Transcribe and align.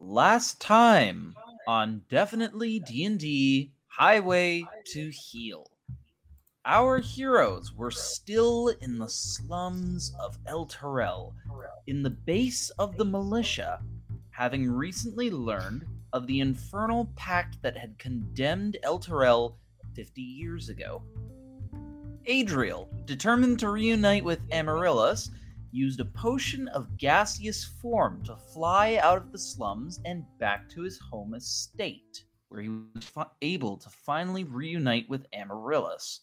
last 0.00 0.60
time 0.60 1.34
on 1.68 2.02
definitely 2.08 2.80
d&d 2.80 3.70
highway 3.86 4.64
to 4.86 5.10
heal. 5.10 5.70
Our 6.64 6.98
heroes 6.98 7.74
were 7.74 7.90
still 7.90 8.68
in 8.80 8.98
the 8.98 9.08
slums 9.08 10.14
of 10.18 10.42
Elturel 10.44 11.34
in 11.86 12.02
the 12.02 12.10
base 12.10 12.70
of 12.78 12.96
the 12.96 13.04
militia 13.04 13.80
having 14.30 14.70
recently 14.70 15.30
learned 15.30 15.84
of 16.12 16.26
the 16.26 16.40
infernal 16.40 17.12
pact 17.16 17.60
that 17.62 17.76
had 17.76 17.98
condemned 17.98 18.78
Elturel 18.84 19.54
50 19.94 20.22
years 20.22 20.68
ago. 20.70 21.02
Adriel 22.26 22.88
determined 23.04 23.58
to 23.58 23.70
reunite 23.70 24.24
with 24.24 24.40
amaryllis 24.50 25.30
used 25.72 26.00
a 26.00 26.04
potion 26.04 26.68
of 26.68 26.96
gaseous 26.96 27.64
form 27.64 28.22
to 28.24 28.36
fly 28.36 28.98
out 29.02 29.18
of 29.18 29.32
the 29.32 29.38
slums 29.38 30.00
and 30.04 30.24
back 30.38 30.68
to 30.70 30.82
his 30.82 30.98
home 31.10 31.34
estate, 31.34 32.24
where 32.48 32.62
he 32.62 32.68
was 32.68 33.12
able 33.42 33.76
to 33.76 33.88
finally 33.88 34.44
reunite 34.44 35.08
with 35.08 35.26
Amaryllis. 35.32 36.20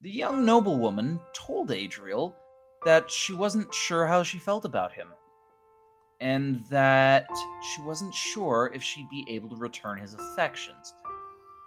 The 0.00 0.10
young 0.10 0.44
noblewoman 0.44 1.20
told 1.34 1.70
Adriel 1.70 2.34
that 2.84 3.10
she 3.10 3.32
wasn't 3.34 3.72
sure 3.72 4.06
how 4.06 4.22
she 4.22 4.38
felt 4.38 4.64
about 4.64 4.92
him, 4.92 5.08
and 6.20 6.64
that 6.70 7.28
she 7.62 7.82
wasn't 7.82 8.14
sure 8.14 8.70
if 8.74 8.82
she'd 8.82 9.10
be 9.10 9.24
able 9.28 9.48
to 9.50 9.56
return 9.56 9.98
his 9.98 10.14
affections. 10.14 10.94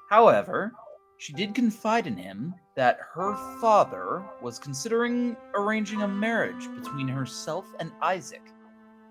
However, 0.09 0.73
she 1.17 1.33
did 1.33 1.55
confide 1.55 2.07
in 2.07 2.17
him 2.17 2.53
that 2.75 2.99
her 3.13 3.35
father 3.61 4.23
was 4.41 4.59
considering 4.59 5.35
arranging 5.55 6.01
a 6.01 6.07
marriage 6.07 6.67
between 6.75 7.07
herself 7.07 7.65
and 7.79 7.91
Isaac, 8.01 8.41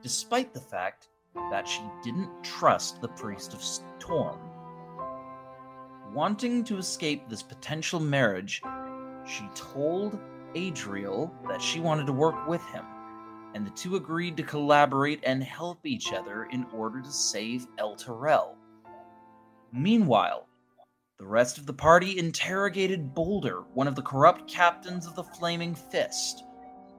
despite 0.02 0.52
the 0.52 0.60
fact 0.60 1.08
that 1.50 1.66
she 1.66 1.82
didn't 2.02 2.44
trust 2.44 3.00
the 3.00 3.08
priest 3.08 3.54
of 3.54 3.64
Torm. 3.98 4.38
Wanting 6.12 6.62
to 6.64 6.78
escape 6.78 7.28
this 7.28 7.42
potential 7.42 7.98
marriage, 7.98 8.62
she 9.26 9.48
told 9.54 10.18
Adriel 10.54 11.34
that 11.48 11.60
she 11.60 11.80
wanted 11.80 12.06
to 12.06 12.12
work 12.12 12.46
with 12.46 12.64
him, 12.66 12.84
and 13.54 13.66
the 13.66 13.70
two 13.70 13.96
agreed 13.96 14.36
to 14.36 14.42
collaborate 14.42 15.20
and 15.24 15.42
help 15.42 15.84
each 15.84 16.12
other 16.12 16.44
in 16.44 16.66
order 16.72 17.00
to 17.00 17.10
save 17.10 17.66
Elturel. 17.78 18.54
Meanwhile, 19.72 20.46
the 21.24 21.30
rest 21.30 21.56
of 21.56 21.64
the 21.64 21.72
party 21.72 22.18
interrogated 22.18 23.14
Boulder, 23.14 23.62
one 23.72 23.88
of 23.88 23.94
the 23.94 24.02
corrupt 24.02 24.46
captains 24.46 25.06
of 25.06 25.14
the 25.14 25.24
Flaming 25.24 25.74
Fist. 25.74 26.44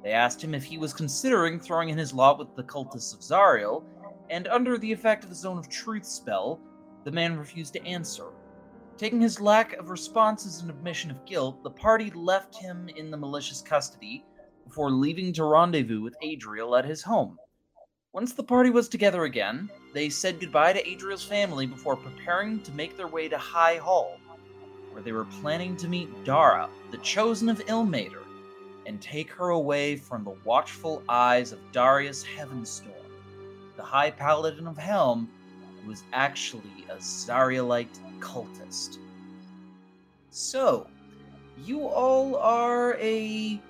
They 0.04 0.14
asked 0.14 0.44
him 0.44 0.56
if 0.56 0.64
he 0.64 0.80
was 0.80 0.96
considering 0.96 1.60
throwing 1.60 1.90
in 1.90 1.98
his 2.00 2.12
lot 2.12 2.40
with 2.40 2.56
the 2.56 2.64
cultists 2.64 3.14
of 3.14 3.22
Zariel, 3.22 3.86
and 4.32 4.48
under 4.48 4.80
the 4.80 4.92
effect 4.92 5.24
of 5.24 5.30
the 5.30 5.36
Zone 5.36 5.60
of 5.60 5.70
Truth 5.70 6.08
spell, 6.08 6.60
the 7.04 7.12
man 7.12 7.38
refused 7.38 7.74
to 7.74 7.86
answer. 7.86 8.32
Taking 8.98 9.22
his 9.22 9.40
lack 9.40 9.74
of 9.74 9.92
response 9.92 10.48
as 10.48 10.60
an 10.60 10.72
admission 10.72 11.12
of 11.12 11.24
guilt, 11.28 11.62
the 11.62 11.70
party 11.70 12.10
left 12.10 12.58
him 12.58 12.90
in 12.90 13.12
the 13.12 13.18
malicious 13.18 13.62
custody 13.62 14.26
before 14.64 14.90
leaving 14.90 15.34
to 15.34 15.46
rendezvous 15.46 16.02
with 16.02 16.18
Adriel 16.24 16.76
at 16.76 16.86
his 16.86 17.04
home. 17.04 17.38
Once 18.12 18.34
the 18.34 18.44
party 18.44 18.72
was 18.72 18.90
together 18.90 19.26
again, 19.26 19.70
they 19.96 20.10
said 20.10 20.42
goodbye 20.42 20.74
to 20.74 20.86
Adriel's 20.86 21.24
family 21.24 21.66
before 21.66 21.96
preparing 21.96 22.60
to 22.60 22.72
make 22.74 22.98
their 22.98 23.08
way 23.08 23.30
to 23.30 23.38
High 23.38 23.78
Hall, 23.78 24.20
where 24.92 25.02
they 25.02 25.14
were 25.14 25.24
planning 25.40 25.78
to 25.78 25.88
meet 25.88 26.26
Dara, 26.26 26.70
the 26.92 26.98
chosen 26.98 27.48
of 27.48 27.66
Ilmater, 27.68 28.24
and 28.86 29.02
take 29.02 29.32
her 29.32 29.52
away 29.52 29.96
from 29.96 30.26
the 30.26 30.36
watchful 30.44 31.02
eyes 31.08 31.54
of 31.54 31.72
Darius 31.72 32.26
Heavenstorm, 32.26 32.92
the 33.78 33.84
High 33.84 34.12
Paladin 34.12 34.68
of 34.68 34.78
Helm, 34.78 35.30
who 35.82 35.88
was 35.88 36.04
actually 36.12 36.86
a 36.90 36.96
Zarialite 36.96 37.88
cultist. 38.20 38.98
So, 40.30 40.88
you 41.64 41.88
all 41.88 42.36
are 42.36 42.96
a 42.96 43.62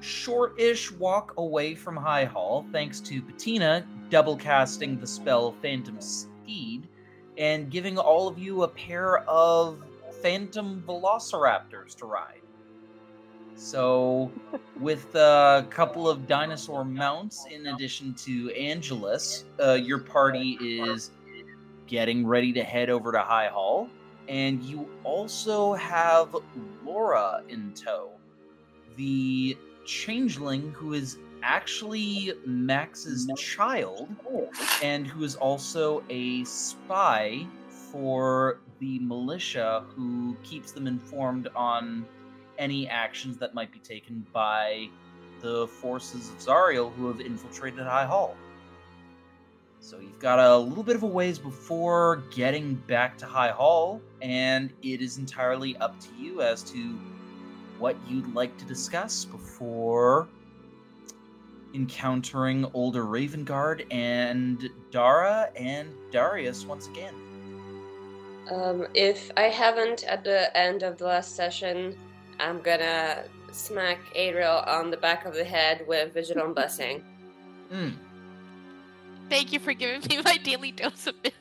short-ish 0.00 0.90
walk 0.90 1.34
away 1.36 1.76
from 1.76 1.96
High 1.96 2.24
Hall, 2.24 2.66
thanks 2.72 2.98
to 3.02 3.22
Patina 3.22 3.86
double 4.10 4.36
casting 4.36 4.98
the 4.98 5.06
spell 5.06 5.54
Phantom 5.62 6.00
Steed 6.00 6.88
and 7.36 7.70
giving 7.70 7.98
all 7.98 8.28
of 8.28 8.38
you 8.38 8.64
a 8.64 8.68
pair 8.68 9.18
of 9.28 9.82
Phantom 10.22 10.82
Velociraptors 10.86 11.94
to 11.96 12.06
ride. 12.06 12.40
So, 13.54 14.30
with 14.80 15.14
a 15.14 15.66
couple 15.70 16.08
of 16.08 16.26
dinosaur 16.26 16.84
mounts 16.84 17.46
in 17.50 17.66
addition 17.66 18.14
to 18.14 18.50
Angelus, 18.52 19.44
uh, 19.60 19.74
your 19.74 19.98
party 19.98 20.58
is 20.60 21.10
getting 21.86 22.26
ready 22.26 22.52
to 22.52 22.62
head 22.62 22.90
over 22.90 23.12
to 23.12 23.20
High 23.20 23.48
Hall. 23.48 23.88
And 24.28 24.62
you 24.62 24.88
also 25.04 25.72
have 25.74 26.36
Laura 26.84 27.42
in 27.48 27.72
tow, 27.72 28.10
the 28.96 29.56
changeling 29.86 30.70
who 30.72 30.92
is 30.92 31.18
actually 31.42 32.32
Max's 32.46 33.30
child, 33.36 34.08
and 34.82 35.06
who 35.06 35.24
is 35.24 35.36
also 35.36 36.02
a 36.08 36.44
spy 36.44 37.46
for 37.68 38.60
the 38.80 38.98
militia 39.00 39.84
who 39.94 40.36
keeps 40.42 40.72
them 40.72 40.86
informed 40.86 41.48
on 41.56 42.06
any 42.58 42.88
actions 42.88 43.38
that 43.38 43.54
might 43.54 43.72
be 43.72 43.78
taken 43.78 44.26
by 44.32 44.88
the 45.40 45.66
forces 45.68 46.28
of 46.30 46.38
Zariel 46.38 46.92
who 46.94 47.06
have 47.08 47.20
infiltrated 47.20 47.80
High 47.80 48.06
Hall. 48.06 48.36
So 49.80 49.98
you've 50.00 50.18
got 50.18 50.40
a 50.40 50.56
little 50.56 50.82
bit 50.82 50.96
of 50.96 51.04
a 51.04 51.06
ways 51.06 51.38
before 51.38 52.24
getting 52.34 52.74
back 52.74 53.16
to 53.18 53.26
High 53.26 53.50
Hall, 53.50 54.02
and 54.20 54.72
it 54.82 55.00
is 55.00 55.18
entirely 55.18 55.76
up 55.76 55.98
to 56.00 56.08
you 56.18 56.42
as 56.42 56.62
to 56.72 56.98
what 57.78 57.96
you'd 58.08 58.34
like 58.34 58.56
to 58.58 58.64
discuss 58.64 59.24
before 59.24 60.26
encountering 61.74 62.64
Ulder 62.74 63.04
Ravengard 63.04 63.86
and 63.90 64.70
Dara 64.90 65.50
and 65.56 65.88
Darius 66.10 66.64
once 66.64 66.88
again. 66.88 67.14
Um, 68.50 68.86
if 68.94 69.30
I 69.36 69.42
haven't 69.42 70.04
at 70.04 70.24
the 70.24 70.56
end 70.56 70.82
of 70.82 70.98
the 70.98 71.04
last 71.04 71.36
session, 71.36 71.96
I'm 72.40 72.60
gonna 72.60 73.24
smack 73.52 73.98
Adriel 74.14 74.64
on 74.66 74.90
the 74.90 74.96
back 74.96 75.26
of 75.26 75.34
the 75.34 75.44
head 75.44 75.84
with 75.86 76.14
Vigilant 76.14 76.54
Blessing. 76.54 77.04
Mm. 77.72 77.92
Thank 79.28 79.52
you 79.52 79.58
for 79.58 79.74
giving 79.74 80.00
me 80.08 80.22
my 80.22 80.38
daily 80.38 80.72
dose 80.72 81.06
of 81.06 81.14
it. 81.22 81.34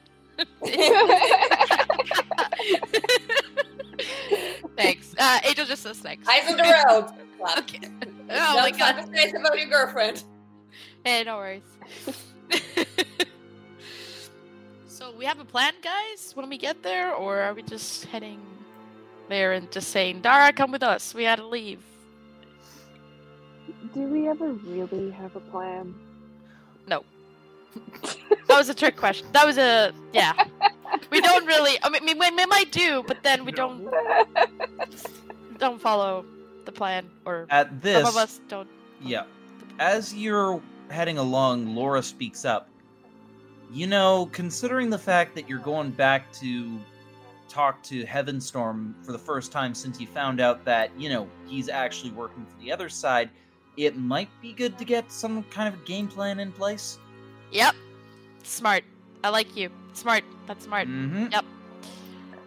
Thanks. 4.78 5.16
Uh, 5.18 5.40
Angel 5.44 5.66
just 5.66 5.84
says 5.84 6.00
thanks. 6.00 6.28
Eyes 6.28 6.50
on 6.50 6.58
the 6.58 6.64
road. 6.64 7.10
okay. 7.60 7.80
Oh 8.30 8.56
my 8.56 8.72
god. 8.72 9.06
Space 9.08 9.34
about 9.34 9.58
your 9.58 9.70
girlfriend. 9.70 10.24
Hey, 11.06 11.24
no 11.24 11.38
worries. 11.38 11.62
so 14.88 15.14
we 15.18 15.24
have 15.24 15.40
a 15.40 15.46
plan, 15.46 15.74
guys, 15.82 16.34
when 16.34 16.50
we 16.50 16.58
get 16.58 16.84
there, 16.84 17.14
or 17.14 17.40
are 17.40 17.54
we 17.54 17.62
just 17.62 18.04
heading 18.06 18.42
there 19.30 19.54
and 19.54 19.72
just 19.72 19.90
saying, 19.92 20.20
Dara, 20.20 20.52
come 20.52 20.70
with 20.70 20.84
us. 20.84 21.14
We 21.14 21.24
had 21.24 21.38
to 21.38 21.48
leave. 21.48 21.80
Do 23.94 24.02
we 24.02 24.28
ever 24.28 24.52
really 24.52 25.10
have 25.12 25.34
a 25.38 25.40
plan? 25.40 25.96
No. 26.88 27.06
that 28.04 28.58
was 28.58 28.68
a 28.68 28.74
trick 28.74 28.98
question. 28.98 29.28
That 29.32 29.46
was 29.46 29.58
a 29.58 29.94
yeah. 30.12 30.34
We 31.12 31.22
don't 31.22 31.46
really. 31.46 31.78
I 31.84 31.90
mean, 31.90 32.04
we, 32.06 32.14
we 32.14 32.46
might 32.48 32.72
do, 32.72 33.04
but 33.08 33.24
then 33.24 33.46
we 33.46 33.52
don't 33.52 33.90
don't 35.58 35.80
follow 35.80 36.26
the 36.68 36.72
plan, 36.72 37.10
or 37.26 37.48
at 37.50 37.82
this, 37.82 38.06
some 38.06 38.08
of 38.08 38.18
us 38.18 38.40
don't. 38.48 38.70
Yeah. 39.02 39.24
As 39.80 40.14
you're 40.14 40.62
heading 40.92 41.18
along, 41.18 41.76
Laura 41.76 42.04
speaks 42.04 42.46
up. 42.46 42.70
You 43.72 43.88
know, 43.88 44.30
considering 44.32 44.90
the 44.90 44.98
fact 44.98 45.34
that 45.36 45.50
you're 45.50 45.60
going 45.60 45.92
back 45.92 46.32
to 46.34 46.80
talk 47.50 47.82
to 47.84 48.06
Heavenstorm 48.06 48.94
for 49.04 49.12
the 49.12 49.20
first 49.20 49.52
time 49.52 49.74
since 49.74 50.00
you 50.00 50.08
found 50.08 50.40
out 50.40 50.64
that, 50.66 50.92
you 50.98 51.10
know, 51.10 51.28
he's 51.48 51.70
actually 51.70 52.12
working 52.12 52.46
for 52.46 52.62
the 52.62 52.72
other 52.72 52.88
side, 52.88 53.30
it 53.76 53.98
might 53.98 54.30
be 54.42 54.54
good 54.54 54.78
to 54.78 54.86
get 54.86 55.12
some 55.12 55.44
kind 55.44 55.74
of 55.74 55.84
game 55.86 56.08
plan 56.08 56.40
in 56.40 56.52
place. 56.52 57.00
Yep. 57.52 57.76
Smart. 58.44 58.84
I 59.24 59.30
like 59.30 59.56
you. 59.56 59.70
Smart. 59.94 60.24
That's 60.46 60.66
smart. 60.66 60.88
Mm-hmm. 60.88 61.28
Yep. 61.32 61.46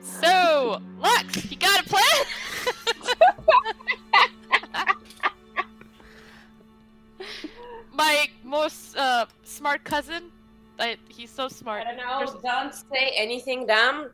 So, 0.02 0.80
Lux, 0.98 1.50
you 1.50 1.56
got 1.56 1.80
a 1.80 1.84
plan? 1.84 3.74
my 8.00 8.28
most 8.44 8.96
uh, 8.96 9.26
smart 9.44 9.84
cousin. 9.84 10.30
I, 10.78 10.96
he's 11.08 11.30
so 11.30 11.48
smart. 11.48 11.86
I 11.86 11.94
don't 11.94 11.96
know. 11.98 12.18
There's... 12.18 12.42
Don't 12.42 12.74
say 12.74 13.12
anything 13.14 13.66
dumb. 13.66 14.10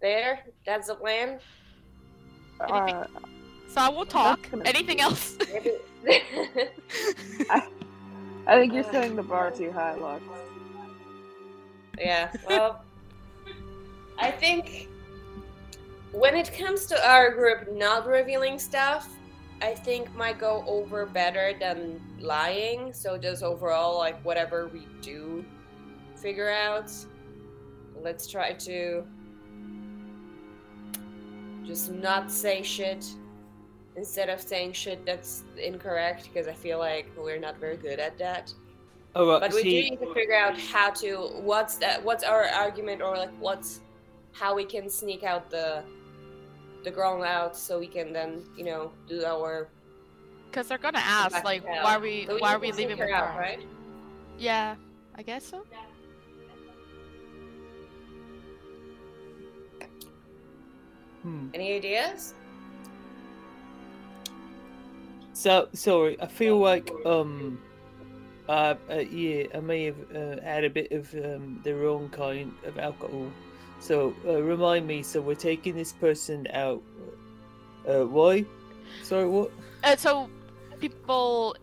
There, 0.00 0.40
that's 0.64 0.88
the 0.88 0.94
plan. 0.94 1.40
Uh, 2.60 3.06
so 3.68 3.80
I 3.80 3.88
will 3.88 4.06
talk. 4.06 4.48
Anything 4.64 5.00
else? 5.00 5.36
I, 7.50 7.66
I, 8.46 8.58
think 8.58 8.72
you're 8.72 8.84
setting 8.84 9.16
the 9.16 9.22
bar 9.22 9.50
too 9.50 9.72
high, 9.72 9.94
Lux. 9.94 10.22
Yeah. 11.98 12.30
Well, 12.48 12.84
I 14.18 14.30
think 14.30 14.88
when 16.12 16.36
it 16.36 16.52
comes 16.56 16.86
to 16.86 17.08
our 17.08 17.34
group 17.34 17.72
not 17.72 18.06
revealing 18.06 18.58
stuff, 18.58 19.08
I 19.60 19.74
think 19.74 20.14
might 20.14 20.38
go 20.38 20.64
over 20.66 21.06
better 21.06 21.54
than 21.58 22.00
lying. 22.20 22.92
So 22.92 23.18
just 23.18 23.42
overall, 23.42 23.98
like 23.98 24.20
whatever 24.24 24.68
we 24.68 24.86
do 25.00 25.44
figure 26.16 26.50
out, 26.50 26.92
let's 28.02 28.26
try 28.26 28.52
to 28.52 29.04
just 31.64 31.92
not 31.92 32.30
say 32.30 32.62
shit 32.62 33.06
instead 33.96 34.28
of 34.28 34.40
saying 34.40 34.72
shit 34.72 35.04
that's 35.04 35.44
incorrect 35.62 36.24
because 36.24 36.46
I 36.48 36.54
feel 36.54 36.78
like 36.78 37.10
we're 37.16 37.38
not 37.38 37.58
very 37.58 37.76
good 37.76 37.98
at 37.98 38.16
that. 38.18 38.52
Oh, 39.14 39.24
All 39.24 39.32
right. 39.32 39.40
But 39.40 39.54
we 39.54 39.62
do 39.62 39.68
need 39.90 40.00
to 40.00 40.14
figure 40.14 40.36
out 40.36 40.58
how 40.58 40.90
to 40.90 41.16
what's 41.42 41.76
that 41.76 42.02
what's 42.04 42.24
our 42.24 42.44
argument 42.46 43.02
or 43.02 43.16
like 43.16 43.30
what's 43.40 43.80
how 44.32 44.54
we 44.54 44.64
can 44.64 44.88
sneak 44.88 45.24
out 45.24 45.50
the 45.50 45.82
the 46.84 46.90
girl 46.90 47.22
out 47.22 47.56
so 47.56 47.78
we 47.78 47.86
can 47.86 48.12
then 48.12 48.42
you 48.56 48.64
know 48.64 48.92
do 49.08 49.24
our 49.24 49.68
Because 50.50 50.68
they're 50.68 50.78
gonna 50.78 50.98
ask, 50.98 51.32
back 51.32 51.44
like, 51.44 51.64
down. 51.64 51.84
why 51.84 51.96
are 51.96 52.00
we, 52.00 52.26
So 52.26 52.38
why 52.38 52.54
are 52.54 52.58
we 52.58 52.72
leaving 52.72 52.96
sneak 52.96 53.00
with 53.00 53.10
her 53.10 53.14
out, 53.14 53.34
her? 53.34 53.40
right? 53.40 53.66
Yeah, 54.38 54.76
I 55.14 55.22
guess 55.22 55.44
so. 55.44 55.64
hmm. 61.22 61.48
Any 61.54 61.74
ideas? 61.74 62.34
So 65.34 65.68
sorry, 65.72 66.20
I 66.20 66.26
feel 66.26 66.58
like 66.58 66.90
um, 67.04 67.60
uh, 68.48 68.74
uh 68.90 68.94
yeah, 68.94 69.46
I 69.54 69.60
may 69.60 69.84
have 69.84 69.96
uh, 70.14 70.42
had 70.42 70.64
a 70.64 70.70
bit 70.70 70.90
of 70.90 71.14
um 71.14 71.60
the 71.62 71.74
wrong 71.74 72.08
kind 72.08 72.52
of 72.64 72.78
alcohol. 72.78 73.30
So 73.80 74.14
uh, 74.26 74.42
remind 74.42 74.86
me. 74.86 75.02
So 75.02 75.20
we're 75.20 75.36
taking 75.36 75.76
this 75.76 75.92
person 75.92 76.48
out. 76.52 76.82
Uh, 77.88 78.04
why? 78.06 78.44
Sorry, 79.02 79.28
what? 79.28 79.52
Uh, 79.84 79.94
so 79.94 80.28
people, 80.80 81.56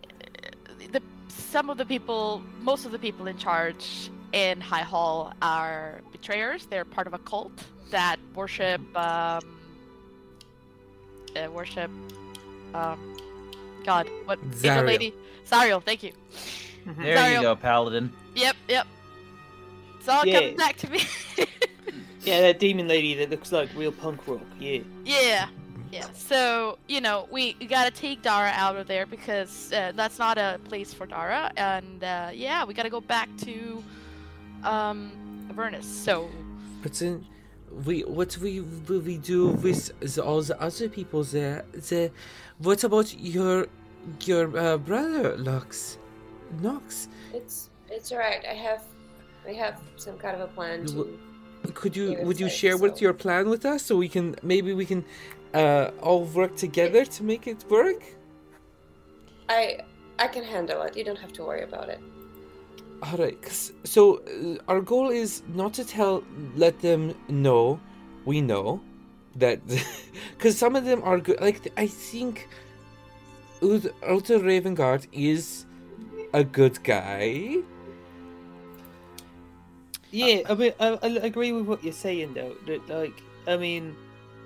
the 0.91 1.01
some 1.27 1.69
of 1.69 1.77
the 1.77 1.85
people, 1.85 2.41
most 2.61 2.85
of 2.85 2.91
the 2.91 2.99
people 2.99 3.27
in 3.27 3.37
charge 3.37 4.09
in 4.33 4.59
High 4.61 4.81
Hall 4.81 5.33
are 5.41 6.01
betrayers. 6.11 6.65
They're 6.65 6.85
part 6.85 7.07
of 7.07 7.13
a 7.13 7.19
cult 7.19 7.51
that 7.91 8.17
worship, 8.33 8.81
um, 8.97 9.41
uh, 11.35 11.49
worship, 11.51 11.91
um, 12.73 13.17
God, 13.83 14.09
what? 14.25 14.39
Angel 14.43 14.59
Zariel. 14.71 14.85
Lady, 14.85 15.13
Zariel. 15.49 15.83
Thank 15.83 16.03
you. 16.03 16.11
There 16.97 17.17
Sorry, 17.17 17.33
you 17.33 17.41
go, 17.41 17.55
Paladin. 17.55 18.11
Yep, 18.35 18.55
yep. 18.67 18.87
It's 19.99 20.07
all 20.09 20.25
Yeah. 20.25 20.39
coming 20.39 20.57
back 20.57 20.77
to 20.77 20.89
me. 20.89 20.99
Yeah, 22.23 22.41
that 22.41 22.57
demon 22.59 22.87
lady 22.87 23.13
that 23.13 23.29
looks 23.29 23.51
like 23.51 23.69
real 23.75 23.91
punk 23.91 24.27
rock. 24.27 24.41
Yeah. 24.59 24.79
Yeah, 25.05 25.47
yeah. 25.95 26.07
So 26.31 26.77
you 26.93 26.99
know, 27.05 27.17
we, 27.35 27.43
we 27.59 27.65
gotta 27.77 27.91
take 28.05 28.21
Dara 28.21 28.51
out 28.65 28.75
of 28.75 28.85
there 28.87 29.05
because 29.15 29.53
uh, 29.73 29.91
that's 29.99 30.17
not 30.25 30.35
a 30.37 30.59
place 30.69 30.93
for 30.97 31.05
Dara, 31.15 31.43
and 31.57 32.03
uh, 32.03 32.29
yeah, 32.45 32.65
we 32.67 32.71
gotta 32.79 32.89
go 32.97 33.01
back 33.15 33.29
to 33.47 33.55
um 34.63 34.99
Avernus. 35.51 35.87
So 36.05 36.29
But 36.83 36.93
then, 36.99 37.15
we 37.85 37.95
what 38.17 38.31
we 38.43 38.61
will 38.87 39.01
we 39.11 39.17
do 39.17 39.39
with 39.65 39.81
the, 40.15 40.21
all 40.23 40.41
the 40.51 40.57
other 40.67 40.87
people 40.97 41.21
there? 41.23 41.57
The 41.89 42.11
what 42.65 42.83
about 42.83 43.07
your 43.35 43.67
your 44.29 44.45
uh, 44.57 44.77
brother, 44.89 45.35
Lux? 45.37 45.97
Nox? 46.61 47.07
It's 47.33 47.69
it's 47.95 48.11
alright. 48.11 48.43
I 48.45 48.53
have 48.67 48.83
we 49.47 49.55
have 49.55 49.75
some 50.05 50.17
kind 50.17 50.35
of 50.35 50.41
a 50.49 50.51
plan 50.57 50.81
You 50.81 50.87
to 50.87 50.95
will- 50.97 51.19
Could 51.81 51.95
you 51.99 52.07
would 52.25 52.39
you 52.39 52.45
it's 52.45 52.53
like 52.53 52.61
share 52.61 52.77
with 52.77 52.95
so. 52.97 53.01
your 53.05 53.13
plan 53.23 53.49
with 53.49 53.63
us 53.65 53.81
so 53.87 53.91
we 54.05 54.09
can 54.15 54.25
maybe 54.43 54.71
we 54.81 54.85
can 54.85 55.01
uh, 55.55 55.91
all 56.01 56.23
work 56.25 56.55
together 56.55 57.05
to 57.05 57.23
make 57.23 57.47
it 57.47 57.63
work? 57.69 58.01
I 59.49 59.79
I 60.19 60.27
can 60.27 60.43
handle 60.43 60.81
it. 60.83 60.95
You 60.97 61.03
don't 61.03 61.19
have 61.19 61.33
to 61.33 61.43
worry 61.43 61.63
about 61.63 61.89
it. 61.89 61.99
All 63.03 63.17
right, 63.17 63.39
'cause- 63.41 63.73
so 63.83 64.01
uh, 64.25 64.71
our 64.71 64.81
goal 64.81 65.09
is 65.23 65.43
not 65.53 65.73
to 65.73 65.83
tell, 65.85 66.23
let 66.55 66.79
them 66.81 67.13
know, 67.29 67.79
we 68.25 68.41
know 68.41 68.79
that, 69.35 69.59
because 70.37 70.57
some 70.57 70.75
of 70.75 70.85
them 70.85 71.01
are 71.03 71.19
good. 71.19 71.39
Like 71.41 71.59
I 71.77 71.87
think, 71.87 72.47
Ut- 73.61 73.93
Uther 74.15 74.39
Ravengard 74.39 75.07
is 75.11 75.65
a 76.33 76.43
good 76.43 76.83
guy. 76.83 77.57
Yeah, 80.11 80.41
I 80.49 80.53
mean, 80.55 80.73
I, 80.79 80.87
I 81.03 81.07
agree 81.27 81.51
with 81.51 81.65
what 81.65 81.83
you're 81.83 81.93
saying 82.07 82.33
though. 82.33 82.55
That 82.67 82.87
like, 82.87 83.17
I 83.47 83.57
mean, 83.57 83.95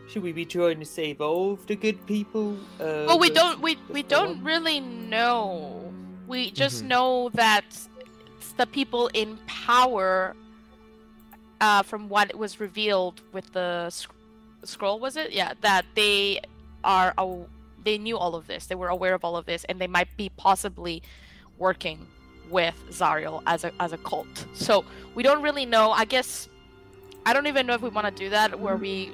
should 0.09 0.23
we 0.23 0.31
be 0.31 0.45
trying 0.45 0.79
to 0.79 0.85
save 0.85 1.21
all 1.21 1.53
of 1.53 1.65
the 1.67 1.75
good 1.75 2.05
people? 2.07 2.57
Uh, 2.79 3.05
well, 3.07 3.19
we 3.19 3.29
don't 3.29 3.61
we 3.61 3.77
we 3.89 4.03
don't 4.03 4.37
one? 4.37 4.43
really 4.43 4.79
know. 4.79 5.93
We 6.27 6.51
just 6.51 6.83
Mhm. 6.83 6.87
know 6.87 7.29
that 7.33 7.65
it's 8.37 8.51
the 8.57 8.65
people 8.67 9.07
in 9.13 9.37
power. 9.47 10.35
Uh, 11.61 11.83
from 11.83 12.07
what 12.07 12.33
was 12.35 12.61
revealed 12.61 13.21
with 13.33 13.51
the 13.51 13.89
sc- 13.89 14.09
scroll, 14.63 14.97
was 14.97 15.17
it? 15.17 15.33
Yeah, 15.33 15.55
that 15.59 15.85
they 15.93 16.39
are 16.85 17.13
aw- 17.17 17.47
they 17.83 17.97
knew 17.97 18.17
all 18.17 18.33
of 18.33 18.47
this. 18.47 18.67
They 18.67 18.75
were 18.75 18.87
aware 18.87 19.13
of 19.13 19.25
all 19.25 19.35
of 19.35 19.45
this, 19.45 19.65
and 19.65 19.77
they 19.77 19.87
might 19.87 20.07
be 20.15 20.29
possibly 20.37 21.03
working 21.57 22.07
with 22.49 22.75
Zariel 22.91 23.43
as 23.45 23.65
a 23.65 23.73
as 23.81 23.91
a 23.91 23.97
cult. 23.97 24.45
So 24.53 24.85
we 25.15 25.21
don't 25.23 25.41
really 25.41 25.65
know. 25.65 25.91
I 25.91 26.05
guess 26.05 26.47
I 27.25 27.33
don't 27.33 27.47
even 27.47 27.67
know 27.67 27.73
if 27.73 27.81
we 27.81 27.89
want 27.89 28.07
to 28.07 28.23
do 28.23 28.29
that, 28.29 28.57
where 28.57 28.77
we 28.77 29.11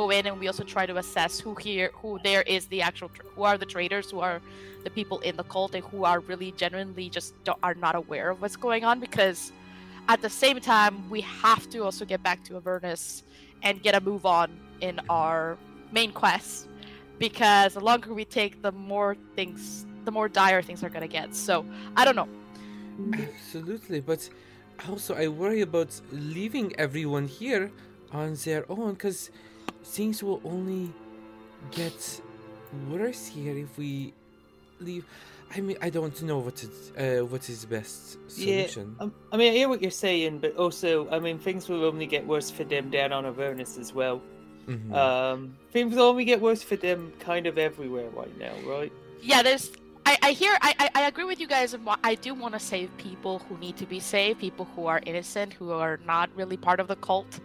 go 0.00 0.10
in 0.10 0.26
and 0.26 0.34
we 0.40 0.46
also 0.52 0.64
try 0.76 0.84
to 0.92 0.96
assess 1.04 1.32
who 1.44 1.52
here, 1.66 1.90
who 2.00 2.10
there 2.28 2.42
is 2.56 2.62
the 2.74 2.80
actual, 2.88 3.10
tr- 3.16 3.28
who 3.34 3.42
are 3.48 3.56
the 3.62 3.68
traitors, 3.74 4.06
who 4.12 4.20
are 4.28 4.38
the 4.86 4.92
people 4.98 5.18
in 5.28 5.34
the 5.40 5.46
cult, 5.54 5.74
and 5.76 5.84
who 5.90 5.98
are 6.10 6.20
really 6.30 6.50
genuinely 6.62 7.06
just 7.16 7.34
are 7.66 7.76
not 7.86 7.94
aware 8.02 8.28
of 8.32 8.36
what's 8.42 8.58
going 8.66 8.82
on. 8.90 8.96
Because 9.06 9.52
at 10.12 10.18
the 10.26 10.32
same 10.44 10.58
time, 10.74 10.94
we 11.14 11.20
have 11.44 11.64
to 11.74 11.78
also 11.86 12.04
get 12.12 12.20
back 12.28 12.38
to 12.46 12.50
Avernus 12.60 13.04
and 13.66 13.74
get 13.86 13.94
a 14.00 14.02
move 14.10 14.24
on 14.40 14.48
in 14.88 14.94
our 15.20 15.58
main 15.98 16.12
quest. 16.22 16.68
Because 17.18 17.74
the 17.74 17.84
longer 17.90 18.10
we 18.20 18.24
take, 18.40 18.52
the 18.62 18.72
more 18.72 19.12
things, 19.36 19.60
the 20.06 20.12
more 20.18 20.28
dire 20.40 20.62
things 20.68 20.80
are 20.84 20.92
gonna 20.94 21.14
get. 21.20 21.28
So 21.34 21.54
I 21.98 22.02
don't 22.06 22.18
know. 22.20 22.30
Absolutely, 23.28 24.00
but 24.00 24.20
also 24.88 25.10
I 25.14 25.28
worry 25.28 25.60
about 25.70 25.90
leaving 26.10 26.68
everyone 26.84 27.26
here 27.40 27.64
on 28.12 28.28
their 28.46 28.62
own 28.74 28.94
because 28.94 29.30
things 29.84 30.22
will 30.22 30.40
only 30.44 30.92
get 31.70 32.20
worse 32.88 33.26
here 33.26 33.56
if 33.56 33.76
we 33.78 34.14
leave. 34.80 35.04
I 35.54 35.60
mean, 35.60 35.76
I 35.82 35.90
don't 35.90 36.22
know 36.22 36.38
what 36.38 36.62
is 36.62 36.92
uh, 36.96 37.24
what 37.26 37.48
is 37.48 37.64
best 37.64 38.18
solution. 38.30 38.94
Um, 39.00 39.12
I 39.32 39.36
mean, 39.36 39.52
I 39.52 39.56
hear 39.56 39.68
what 39.68 39.82
you're 39.82 39.90
saying, 39.90 40.38
but 40.38 40.56
also, 40.56 41.08
I 41.10 41.18
mean, 41.18 41.38
things 41.38 41.68
will 41.68 41.84
only 41.84 42.06
get 42.06 42.24
worse 42.26 42.50
for 42.50 42.62
them 42.64 42.88
down 42.90 43.12
on 43.12 43.26
Avernus 43.26 43.76
as 43.76 43.92
well. 43.92 44.22
Mhm. 44.68 44.94
Um, 44.94 45.56
things 45.72 45.94
will 45.96 46.04
only 46.04 46.24
get 46.24 46.40
worse 46.40 46.62
for 46.62 46.76
them 46.76 47.12
kind 47.18 47.46
of 47.46 47.58
everywhere 47.58 48.08
right 48.10 48.38
now, 48.38 48.54
right? 48.64 48.92
yeah 49.22 49.42
there's 49.42 49.70
i, 50.06 50.16
I 50.22 50.32
hear 50.32 50.56
I, 50.62 50.74
I 50.78 50.90
I 50.94 51.06
agree 51.08 51.24
with 51.24 51.40
you 51.40 51.46
guys 51.46 51.74
and 51.74 51.86
i 52.02 52.14
do 52.14 52.32
want 52.32 52.54
to 52.54 52.58
save 52.58 52.88
people 52.96 53.40
who 53.40 53.58
need 53.58 53.76
to 53.76 53.84
be 53.84 54.00
saved 54.00 54.40
people 54.40 54.66
who 54.74 54.86
are 54.86 55.02
innocent 55.04 55.52
who 55.52 55.72
are 55.72 56.00
not 56.06 56.30
really 56.34 56.56
part 56.56 56.80
of 56.80 56.88
the 56.88 56.96
cult 56.96 57.38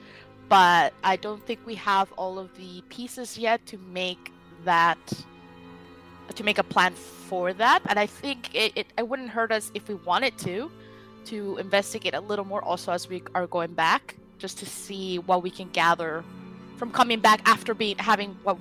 but 0.50 0.94
i 1.04 1.16
don't 1.16 1.46
think 1.46 1.60
we 1.66 1.76
have 1.76 2.12
all 2.14 2.38
of 2.40 2.56
the 2.58 2.82
pieces 2.90 3.38
yet 3.38 3.66
to 3.66 3.78
make 3.78 4.32
that 4.64 4.98
to 6.34 6.44
make 6.44 6.58
a 6.58 6.64
plan 6.64 6.94
for 6.94 7.54
that. 7.54 7.82
And 7.88 8.00
i 8.00 8.06
think 8.06 8.54
it, 8.54 8.72
it, 8.76 8.88
it 8.98 9.08
wouldn't 9.08 9.30
hurt 9.30 9.52
us 9.52 9.72
if 9.74 9.88
we 9.88 9.96
wanted 9.96 10.38
to 10.40 10.72
to 11.26 11.58
investigate 11.58 12.14
a 12.14 12.22
little 12.22 12.46
more 12.46 12.64
also 12.64 12.92
as 12.92 13.10
we 13.10 13.24
are 13.34 13.48
going 13.48 13.74
back 13.74 14.16
just 14.38 14.60
to 14.60 14.66
see 14.66 15.18
what 15.20 15.42
we 15.42 15.50
can 15.50 15.70
gather 15.70 16.24
from 16.78 16.92
coming 16.92 17.20
back 17.20 17.42
after 17.46 17.74
being 17.74 17.98
having 17.98 18.38
what 18.44 18.58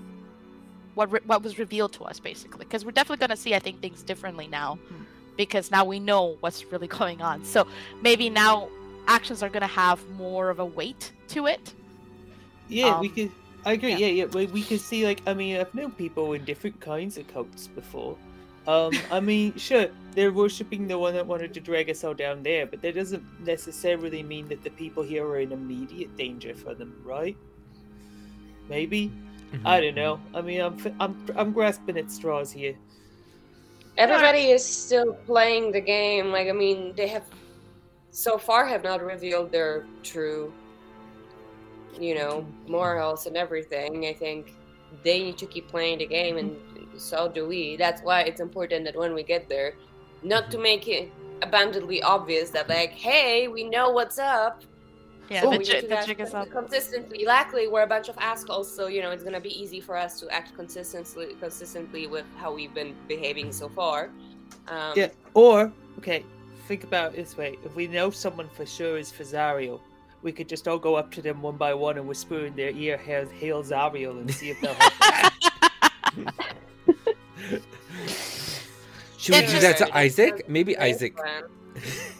what 0.94 1.10
re- 1.10 1.20
what 1.26 1.42
was 1.42 1.58
revealed 1.58 1.92
to 1.92 2.04
us 2.04 2.20
basically. 2.20 2.64
Because 2.64 2.84
we're 2.84 2.92
definitely 2.92 3.26
going 3.26 3.36
to 3.36 3.42
see 3.42 3.54
i 3.54 3.58
think 3.58 3.80
things 3.80 4.02
differently 4.02 4.46
now 4.46 4.76
hmm. 4.88 5.02
because 5.36 5.70
now 5.70 5.84
we 5.84 5.98
know 5.98 6.36
what's 6.40 6.64
really 6.72 6.88
going 7.00 7.20
on. 7.20 7.44
So 7.44 7.66
maybe 8.02 8.30
now 8.30 8.68
actions 9.06 9.42
are 9.42 9.48
going 9.48 9.62
to 9.62 9.66
have 9.66 10.08
more 10.10 10.48
of 10.48 10.58
a 10.58 10.64
weight 10.64 11.12
to 11.28 11.46
it 11.46 11.74
Yeah, 12.68 12.98
we 13.00 13.08
Um, 13.08 13.14
could. 13.14 13.32
I 13.66 13.72
agree. 13.72 13.92
yeah. 13.92 13.96
Yeah, 13.96 14.06
yeah. 14.08 14.24
we, 14.26 14.46
we 14.46 14.62
could 14.62 14.80
see 14.80 15.06
like 15.06 15.20
I 15.26 15.34
mean 15.34 15.56
I've 15.58 15.74
known 15.74 15.92
people 15.92 16.32
in 16.34 16.44
different 16.44 16.80
kinds 16.80 17.16
of 17.18 17.26
cults 17.28 17.66
before. 17.68 18.16
Um, 18.66 18.92
I 19.10 19.20
mean, 19.20 19.56
sure, 19.56 19.88
they're 20.14 20.32
worshipping 20.32 20.86
the 20.88 20.98
one 20.98 21.14
that 21.14 21.26
wanted 21.26 21.52
to 21.54 21.60
drag 21.60 21.90
us 21.90 22.04
all 22.04 22.14
down 22.14 22.42
there, 22.42 22.66
but 22.66 22.80
that 22.82 22.94
doesn't 22.94 23.24
necessarily 23.40 24.22
mean 24.22 24.48
that 24.48 24.62
the 24.64 24.70
people 24.70 25.02
here 25.02 25.26
are 25.26 25.40
in 25.40 25.52
immediate 25.52 26.16
danger 26.16 26.54
for 26.54 26.74
them, 26.74 26.94
right? 27.04 27.36
Maybe 28.68 29.10
Mhm. 29.52 29.66
I 29.66 29.80
don't 29.80 29.94
know. 29.94 30.20
I 30.34 30.40
mean, 30.42 30.60
I'm 30.60 30.74
f- 30.78 30.94
I'm 31.00 31.16
I'm 31.36 31.52
grasping 31.52 31.98
at 31.98 32.10
straws 32.10 32.50
here. 32.52 32.76
Everybody 33.96 34.50
is 34.50 34.64
still 34.64 35.14
playing 35.26 35.72
the 35.72 35.80
game. 35.80 36.32
Like 36.32 36.48
I 36.48 36.52
mean, 36.52 36.94
they 36.96 37.08
have 37.08 37.24
so 38.10 38.38
far 38.38 38.66
have 38.66 38.82
not 38.82 39.02
revealed 39.02 39.52
their 39.52 39.86
true, 40.02 40.52
you 42.00 42.14
know, 42.14 42.46
morals 42.68 43.26
and 43.26 43.36
everything. 43.36 44.06
I 44.06 44.12
think 44.12 44.54
they 45.02 45.22
need 45.22 45.38
to 45.38 45.46
keep 45.46 45.68
playing 45.68 45.98
the 45.98 46.06
game, 46.06 46.36
and 46.36 46.56
so 46.96 47.28
do 47.28 47.46
we. 47.46 47.76
That's 47.76 48.02
why 48.02 48.22
it's 48.22 48.40
important 48.40 48.84
that 48.84 48.96
when 48.96 49.14
we 49.14 49.22
get 49.22 49.48
there, 49.48 49.74
not 50.22 50.50
to 50.52 50.58
make 50.58 50.86
it 50.88 51.10
abundantly 51.42 52.02
obvious 52.02 52.50
that 52.50 52.68
like, 52.68 52.90
hey, 52.90 53.48
we 53.48 53.64
know 53.64 53.90
what's 53.90 54.18
up. 54.18 54.62
Yeah, 55.30 55.40
So 55.42 55.50
the, 55.50 55.58
we 55.58 55.64
ji- 55.64 55.72
need 55.74 55.80
to 55.82 55.86
the 55.88 55.96
act 55.98 56.06
jig 56.06 56.20
is 56.20 56.34
up. 56.34 56.50
consistently. 56.50 57.24
Luckily, 57.24 57.66
we're 57.66 57.82
a 57.82 57.86
bunch 57.86 58.08
of 58.08 58.16
assholes, 58.18 58.70
so 58.74 58.88
you 58.88 59.00
know 59.02 59.10
it's 59.10 59.24
gonna 59.24 59.40
be 59.40 59.58
easy 59.62 59.80
for 59.80 59.96
us 59.96 60.20
to 60.20 60.28
act 60.28 60.54
consistently, 60.54 61.34
consistently 61.40 62.06
with 62.06 62.26
how 62.36 62.52
we've 62.54 62.74
been 62.74 62.94
behaving 63.08 63.50
so 63.52 63.68
far. 63.68 64.10
Um, 64.68 64.92
Yeah. 64.94 65.08
Or 65.32 65.72
okay, 65.98 66.24
think 66.68 66.84
about 66.84 67.14
it 67.14 67.16
this 67.16 67.36
way: 67.38 67.56
if 67.64 67.74
we 67.74 67.86
know 67.86 68.10
someone 68.10 68.48
for 68.50 68.66
sure 68.66 68.98
is 68.98 69.10
Fazario, 69.10 69.80
we 70.24 70.32
could 70.32 70.48
just 70.48 70.66
all 70.66 70.78
go 70.78 70.96
up 70.96 71.12
to 71.12 71.22
them 71.22 71.42
one 71.42 71.56
by 71.56 71.74
one 71.74 71.98
and 71.98 72.08
whisper 72.08 72.46
in 72.46 72.56
their 72.56 72.70
ear, 72.70 72.96
"Hail, 72.96 73.28
hail 73.28 73.62
Zariel," 73.62 74.18
and 74.18 74.34
see 74.34 74.50
if 74.50 74.60
they'll 74.60 74.74
help. 74.74 74.92
Should 79.18 79.34
we 79.36 79.46
do 79.46 79.60
that 79.60 79.76
to 79.78 79.96
Isaac? 79.96 80.48
Maybe 80.48 80.76
Isaac. 80.76 81.16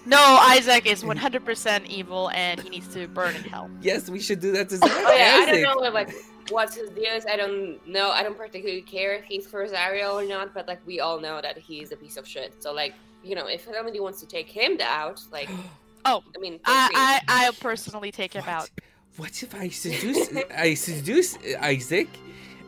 No, 0.06 0.18
Isaac 0.18 0.86
is 0.86 1.02
100% 1.04 1.86
evil 1.86 2.30
and 2.30 2.60
he 2.60 2.68
needs 2.68 2.88
to 2.94 3.06
burn 3.08 3.36
in 3.36 3.42
hell. 3.42 3.70
Yes, 3.80 4.10
we 4.10 4.20
should 4.20 4.40
do 4.40 4.52
that 4.52 4.68
to 4.70 4.78
Oh 4.82 5.14
yeah, 5.16 5.46
I 5.48 5.60
don't 5.62 5.82
know 5.82 5.90
like 5.90 6.10
what 6.50 6.74
his 6.74 6.90
deal 6.90 7.12
is. 7.12 7.24
I 7.26 7.36
don't 7.36 7.86
know. 7.86 8.10
I 8.10 8.22
don't 8.22 8.36
particularly 8.36 8.82
care 8.82 9.14
if 9.14 9.24
he's 9.24 9.46
for 9.46 9.66
Zario 9.66 10.14
or 10.14 10.26
not, 10.26 10.52
but 10.52 10.66
like 10.66 10.80
we 10.86 11.00
all 11.00 11.20
know 11.20 11.40
that 11.40 11.56
he's 11.56 11.92
a 11.92 11.96
piece 11.96 12.16
of 12.16 12.26
shit. 12.26 12.62
So 12.62 12.72
like 12.72 12.94
you 13.22 13.34
know, 13.34 13.46
if 13.46 13.64
somebody 13.64 14.00
wants 14.00 14.20
to 14.20 14.26
take 14.26 14.48
him 14.48 14.76
out, 14.82 15.22
like 15.30 15.48
Oh, 16.04 16.22
I 16.34 16.38
mean, 16.38 16.60
I, 16.64 16.86
free. 16.88 16.96
I, 16.96 17.20
I'll 17.46 17.52
personally 17.54 18.10
take 18.12 18.32
him 18.34 18.44
out. 18.46 18.70
What 19.16 19.42
if 19.42 19.54
I 19.54 19.68
seduce 19.68 20.28
I 20.56 20.74
seduce 20.74 21.38
Isaac? 21.60 22.08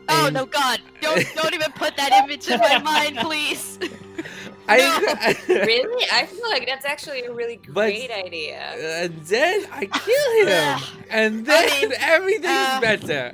Oh 0.09 0.27
and 0.27 0.33
no, 0.35 0.45
God! 0.45 0.79
Don't, 1.01 1.25
don't 1.35 1.53
even 1.53 1.71
put 1.73 1.97
that 1.97 2.23
image 2.23 2.47
in 2.47 2.59
my 2.61 2.79
mind, 2.79 3.17
please. 3.17 3.77
I, 4.69 5.35
really, 5.49 6.05
I 6.11 6.25
feel 6.25 6.49
like 6.49 6.65
that's 6.65 6.85
actually 6.85 7.23
a 7.23 7.33
really 7.33 7.57
But- 7.67 7.73
great 7.91 8.11
idea. 8.11 8.59
and 9.03 9.13
then 9.25 9.65
I 9.71 9.85
kill 9.85 10.47
him, 10.47 11.03
and 11.09 11.45
then 11.45 11.69
I 11.69 11.81
mean, 11.81 11.93
everything's 11.99 12.45
uh, 12.45 12.79
better. 12.81 13.33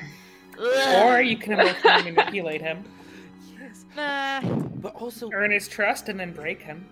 Or 1.05 1.21
you 1.21 1.37
can 1.37 1.53
emotionally 1.53 2.11
manipulate 2.11 2.61
him, 2.61 2.83
Yes, 3.59 3.85
Nah. 3.95 4.41
but 4.81 4.95
also 4.95 5.29
earn 5.33 5.51
his 5.51 5.67
trust, 5.67 6.09
and 6.09 6.19
then 6.19 6.33
break 6.33 6.61
him. 6.61 6.85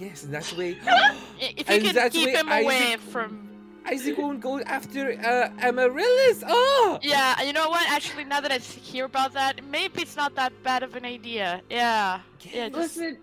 Maybe 0.00 0.10
yes, 0.10 0.24
and 0.24 0.34
that's 0.34 0.52
way 0.56 0.76
If 1.40 1.68
And 1.68 1.82
you 1.82 1.88
can 1.88 1.94
that's 1.94 2.14
keep 2.14 2.26
way 2.26 2.34
him 2.34 2.48
away 2.48 2.76
Isaac- 2.94 3.00
from. 3.00 3.46
Isaac 3.86 4.18
won't 4.18 4.40
go 4.40 4.60
after 4.60 5.12
uh, 5.12 5.50
Amaryllis. 5.66 6.44
Oh, 6.46 6.98
Yeah, 7.02 7.40
you 7.42 7.52
know 7.54 7.70
what? 7.70 7.88
Actually, 7.90 8.24
now 8.24 8.40
that 8.40 8.52
I 8.52 8.58
hear 8.58 9.06
about 9.06 9.32
that, 9.32 9.64
maybe 9.64 10.02
it's 10.02 10.16
not 10.16 10.34
that 10.36 10.52
bad 10.62 10.82
of 10.82 10.96
an 10.96 11.04
idea. 11.06 11.62
Yeah. 11.70 12.20
Yeah, 12.42 12.68
just. 12.68 12.96
Listen, 12.98 13.18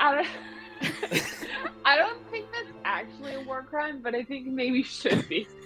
I 0.00 0.14
don't, 0.16 0.28
I 1.84 1.96
don't 1.96 2.28
think 2.30 2.46
that's 2.52 2.68
actually 2.84 3.34
a 3.34 3.40
war 3.42 3.62
crime, 3.62 4.00
but 4.02 4.14
I 4.16 4.24
think 4.24 4.46
maybe 4.48 4.82
should 4.82 5.28
be. 5.28 5.46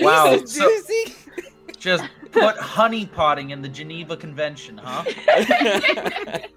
Wow, 0.00 0.36
He's 0.38 0.52
so- 0.54 0.68
seducing. 0.80 1.14
Just 1.82 2.04
put 2.30 2.56
honey 2.58 3.06
potting 3.06 3.50
in 3.50 3.60
the 3.60 3.68
Geneva 3.68 4.16
Convention, 4.16 4.78
huh? 4.78 5.02
that 5.26 6.48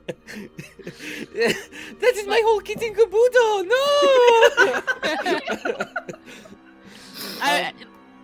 is 2.14 2.28
my 2.28 2.40
whole 2.46 2.62
kit 2.62 2.80
and 2.84 2.96
caboodle. 2.96 3.64
No. 3.64 3.76
I, 7.42 7.74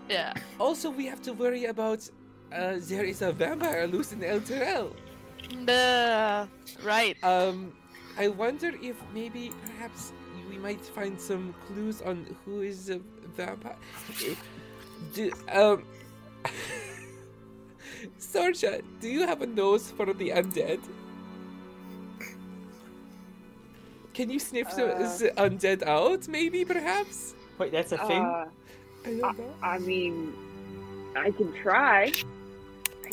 yeah. 0.07 0.35
also, 0.59 0.91
we 0.91 1.07
have 1.07 1.23
to 1.23 1.33
worry 1.33 1.65
about. 1.65 2.07
Uh, 2.53 2.75
there 2.81 3.03
is 3.03 3.23
a 3.23 3.31
vampire 3.31 3.87
loose 3.87 4.13
in 4.13 4.19
Elturel. 4.19 4.93
The 5.65 6.47
right. 6.83 7.17
Um, 7.23 7.73
I 8.19 8.27
wonder 8.27 8.73
if 8.79 8.95
maybe 9.11 9.51
perhaps 9.65 10.13
we 10.47 10.59
might 10.59 10.85
find 10.85 11.19
some 11.19 11.55
clues 11.65 12.03
on 12.03 12.37
who 12.45 12.61
is 12.61 12.85
the 12.85 13.01
vampire. 13.35 13.75
Do, 15.15 15.31
um, 15.51 15.83
Sorcha, 18.19 18.81
do 18.99 19.07
you 19.07 19.25
have 19.27 19.41
a 19.41 19.47
nose 19.47 19.91
for 19.91 20.05
the 20.13 20.29
undead? 20.29 20.79
Can 24.13 24.29
you 24.29 24.39
sniff 24.39 24.71
some 24.71 24.89
Uh. 24.89 24.93
s- 25.03 25.21
undead 25.37 25.83
out? 25.83 26.27
Maybe, 26.27 26.65
perhaps. 26.65 27.33
Wait, 27.57 27.71
that's 27.71 27.91
a 27.91 27.97
thing. 27.97 28.21
Uh, 28.21 28.47
I 29.05 29.09
don't 29.13 29.37
know. 29.37 29.53
I 29.63 29.77
mean, 29.79 30.33
I 31.15 31.31
can 31.31 31.53
try. 31.53 32.11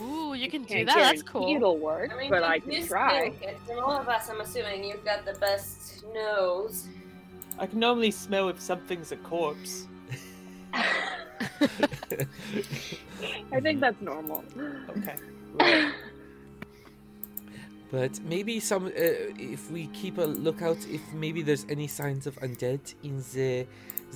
Ooh, 0.01 0.35
you 0.35 0.49
can 0.51 0.63
do 0.65 0.85
that. 0.85 0.95
That's 0.95 1.23
cool. 1.23 1.55
It'll 1.55 1.77
work, 1.79 2.13
I 2.13 2.19
mean, 2.19 2.31
but 2.31 2.43
I 2.45 2.59
can 2.61 2.87
try. 2.87 3.33
From 3.67 3.79
all 3.81 3.97
of 3.97 4.09
us, 4.09 4.29
I'm 4.31 4.41
assuming 4.41 4.85
you've 4.85 5.05
got 5.05 5.25
the 5.25 5.35
best 5.35 6.05
nose. 6.15 6.87
I 7.59 7.67
can 7.67 7.81
normally 7.81 8.11
smell 8.13 8.49
if 8.49 8.61
something's 8.61 9.11
a 9.13 9.17
corpse. 9.17 9.87
I 13.53 13.61
think 13.61 13.81
that's 13.81 14.01
normal. 14.01 14.45
Okay. 14.91 15.17
Right. 15.55 15.93
But 17.91 18.21
maybe 18.21 18.61
some, 18.61 18.87
uh, 18.87 18.91
if 19.39 19.71
we 19.71 19.87
keep 19.89 20.19
a 20.19 20.23
lookout, 20.23 20.77
if 20.91 21.01
maybe 21.15 21.41
there's 21.41 21.65
any 21.71 21.87
signs 21.87 22.27
of 22.27 22.37
undead 22.41 22.81
in 23.03 23.23
the 23.33 23.67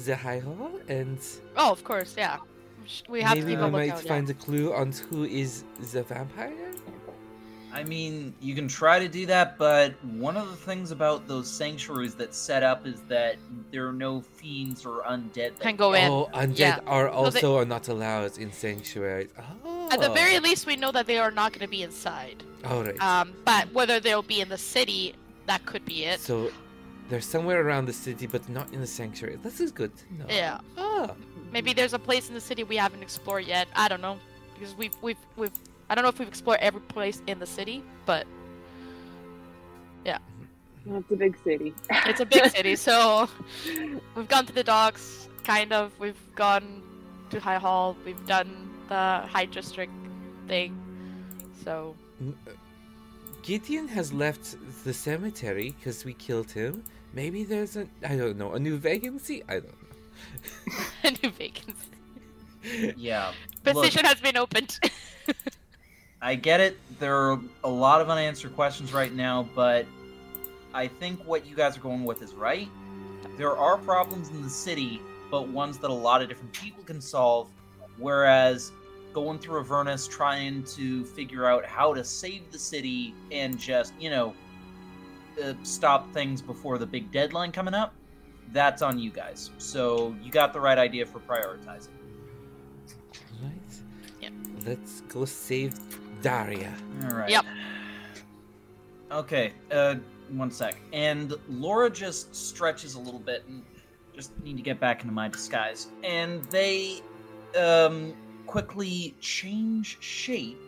the 0.05 0.17
high 0.17 0.41
hall, 0.41 0.73
and 0.89 1.19
Oh, 1.57 1.73
of 1.73 1.83
course, 1.83 2.15
yeah. 2.17 2.37
We 3.09 3.23
have 3.23 3.39
maybe 3.39 3.53
to 3.53 3.55
keep 3.57 3.59
a 3.61 3.63
lookout. 3.63 3.65
Maybe 3.65 3.65
we 3.65 3.71
might 3.71 3.87
lookout. 3.87 4.05
yeah. 4.05 4.09
find 4.15 4.31
a 4.31 4.35
clue 4.35 4.75
on 4.75 4.93
who 4.93 5.25
is 5.25 5.65
the 5.93 6.03
vampire. 6.03 6.53
I 7.73 7.85
mean, 7.85 8.35
you 8.41 8.55
can 8.55 8.69
try 8.69 8.99
to 8.99 9.09
do 9.09 9.25
that, 9.27 9.57
but 9.57 9.93
one 10.05 10.37
of 10.37 10.51
the 10.51 10.57
things 10.57 10.91
about 10.91 11.27
those 11.27 11.51
sanctuaries 11.51 12.15
that 12.17 12.35
set 12.35 12.63
up 12.63 12.87
is 12.87 13.01
that 13.09 13.37
there 13.71 13.89
are 13.89 13.93
no 13.93 14.21
fiends 14.21 14.85
or 14.85 15.03
undead. 15.03 15.57
that 15.57 15.61
Can 15.61 15.77
go 15.77 15.95
in. 15.95 16.11
Oh, 16.11 16.29
undead 16.35 16.59
yeah. 16.59 16.79
are 16.87 17.09
So 17.09 17.31
they- 17.31 17.41
also 17.41 17.65
not 17.65 17.89
allowed 17.89 18.37
in 18.39 18.53
sanctuaries. 18.53 19.31
Oh. 19.65 19.89
At 19.91 20.01
the 20.01 20.11
very 20.11 20.39
least, 20.39 20.67
we 20.67 20.77
know 20.77 20.93
that 20.93 21.07
they 21.07 21.19
are 21.19 21.31
not 21.31 21.53
going 21.53 21.61
to 21.61 21.69
be 21.69 21.83
inside. 21.83 22.43
All 22.65 22.83
right. 22.83 23.01
Um, 23.03 23.33
but 23.45 23.73
whether 23.73 24.01
they'll 24.01 24.23
be 24.23 24.41
in 24.41 24.49
the 24.49 24.59
city, 24.59 25.15
that 25.47 25.65
could 25.67 25.85
be 25.85 26.05
it. 26.05 26.21
So 26.21 26.51
they're 27.09 27.21
somewhere 27.21 27.67
around 27.67 27.87
the 27.87 27.93
city, 27.93 28.27
but 28.27 28.49
not 28.49 28.73
in 28.73 28.81
the 28.81 28.87
sanctuary. 28.87 29.37
This 29.43 29.61
is 29.61 29.73
good 29.73 29.93
to 29.97 30.15
know. 30.15 30.27
Yeah. 30.29 30.61
Ah. 30.79 31.11
Maybe 31.53 31.73
there's 31.75 31.93
a 31.93 31.99
place 31.99 32.29
in 32.29 32.35
the 32.35 32.41
city 32.41 32.65
we 32.65 32.77
haven't 32.77 33.03
explored 33.03 33.45
yet. 33.45 33.69
I 33.75 33.89
don't 33.89 34.01
know 34.01 34.19
because 34.55 34.75
we've 34.75 34.95
we've 35.03 35.19
we've. 35.37 35.51
I 35.93 35.95
don't 35.95 36.05
know 36.05 36.09
if 36.09 36.19
we've 36.19 36.27
explored 36.27 36.59
every 36.63 36.81
place 36.81 37.21
in 37.27 37.39
the 37.39 37.45
city, 37.45 37.85
but 38.07 38.27
yeah. 40.07 40.17
It's 40.87 41.11
a 41.11 41.17
big 41.17 41.37
city. 41.45 41.75
it's 41.91 42.21
a 42.21 42.25
big 42.25 42.47
city, 42.57 42.77
so 42.77 43.29
we've 44.17 44.27
gone 44.27 44.47
to 44.47 44.55
the 44.55 44.65
docks, 44.65 45.29
kind 45.45 45.71
of. 45.71 45.93
We've 46.01 46.35
gone 46.35 46.83
to 47.29 47.39
High 47.39 47.59
Hall. 47.59 47.95
We've 48.07 48.27
done 48.27 48.71
the 48.89 49.21
High 49.29 49.45
District 49.45 49.93
thing. 50.49 50.81
So 51.63 51.95
uh, 52.27 52.53
Gideon 53.43 53.87
has 53.89 54.15
left 54.15 54.57
the 54.85 54.95
cemetery 54.95 55.75
because 55.79 56.07
we 56.07 56.15
killed 56.15 56.51
him. 56.51 56.85
Maybe 57.13 57.45
there's 57.45 57.77
a 57.77 57.87
I 58.09 58.17
don't 58.17 58.39
know 58.39 58.55
a 58.55 58.59
new 58.59 58.79
vacancy. 58.79 59.45
I 59.47 59.61
don't 59.61 59.67
know. 59.67 60.85
a 61.05 61.11
new 61.11 61.31
vacancy 61.33 61.93
Yeah. 62.97 63.33
Look, 63.67 63.75
position 63.75 64.07
has 64.07 64.23
been 64.23 64.39
opened. 64.39 64.81
I 66.23 66.37
get 66.37 66.61
it. 66.61 66.79
There 67.01 67.17
are 67.17 67.41
a 67.65 67.69
lot 67.69 68.01
of 68.01 68.09
unanswered 68.09 68.55
questions 68.55 68.93
right 68.93 69.13
now, 69.13 69.49
but 69.57 69.87
I 70.73 70.87
think 70.87 71.21
what 71.27 71.45
you 71.47 71.57
guys 71.57 71.77
are 71.77 71.81
going 71.81 72.05
with 72.05 72.23
is 72.23 72.33
right. 72.33 72.69
There 73.37 73.57
are 73.57 73.77
problems 73.77 74.31
in 74.31 74.41
the 74.41 74.49
city, 74.49 75.03
but 75.33 75.49
ones 75.49 75.79
that 75.79 75.91
a 75.91 75.93
lot 75.93 76.23
of 76.23 76.29
different 76.29 76.53
people 76.53 76.85
can 76.85 77.01
solve. 77.01 77.49
Whereas 77.99 78.71
going 79.13 79.41
through 79.41 79.61
Avernus, 79.61 80.07
trying 80.07 80.63
to 80.65 81.05
figure 81.05 81.47
out 81.47 81.67
how 81.67 81.93
to 81.93 82.05
save 82.05 82.53
the 82.53 82.59
city 82.59 83.15
and 83.33 83.59
just, 83.59 83.93
you 83.99 84.09
know, 84.09 84.33
uh, 85.43 85.55
stop 85.65 86.13
things 86.15 86.41
before 86.41 86.79
the 86.79 86.87
big 86.87 87.11
deadline 87.11 87.51
coming 87.51 87.75
up, 87.75 87.95
that's 88.53 88.81
on 88.81 88.97
you 88.99 89.11
guys. 89.11 89.51
So 89.59 90.15
you 90.23 90.31
got 90.31 90.53
the 90.53 90.61
right 90.61 90.79
idea 90.79 91.05
for 91.05 91.19
prioritizing. 91.19 91.89
Right. 93.43 93.53
Yep. 94.21 94.33
Let's 94.65 95.01
go 95.03 95.25
save 95.25 95.75
Daria. 96.23 96.75
All 97.05 97.11
right. 97.17 97.31
Yep. 97.31 97.45
Okay, 99.13 99.53
uh, 99.71 99.97
one 100.31 100.51
sec. 100.51 100.77
And 100.93 101.35
Laura 101.49 101.91
just 101.91 102.35
stretches 102.35 102.95
a 102.95 103.01
little 103.01 103.21
bit 103.21 103.45
and 103.49 103.63
just 104.15 104.33
need 104.43 104.57
to 104.57 104.63
get 104.63 104.81
back 104.81 105.03
into 105.03 105.13
my 105.13 105.29
disguise. 105.29 105.89
And 106.05 106.45
they 106.47 107.03
um, 107.59 108.15
quickly 108.47 109.15
change 109.21 109.99
shape 110.01 110.59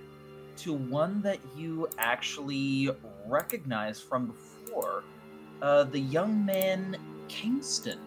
to 0.59 0.73
one 0.73 1.23
that 1.23 1.39
you 1.57 1.89
actually 1.99 2.91
recognize 3.27 4.01
from 4.01 4.27
before. 4.27 5.05
uh, 5.63 5.85
the 5.85 6.01
young 6.01 6.45
man 6.45 6.97
Kingston, 7.29 7.99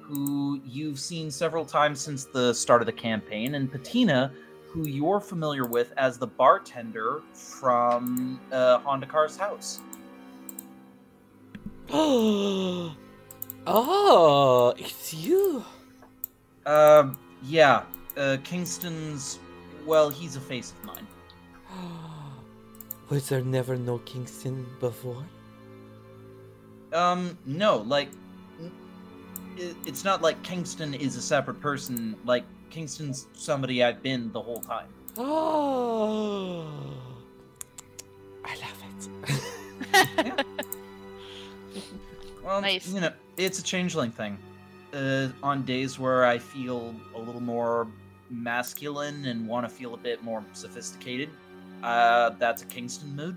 who 0.00 0.60
you've 0.64 0.98
seen 0.98 1.30
several 1.30 1.64
times 1.64 2.00
since 2.00 2.24
the 2.24 2.52
start 2.52 2.82
of 2.82 2.86
the 2.86 2.92
campaign, 2.92 3.54
and 3.54 3.70
Patina, 3.70 4.32
who 4.76 4.86
you're 4.86 5.20
familiar 5.20 5.64
with 5.64 5.94
as 5.96 6.18
the 6.18 6.26
bartender 6.26 7.22
from 7.32 8.38
uh, 8.52 8.78
Honda 8.80 9.06
Car's 9.06 9.34
house. 9.34 9.80
oh, 11.90 12.94
it's 14.76 15.14
you. 15.14 15.64
Um, 16.66 17.18
yeah, 17.42 17.84
uh, 18.18 18.36
Kingston's. 18.44 19.38
Well, 19.86 20.10
he's 20.10 20.36
a 20.36 20.40
face 20.40 20.72
of 20.72 20.84
mine. 20.84 21.06
Was 23.08 23.30
there 23.30 23.40
never 23.40 23.76
no 23.76 23.96
Kingston 23.98 24.66
before? 24.78 25.24
Um, 26.92 27.38
no, 27.46 27.78
like, 27.78 28.10
it, 29.56 29.74
it's 29.86 30.04
not 30.04 30.20
like 30.20 30.42
Kingston 30.42 30.92
is 30.92 31.16
a 31.16 31.22
separate 31.22 31.60
person. 31.62 32.14
Like, 32.26 32.44
Kingston's 32.80 33.26
somebody 33.32 33.82
I've 33.82 34.02
been 34.02 34.30
the 34.32 34.42
whole 34.42 34.60
time. 34.60 34.88
Oh, 35.16 36.66
I 38.44 38.54
love 38.56 38.82
it. 40.20 40.46
Well, 42.44 42.60
Nice. 42.60 42.86
you 42.92 43.00
know, 43.00 43.12
it's 43.36 43.58
a 43.58 43.62
changeling 43.62 44.12
thing. 44.12 44.38
Uh, 44.94 45.28
on 45.42 45.64
days 45.64 45.98
where 45.98 46.24
I 46.26 46.38
feel 46.38 46.94
a 47.16 47.18
little 47.18 47.40
more 47.40 47.88
masculine 48.30 49.24
and 49.24 49.48
want 49.48 49.68
to 49.68 49.74
feel 49.74 49.94
a 49.94 49.96
bit 49.96 50.22
more 50.22 50.44
sophisticated, 50.52 51.28
uh, 51.82 52.30
that's 52.38 52.62
a 52.62 52.66
Kingston 52.66 53.16
mood. 53.16 53.36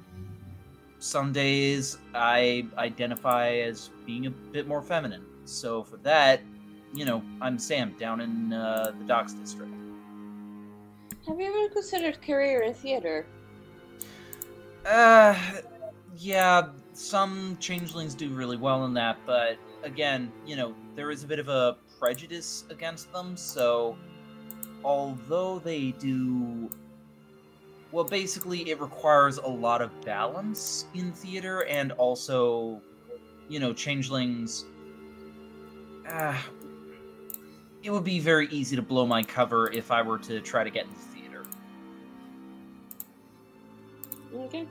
Some 1.00 1.32
days 1.34 1.98
I 2.14 2.68
identify 2.78 3.50
as 3.56 3.90
being 4.06 4.28
a 4.28 4.30
bit 4.30 4.68
more 4.68 4.84
feminine. 4.84 5.26
So 5.46 5.82
for 5.84 5.98
that, 5.98 6.42
you 6.94 7.06
know, 7.06 7.22
I'm 7.42 7.58
Sam 7.60 7.96
down 8.00 8.22
in 8.22 8.54
uh, 8.54 8.92
the 8.98 9.06
Docks 9.06 9.34
District. 9.34 9.72
Have 11.28 11.40
you 11.40 11.48
ever 11.48 11.74
considered 11.74 12.22
career 12.22 12.62
in 12.62 12.74
theater? 12.74 13.26
Uh, 14.86 15.38
yeah, 16.18 16.70
some 16.94 17.58
changelings 17.60 18.16
do 18.16 18.30
really 18.30 18.58
well 18.58 18.86
in 18.86 18.94
that, 18.96 19.18
but 19.26 19.58
again, 19.84 20.32
you 20.46 20.56
know, 20.56 20.74
there 20.96 21.12
is 21.12 21.24
a 21.24 21.28
bit 21.28 21.40
of 21.40 21.48
a 21.50 21.78
prejudice 22.00 22.66
against 22.70 23.12
them, 23.12 23.38
so 23.38 23.98
although 24.84 25.60
they 25.60 25.92
do. 25.92 26.70
Well, 27.92 28.04
basically, 28.04 28.70
it 28.70 28.80
requires 28.80 29.38
a 29.38 29.48
lot 29.48 29.82
of 29.82 29.90
balance 30.02 30.86
in 30.94 31.12
theater, 31.12 31.66
and 31.66 31.92
also, 31.94 32.82
you 33.48 33.60
know, 33.60 33.74
changelings. 33.74 34.66
Uh, 36.08 36.38
it 37.84 37.92
would 37.92 38.04
be 38.04 38.20
very 38.20 38.48
easy 38.50 38.76
to 38.76 38.82
blow 38.82 39.06
my 39.06 39.24
cover 39.24 39.72
if 39.72 39.92
I 39.92 40.02
were 40.02 40.18
to 40.20 40.42
try 40.42 40.64
to 40.64 40.70
get 40.70 40.86
into 40.86 40.98
the 40.98 41.06
theater. 41.20 41.46
Okay. 44.36 44.68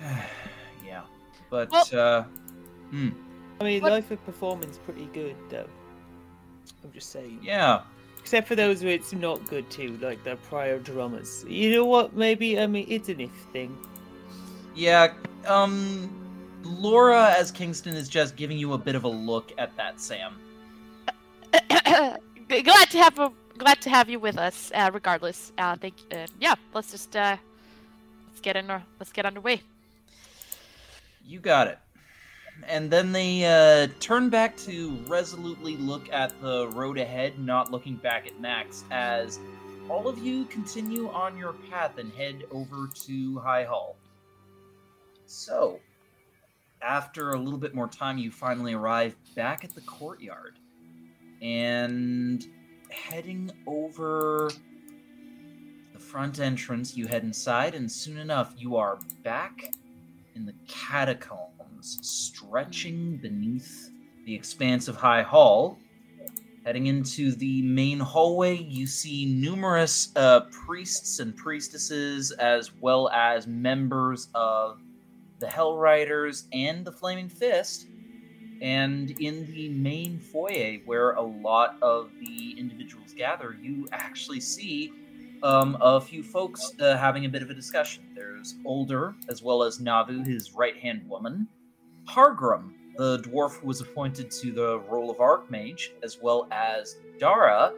yeah, 0.86 1.02
but 1.50 1.70
Well- 1.70 1.86
uh, 1.92 2.22
hmm, 2.90 3.10
I 3.60 3.64
mean, 3.64 3.82
What- 3.82 3.92
life 3.92 4.10
of 4.10 4.24
performance 4.24 4.78
pretty 4.84 5.06
good 5.12 5.36
though. 5.50 5.68
I'm 6.84 6.92
just 6.92 7.10
saying. 7.10 7.40
yeah, 7.42 7.82
Except 8.20 8.46
for 8.48 8.54
those 8.54 8.82
where 8.82 8.92
it's 8.92 9.12
not 9.12 9.44
good 9.48 9.68
too, 9.70 9.98
like 10.00 10.22
the 10.24 10.36
prior 10.36 10.78
drummers. 10.78 11.44
You 11.48 11.72
know 11.72 11.84
what? 11.84 12.14
Maybe 12.14 12.58
I 12.60 12.66
mean 12.66 12.86
it's 12.88 13.08
an 13.08 13.20
if 13.20 13.30
thing. 13.52 13.76
yeah. 14.74 15.12
Um, 15.46 16.10
Laura 16.62 17.30
as 17.30 17.50
Kingston 17.50 17.94
is 17.94 18.08
just 18.08 18.36
giving 18.36 18.58
you 18.58 18.74
a 18.74 18.78
bit 18.78 18.94
of 18.94 19.04
a 19.04 19.08
look 19.08 19.52
at 19.58 19.74
that, 19.76 19.98
Sam. 20.00 20.38
glad 22.48 22.90
to 22.90 22.98
have 22.98 23.18
a, 23.18 23.32
glad 23.58 23.80
to 23.82 23.90
have 23.90 24.08
you 24.08 24.18
with 24.18 24.38
us. 24.38 24.70
Uh, 24.74 24.90
regardless, 24.92 25.52
uh, 25.58 25.76
thank. 25.76 25.94
Uh, 26.12 26.26
yeah, 26.40 26.54
let's 26.74 26.90
just 26.90 27.14
uh, 27.16 27.36
let's 28.28 28.40
get 28.40 28.56
in. 28.56 28.66
Let's 28.98 29.12
get 29.12 29.26
underway. 29.26 29.62
You 31.26 31.38
got 31.38 31.68
it. 31.68 31.78
And 32.68 32.90
then 32.90 33.12
they 33.12 33.44
uh, 33.44 33.88
turn 34.00 34.28
back 34.28 34.56
to 34.58 34.98
resolutely 35.08 35.76
look 35.76 36.12
at 36.12 36.38
the 36.42 36.68
road 36.68 36.98
ahead, 36.98 37.38
not 37.38 37.70
looking 37.70 37.96
back 37.96 38.26
at 38.26 38.38
Max, 38.40 38.84
as 38.90 39.38
all 39.88 40.08
of 40.08 40.18
you 40.18 40.44
continue 40.46 41.08
on 41.10 41.36
your 41.38 41.54
path 41.70 41.98
and 41.98 42.12
head 42.12 42.44
over 42.50 42.88
to 43.06 43.38
High 43.38 43.64
Hall. 43.64 43.96
So, 45.26 45.80
after 46.82 47.32
a 47.32 47.38
little 47.38 47.58
bit 47.58 47.74
more 47.74 47.88
time, 47.88 48.18
you 48.18 48.30
finally 48.30 48.74
arrive 48.74 49.16
back 49.34 49.64
at 49.64 49.74
the 49.74 49.80
courtyard. 49.82 50.56
And 51.42 52.44
heading 52.90 53.50
over 53.66 54.50
the 55.92 55.98
front 55.98 56.38
entrance, 56.38 56.96
you 56.96 57.06
head 57.06 57.22
inside, 57.22 57.74
and 57.74 57.90
soon 57.90 58.18
enough, 58.18 58.52
you 58.56 58.76
are 58.76 58.98
back 59.22 59.72
in 60.34 60.44
the 60.44 60.54
catacombs, 60.68 61.98
stretching 62.02 63.16
beneath 63.16 63.90
the 64.26 64.34
expanse 64.34 64.88
of 64.88 64.96
High 64.96 65.22
Hall. 65.22 65.78
Heading 66.64 66.88
into 66.88 67.32
the 67.32 67.62
main 67.62 67.98
hallway, 67.98 68.58
you 68.58 68.86
see 68.86 69.24
numerous 69.24 70.12
uh, 70.14 70.40
priests 70.50 71.18
and 71.18 71.34
priestesses, 71.34 72.32
as 72.32 72.70
well 72.74 73.08
as 73.08 73.46
members 73.46 74.28
of 74.34 74.78
the 75.38 75.46
Hell 75.46 75.78
Riders 75.78 76.44
and 76.52 76.84
the 76.84 76.92
Flaming 76.92 77.30
Fist. 77.30 77.86
And 78.60 79.10
in 79.20 79.50
the 79.52 79.70
main 79.70 80.18
foyer, 80.18 80.78
where 80.84 81.12
a 81.12 81.22
lot 81.22 81.76
of 81.80 82.10
the 82.20 82.58
individuals 82.58 83.14
gather, 83.14 83.56
you 83.60 83.88
actually 83.92 84.40
see 84.40 84.92
um, 85.42 85.78
a 85.80 86.00
few 86.00 86.22
folks 86.22 86.72
uh, 86.80 86.96
having 86.96 87.24
a 87.24 87.28
bit 87.28 87.42
of 87.42 87.50
a 87.50 87.54
discussion. 87.54 88.04
There's 88.14 88.56
Ulder, 88.66 89.14
as 89.28 89.42
well 89.42 89.62
as 89.62 89.78
Navu, 89.78 90.26
his 90.26 90.52
right 90.52 90.76
hand 90.76 91.08
woman, 91.08 91.48
Hargrim, 92.06 92.72
the 92.96 93.20
dwarf 93.20 93.58
who 93.58 93.66
was 93.66 93.80
appointed 93.80 94.30
to 94.30 94.52
the 94.52 94.80
role 94.80 95.10
of 95.10 95.16
Archmage, 95.18 95.90
as 96.02 96.18
well 96.20 96.46
as 96.50 96.96
Dara, 97.18 97.72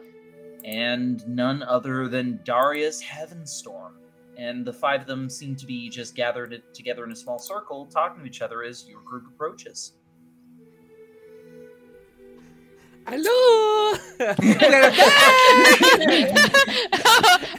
and 0.65 1.25
none 1.27 1.63
other 1.63 2.09
than 2.09 2.41
Darius 2.43 3.01
Heavenstorm. 3.01 3.93
And 4.37 4.65
the 4.65 4.73
five 4.73 5.01
of 5.01 5.07
them 5.07 5.29
seem 5.29 5.55
to 5.57 5.65
be 5.65 5.89
just 5.89 6.15
gathered 6.15 6.61
together 6.73 7.05
in 7.05 7.11
a 7.11 7.15
small 7.15 7.39
circle, 7.39 7.85
talking 7.85 8.21
to 8.21 8.27
each 8.27 8.41
other 8.41 8.63
as 8.63 8.87
your 8.87 9.01
group 9.01 9.27
approaches. 9.27 9.93
Hello. 13.05 13.97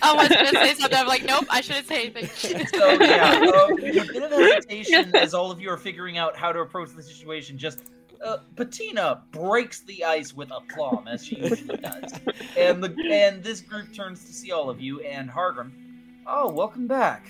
I 0.03 0.15
was 0.17 0.29
gonna 0.29 0.49
say 0.49 0.75
something. 0.75 0.99
I'm 0.99 1.07
like, 1.07 1.25
nope, 1.25 1.45
I 1.51 1.61
shouldn't 1.61 1.87
say 1.87 2.07
anything. 2.07 2.67
So 2.67 2.93
yeah, 3.03 3.41
um, 3.41 3.73
a 3.79 3.83
bit 3.83 4.23
of 4.23 4.33
hesitation 4.33 5.15
as 5.15 5.35
all 5.35 5.51
of 5.51 5.61
you 5.61 5.69
are 5.71 5.77
figuring 5.77 6.17
out 6.17 6.35
how 6.37 6.51
to 6.51 6.61
approach 6.61 6.91
the 6.97 7.03
situation. 7.03 7.59
Just 7.59 7.83
uh, 8.25 8.39
Patina 8.57 9.23
breaks 9.33 9.81
the 9.81 10.05
ice 10.05 10.33
with 10.33 10.51
aplomb 10.51 11.07
as 11.09 11.25
she 11.25 11.37
usually 11.37 11.77
does, 11.77 12.15
and 12.57 12.83
the 12.83 12.95
and 13.13 13.45
this 13.45 13.61
group 13.61 13.93
turns 13.95 14.25
to 14.25 14.33
see 14.33 14.51
all 14.51 14.71
of 14.71 14.81
you 14.81 15.01
and 15.01 15.29
Hargrim. 15.31 15.73
Oh, 16.27 16.51
welcome 16.51 16.87
back. 16.87 17.27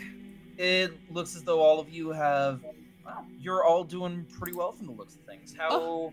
It 0.57 0.93
looks 1.11 1.35
as 1.35 1.43
though 1.43 1.61
all 1.61 1.81
of 1.81 1.91
you 1.91 2.11
have. 2.11 2.63
Well, 3.05 3.27
you're 3.41 3.65
all 3.65 3.83
doing 3.83 4.25
pretty 4.39 4.57
well 4.57 4.71
from 4.73 4.87
the 4.87 4.93
looks 4.93 5.17
of 5.17 5.23
things. 5.23 5.55
How 5.59 6.13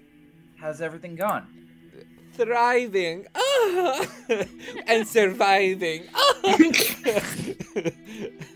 has 0.60 0.82
everything 0.82 1.16
gone? 1.16 1.62
Thriving 2.34 3.28
and 4.88 5.08
surviving. 5.08 6.04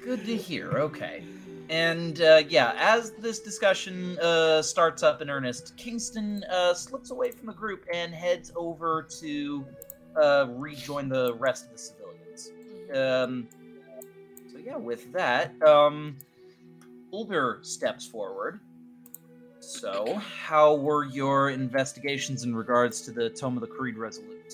Good 0.03 0.25
to 0.25 0.37
hear. 0.37 0.71
Okay. 0.71 1.23
And 1.69 2.21
uh, 2.21 2.43
yeah, 2.47 2.73
as 2.77 3.11
this 3.13 3.39
discussion 3.39 4.19
uh, 4.19 4.61
starts 4.61 5.01
up 5.03 5.21
in 5.21 5.29
earnest, 5.29 5.75
Kingston 5.77 6.43
uh, 6.49 6.73
slips 6.73 7.11
away 7.11 7.31
from 7.31 7.47
the 7.47 7.53
group 7.53 7.85
and 7.91 8.13
heads 8.13 8.51
over 8.55 9.07
to 9.19 9.65
uh, 10.15 10.47
rejoin 10.49 11.09
the 11.09 11.33
rest 11.35 11.65
of 11.65 11.71
the 11.71 11.77
civilians. 11.77 12.51
Um, 12.93 13.47
so 14.51 14.59
yeah, 14.59 14.77
with 14.77 15.11
that, 15.13 15.59
um, 15.63 16.17
steps 17.63 18.05
forward. 18.05 18.59
So, 19.65 20.15
how 20.17 20.75
were 20.75 21.05
your 21.05 21.49
investigations 21.49 22.43
in 22.43 22.55
regards 22.55 23.01
to 23.01 23.11
the 23.11 23.31
Tome 23.31 23.57
of 23.57 23.61
the 23.61 23.67
Creed 23.67 23.97
Resolute? 23.97 24.53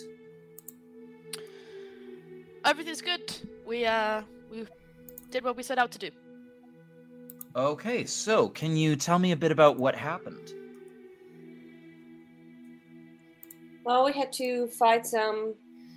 Everything's 2.64 3.02
good. 3.02 3.36
We 3.66 3.86
uh, 3.86 4.22
we 4.50 4.66
did 5.30 5.44
what 5.44 5.58
we 5.58 5.64
set 5.64 5.78
out 5.78 5.92
to 5.92 6.00
do. 6.00 6.12
Okay, 7.58 8.06
so 8.06 8.48
can 8.48 8.78
you 8.78 8.96
tell 8.96 9.20
me 9.20 9.34
a 9.34 9.36
bit 9.36 9.52
about 9.52 9.78
what 9.78 9.96
happened? 9.96 10.54
Well, 13.84 14.06
we 14.06 14.14
had 14.14 14.32
to 14.34 14.68
fight 14.68 15.06
some. 15.06 15.56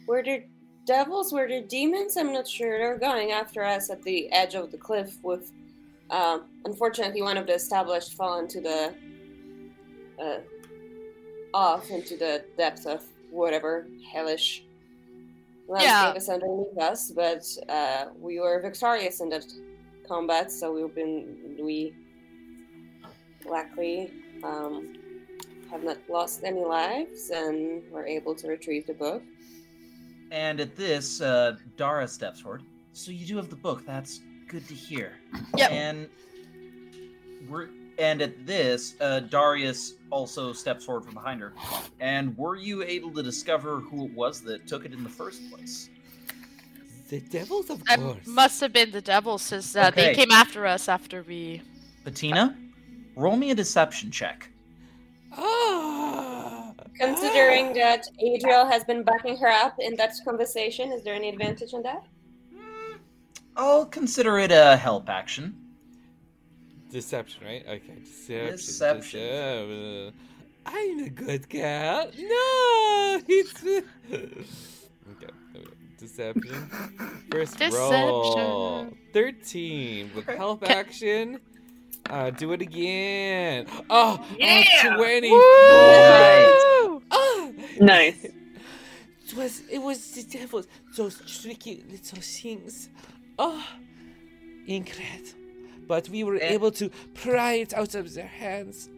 Were 0.08 0.24
there 0.24 0.42
devils? 0.86 1.32
Were 1.32 1.46
there 1.46 1.62
demons? 1.62 2.16
I'm 2.16 2.32
not 2.32 2.48
sure. 2.48 2.78
They're 2.78 2.98
going 2.98 3.30
after 3.30 3.62
us 3.62 3.90
at 3.90 4.02
the 4.02 4.32
edge 4.32 4.56
of 4.56 4.72
the 4.72 4.78
cliff 4.78 5.22
with 5.22 5.52
Um, 6.10 6.44
unfortunately, 6.64 7.22
one 7.22 7.36
of 7.36 7.46
the 7.46 7.54
established 7.54 8.14
fell 8.14 8.38
into 8.38 8.60
the 8.60 8.94
uh, 10.20 10.38
off 11.52 11.90
into 11.90 12.16
the 12.16 12.44
depths 12.58 12.84
of 12.86 13.02
whatever 13.30 13.86
hellish 14.12 14.64
landscape 15.68 15.90
Yeah. 15.90 16.14
is 16.14 16.28
underneath 16.28 16.78
us. 16.78 17.10
But 17.10 17.44
uh, 17.68 18.06
we 18.18 18.38
were 18.40 18.60
victorious 18.60 19.20
in 19.20 19.28
that 19.30 19.44
combat, 20.06 20.52
so 20.52 20.72
we've 20.72 20.94
been 20.94 21.56
we 21.60 21.94
luckily 23.46 24.12
um, 24.42 24.92
have 25.70 25.82
not 25.84 25.98
lost 26.08 26.42
any 26.44 26.64
lives, 26.64 27.30
and 27.30 27.82
we're 27.90 28.06
able 28.06 28.34
to 28.36 28.48
retrieve 28.48 28.86
the 28.86 28.94
book. 28.94 29.22
And 30.30 30.60
at 30.60 30.76
this, 30.76 31.20
uh, 31.20 31.56
Dara 31.76 32.08
steps 32.08 32.40
forward. 32.40 32.62
So 32.92 33.10
you 33.10 33.26
do 33.26 33.36
have 33.36 33.50
the 33.50 33.56
book. 33.56 33.84
That's 33.86 34.20
good 34.48 34.66
to 34.68 34.74
hear. 34.74 35.12
Yep. 35.56 35.70
And 35.70 36.08
we're 37.48 37.68
and 37.98 38.20
at 38.22 38.44
this, 38.44 38.94
uh, 39.00 39.20
Darius 39.20 39.94
also 40.10 40.52
steps 40.52 40.84
forward 40.84 41.04
from 41.04 41.14
behind 41.14 41.40
her. 41.40 41.52
And 42.00 42.36
were 42.36 42.56
you 42.56 42.82
able 42.82 43.12
to 43.12 43.22
discover 43.22 43.78
who 43.78 44.06
it 44.06 44.14
was 44.14 44.40
that 44.42 44.66
took 44.66 44.84
it 44.84 44.92
in 44.92 45.04
the 45.04 45.08
first 45.10 45.48
place? 45.50 45.88
The 47.08 47.20
devils, 47.20 47.70
of 47.70 47.82
It 47.88 48.00
course. 48.00 48.26
must 48.26 48.60
have 48.62 48.72
been 48.72 48.90
the 48.90 49.00
devil 49.00 49.38
since 49.38 49.76
uh, 49.76 49.90
Okay. 49.92 50.06
they 50.06 50.14
came 50.14 50.32
after 50.32 50.66
us 50.66 50.88
after 50.88 51.22
we. 51.22 51.62
Patina, 52.02 52.56
roll 53.14 53.36
me 53.36 53.50
a 53.52 53.54
deception 53.54 54.10
check. 54.10 54.48
Ah, 55.36 56.72
Considering 56.98 57.74
that 57.74 58.06
Adriel 58.20 58.66
has 58.66 58.82
been 58.84 59.02
backing 59.04 59.36
her 59.36 59.48
up 59.48 59.76
in 59.78 59.94
that 59.96 60.14
conversation, 60.24 60.90
is 60.92 61.04
there 61.04 61.14
any 61.14 61.28
advantage 61.28 61.72
in 61.74 61.82
that? 61.82 62.04
I'll 63.56 63.86
consider 63.86 64.38
it 64.38 64.50
a 64.52 64.76
help 64.76 65.08
action. 65.08 65.54
Deception, 66.90 67.44
right? 67.44 67.64
Okay, 67.66 67.98
deception. 68.04 68.50
Deception. 68.52 69.20
deception. 69.20 70.12
I'm 70.66 70.98
a 71.04 71.08
good 71.10 71.48
cat. 71.48 72.14
No, 72.18 73.20
it's 73.28 73.54
okay. 73.64 73.82
there 74.10 74.20
we 75.06 75.60
go. 75.60 75.70
Deception. 75.98 76.70
First 77.30 77.60
roll. 77.60 78.84
Deception. 78.84 78.98
Thirteen 79.12 80.10
with 80.14 80.26
help 80.26 80.68
action. 80.68 81.40
Uh, 82.10 82.30
do 82.30 82.52
it 82.52 82.60
again. 82.60 83.66
Oh, 83.88 84.24
Yeah! 84.38 84.62
oh, 84.84 84.96
twenty. 84.96 85.30
Woo! 85.30 87.02
Ah, 87.10 87.50
Nice. 87.80 88.24
It 88.24 89.34
was 89.36 89.62
it 89.70 89.78
was 89.78 90.10
the 90.12 90.22
devils, 90.22 90.66
those 90.96 91.20
tricky 91.42 91.82
little 91.90 92.20
things. 92.20 92.88
Oh, 93.38 93.66
incredible! 94.66 95.30
But 95.86 96.08
we 96.08 96.24
were 96.24 96.34
And- 96.34 96.54
able 96.54 96.70
to 96.72 96.90
pry 97.14 97.54
it 97.54 97.74
out 97.74 97.94
of 97.94 98.14
their 98.14 98.26
hands. 98.26 98.88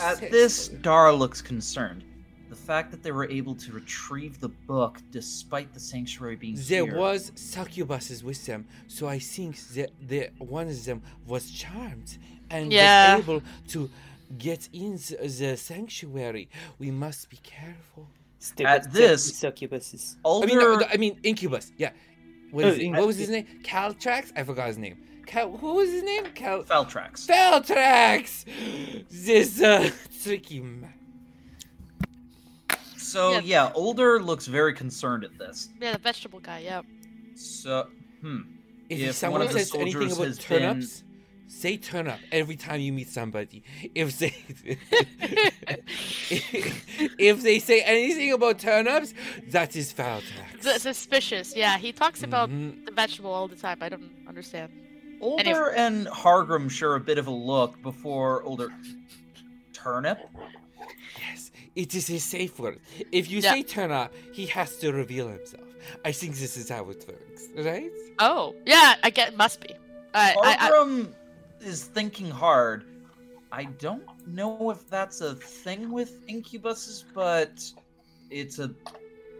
At 0.00 0.20
this, 0.30 0.54
successfully. 0.54 0.78
Dara 0.82 1.12
looks 1.14 1.40
concerned. 1.42 2.04
The 2.48 2.56
fact 2.56 2.90
that 2.90 3.02
they 3.02 3.12
were 3.12 3.28
able 3.28 3.54
to 3.56 3.72
retrieve 3.72 4.40
the 4.40 4.48
book 4.48 5.00
despite 5.10 5.72
the 5.74 5.80
sanctuary 5.80 6.36
being 6.36 6.54
there 6.56 6.84
here. 6.86 6.96
was 6.96 7.30
succubuses 7.32 8.22
with 8.22 8.44
them, 8.46 8.66
so 8.88 9.06
I 9.06 9.18
think 9.18 9.58
that 9.74 9.90
the 10.00 10.30
one 10.38 10.68
of 10.68 10.84
them 10.84 11.02
was 11.26 11.50
charmed 11.50 12.16
and 12.50 12.72
Yeah. 12.72 13.16
was 13.16 13.24
able 13.24 13.42
to 13.68 13.90
get 14.38 14.68
in 14.72 14.92
the, 14.96 15.28
the 15.28 15.56
sanctuary. 15.58 16.48
We 16.78 16.90
must 16.90 17.28
be 17.28 17.36
careful. 17.42 18.08
Stupid 18.38 18.66
At 18.66 18.92
this- 18.92 19.30
succubuses. 19.32 20.16
Ulder, 20.24 20.44
I 20.44 20.48
mean, 20.48 20.58
no, 20.58 20.76
no, 20.76 20.86
I 20.90 20.96
mean 20.96 21.18
incubus. 21.22 21.72
Yeah. 21.76 21.90
What, 22.50 22.64
is 22.66 22.76
it? 22.78 22.82
in- 22.82 22.92
what 22.92 23.06
was 23.06 23.16
his 23.18 23.28
name? 23.30 23.46
Caltrax? 23.62 24.32
I 24.36 24.42
forgot 24.44 24.68
his 24.68 24.78
name. 24.78 24.96
Cal, 25.26 25.54
who 25.56 25.74
was 25.74 25.90
his 25.90 26.02
name? 26.02 26.24
Cal. 26.34 26.62
Feltrax. 26.62 27.26
Feltrax! 27.26 28.44
This 29.10 29.60
uh, 29.60 29.90
tricky 30.22 30.60
man. 30.60 30.94
So 32.96 33.32
Yeah. 33.32 33.40
yeah, 33.44 33.72
Ulder 33.74 34.20
looks 34.20 34.46
very 34.46 34.72
concerned 34.74 35.24
at 35.24 35.36
this. 35.38 35.68
Yeah, 35.80 35.92
the 35.92 35.98
vegetable 35.98 36.40
guy. 36.40 36.60
Yeah. 36.60 36.82
So, 37.34 37.88
hmm. 38.20 38.40
If, 38.88 38.98
If 39.00 39.04
one 39.06 39.12
someone 39.14 39.42
of 39.42 39.52
the 39.52 39.58
says 39.60 39.74
anything 39.74 39.92
soldiers 40.10 40.16
about 40.16 40.26
has 40.28 40.38
been- 40.38 41.07
turnips, 41.48 41.60
say 41.60 41.76
turnip 41.76 42.18
every 42.32 42.56
time 42.56 42.80
you 42.80 42.92
meet 42.92 43.08
somebody. 43.08 43.62
If 43.94 44.18
they 44.18 44.34
if 47.18 47.42
they 47.42 47.58
say 47.58 47.80
anything 47.82 48.32
about 48.32 48.58
turnips, 48.58 49.14
that 49.50 49.76
is 49.76 49.92
Feltrax. 49.92 50.66
S- 50.66 50.82
suspicious. 50.82 51.54
Yeah, 51.56 51.78
he 51.78 51.92
talks 51.92 52.22
about 52.22 52.50
Mhm. 52.50 52.84
the 52.86 52.92
vegetable 52.92 53.32
all 53.32 53.48
the 53.48 53.56
time. 53.56 53.78
I 53.80 53.88
don't 53.88 54.10
understand. 54.28 54.72
Ulder 55.20 55.70
and 55.72 56.06
Hargrim 56.06 56.70
share 56.70 56.94
a 56.94 57.00
bit 57.00 57.18
of 57.18 57.26
a 57.26 57.30
look 57.30 57.80
before 57.82 58.44
Ulder. 58.44 58.70
Turnip? 59.72 60.18
Yes, 61.20 61.50
it 61.74 61.94
is 61.94 62.10
a 62.10 62.18
safe 62.18 62.58
word. 62.58 62.80
If 63.12 63.30
you 63.30 63.40
Yeah. 63.40 63.52
say 63.52 63.62
turnip, 63.62 64.12
he 64.32 64.46
has 64.46 64.76
to 64.78 64.92
reveal 64.92 65.28
himself. 65.28 65.64
I 66.04 66.12
think 66.12 66.36
this 66.36 66.56
is 66.56 66.68
how 66.68 66.82
it 66.90 67.04
works, 67.08 67.48
right? 67.56 67.90
Oh, 68.18 68.54
yeah. 68.66 68.94
I 69.02 69.10
get 69.10 69.36
must 69.36 69.60
be. 69.60 69.70
I, 70.14 70.34
I, 70.42 70.56
I, 70.66 70.70
Hargrim 70.70 71.12
is 71.60 71.84
thinking 71.84 72.30
hard. 72.30 72.84
I 73.50 73.64
don't 73.64 74.02
know 74.26 74.70
if 74.70 74.88
that's 74.90 75.20
a 75.20 75.34
thing 75.34 75.90
with 75.90 76.26
incubuses, 76.26 77.04
but 77.14 77.58
it's 78.30 78.58
a 78.58 78.70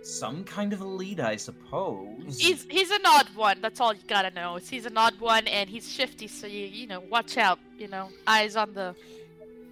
some 0.02 0.44
kind 0.44 0.72
of 0.72 0.80
a 0.80 0.86
lead, 0.86 1.20
I 1.20 1.36
suppose. 1.36 2.38
he's 2.40 2.64
he's 2.70 2.90
an 2.90 3.02
odd 3.04 3.28
one. 3.34 3.60
That's 3.60 3.80
all 3.80 3.92
you 3.92 4.00
gotta 4.08 4.30
know. 4.30 4.56
is 4.56 4.68
He's 4.68 4.86
an 4.86 4.96
odd 4.96 5.20
one, 5.20 5.46
and 5.46 5.68
he's 5.68 5.90
shifty. 5.92 6.26
So 6.28 6.46
you 6.46 6.64
you 6.66 6.86
know, 6.86 7.00
watch 7.00 7.36
out. 7.36 7.58
You 7.78 7.88
know, 7.88 8.08
eyes 8.26 8.56
on 8.56 8.72
the 8.72 8.94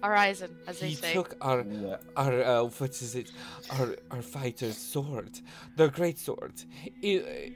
horizon, 0.03 0.55
as 0.67 0.79
they 0.79 0.89
He 0.89 0.95
say. 0.95 1.13
took 1.13 1.35
our 1.41 1.61
Yeah. 1.61 1.97
our 2.15 2.43
uh, 2.43 2.63
what 2.65 2.91
is 3.01 3.15
it? 3.15 3.31
Our 3.71 3.95
our 4.11 4.21
fighter's 4.21 4.77
sword, 4.77 5.31
the 5.75 5.87
great 5.89 6.19
sword. 6.19 6.53
I- 7.03 7.51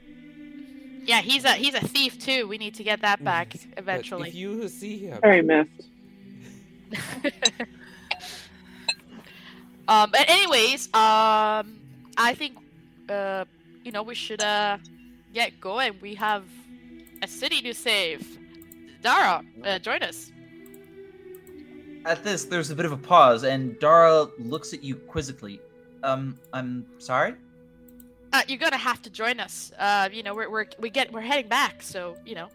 Yeah, 1.04 1.20
he's 1.20 1.44
a 1.44 1.52
he's 1.52 1.74
a 1.74 1.80
thief 1.80 2.18
too. 2.18 2.46
We 2.46 2.58
need 2.58 2.74
to 2.74 2.84
get 2.84 3.00
that 3.02 3.22
back 3.24 3.50
But 3.50 3.78
eventually. 3.78 4.28
if 4.28 4.34
you 4.34 4.68
see 4.68 4.98
him, 4.98 5.20
Very 5.20 5.42
missed. 5.42 5.70
um. 9.88 10.10
But 10.10 10.28
anyways, 10.28 10.86
um, 10.94 11.80
I 12.16 12.34
think, 12.36 12.56
uh, 13.08 13.44
you 13.84 13.90
know, 13.92 14.02
we 14.02 14.14
should 14.14 14.42
uh 14.42 14.78
get 15.34 15.60
going. 15.60 15.94
We 16.00 16.14
have 16.14 16.44
a 17.22 17.28
city 17.28 17.60
to 17.62 17.74
save. 17.74 18.38
Dara, 19.02 19.42
uh, 19.64 19.78
join 19.80 20.02
us. 20.02 20.30
At 22.04 22.22
this, 22.24 22.44
there's 22.44 22.70
a 22.70 22.76
bit 22.76 22.84
of 22.84 22.92
a 22.92 22.96
pause, 22.96 23.44
and 23.44 23.78
Dara 23.80 24.28
looks 24.38 24.72
at 24.72 24.82
you 24.84 24.96
quizzically. 24.96 25.60
Um, 26.02 26.38
I'm 26.52 26.86
sorry. 26.98 27.34
Uh, 28.32 28.42
you're 28.48 28.58
gonna 28.58 28.76
have 28.76 29.02
to 29.02 29.10
join 29.10 29.40
us. 29.40 29.72
Uh, 29.78 30.08
you 30.12 30.22
know, 30.22 30.34
we're 30.34 30.50
we're 30.50 30.66
we 30.78 30.88
get 30.90 31.12
we're 31.12 31.20
heading 31.20 31.48
back, 31.48 31.82
so 31.82 32.16
you 32.24 32.34
know. 32.34 32.48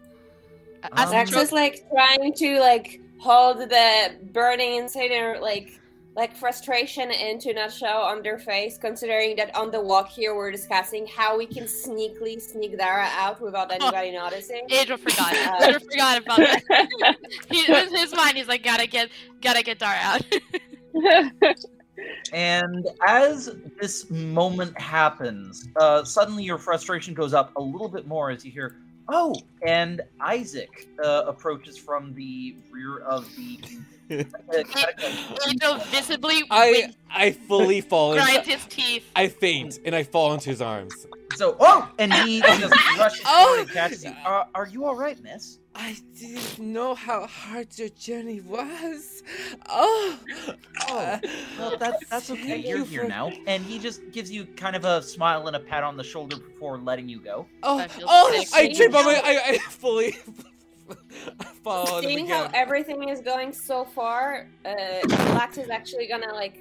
a- 0.82 0.86
Um, 1.00 1.08
a 1.08 1.12
Zax 1.12 1.36
is 1.42 1.52
like 1.52 1.84
trying 1.90 2.32
to 2.34 2.58
like 2.60 3.00
hold 3.20 3.58
the 3.58 4.14
burning 4.32 4.76
inside 4.76 5.10
her 5.10 5.38
like 5.40 5.80
like 6.16 6.34
frustration 6.36 7.12
into 7.12 7.50
a 7.50 7.54
nutshell 7.54 8.00
on 8.02 8.22
their 8.22 8.38
face, 8.40 8.76
considering 8.76 9.36
that 9.36 9.54
on 9.54 9.70
the 9.70 9.80
walk 9.80 10.08
here 10.08 10.34
we're 10.34 10.50
discussing 10.50 11.06
how 11.06 11.38
we 11.38 11.46
can 11.46 11.62
sneakily 11.64 12.40
sneak 12.40 12.76
Dara 12.76 13.08
out 13.12 13.40
without 13.40 13.70
anybody 13.70 14.10
noticing. 14.10 14.66
Adriel 14.70 14.98
forgot. 14.98 15.32
Uh, 15.32 15.58
Adriel 15.62 15.80
forgot 15.80 16.18
about 16.22 16.38
that. 16.38 17.16
he, 17.50 17.72
in 17.72 17.94
his 17.94 18.12
mind, 18.16 18.36
he's 18.36 18.48
like, 18.48 18.64
gotta 18.64 18.88
get 18.88 19.10
gotta 19.40 19.62
get 19.62 19.78
Dara 19.78 19.98
out. 20.02 20.22
And 22.32 22.88
as 23.06 23.54
this 23.80 24.10
moment 24.10 24.78
happens, 24.80 25.68
uh, 25.76 26.04
suddenly 26.04 26.44
your 26.44 26.58
frustration 26.58 27.14
goes 27.14 27.34
up 27.34 27.54
a 27.56 27.60
little 27.60 27.88
bit 27.88 28.06
more 28.06 28.30
as 28.30 28.44
you 28.44 28.50
hear, 28.50 28.76
"Oh!" 29.08 29.34
And 29.66 30.02
Isaac 30.20 30.88
uh, 31.02 31.24
approaches 31.26 31.78
from 31.78 32.14
the 32.14 32.56
rear 32.70 32.98
of 32.98 33.26
the. 33.36 33.58
catacomb. 34.64 35.80
Visibly 35.90 36.42
I 36.50 36.94
I 37.10 37.32
fully 37.32 37.82
fall. 37.82 38.12
grinds 38.14 38.38
Into, 38.38 38.50
his 38.52 38.64
teeth. 38.66 39.04
I 39.14 39.28
faint 39.28 39.80
and 39.84 39.94
I 39.94 40.02
fall 40.02 40.32
into 40.32 40.48
his 40.48 40.62
arms. 40.62 41.06
So, 41.38 41.56
oh! 41.60 41.88
And 42.00 42.12
he 42.12 42.40
just 42.58 42.74
rushes 42.98 43.22
Oh! 43.24 43.44
forward 43.46 43.60
and 43.60 43.70
catches 43.70 44.04
you. 44.04 44.10
Uh, 44.26 44.46
are 44.56 44.66
you 44.66 44.84
all 44.84 44.96
right, 44.96 45.22
Miss? 45.22 45.60
I 45.72 45.96
didn't 46.18 46.58
know 46.58 46.96
how 46.96 47.28
hard 47.28 47.68
your 47.78 47.90
journey 47.90 48.40
was. 48.40 49.22
Oh, 49.68 50.18
Oh, 50.88 51.20
Well, 51.56 51.76
that's 51.78 52.08
that's 52.10 52.30
okay. 52.32 52.42
Thank 52.48 52.66
You're 52.66 52.84
here 52.84 53.02
for- 53.02 53.08
now, 53.08 53.30
and 53.46 53.62
he 53.62 53.78
just 53.78 54.00
gives 54.10 54.32
you 54.32 54.46
kind 54.46 54.74
of 54.74 54.84
a 54.84 55.00
smile 55.00 55.46
and 55.46 55.54
a 55.54 55.60
pat 55.60 55.84
on 55.84 55.96
the 55.96 56.02
shoulder 56.02 56.38
before 56.38 56.76
letting 56.78 57.08
you 57.08 57.20
go. 57.20 57.46
Oh, 57.62 57.78
I 57.78 57.86
feel 57.86 58.06
oh! 58.08 58.44
I 58.52 58.72
trip 58.72 58.92
on 58.96 59.04
my. 59.04 59.22
I, 59.24 59.40
I 59.50 59.58
fully 59.58 60.16
fall 61.62 62.02
Seeing 62.02 62.26
how 62.26 62.50
everything 62.52 63.08
is 63.10 63.20
going 63.20 63.52
so 63.52 63.84
far, 63.84 64.48
uh, 64.64 64.74
Lax 65.36 65.56
is 65.56 65.70
actually 65.70 66.08
gonna 66.08 66.34
like 66.34 66.58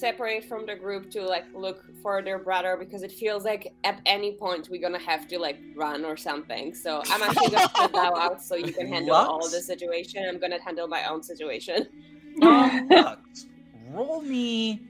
separate 0.00 0.44
from 0.44 0.64
the 0.66 0.74
group 0.74 1.10
to 1.10 1.22
like 1.22 1.44
look 1.54 1.84
for 2.02 2.22
their 2.22 2.38
brother 2.38 2.76
because 2.78 3.02
it 3.02 3.12
feels 3.12 3.44
like 3.44 3.74
at 3.84 4.00
any 4.06 4.32
point 4.32 4.68
we're 4.70 4.80
gonna 4.80 4.98
have 4.98 5.28
to 5.28 5.38
like 5.38 5.58
run 5.76 6.04
or 6.04 6.16
something. 6.16 6.74
So 6.74 7.02
I'm 7.06 7.22
actually 7.22 7.50
gonna 7.50 7.68
put 7.68 7.92
that 7.92 8.12
out 8.16 8.42
so 8.42 8.56
you 8.56 8.72
can 8.72 8.88
handle 8.88 9.14
all 9.14 9.48
the 9.48 9.60
situation. 9.60 10.24
I'm 10.26 10.40
gonna 10.40 10.60
handle 10.60 10.88
my 10.88 11.04
own 11.04 11.22
situation. 11.22 11.86
Um, 12.42 12.86
Lux, 12.88 13.46
roll 13.90 14.22
me. 14.22 14.80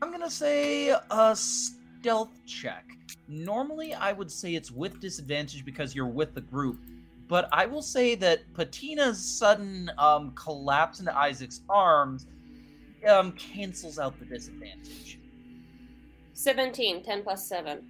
I'm 0.00 0.12
gonna 0.12 0.30
say 0.30 0.94
a 1.10 1.34
stealth 1.34 2.30
check. 2.46 2.84
Normally, 3.26 3.92
I 3.92 4.12
would 4.12 4.30
say 4.30 4.54
it's 4.54 4.70
with 4.70 5.00
disadvantage 5.00 5.64
because 5.64 5.96
you're 5.96 6.06
with 6.06 6.32
the 6.32 6.40
group, 6.40 6.78
but 7.26 7.48
I 7.52 7.66
will 7.66 7.82
say 7.82 8.14
that 8.14 8.40
Patina's 8.54 9.18
sudden 9.18 9.90
um, 9.98 10.30
collapse 10.36 11.00
into 11.00 11.14
Isaac's 11.18 11.62
arms 11.68 12.28
um, 13.06 13.32
cancels 13.32 13.98
out 13.98 14.18
the 14.18 14.24
disadvantage. 14.24 15.18
17, 16.34 17.02
10 17.02 17.22
plus 17.22 17.48
7. 17.48 17.82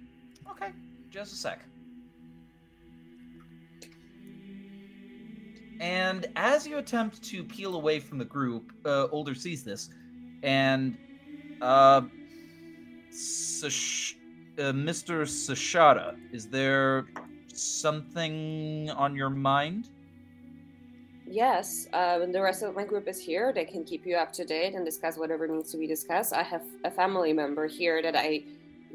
Okay, 0.49 0.71
just 1.09 1.33
a 1.33 1.35
sec. 1.35 1.61
And 5.79 6.25
as 6.35 6.65
you 6.65 6.77
attempt 6.77 7.21
to 7.23 7.43
peel 7.43 7.75
away 7.75 7.99
from 7.99 8.17
the 8.17 8.25
group, 8.25 8.71
uh, 8.85 9.07
Ulder 9.11 9.35
sees 9.35 9.63
this, 9.63 9.89
and 10.41 10.97
uh, 11.61 12.01
Sash- 13.11 14.15
uh, 14.57 14.71
Mr. 14.71 15.21
Sashada, 15.21 16.15
is 16.31 16.47
there 16.47 17.05
something 17.53 18.89
on 18.91 19.15
your 19.15 19.29
mind? 19.29 19.89
Yes, 21.29 21.87
uh, 21.91 22.19
the 22.19 22.41
rest 22.41 22.63
of 22.63 22.73
my 22.73 22.85
group 22.85 23.07
is 23.07 23.19
here, 23.19 23.51
they 23.53 23.65
can 23.65 23.83
keep 23.83 24.05
you 24.05 24.15
up 24.15 24.31
to 24.33 24.45
date 24.45 24.73
and 24.75 24.85
discuss 24.85 25.17
whatever 25.17 25.45
needs 25.47 25.71
to 25.71 25.77
be 25.77 25.85
discussed. 25.85 26.33
I 26.33 26.41
have 26.41 26.63
a 26.85 26.89
family 26.89 27.33
member 27.33 27.67
here 27.67 28.01
that 28.01 28.15
I 28.15 28.43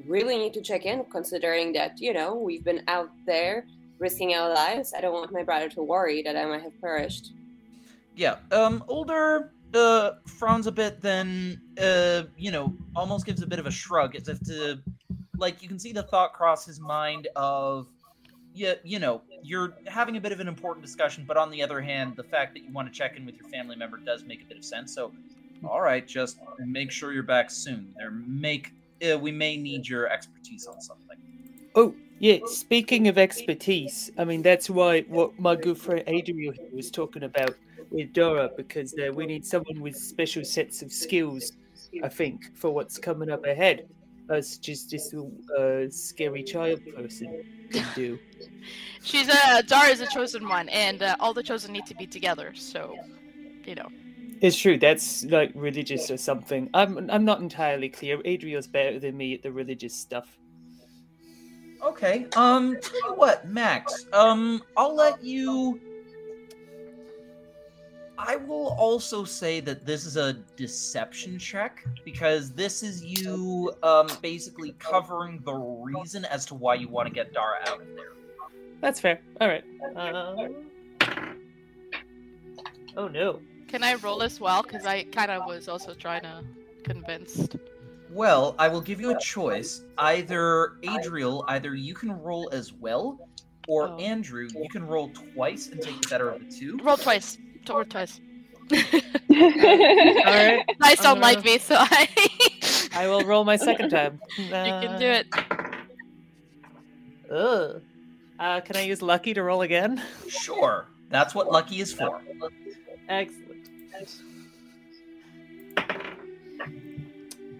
really 0.07 0.39
need 0.39 0.55
to 0.55 0.63
check 0.63 0.87
in, 0.87 1.05
considering 1.05 1.75
that, 1.75 2.01
you 2.01 2.15
know, 2.15 2.35
we've 2.35 2.65
been 2.65 2.83
out 2.89 3.11
there 3.27 3.67
risking 3.99 4.35
our 4.35 4.49
lives. 4.49 4.95
I 4.97 5.03
don't 5.03 5.13
want 5.13 5.31
my 5.31 5.43
brother 5.43 5.69
to 5.71 5.83
worry 5.83 6.23
that 6.23 6.35
I 6.35 6.47
might 6.47 6.63
have 6.63 6.81
perished. 6.81 7.33
Yeah, 8.17 8.37
um, 8.51 8.83
Ulder 8.89 9.53
uh, 9.75 10.13
frowns 10.27 10.67
a 10.67 10.73
bit, 10.73 11.03
then, 11.03 11.61
uh, 11.79 12.23
you 12.39 12.51
know, 12.51 12.75
almost 12.97 13.27
gives 13.27 13.43
a 13.43 13.47
bit 13.47 13.59
of 13.59 13.67
a 13.67 13.71
shrug 13.71 14.17
as 14.17 14.29
if 14.29 14.41
to, 14.47 14.81
like, 15.37 15.63
you 15.63 15.69
can 15.69 15.79
see 15.79 15.93
the 15.93 16.03
thought 16.03 16.33
cross 16.33 16.65
his 16.65 16.81
mind 16.81 17.29
of, 17.37 17.89
yeah, 18.55 18.75
you 18.85 18.99
know, 18.99 19.23
you're 19.43 19.75
having 19.87 20.17
a 20.17 20.21
bit 20.21 20.33
of 20.33 20.41
an 20.41 20.49
important 20.49 20.85
discussion, 20.85 21.25
but 21.27 21.37
on 21.37 21.51
the 21.51 21.63
other 21.63 21.81
hand, 21.81 22.17
the 22.17 22.23
fact 22.23 22.55
that 22.55 22.65
you 22.65 22.73
want 22.73 22.93
to 22.93 22.95
check 22.95 23.17
in 23.17 23.25
with 23.27 23.37
your 23.37 23.49
family 23.49 23.77
member 23.77 23.99
does 23.99 24.25
make 24.25 24.43
a 24.43 24.45
bit 24.45 24.57
of 24.57 24.65
sense. 24.65 24.95
So, 24.95 25.13
all 25.65 25.81
right, 25.81 26.07
just 26.07 26.39
make 26.59 26.91
sure 26.91 27.13
you're 27.13 27.23
back 27.23 27.51
soon. 27.51 27.93
There 27.97 28.11
make 28.11 28.73
uh, 29.03 29.19
we 29.19 29.33
may 29.33 29.57
need 29.57 29.89
your 29.89 30.09
expertise 30.09 30.67
on 30.67 30.81
something. 30.81 31.17
Oh, 31.75 31.95
yeah. 32.19 32.39
Speaking 32.47 33.09
of 33.09 33.19
expertise, 33.19 34.11
I 34.19 34.25
mean 34.25 34.43
that's 34.43 34.69
why 34.71 35.03
what 35.03 35.39
my 35.39 35.57
good 35.57 35.79
friend 35.79 36.05
Adriel 36.07 36.55
was 36.73 36.91
talking 36.91 37.25
about 37.25 37.55
with 37.91 38.13
Dora, 38.13 38.51
because 38.57 38.95
uh, 38.95 39.13
we 39.13 39.27
need 39.27 39.45
someone 39.45 39.81
with 39.81 39.97
special 39.97 40.45
sets 40.45 40.83
of 40.83 40.93
skills. 40.93 41.53
I 42.03 42.09
think 42.09 42.57
for 42.57 42.71
what's 42.71 42.99
coming 42.99 43.31
up 43.31 43.45
ahead, 43.45 43.89
as 44.33 44.59
just 44.59 44.91
this 44.91 45.15
uh, 45.15 45.89
scary 45.91 46.43
child 46.43 46.81
person 46.95 47.45
can 47.71 47.87
do. 47.95 48.19
She's 49.03 49.29
a 49.29 49.63
Dara 49.63 49.91
is 49.91 50.01
a 50.01 50.07
chosen 50.07 50.49
one, 50.49 50.69
and 50.69 51.03
uh, 51.03 51.17
all 51.21 51.35
the 51.35 51.43
chosen 51.43 51.73
need 51.73 51.87
to 51.87 51.95
be 51.95 52.07
together. 52.07 52.53
So, 52.55 52.95
you 53.65 53.75
know. 53.75 53.89
It's 54.41 54.59
true. 54.59 54.79
That's 54.79 55.25
like 55.27 55.53
religious 55.55 56.11
or 56.11 56.17
something. 56.17 56.69
I'm 56.75 57.11
I'm 57.11 57.25
not 57.25 57.41
entirely 57.41 57.89
clear. 57.89 58.21
Adriel's 58.25 58.67
better 58.67 58.99
than 58.99 59.17
me 59.17 59.35
at 59.35 59.43
the 59.43 59.53
religious 59.53 59.95
stuff. 59.95 60.37
Okay. 61.83 62.27
Um. 62.37 62.77
Tell 62.81 63.11
you 63.11 63.15
what, 63.17 63.49
Max. 63.49 64.07
Um. 64.13 64.63
I'll 64.77 64.95
let 64.95 65.23
you. 65.23 65.81
I 68.25 68.37
will 68.37 68.69
also 68.79 69.25
say 69.25 69.59
that 69.61 69.85
this 69.85 70.07
is 70.07 70.17
a 70.17 70.35
deception 70.57 71.39
check 71.39 71.85
because 72.05 72.53
this 72.53 72.83
is 72.83 73.05
you 73.05 73.73
um 73.83 74.09
basically 74.21 74.75
covering 74.79 75.41
the 75.45 75.55
reason 75.55 76.25
as 76.27 76.47
to 76.47 76.55
why 76.55 76.75
you 76.75 76.89
want 76.89 77.09
to 77.09 77.15
get 77.15 77.33
Dara 77.33 77.59
out 77.67 77.81
of 77.81 77.89
there. 77.97 78.13
That's 78.81 79.01
fair. 79.01 79.21
All 79.41 79.49
right. 79.49 79.65
Uh... 79.97 80.49
Oh 82.97 83.09
no. 83.09 83.41
Can 83.67 83.83
I 83.83 83.95
roll 83.95 84.23
as 84.23 84.39
well? 84.39 84.63
Because 84.63 84.87
I 84.87 85.03
kind 85.05 85.31
of 85.31 85.47
was 85.47 85.69
also 85.69 85.93
trying 85.95 86.23
to 86.23 86.45
convince. 86.85 87.49
Well, 88.11 88.55
I 88.59 88.69
will 88.69 88.83
give 88.83 89.01
you 89.01 89.17
a 89.17 89.21
choice. 89.21 89.83
Either 89.99 90.75
Adriel, 90.83 91.45
either 91.49 91.75
you 91.75 91.95
can 91.95 92.13
roll 92.23 92.51
as 92.53 92.73
well, 92.75 93.29
or 93.69 93.89
Oh. 93.89 93.97
Andrew, 93.97 94.49
you 94.55 94.69
can 94.69 94.87
roll 94.87 95.09
twice 95.35 95.69
and 95.69 95.81
take 95.81 96.01
the 96.03 96.09
better 96.09 96.29
of 96.29 96.41
the 96.41 96.53
two. 96.55 96.79
Roll 96.83 96.99
twice. 96.99 97.39
To- 97.67 97.73
Roll 97.75 97.85
twice. 97.85 98.21
All 98.73 98.79
right. 98.79 100.65
Dice 100.81 101.01
don't 101.03 101.19
Uh, 101.19 101.21
like 101.21 101.45
me, 101.45 101.59
so 101.59 101.77
I. 101.79 102.09
I 102.95 103.07
will 103.09 103.23
roll 103.25 103.45
my 103.45 103.57
second 103.57 103.91
time. 103.99 104.21
you 104.39 104.49
can 104.49 104.99
do 105.01 105.07
it. 105.07 105.27
Ugh. 107.31 107.83
Uh, 108.39 108.61
can 108.61 108.77
I 108.77 108.83
use 108.83 109.01
lucky 109.03 109.33
to 109.35 109.43
roll 109.43 109.63
again? 109.63 110.03
Sure. 110.29 110.87
That's 111.11 111.35
what 111.35 111.51
lucky 111.51 111.81
is 111.81 111.93
for. 111.93 112.21
Excellent. 113.09 113.69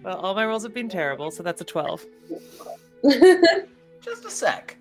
Well, 0.03 0.17
all 0.17 0.35
my 0.35 0.45
rolls 0.45 0.63
have 0.63 0.73
been 0.73 0.89
terrible, 0.89 1.31
so 1.31 1.43
that's 1.43 1.61
a 1.61 1.63
12. 1.63 2.05
Just 4.01 4.25
a 4.25 4.29
sec. 4.29 4.75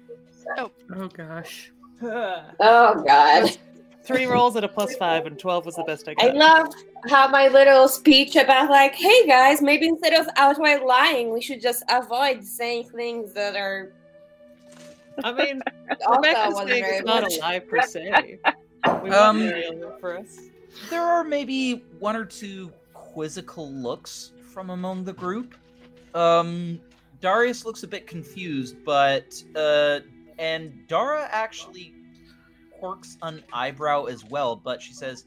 Oh, 0.58 0.70
Oh 0.96 1.06
gosh. 1.08 1.70
oh 2.02 3.02
god. 3.06 3.56
Three 4.04 4.26
rolls 4.26 4.56
at 4.56 4.64
a 4.64 4.68
plus 4.68 4.96
five, 4.96 5.26
and 5.26 5.38
12 5.38 5.66
was 5.66 5.76
the 5.76 5.84
best 5.84 6.08
I 6.08 6.14
got. 6.14 6.30
I 6.30 6.32
love 6.32 6.74
how 7.08 7.28
my 7.28 7.48
little 7.48 7.86
speech 7.88 8.34
about 8.34 8.68
like, 8.68 8.94
hey 8.94 9.26
guys, 9.26 9.62
maybe 9.62 9.86
instead 9.86 10.12
of 10.12 10.26
outright 10.36 10.84
lying, 10.84 11.32
we 11.32 11.40
should 11.40 11.60
just 11.60 11.84
avoid 11.88 12.44
saying 12.44 12.88
things 12.90 13.32
that 13.34 13.54
are 13.54 13.92
I 15.24 15.32
mean, 15.32 15.62
also 16.06 16.16
Rebecca's 16.16 16.54
wasn't 16.54 16.70
saying 16.70 16.84
it's 16.88 17.06
not 17.06 17.24
a 17.24 17.40
lie 17.40 17.58
per 17.58 17.82
se. 17.82 18.38
We 19.02 19.10
um, 19.10 19.50
for 20.00 20.18
us. 20.18 20.38
There 20.90 21.02
are 21.02 21.22
maybe 21.22 21.84
one 21.98 22.16
or 22.16 22.24
two 22.24 22.72
quizzical 22.94 23.70
looks 23.70 24.32
from 24.52 24.70
among 24.70 25.04
the 25.04 25.12
group. 25.12 25.54
Um, 26.14 26.80
Darius 27.20 27.64
looks 27.64 27.82
a 27.82 27.86
bit 27.86 28.06
confused, 28.06 28.76
but 28.84 29.42
uh, 29.54 30.00
and 30.38 30.86
Dara 30.88 31.28
actually 31.30 31.94
quirks 32.82 33.16
an 33.22 33.42
eyebrow 33.52 34.04
as 34.06 34.24
well. 34.24 34.56
But 34.56 34.82
she 34.82 34.92
says, 34.92 35.24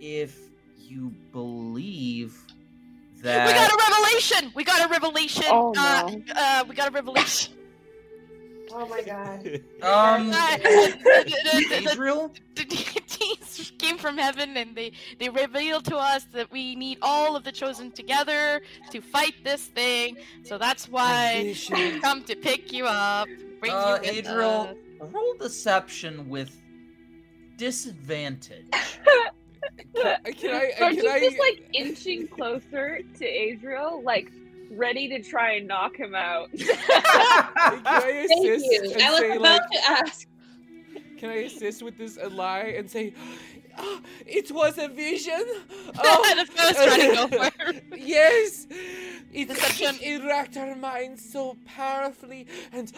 "If 0.00 0.38
you 0.78 1.12
believe 1.32 2.38
that 3.22 3.46
We 3.48 3.52
got 3.52 3.70
a 3.72 3.90
revelation. 3.90 4.52
We 4.54 4.62
got 4.64 4.86
a 4.86 4.88
revelation. 4.88 5.44
Oh, 5.48 5.74
uh, 5.76 6.08
no. 6.08 6.22
uh, 6.36 6.64
we 6.68 6.74
got 6.76 6.88
a 6.88 6.92
revelation. 6.92 7.54
Oh 8.70 8.86
my 8.86 9.00
god. 9.00 9.46
um, 9.82 10.30
Uh, 10.30 10.56
the- 10.58 10.98
the- 11.24 11.64
the- 11.70 11.80
the- 11.84 11.90
Adriel, 11.92 12.30
the 12.54 12.64
deities 12.66 13.72
came 13.78 13.96
from 13.96 14.18
heaven 14.18 14.58
and 14.58 14.76
they 14.76 14.92
they 15.18 15.30
revealed 15.30 15.86
to 15.86 15.96
us 15.96 16.24
that 16.34 16.52
we 16.52 16.74
need 16.76 16.98
all 17.00 17.34
of 17.34 17.44
the 17.44 17.50
chosen 17.50 17.90
together 17.92 18.60
to 18.90 19.00
fight 19.00 19.32
this 19.42 19.64
thing. 19.68 20.18
So 20.44 20.58
that's 20.58 20.86
why 20.86 21.40
we 21.44 21.52
Vision. 21.54 22.00
come 22.02 22.22
to 22.24 22.36
pick 22.36 22.70
you 22.70 22.84
up. 22.84 23.26
Bring 23.58 23.72
Uh, 23.72 24.00
you 24.04 24.10
with 24.10 24.18
Adriel, 24.26 24.60
us. 24.68 24.76
Roll 25.00 25.34
deception 25.38 26.28
with 26.28 26.54
disadvantage." 27.56 28.66
Can 29.94 30.06
I? 30.24 30.30
Can 30.32 30.54
I? 30.54 30.70
So 30.78 30.88
Can 30.88 30.94
she's 30.94 31.04
I 31.04 31.20
just 31.20 31.38
like 31.38 31.68
inching 31.72 32.28
closer 32.28 33.00
to 33.18 33.24
Adriel, 33.26 34.02
like 34.02 34.30
ready 34.70 35.08
to 35.08 35.22
try 35.22 35.52
and 35.54 35.66
knock 35.66 35.96
him 35.96 36.14
out. 36.14 36.50
can 36.58 36.68
I 37.86 38.26
Thank 38.28 38.46
assist 38.48 38.66
you. 38.66 38.94
I 39.02 39.10
was 39.10 39.18
say 39.20 39.36
about 39.36 39.60
like? 39.60 39.70
to 39.70 39.90
ask. 39.90 40.26
Can 41.18 41.30
I 41.30 41.36
assist 41.36 41.82
with 41.82 41.98
this 41.98 42.18
a 42.20 42.28
lie 42.28 42.74
and 42.76 42.88
say, 42.88 43.12
"Ah, 43.76 44.00
it 44.26 44.50
was 44.52 44.78
a 44.78 44.88
vision? 44.88 45.42
Oh, 45.98 46.34
That's 46.36 46.50
what 46.50 46.60
I 46.60 46.68
was 46.68 46.76
trying 46.76 47.10
to 47.10 47.16
go 47.16 47.80
for. 47.90 47.96
yes, 47.96 48.66
it, 49.32 49.48
Deception. 49.48 49.96
it 50.02 50.24
racked 50.24 50.56
our 50.56 50.76
minds 50.76 51.28
so 51.28 51.56
powerfully 51.66 52.46
and 52.72 52.92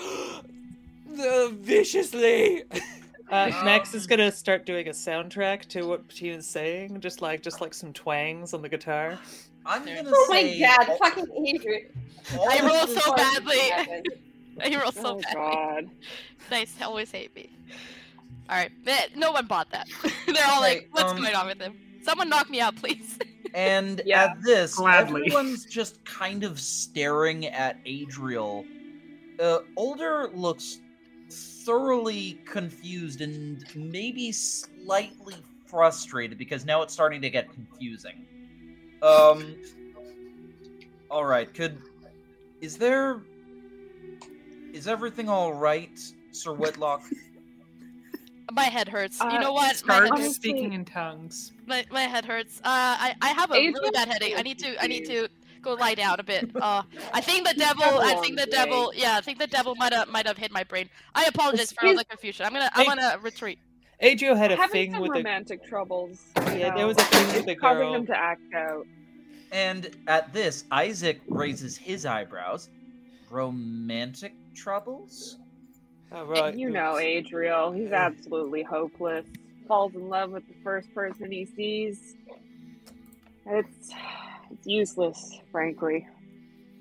the 1.17 1.57
viciously. 1.61 2.65
Uh, 3.31 3.49
Max 3.65 3.95
is 3.95 4.07
gonna 4.07 4.33
start 4.33 4.67
doing 4.67 4.89
a 4.89 4.91
soundtrack 4.91 5.67
to 5.67 5.83
what 5.87 6.09
Patina's 6.09 6.47
saying, 6.49 7.01
just 7.01 7.23
like 7.23 7.43
just 7.43 7.61
like 7.61 7.73
some 7.75 7.93
twangs 7.93 8.53
on 8.55 8.63
the 8.63 8.69
guitar. 8.69 9.19
I'm 9.65 9.85
gonna 9.85 10.03
Oh 10.13 10.27
my 10.31 10.59
god, 10.59 10.89
all- 10.89 10.97
fucking 10.99 11.47
Adrian. 11.47 11.87
I 12.49 12.61
roll 12.67 12.87
so 12.89 13.15
badly. 13.15 13.59
Happened. 13.59 14.07
You 14.67 14.81
roll 14.81 14.93
so 14.93 15.17
oh 15.17 15.21
bad. 15.21 15.35
god. 15.35 15.91
Nice, 16.51 16.75
always 16.83 17.13
hate 17.13 17.33
me. 17.37 17.49
All 18.49 18.57
right, 18.57 18.73
no 19.15 19.31
one 19.31 19.47
bought 19.47 19.71
that. 19.71 19.87
They're 20.27 20.45
all 20.49 20.61
like, 20.61 20.89
"What's 20.91 21.13
um, 21.13 21.19
going 21.19 21.33
on 21.37 21.47
with 21.47 21.61
him? 21.61 21.79
Someone 22.03 22.29
knock 22.29 22.51
me 22.51 22.61
out, 22.61 22.77
please." 22.77 23.19
And 23.53 24.01
Yeah, 24.07 24.27
at 24.27 24.43
this, 24.45 24.77
gladly. 24.77 25.23
everyone's 25.27 25.65
just 25.65 26.05
kind 26.05 26.45
of 26.45 26.61
staring 26.61 27.47
at 27.47 27.79
Adriel. 27.85 28.65
Uh, 29.41 29.59
Ulder 29.77 30.31
looks 30.33 30.79
thoroughly 31.65 32.41
confused 32.47 33.21
and 33.21 33.65
maybe 33.75 34.33
slightly 34.33 35.35
frustrated 35.67 36.39
because 36.39 36.65
now 36.65 36.83
it's 36.83 36.93
starting 36.93 37.21
to 37.23 37.31
get 37.31 37.53
confusing. 37.53 38.27
Um. 39.03 39.57
All 41.11 41.25
right. 41.25 41.53
Could 41.53 41.79
is 42.61 42.77
there 42.77 43.21
is 44.73 44.87
everything 44.87 45.29
all 45.29 45.53
right, 45.53 45.99
Sir 46.33 46.53
Whitlock? 46.53 47.03
My 48.53 48.65
head 48.65 48.89
hurts. 48.89 49.21
you 49.21 49.27
Uh, 49.27 49.39
know 49.41 49.53
what? 49.53 49.81
My 49.87 49.95
head, 49.95 50.11
Honestly- 50.11 50.33
speaking 50.33 50.73
in 50.73 50.85
tongues. 50.85 51.53
my, 51.67 51.85
my 51.93 52.03
head 52.03 52.25
hurts. 52.25 52.59
Uh, 52.59 52.63
I, 52.65 53.15
I 53.23 53.29
have 53.29 53.51
a 53.53 53.55
really 53.55 53.91
bad 53.93 54.09
headache. 54.09 54.35
I 54.37 54.43
need 54.43 54.59
to 54.59 54.83
I 54.83 54.89
need 54.89 55.05
to 55.07 55.29
go 55.63 55.75
lie 55.75 55.95
down 55.95 56.21
a 56.21 56.23
bit. 56.23 56.51
Uh, 56.55 56.83
I 57.13 57.21
think 57.21 57.47
the 57.47 57.55
devil. 57.55 57.85
I 57.85 58.15
think 58.17 58.39
the 58.39 58.47
devil. 58.47 58.93
Yeah, 58.95 59.17
I 59.17 59.21
think 59.21 59.39
the 59.39 59.47
devil 59.47 59.75
might 59.75 59.93
have 59.93 60.09
might 60.09 60.27
have 60.27 60.37
hit 60.39 60.53
my 60.53 60.65
brain. 60.65 60.89
I 61.15 61.25
apologize 61.25 61.73
for 61.73 61.87
all 61.87 61.97
the 61.97 62.05
confusion. 62.05 62.47
I'm 62.47 62.53
gonna 62.53 62.71
I'm 62.75 62.87
gonna 62.87 63.19
retreat. 63.23 63.59
Adriel 64.01 64.35
had 64.35 64.51
a 64.51 64.57
Having 64.57 64.73
thing 64.73 64.93
some 64.93 65.03
with 65.03 65.13
the 65.13 65.19
romantic 65.19 65.65
troubles. 65.67 66.21
you 66.37 66.59
yeah. 66.59 66.75
There 66.75 66.87
was 66.87 66.97
a 66.97 67.03
thing 67.05 67.27
with 67.35 67.45
the 67.45 67.53
it's 67.53 67.61
causing 67.61 67.83
girl. 67.83 67.93
them 67.93 68.07
to 68.07 68.17
act 68.17 68.55
out. 68.55 68.87
And 69.53 69.91
at 70.07 70.33
this, 70.33 70.65
Isaac 70.71 71.21
raises 71.29 71.77
his 71.77 72.07
eyebrows. 72.07 72.69
Romantic 73.31 74.33
troubles? 74.55 75.37
Oh, 76.13 76.25
right. 76.25 76.55
You 76.57 76.71
know, 76.71 76.99
Adriel, 76.99 77.73
he's 77.73 77.93
absolutely 77.93 78.63
hopeless. 78.63 79.27
Falls 79.69 79.95
in 79.95 80.09
love 80.09 80.31
with 80.31 80.47
the 80.49 80.55
first 80.65 80.93
person 80.95 81.31
he 81.31 81.45
sees. 81.45 82.17
It's 83.47 83.91
it's 84.51 84.67
useless, 84.67 85.39
frankly. 85.51 86.07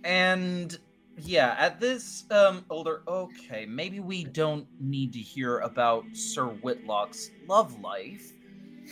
And 0.03 0.77
yeah, 1.17 1.55
at 1.57 1.79
this 1.79 2.25
um 2.31 2.65
Ulder 2.69 3.01
okay, 3.07 3.65
maybe 3.65 3.99
we 3.99 4.23
don't 4.23 4.67
need 4.79 5.13
to 5.13 5.19
hear 5.19 5.59
about 5.59 6.05
Sir 6.13 6.47
Whitlock's 6.47 7.31
love 7.45 7.79
life. 7.79 8.33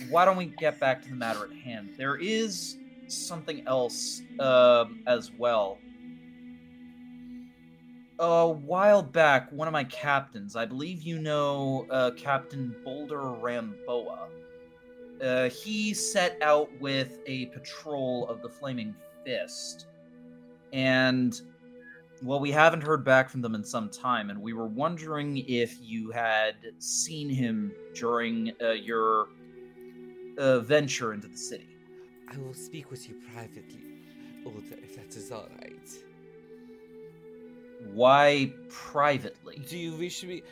Why 0.10 0.26
don't 0.26 0.38
we 0.38 0.46
get 0.46 0.80
back 0.80 1.02
to 1.04 1.10
the 1.10 1.16
matter 1.16 1.46
at 1.46 1.54
hand? 1.54 1.92
There 1.98 2.18
is 2.18 2.78
something 3.08 3.62
else 3.68 4.24
um 4.40 4.98
as 5.08 5.32
well. 5.32 5.80
A 8.20 8.50
while 8.50 9.04
back, 9.04 9.52
one 9.52 9.68
of 9.68 9.72
my 9.72 9.84
captains, 9.84 10.56
I 10.56 10.66
believe 10.66 11.04
you 11.04 11.20
know 11.20 11.86
uh, 11.92 12.12
Captain 12.18 12.76
Boulder 12.84 13.22
Ramboa, 13.22 14.30
uh, 15.21 15.49
he 15.49 15.93
set 15.93 16.38
out 16.41 16.69
with 16.80 17.19
a 17.25 17.47
patrol 17.47 18.27
of 18.27 18.41
the 18.41 18.49
Flaming 18.49 18.95
Fist. 19.25 19.88
And, 20.73 21.39
well, 22.21 22.39
we 22.39 22.51
haven't 22.51 22.82
heard 22.82 23.03
back 23.03 23.30
from 23.30 23.41
them 23.41 23.56
in 23.56 23.63
some 23.63 23.89
time, 23.89 24.30
and 24.30 24.41
we 24.41 24.53
were 24.53 24.67
wondering 24.67 25.38
if 25.47 25.77
you 25.82 26.12
had 26.12 26.56
seen 26.80 27.30
him 27.30 27.71
during 27.93 28.51
uh, 28.62 28.71
your 28.71 29.30
uh, 30.38 30.60
venture 30.60 31.13
into 31.13 31.27
the 31.27 31.38
city. 31.38 31.67
I 32.30 32.38
will 32.38 32.53
speak 32.53 32.91
with 32.91 33.08
you 33.08 33.15
privately, 33.34 33.82
Ulder, 34.45 34.77
if 34.84 34.95
that 34.95 35.15
is 35.15 35.32
all 35.32 35.47
right. 35.62 35.89
Why 37.93 38.51
privately? 38.69 39.62
Do 39.67 39.77
you 39.77 39.93
wish 39.93 40.23
me? 40.23 40.43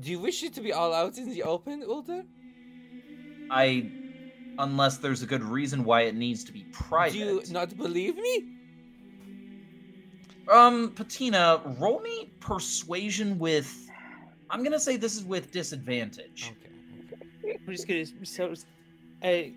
Do 0.00 0.10
you 0.10 0.18
wish 0.18 0.42
it 0.42 0.54
to 0.54 0.60
be 0.60 0.72
all 0.72 0.92
out 0.92 1.18
in 1.18 1.28
the 1.28 1.42
open, 1.42 1.84
Ulder? 1.86 2.24
I. 3.50 3.90
Unless 4.60 4.98
there's 4.98 5.22
a 5.22 5.26
good 5.26 5.44
reason 5.44 5.84
why 5.84 6.02
it 6.02 6.16
needs 6.16 6.42
to 6.44 6.52
be 6.52 6.64
private. 6.72 7.12
Do 7.12 7.18
you 7.18 7.42
not 7.50 7.76
believe 7.76 8.16
me? 8.16 8.54
Um, 10.50 10.90
Patina, 10.96 11.60
roll 11.78 12.00
me 12.00 12.32
persuasion 12.40 13.38
with. 13.38 13.88
I'm 14.50 14.64
gonna 14.64 14.80
say 14.80 14.96
this 14.96 15.14
is 15.14 15.24
with 15.24 15.52
disadvantage. 15.52 16.52
Okay. 17.44 17.58
I'm 17.66 17.72
just 17.74 17.86
gonna 17.86 18.04
so. 18.24 18.54
Uh, 19.22 19.50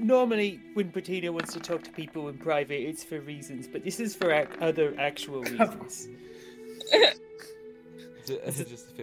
normally, 0.00 0.60
when 0.74 0.90
Patina 0.90 1.30
wants 1.30 1.52
to 1.52 1.60
talk 1.60 1.82
to 1.84 1.90
people 1.90 2.28
in 2.28 2.38
private, 2.38 2.80
it's 2.88 3.04
for 3.04 3.20
reasons, 3.20 3.68
but 3.68 3.84
this 3.84 4.00
is 4.00 4.16
for 4.16 4.32
ac- 4.32 4.50
other 4.60 4.94
actual 4.98 5.42
reasons. 5.42 6.08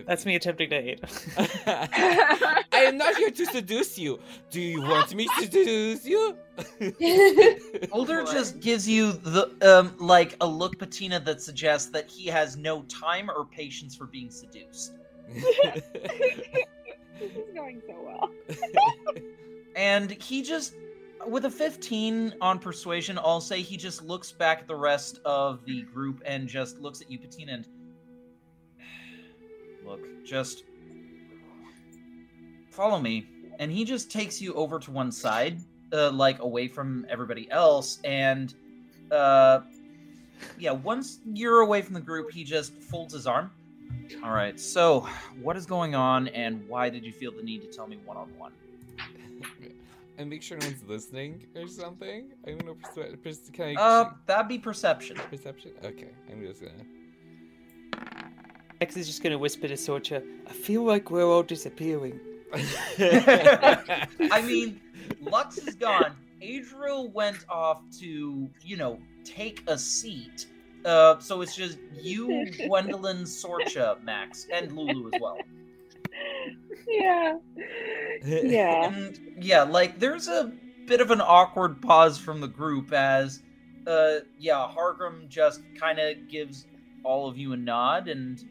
That's 0.05 0.25
me 0.25 0.35
attempting 0.35 0.69
to 0.69 0.81
hit. 0.81 0.99
I 1.67 2.61
am 2.73 2.97
not 2.97 3.15
here 3.15 3.31
to 3.31 3.45
seduce 3.45 3.97
you. 3.97 4.19
Do 4.49 4.61
you 4.61 4.81
want 4.81 5.13
me 5.15 5.27
to 5.27 5.41
seduce 5.43 6.05
you? 6.05 6.37
Ulder 7.91 8.23
just 8.23 8.59
gives 8.59 8.87
you 8.87 9.11
the 9.11 9.51
um 9.61 9.95
like 9.99 10.35
a 10.41 10.47
look, 10.47 10.77
Patina, 10.79 11.19
that 11.21 11.41
suggests 11.41 11.89
that 11.91 12.09
he 12.09 12.27
has 12.27 12.57
no 12.57 12.83
time 12.83 13.29
or 13.29 13.45
patience 13.45 13.95
for 13.95 14.05
being 14.05 14.29
seduced. 14.29 14.93
this 15.33 15.83
is 17.21 17.53
going 17.53 17.81
so 17.87 17.95
well. 18.03 18.31
And 19.75 20.11
he 20.11 20.41
just 20.41 20.75
with 21.27 21.45
a 21.45 21.49
15 21.49 22.35
on 22.41 22.59
persuasion, 22.59 23.17
I'll 23.17 23.41
say 23.41 23.61
he 23.61 23.77
just 23.77 24.03
looks 24.03 24.31
back 24.31 24.61
at 24.61 24.67
the 24.67 24.75
rest 24.75 25.19
of 25.25 25.65
the 25.65 25.81
group 25.83 26.21
and 26.25 26.47
just 26.47 26.79
looks 26.79 27.01
at 27.01 27.09
you, 27.09 27.17
Patina, 27.19 27.53
and 27.53 27.65
look, 29.85 30.01
just 30.25 30.63
follow 32.71 32.99
me. 32.99 33.27
And 33.59 33.71
he 33.71 33.85
just 33.85 34.11
takes 34.11 34.41
you 34.41 34.53
over 34.55 34.79
to 34.79 34.91
one 34.91 35.11
side, 35.11 35.59
uh, 35.93 36.11
like 36.11 36.39
away 36.39 36.67
from 36.67 37.05
everybody 37.09 37.49
else, 37.51 37.99
and 38.03 38.53
uh, 39.11 39.61
yeah, 40.59 40.71
once 40.71 41.19
you're 41.25 41.61
away 41.61 41.81
from 41.81 41.93
the 41.93 42.01
group, 42.01 42.31
he 42.31 42.43
just 42.43 42.73
folds 42.73 43.13
his 43.13 43.25
arm. 43.27 43.49
All 44.23 44.31
right, 44.31 44.59
so 44.59 45.07
what 45.41 45.55
is 45.55 45.65
going 45.65 45.95
on, 45.95 46.27
and 46.29 46.67
why 46.67 46.89
did 46.89 47.05
you 47.05 47.13
feel 47.13 47.31
the 47.31 47.43
need 47.43 47.61
to 47.61 47.67
tell 47.67 47.87
me 47.87 47.97
one 48.05 48.17
on 48.17 48.27
one? 48.37 48.51
and 50.17 50.29
make 50.29 50.41
sure 50.41 50.57
no 50.57 50.67
one's 50.67 50.83
listening 50.83 51.45
or 51.55 51.67
something. 51.67 52.29
I'm 52.47 52.57
gonna 52.57 52.73
persuade. 52.75 53.21
Pers- 53.21 53.49
can 53.51 53.77
I 53.77 53.81
Uh, 53.81 54.13
that'd 54.25 54.47
be 54.47 54.57
perception. 54.57 55.17
perception? 55.29 55.71
Okay, 55.83 56.09
I'm 56.31 56.41
just 56.41 56.61
gonna. 56.61 56.73
X 58.81 58.97
is 58.97 59.07
just 59.07 59.23
gonna 59.23 59.37
whisper 59.37 59.67
to 59.67 59.75
Sorcha, 59.75 60.23
I 60.47 60.51
feel 60.51 60.83
like 60.83 61.11
we're 61.11 61.25
all 61.25 61.43
disappearing. 61.43 62.19
I 62.53 64.43
mean, 64.45 64.79
Lux 65.21 65.57
is 65.57 65.75
gone. 65.75 66.15
Adriel 66.41 67.09
went 67.09 67.45
off 67.49 67.81
to, 67.99 68.49
you 68.61 68.77
know, 68.77 68.99
take 69.23 69.63
a 69.67 69.77
seat. 69.77 70.47
Uh, 70.83 71.17
so 71.19 71.41
it's 71.41 71.55
just 71.55 71.79
you, 71.93 72.45
Gwendolyn, 72.67 73.23
Sorcha, 73.23 74.01
Max, 74.03 74.47
and 74.53 74.71
Lulu 74.71 75.09
as 75.13 75.19
well. 75.19 75.37
Yeah. 76.87 77.37
Yeah. 78.23 78.85
And 78.85 79.19
yeah, 79.41 79.63
like 79.63 79.99
there's 79.99 80.27
a 80.27 80.53
bit 80.85 81.01
of 81.01 81.11
an 81.11 81.21
awkward 81.21 81.81
pause 81.81 82.17
from 82.17 82.39
the 82.39 82.47
group 82.47 82.93
as, 82.93 83.41
uh, 83.87 84.17
yeah, 84.37 84.69
Hargrim 84.71 85.27
just 85.27 85.61
kind 85.79 85.97
of 85.99 86.27
gives 86.29 86.67
all 87.03 87.27
of 87.27 87.37
you 87.37 87.53
a 87.53 87.57
nod, 87.57 88.07
and 88.07 88.43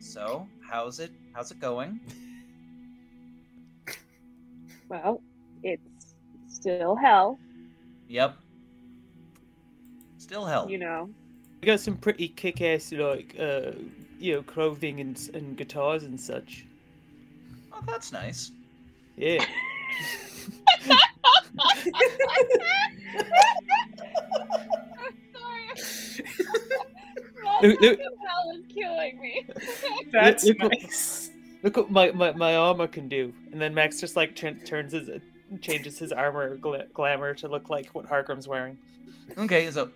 so 0.00 0.46
how's 0.68 1.00
it? 1.00 1.10
How's 1.32 1.50
it 1.50 1.60
going? 1.60 2.00
Well, 4.88 5.20
it's 5.62 6.14
still 6.48 6.96
hell, 6.96 7.38
Yep. 8.08 8.36
Still 10.18 10.46
hell. 10.46 10.70
you 10.70 10.78
know. 10.78 11.10
We 11.60 11.66
got 11.66 11.80
some 11.80 11.96
pretty 11.96 12.28
kick-ass, 12.28 12.92
like, 12.92 13.34
uh, 13.38 13.72
you 14.18 14.34
know, 14.34 14.42
clothing 14.42 15.00
and, 15.00 15.30
and 15.34 15.56
guitars 15.56 16.04
and 16.04 16.20
such. 16.20 16.64
Oh, 17.72 17.80
that's 17.86 18.12
nice. 18.12 18.52
Yeah. 19.16 19.44
Look- 27.62 27.80
look- 27.80 27.98
hell 28.00 28.52
is 28.54 28.64
killing 28.72 29.20
me. 29.20 29.46
That's 30.12 30.44
look 30.44 30.62
what- 30.62 30.72
nice. 30.72 31.30
Look 31.64 31.76
what 31.76 31.90
my, 31.90 32.12
my, 32.12 32.30
my 32.34 32.54
armor 32.54 32.86
can 32.86 33.08
do. 33.08 33.32
And 33.50 33.60
then 33.60 33.74
Max 33.74 33.98
just, 33.98 34.14
like, 34.14 34.36
turn 34.36 34.60
turns 34.60 34.92
his, 34.92 35.10
changes 35.60 35.98
his 35.98 36.12
armor 36.12 36.56
gla- 36.56 36.86
glamour 36.94 37.34
to 37.34 37.48
look 37.48 37.68
like 37.68 37.88
what 37.96 38.06
Hargrim's 38.08 38.46
wearing. 38.46 38.78
Okay, 39.36 39.68
so. 39.72 39.90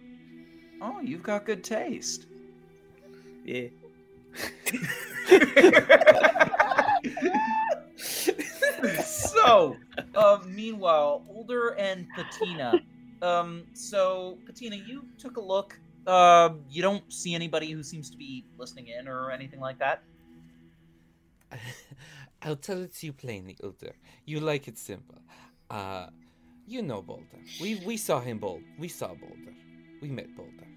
Oh, 0.80 0.98
you've 1.00 1.22
got 1.22 1.44
good 1.44 1.62
taste. 1.62 2.26
Yeah. 3.44 3.68
so, 9.04 9.76
uh, 10.14 10.38
meanwhile, 10.46 11.22
Ulder 11.28 11.70
and 11.78 12.06
Patina. 12.14 12.80
Um, 13.20 13.62
so 13.72 14.38
Patina, 14.46 14.76
you 14.76 15.04
took 15.18 15.36
a 15.36 15.40
look. 15.40 15.78
Um, 16.06 16.62
you 16.68 16.82
don't 16.82 17.12
see 17.12 17.34
anybody 17.34 17.70
who 17.70 17.82
seems 17.82 18.10
to 18.10 18.16
be 18.16 18.44
listening 18.58 18.88
in 18.88 19.06
or 19.08 19.30
anything 19.30 19.60
like 19.60 19.78
that. 19.78 20.02
I'll 22.42 22.56
tell 22.56 22.82
it 22.82 22.94
to 22.94 23.06
you 23.06 23.12
plainly, 23.12 23.56
Ulder. 23.62 23.94
You 24.24 24.40
like 24.40 24.66
it 24.68 24.78
simple. 24.78 25.18
Uh, 25.70 26.06
You 26.66 26.82
know 26.82 27.02
Boulder. 27.02 27.40
We 27.60 27.76
we 27.86 27.96
saw 27.96 28.20
him 28.20 28.38
Boulder. 28.38 28.64
We 28.78 28.88
saw 28.88 29.08
Boulder. 29.14 29.54
We 30.00 30.08
met 30.10 30.34
Boulder. 30.36 30.68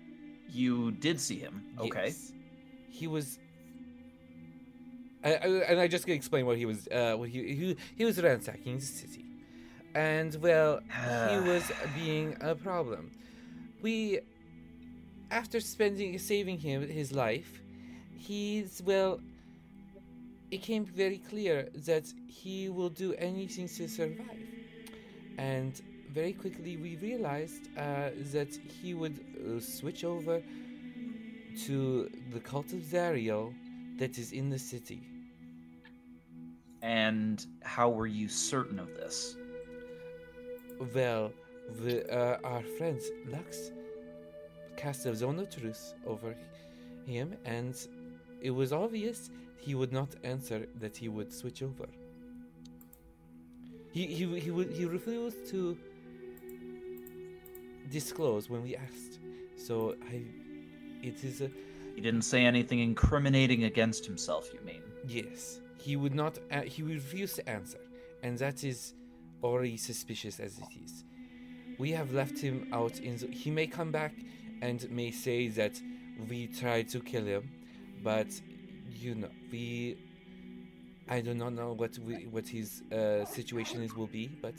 You 0.49 0.91
did 0.91 1.19
see 1.19 1.39
him. 1.39 1.63
Okay. 1.79 2.07
Yes. 2.07 2.33
He 2.89 3.07
was. 3.07 3.39
I, 5.23 5.33
I, 5.33 5.47
and 5.69 5.79
I 5.79 5.87
just 5.87 6.05
gonna 6.05 6.15
explain 6.15 6.45
what 6.45 6.57
he 6.57 6.65
was. 6.65 6.87
Uh, 6.87 7.15
what 7.17 7.29
he 7.29 7.39
he 7.55 7.77
he 7.97 8.05
was 8.05 8.21
ransacking 8.21 8.77
the 8.77 8.85
city, 8.85 9.25
and 9.95 10.35
well, 10.41 10.79
he 11.29 11.37
was 11.49 11.71
being 11.95 12.37
a 12.41 12.55
problem. 12.55 13.11
We, 13.81 14.19
after 15.31 15.59
spending 15.59 16.17
saving 16.19 16.59
him 16.59 16.87
his 16.87 17.11
life, 17.11 17.61
he's 18.17 18.81
well. 18.85 19.19
It 20.51 20.61
came 20.61 20.85
very 20.85 21.17
clear 21.17 21.69
that 21.85 22.05
he 22.27 22.69
will 22.69 22.89
do 22.89 23.13
anything 23.15 23.67
to 23.67 23.87
survive, 23.87 24.47
and 25.37 25.81
very 26.13 26.33
quickly 26.33 26.77
we 26.77 26.95
realized 26.97 27.67
uh, 27.77 28.11
that 28.31 28.57
he 28.81 28.93
would 28.93 29.19
uh, 29.19 29.59
switch 29.59 30.03
over 30.03 30.41
to 31.65 32.09
the 32.31 32.39
cult 32.39 32.71
of 32.73 32.79
Zariel 32.79 33.53
that 33.97 34.17
is 34.17 34.31
in 34.31 34.49
the 34.49 34.59
city. 34.59 35.01
And 36.81 37.45
how 37.63 37.89
were 37.89 38.07
you 38.07 38.27
certain 38.29 38.79
of 38.79 38.93
this? 38.95 39.35
Well, 40.93 41.31
the, 41.81 42.07
uh, 42.13 42.37
our 42.43 42.61
friends 42.77 43.09
Lux 43.27 43.71
cast 44.77 45.05
a 45.05 45.15
zone 45.15 45.39
of 45.39 45.49
truth 45.49 45.93
over 46.05 46.35
him, 47.05 47.35
and 47.45 47.75
it 48.41 48.51
was 48.51 48.71
obvious 48.73 49.29
he 49.57 49.75
would 49.75 49.91
not 49.91 50.09
answer 50.23 50.67
that 50.79 50.95
he 50.97 51.07
would 51.09 51.31
switch 51.33 51.61
over. 51.63 51.87
He 53.91 54.07
he 54.07 54.39
he 54.39 54.51
would 54.51 54.71
he 54.71 54.85
refused 54.85 55.47
to 55.51 55.77
disclose 57.91 58.49
when 58.49 58.63
we 58.63 58.75
asked. 58.75 59.19
So 59.57 59.95
I, 60.11 60.21
it 61.01 61.23
is 61.23 61.41
a 61.41 61.49
He 61.95 62.01
didn't 62.01 62.23
say 62.23 62.45
anything 62.45 62.79
incriminating 62.79 63.63
against 63.65 64.05
himself, 64.05 64.49
you 64.53 64.59
mean? 64.65 64.81
yes. 65.07 65.59
He 65.77 65.95
would 65.95 66.15
not. 66.15 66.39
Uh, 66.51 66.61
he 66.61 66.81
would 66.81 66.95
refuse 66.95 67.33
to 67.33 67.47
answer, 67.47 67.77
and 68.23 68.37
that 68.39 68.63
is 68.63 68.95
already 69.43 69.77
suspicious 69.77 70.39
as 70.39 70.57
it 70.57 70.71
is. 70.83 71.03
We 71.77 71.91
have 71.91 72.11
left 72.11 72.39
him 72.39 72.67
out 72.73 72.99
in. 72.99 73.17
The, 73.17 73.27
he 73.27 73.51
may 73.51 73.67
come 73.67 73.91
back 73.91 74.13
and 74.61 74.89
may 74.91 75.11
say 75.11 75.47
that 75.49 75.79
we 76.29 76.47
tried 76.47 76.89
to 76.89 76.99
kill 76.99 77.25
him, 77.25 77.49
but 78.03 78.27
you 78.91 79.15
know 79.15 79.29
we. 79.51 79.97
I 81.07 81.21
do 81.21 81.35
not 81.35 81.53
know 81.53 81.73
what 81.73 81.97
we, 81.99 82.25
what 82.25 82.47
his 82.47 82.81
uh, 82.91 83.25
situation 83.25 83.83
is 83.83 83.95
will 83.95 84.07
be, 84.07 84.27
but 84.41 84.55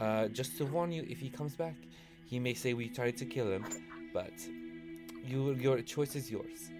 uh, 0.00 0.26
just 0.28 0.58
to 0.58 0.64
warn 0.64 0.90
you, 0.90 1.06
if 1.08 1.20
he 1.20 1.30
comes 1.30 1.54
back, 1.54 1.76
he 2.24 2.40
may 2.40 2.54
say 2.54 2.74
we 2.74 2.88
tried 2.88 3.16
to 3.18 3.24
kill 3.24 3.48
him, 3.48 3.64
but 4.12 4.32
you 5.24 5.52
your 5.54 5.80
choice 5.82 6.16
is 6.16 6.30
yours. 6.30 6.70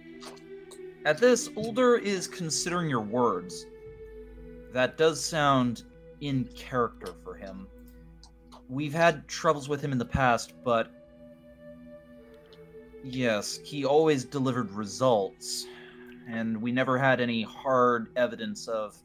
At 1.05 1.19
this, 1.19 1.51
Ulder 1.57 1.97
is 1.97 2.27
considering 2.29 2.89
your 2.89 3.01
words. 3.01 3.67
That 4.73 4.97
does 4.97 5.23
sound 5.25 5.83
in 6.21 6.45
character 6.57 7.13
for 7.23 7.35
him. 7.35 7.67
We've 8.69 8.95
had 8.95 9.29
troubles 9.29 9.69
with 9.69 9.83
him 9.83 9.93
in 9.93 9.99
the 9.99 10.05
past, 10.05 10.55
but 10.65 11.02
yes, 13.05 13.59
he 13.65 13.85
always 13.85 14.25
delivered 14.25 14.71
results, 14.71 15.67
and 16.29 16.61
we 16.61 16.73
never 16.73 16.99
had 16.99 17.21
any 17.21 17.43
hard 17.43 18.09
evidence 18.17 18.69
of 18.69 18.97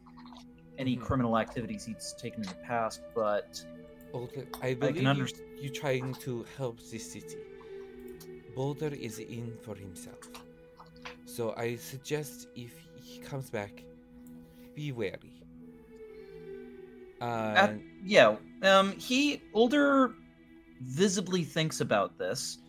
any 0.77 0.95
Mhm. 0.95 1.01
criminal 1.01 1.37
activities 1.37 1.85
he's 1.85 2.13
taken 2.19 2.41
in 2.43 2.49
the 2.49 2.55
past. 2.55 3.01
But 3.15 3.65
Boulder, 4.11 4.47
I 4.61 4.73
believe 4.73 4.95
can 4.95 5.27
you're 5.59 5.73
trying 5.73 6.13
to 6.15 6.45
help 6.57 6.79
the 6.79 6.99
city. 6.99 7.37
Boulder 8.55 8.93
is 8.93 9.19
in 9.19 9.57
for 9.61 9.75
himself. 9.75 10.19
So 11.25 11.53
I 11.55 11.75
suggest 11.75 12.47
if 12.55 12.73
he 12.95 13.19
comes 13.19 13.49
back, 13.49 13.83
be 14.75 14.91
wary. 14.91 15.33
At- 17.21 17.69
And 17.71 17.83
yeah, 18.03 18.37
um, 18.63 18.91
he 18.93 19.41
Ulder 19.53 20.13
visibly 20.81 21.43
thinks 21.43 21.81
about 21.81 22.17
this. 22.17 22.59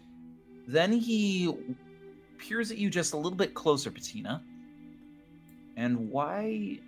Then 0.69 0.93
he 0.93 1.51
peers 2.37 2.71
at 2.71 2.77
you 2.77 2.91
just 2.91 3.15
a 3.15 3.17
little 3.17 3.39
bit 3.39 3.55
closer, 3.55 3.91
Patina. 3.91 4.43
And 5.79 6.11
why 6.11 6.79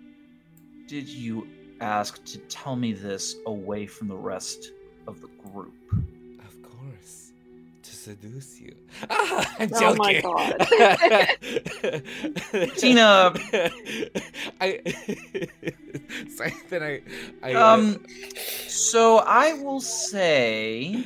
did 0.87 1.09
you 1.09 1.47
ask 1.79 2.23
to 2.25 2.37
tell 2.41 2.75
me 2.75 2.93
this 2.93 3.37
away 3.47 3.87
from 3.87 4.07
the 4.07 4.15
rest 4.15 4.71
of 5.07 5.19
the 5.19 5.29
group? 5.49 5.73
of 6.45 6.61
course, 6.61 7.31
to 7.81 7.95
seduce 7.95 8.59
you. 8.59 8.75
Ah, 9.09 9.55
I'm 9.57 9.71
Oh 9.73 9.95
my 9.95 10.21
god, 10.21 10.59
Tina- 12.77 13.33
I. 14.61 14.79
Sorry, 16.35 16.53
then 16.69 16.83
I. 16.83 17.01
I 17.41 17.53
Um, 17.53 18.05
so 18.67 19.17
I 19.19 19.53
will 19.53 19.81
say, 19.81 21.03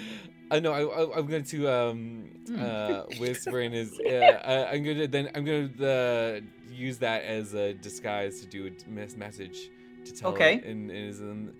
I 0.51 0.59
know. 0.59 0.73
I, 0.73 0.81
I, 0.83 1.17
I'm 1.19 1.27
going 1.27 1.43
to 1.45 1.69
um. 1.69 2.29
Uh 2.51 3.03
whisper 3.19 3.61
in 3.61 3.71
his. 3.71 3.99
Uh, 3.99 4.67
I'm 4.71 4.83
gonna 4.83 5.07
then 5.07 5.29
I'm 5.35 5.45
gonna 5.45 5.69
uh, 5.85 6.39
use 6.71 6.97
that 6.99 7.23
as 7.23 7.53
a 7.53 7.73
disguise 7.73 8.39
to 8.41 8.45
do 8.47 8.67
a 8.67 8.89
mes- 8.89 9.15
message 9.15 9.69
to 10.05 10.13
tell. 10.13 10.31
Okay. 10.31 10.53
him 10.55 10.63
In, 10.63 10.89
in 10.89 11.07
his, 11.07 11.21
um, 11.21 11.53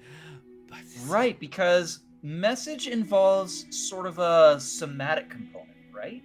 right, 1.08 1.40
because 1.40 2.00
message 2.22 2.88
involves 2.88 3.66
sort 3.76 4.06
of 4.06 4.20
a 4.20 4.60
somatic 4.60 5.30
component, 5.30 5.70
right? 5.94 6.22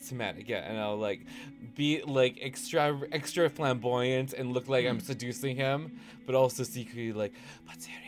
Semantic, 0.00 0.48
yeah, 0.48 0.58
and 0.58 0.78
I'll 0.78 0.96
like 0.96 1.26
be 1.74 2.02
like 2.02 2.38
extra 2.40 3.00
extra 3.12 3.50
flamboyant 3.50 4.32
and 4.32 4.52
look 4.52 4.68
like 4.68 4.84
Hmm. 4.84 4.90
I'm 4.92 5.00
seducing 5.00 5.56
him, 5.56 5.98
but 6.24 6.34
also 6.34 6.62
secretly 6.62 7.12
like, 7.12 7.34
but 7.66 7.74
there 7.80 7.90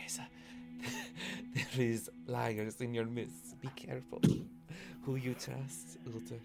there 1.55 1.85
is 1.85 2.09
liars 2.27 2.81
in 2.81 2.93
your 2.93 3.05
midst. 3.05 3.59
Be 3.61 3.69
careful 3.75 4.21
who 5.03 5.15
you 5.15 5.33
trust, 5.33 5.97
Ulder. 6.07 6.39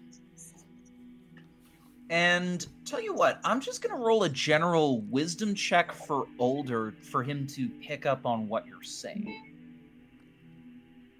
And 2.09 2.65
tell 2.85 3.01
you 3.01 3.13
what, 3.13 3.39
I'm 3.43 3.59
just 3.59 3.81
gonna 3.81 4.01
roll 4.01 4.23
a 4.23 4.29
general 4.29 5.01
wisdom 5.01 5.53
check 5.53 5.91
for 5.91 6.27
Ulder 6.39 6.93
for 7.11 7.21
him 7.21 7.45
to 7.47 7.69
pick 7.81 8.05
up 8.05 8.25
on 8.25 8.47
what 8.47 8.65
you're 8.65 8.83
saying. 8.83 9.43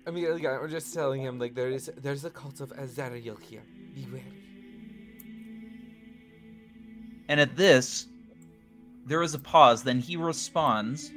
I 0.05 0.11
mean, 0.11 0.31
like, 0.31 0.45
I'm 0.45 0.69
just 0.69 0.93
telling 0.93 1.21
him 1.21 1.37
like 1.39 1.53
there 1.53 1.69
is 1.69 1.91
there's 1.97 2.23
a 2.23 2.29
cult 2.29 2.61
of 2.61 2.69
Zariel 2.69 3.41
here. 3.41 3.63
Be 3.93 4.07
wary. 4.11 4.23
And 7.27 7.41
at 7.41 7.57
this, 7.57 8.07
there 9.05 9.21
is 9.21 9.33
a 9.33 9.39
pause. 9.39 9.83
Then 9.83 9.99
he 9.99 10.15
responds 10.15 11.11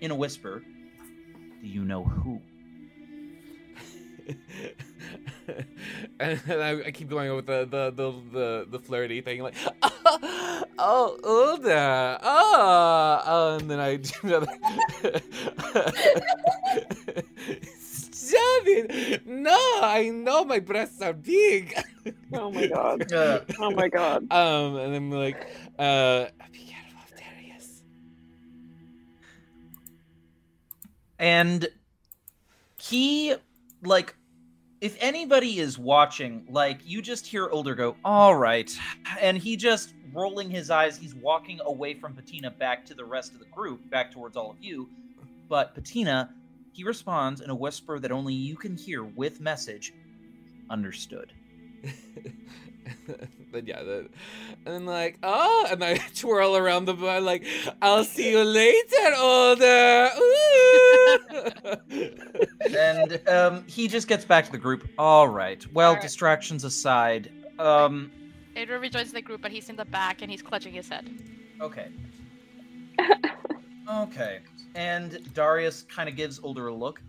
in 0.00 0.10
a 0.10 0.14
whisper, 0.14 0.64
"Do 1.62 1.68
you 1.68 1.84
know 1.84 2.04
who?" 2.04 2.40
and 6.20 6.40
I, 6.48 6.82
I 6.86 6.90
keep 6.90 7.08
going 7.08 7.34
with 7.34 7.46
the 7.46 7.66
the 7.70 7.90
the 7.90 8.12
the, 8.32 8.66
the 8.70 8.78
flirty 8.78 9.20
thing, 9.20 9.42
like, 9.42 9.54
oh, 10.78 11.18
Ulder, 11.24 12.18
oh, 12.22 13.22
oh, 13.26 13.58
and 13.58 13.70
then 13.70 13.80
I 13.80 13.96
do 14.02 14.12
another. 14.24 14.46
Stop 17.80 18.62
it! 18.66 19.26
No, 19.26 19.58
I 19.82 20.10
know 20.12 20.44
my 20.44 20.58
breasts 20.58 21.02
are 21.02 21.12
big. 21.12 21.74
Oh 22.32 22.50
my 22.50 22.66
god. 22.66 23.12
Oh 23.12 23.70
my 23.70 23.88
god. 23.88 24.26
Um, 24.32 24.76
and 24.76 24.94
then 24.94 25.10
like, 25.10 25.46
uh, 25.78 26.26
and 31.22 31.68
he 32.78 33.34
like 33.84 34.14
if 34.80 34.96
anybody 35.00 35.60
is 35.60 35.78
watching 35.78 36.44
like 36.50 36.80
you 36.84 37.00
just 37.00 37.24
hear 37.24 37.48
Ulder 37.50 37.76
go 37.76 37.96
all 38.04 38.34
right. 38.34 38.70
And 39.20 39.38
he 39.38 39.56
just 39.56 39.94
rolling 40.12 40.50
his 40.50 40.68
eyes 40.68 40.98
he's 40.98 41.14
walking 41.14 41.60
away 41.64 41.94
from 41.94 42.12
patina 42.12 42.50
back 42.50 42.84
to 42.86 42.94
the 42.94 43.04
rest 43.04 43.32
of 43.32 43.38
the 43.38 43.46
group 43.46 43.88
back 43.88 44.12
towards 44.12 44.36
all 44.36 44.50
of 44.50 44.56
you. 44.60 44.88
But 45.48 45.74
patina 45.74 46.34
he 46.72 46.82
responds 46.82 47.40
in 47.40 47.50
a 47.50 47.54
whisper 47.54 48.00
that 48.00 48.10
only 48.10 48.34
you 48.34 48.56
can 48.56 48.76
hear 48.76 49.04
with 49.04 49.40
message 49.40 49.94
understood 50.70 51.32
then 53.52 53.66
yeah, 53.66 53.82
the, 53.82 54.08
and 54.64 54.74
then 54.74 54.86
like 54.86 55.18
oh, 55.22 55.66
and 55.70 55.82
I 55.82 55.96
twirl 56.16 56.56
around 56.56 56.86
the 56.86 56.94
bar 56.94 57.20
like 57.20 57.46
I'll 57.80 58.04
see 58.04 58.30
you 58.30 58.44
later, 58.44 59.14
Ulder. 59.16 60.10
And 62.74 63.28
um, 63.28 63.64
he 63.66 63.86
just 63.86 64.08
gets 64.08 64.24
back 64.24 64.46
to 64.46 64.52
the 64.52 64.58
group 64.58 64.88
all 64.96 65.28
right 65.28 65.64
well 65.74 65.90
All 65.90 65.94
right. 65.94 66.02
distractions 66.02 66.64
aside 66.64 67.30
um 67.58 68.10
Adrian 68.56 68.80
rejoins 68.82 69.12
the 69.12 69.22
group, 69.22 69.40
but 69.40 69.50
he's 69.50 69.68
in 69.68 69.76
the 69.76 69.84
back 69.86 70.22
and 70.22 70.30
he's 70.30 70.42
clutching 70.42 70.74
his 70.74 70.88
head. 70.88 71.08
Okay. 71.60 71.88
okay. 73.90 74.40
And 74.74 75.20
Darius 75.34 75.82
kind 75.82 76.08
of 76.08 76.16
gives 76.16 76.40
Ulder 76.42 76.68
a 76.68 76.74
look. 76.74 77.00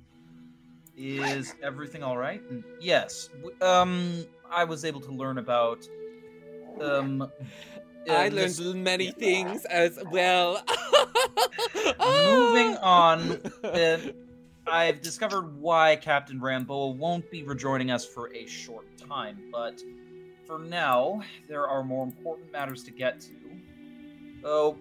Is 0.96 1.56
everything 1.64 2.04
all 2.04 2.18
right? 2.18 2.42
Yes. 2.80 3.30
Um, 3.62 4.26
I 4.54 4.64
was 4.64 4.86
able 4.86 5.02
to 5.02 5.12
learn 5.12 5.38
about. 5.38 5.88
Um, 6.80 7.32
I 8.10 8.28
uh, 8.28 8.30
Miss- 8.32 8.60
learned 8.60 8.84
many 8.84 9.12
things 9.12 9.66
as 9.66 9.98
well. 10.12 10.62
Moving 11.76 12.78
on, 12.78 13.42
uh, 13.64 13.98
I've 14.68 15.02
discovered 15.02 15.60
why 15.60 15.96
Captain 15.96 16.40
Rambo 16.40 16.92
won't 16.92 17.30
be 17.30 17.44
rejoining 17.44 17.92
us 17.92 18.06
for 18.06 18.34
a 18.34 18.46
short 18.46 18.86
time, 18.98 19.38
but 19.52 19.82
for 20.46 20.60
now, 20.60 21.22
there 21.48 21.68
are 21.68 21.84
more 21.84 22.06
important 22.06 22.52
matters 22.52 22.84
to 22.84 22.92
get 22.92 23.22
to. 23.22 23.30
Oh, 24.44 24.78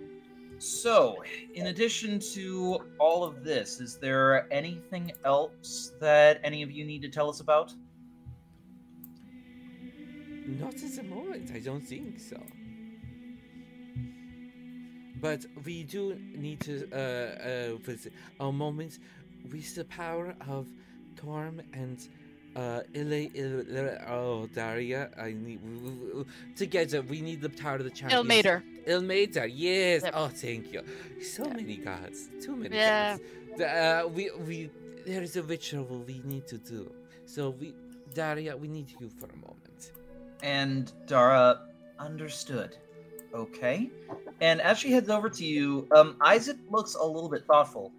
so, 0.58 1.24
in 1.54 1.66
addition 1.66 2.20
to 2.34 2.78
all 2.98 3.24
of 3.24 3.42
this, 3.42 3.80
is 3.80 3.96
there 3.96 4.46
anything 4.52 5.12
else 5.24 5.92
that 6.00 6.40
any 6.44 6.62
of 6.62 6.70
you 6.70 6.84
need 6.84 7.02
to 7.02 7.08
tell 7.08 7.28
us 7.28 7.40
about? 7.40 7.74
Not 10.60 10.74
at 10.74 10.96
the 10.96 11.02
moment, 11.02 11.50
I 11.54 11.58
don't 11.60 11.80
think 11.80 12.18
so. 12.20 12.40
But 15.20 15.46
we 15.64 15.84
do 15.84 16.14
need 16.34 16.60
to, 16.60 16.88
uh, 16.92 16.96
uh, 16.96 17.76
visit 17.76 18.12
a 18.40 18.50
moment 18.50 18.98
with 19.50 19.74
the 19.74 19.84
power 19.84 20.34
of 20.48 20.66
Torm 21.16 21.60
and, 21.72 21.98
uh, 22.56 22.80
Ile, 22.94 23.30
Ile, 23.34 23.64
Ile- 23.70 23.98
oh, 24.08 24.46
Daria, 24.52 25.10
I 25.16 25.32
need, 25.32 25.60
together, 26.56 27.02
we 27.02 27.20
need 27.20 27.40
the 27.40 27.48
power 27.50 27.76
of 27.76 27.84
the 27.84 27.90
champions. 27.90 28.24
Ilmater. 28.26 28.62
Ilmater, 28.86 29.48
yes. 29.52 30.02
Yep. 30.02 30.12
Oh, 30.16 30.28
thank 30.28 30.72
you. 30.72 30.82
So 31.22 31.46
Yeah. 31.46 31.54
many 31.54 31.76
gods, 31.76 32.28
too 32.44 32.56
many 32.56 32.76
Yeah. 32.76 33.16
gods. 33.56 33.60
Uh, 33.62 34.08
we, 34.12 34.30
we, 34.46 34.70
there 35.06 35.22
is 35.22 35.36
a 35.36 35.42
ritual 35.42 35.84
we 36.06 36.20
need 36.24 36.46
to 36.48 36.58
do. 36.58 36.90
So 37.26 37.50
we, 37.50 37.74
Daria, 38.12 38.56
we 38.56 38.66
need 38.68 38.90
you 39.00 39.08
for 39.08 39.26
a 39.26 39.36
moment. 39.36 39.92
And 40.42 40.92
Dara 41.06 41.60
understood. 41.98 42.76
Okay. 43.34 43.90
And 44.40 44.60
as 44.60 44.78
she 44.78 44.92
heads 44.92 45.08
over 45.08 45.30
to 45.30 45.44
you, 45.44 45.88
um, 45.94 46.16
Isaac 46.20 46.56
looks 46.68 46.94
a 46.94 47.04
little 47.04 47.28
bit 47.30 47.44
thoughtful. 47.46 47.92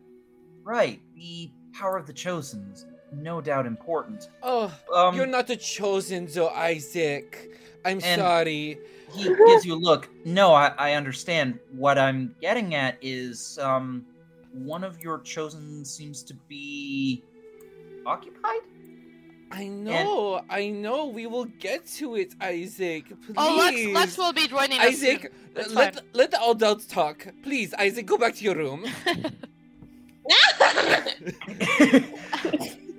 Right, 0.63 1.01
the 1.15 1.51
power 1.73 1.97
of 1.97 2.07
the 2.07 2.13
chosen's 2.13 2.85
no 3.11 3.41
doubt 3.41 3.65
important. 3.65 4.29
Oh, 4.41 4.73
Um, 4.93 5.15
you're 5.15 5.25
not 5.25 5.45
the 5.47 5.57
chosen, 5.57 6.25
though, 6.27 6.49
Isaac. 6.49 7.51
I'm 7.85 7.99
sorry. 7.99 8.79
he 9.11 9.23
gives 9.47 9.65
you 9.65 9.75
a 9.75 9.75
look. 9.75 10.09
No, 10.25 10.53
I, 10.53 10.67
I 10.77 10.93
understand. 10.93 11.59
What 11.71 11.97
I'm 11.97 12.33
getting 12.41 12.75
at 12.75 12.97
is, 13.01 13.59
um, 13.59 14.05
one 14.53 14.83
of 14.83 15.01
your 15.01 15.19
chosen 15.19 15.83
seems 15.83 16.23
to 16.23 16.33
be 16.47 17.23
occupied. 18.05 18.61
I 19.55 19.67
know, 19.67 20.41
I 20.49 20.69
know. 20.69 21.05
We 21.05 21.27
will 21.27 21.45
get 21.45 21.85
to 21.97 22.15
it, 22.15 22.33
Isaac. 22.41 23.05
Please. 23.07 23.35
Oh, 23.37 23.55
Lux, 23.55 23.85
Lux 23.93 24.17
will 24.17 24.33
be 24.33 24.47
joining 24.47 24.79
us. 24.79 24.87
Isaac, 24.87 25.31
let, 25.55 25.67
fine. 25.67 25.93
let 26.13 26.31
the 26.31 26.43
adults 26.43 26.87
talk. 26.87 27.27
Please, 27.43 27.71
Isaac, 27.75 28.07
go 28.07 28.17
back 28.17 28.33
to 28.35 28.43
your 28.43 28.55
room. 28.55 28.83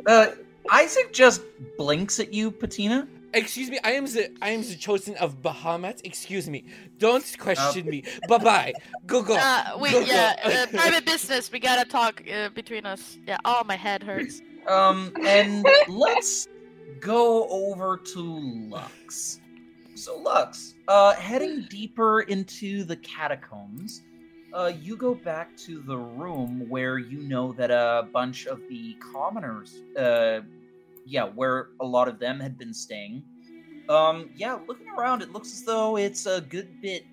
uh, 0.06 0.26
Isaac 0.70 1.12
just 1.12 1.42
blinks 1.76 2.20
at 2.20 2.32
you, 2.32 2.52
Patina. 2.52 3.08
Excuse 3.32 3.68
me, 3.68 3.80
I 3.82 3.92
am 3.92 4.06
the 4.06 4.30
I 4.40 4.50
am 4.50 4.62
the 4.62 4.76
chosen 4.76 5.16
of 5.16 5.42
Bahamut. 5.42 6.00
Excuse 6.04 6.48
me. 6.48 6.64
Don't 6.98 7.24
Uh, 7.24 7.42
question 7.42 7.86
me. 7.86 8.04
Bye 8.28 8.38
bye. 8.38 8.72
Go 9.06 9.22
go. 9.22 9.34
Uh, 9.36 9.76
we 9.80 9.90
Go, 9.90 10.00
go. 10.00 10.06
yeah, 10.06 10.36
uh, 10.44 10.66
private 10.78 11.04
business. 11.04 11.50
We 11.50 11.58
gotta 11.58 11.88
talk 11.88 12.22
uh, 12.32 12.50
between 12.50 12.86
us. 12.86 13.18
Yeah. 13.26 13.38
Oh, 13.44 13.64
my 13.64 13.74
head 13.76 14.04
hurts. 14.04 14.40
Um, 14.66 15.12
and 15.24 15.66
let's 15.88 16.48
go 17.00 17.48
over 17.48 17.96
to 17.96 18.22
Lux. 18.68 19.40
So, 19.94 20.18
Lux, 20.18 20.74
uh, 20.88 21.14
heading 21.14 21.66
deeper 21.70 22.22
into 22.22 22.84
the 22.84 22.96
catacombs, 22.96 24.02
uh, 24.52 24.72
you 24.80 24.96
go 24.96 25.14
back 25.14 25.56
to 25.56 25.80
the 25.82 25.96
room 25.96 26.68
where 26.68 26.98
you 26.98 27.22
know 27.22 27.52
that 27.52 27.70
a 27.70 28.08
bunch 28.12 28.46
of 28.46 28.60
the 28.68 28.96
commoners, 29.12 29.82
uh, 29.98 30.40
yeah, 31.06 31.24
where 31.24 31.68
a 31.80 31.84
lot 31.84 32.08
of 32.08 32.18
them 32.18 32.40
had 32.40 32.56
been 32.58 32.72
staying. 32.72 33.22
Um, 33.88 34.30
yeah, 34.34 34.58
looking 34.66 34.88
around, 34.88 35.22
it 35.22 35.32
looks 35.32 35.52
as 35.52 35.62
though 35.62 35.96
it's 35.96 36.26
a 36.26 36.40
good 36.40 36.80
bit 36.80 37.04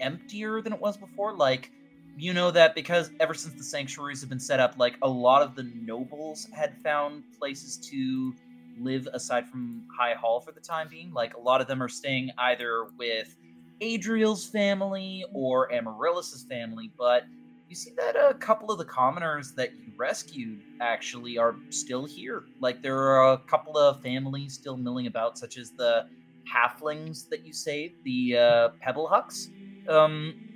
emptier 0.00 0.60
than 0.60 0.72
it 0.72 0.80
was 0.80 0.96
before. 0.96 1.34
Like, 1.34 1.72
you 2.18 2.34
know 2.34 2.50
that 2.50 2.74
because 2.74 3.10
ever 3.20 3.34
since 3.34 3.54
the 3.54 3.62
sanctuaries 3.62 4.20
have 4.20 4.28
been 4.28 4.40
set 4.40 4.60
up, 4.60 4.74
like 4.76 4.96
a 5.02 5.08
lot 5.08 5.42
of 5.42 5.54
the 5.54 5.62
nobles 5.62 6.48
had 6.52 6.76
found 6.82 7.22
places 7.38 7.76
to 7.90 8.34
live 8.80 9.08
aside 9.12 9.48
from 9.48 9.84
High 9.96 10.14
Hall 10.14 10.40
for 10.40 10.52
the 10.52 10.60
time 10.60 10.88
being. 10.88 11.12
Like 11.12 11.34
a 11.34 11.40
lot 11.40 11.60
of 11.60 11.66
them 11.66 11.82
are 11.82 11.88
staying 11.88 12.30
either 12.38 12.86
with 12.96 13.36
Adriel's 13.80 14.46
family 14.46 15.24
or 15.32 15.72
Amaryllis's 15.72 16.44
family, 16.44 16.90
but 16.98 17.24
you 17.68 17.76
see 17.76 17.92
that 17.96 18.16
a 18.16 18.34
couple 18.34 18.70
of 18.70 18.78
the 18.78 18.84
commoners 18.84 19.52
that 19.52 19.72
you 19.74 19.92
rescued 19.96 20.60
actually 20.80 21.38
are 21.38 21.56
still 21.70 22.04
here. 22.04 22.44
Like 22.60 22.82
there 22.82 22.98
are 22.98 23.32
a 23.34 23.38
couple 23.38 23.76
of 23.76 24.02
families 24.02 24.54
still 24.54 24.76
milling 24.76 25.06
about, 25.06 25.38
such 25.38 25.58
as 25.58 25.70
the 25.72 26.06
halflings 26.52 27.28
that 27.28 27.46
you 27.46 27.52
saved, 27.52 28.02
the 28.04 28.36
uh, 28.38 28.68
Pebble 28.80 29.06
Hucks. 29.06 29.50
Um, 29.88 30.47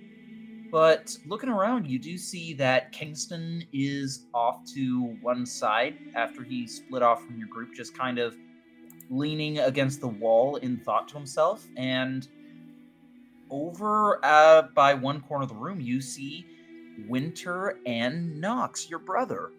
but 0.72 1.14
looking 1.26 1.50
around, 1.50 1.86
you 1.86 1.98
do 1.98 2.16
see 2.16 2.54
that 2.54 2.92
Kingston 2.92 3.62
is 3.74 4.24
off 4.32 4.64
to 4.74 5.18
one 5.20 5.44
side 5.44 5.98
after 6.14 6.42
he 6.42 6.66
split 6.66 7.02
off 7.02 7.22
from 7.26 7.38
your 7.38 7.48
group, 7.48 7.74
just 7.74 7.94
kind 7.96 8.18
of 8.18 8.34
leaning 9.10 9.58
against 9.58 10.00
the 10.00 10.08
wall 10.08 10.56
in 10.56 10.78
thought 10.78 11.08
to 11.08 11.14
himself. 11.14 11.66
And 11.76 12.26
over 13.50 14.18
uh, 14.24 14.62
by 14.74 14.94
one 14.94 15.20
corner 15.20 15.42
of 15.42 15.50
the 15.50 15.54
room, 15.54 15.78
you 15.78 16.00
see 16.00 16.46
Winter 17.06 17.78
and 17.84 18.40
Knox, 18.40 18.88
your 18.88 18.98
brother. 18.98 19.50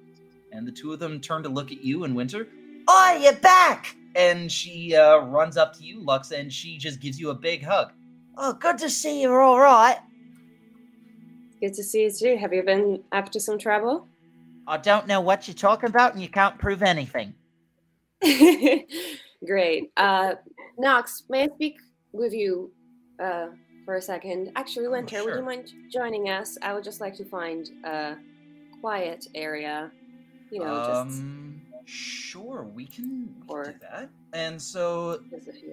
And 0.51 0.67
the 0.67 0.71
two 0.71 0.93
of 0.93 0.99
them 0.99 1.21
turn 1.21 1.43
to 1.43 1.49
look 1.49 1.71
at 1.71 1.83
you, 1.83 2.05
and 2.05 2.15
Winter, 2.15 2.47
Oh, 2.87 3.19
you're 3.21 3.33
back! 3.33 3.95
And 4.15 4.51
she 4.51 4.95
uh, 4.95 5.17
runs 5.17 5.57
up 5.57 5.75
to 5.77 5.83
you, 5.83 6.01
Lux, 6.01 6.31
and 6.31 6.51
she 6.51 6.77
just 6.77 6.99
gives 6.99 7.19
you 7.19 7.29
a 7.29 7.35
big 7.35 7.63
hug. 7.63 7.91
Oh, 8.35 8.53
good 8.53 8.79
to 8.79 8.89
see 8.89 9.21
you're 9.21 9.41
all 9.43 9.59
right. 9.59 9.99
Good 11.63 11.75
to 11.75 11.83
see 11.83 12.03
you 12.03 12.11
too. 12.11 12.35
Have 12.35 12.51
you 12.53 12.61
been 12.61 13.01
up 13.13 13.31
to 13.31 13.39
some 13.39 13.57
trouble? 13.57 14.05
I 14.67 14.75
don't 14.75 15.07
know 15.07 15.21
what 15.21 15.47
you're 15.47 15.55
talking 15.55 15.87
about, 15.87 16.11
and 16.11 16.21
you 16.21 16.27
can't 16.27 16.59
prove 16.59 16.83
anything. 16.83 17.33
Great. 19.45 19.89
Uh, 19.95 20.33
Knox, 20.77 21.23
may 21.29 21.43
I 21.43 21.47
speak 21.55 21.77
with 22.11 22.33
you 22.33 22.69
uh, 23.17 23.47
for 23.85 23.95
a 23.95 24.01
second? 24.01 24.51
Actually, 24.57 24.87
Oh, 24.87 24.91
Winter, 24.91 25.23
would 25.23 25.35
you 25.37 25.45
mind 25.45 25.71
joining 25.89 26.27
us? 26.27 26.57
I 26.61 26.73
would 26.73 26.83
just 26.83 26.99
like 26.99 27.15
to 27.15 27.23
find 27.23 27.69
a 27.85 28.17
quiet 28.81 29.25
area. 29.33 29.89
You 30.51 30.65
know, 30.65 30.83
just, 30.85 31.21
um, 31.21 31.52
sure, 31.85 32.63
we 32.63 32.85
can, 32.85 33.33
we 33.39 33.47
can 33.47 33.49
Or- 33.49 33.63
do 33.65 33.73
that. 33.81 34.09
And 34.33 34.61
so. 34.61 35.21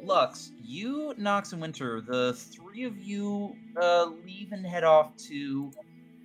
Lux, 0.02 0.52
you, 0.62 1.14
Nox, 1.16 1.52
and 1.52 1.61
Winter, 1.61 2.00
the 2.00 2.34
three 2.34 2.84
of 2.84 2.98
you 2.98 3.56
uh, 3.80 4.06
leave 4.24 4.52
and 4.52 4.66
head 4.66 4.84
off 4.84 5.16
to 5.28 5.70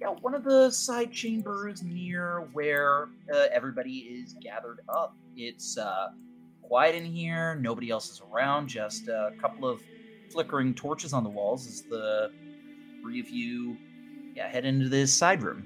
yeah, 0.01 0.07
one 0.07 0.33
of 0.33 0.43
the 0.43 0.69
side 0.71 1.11
chambers 1.13 1.81
near 1.81 2.47
where 2.53 3.09
uh, 3.33 3.47
everybody 3.51 3.99
is 3.99 4.36
gathered 4.41 4.81
up. 4.89 5.15
It's 5.38 5.77
uh, 5.77 6.09
quiet 6.63 6.95
in 6.95 7.05
here, 7.05 7.55
nobody 7.55 7.89
else 7.89 8.09
is 8.09 8.21
around, 8.31 8.67
just 8.67 9.07
a 9.07 9.31
couple 9.39 9.67
of 9.67 9.81
flickering 10.31 10.73
torches 10.73 11.13
on 11.13 11.23
the 11.23 11.29
walls 11.29 11.67
as 11.67 11.83
the 11.83 12.31
three 13.01 13.19
of 13.19 13.29
you 13.29 13.77
yeah, 14.36 14.49
head 14.49 14.65
into 14.65 14.89
this 14.89 15.13
side 15.13 15.41
room. 15.41 15.65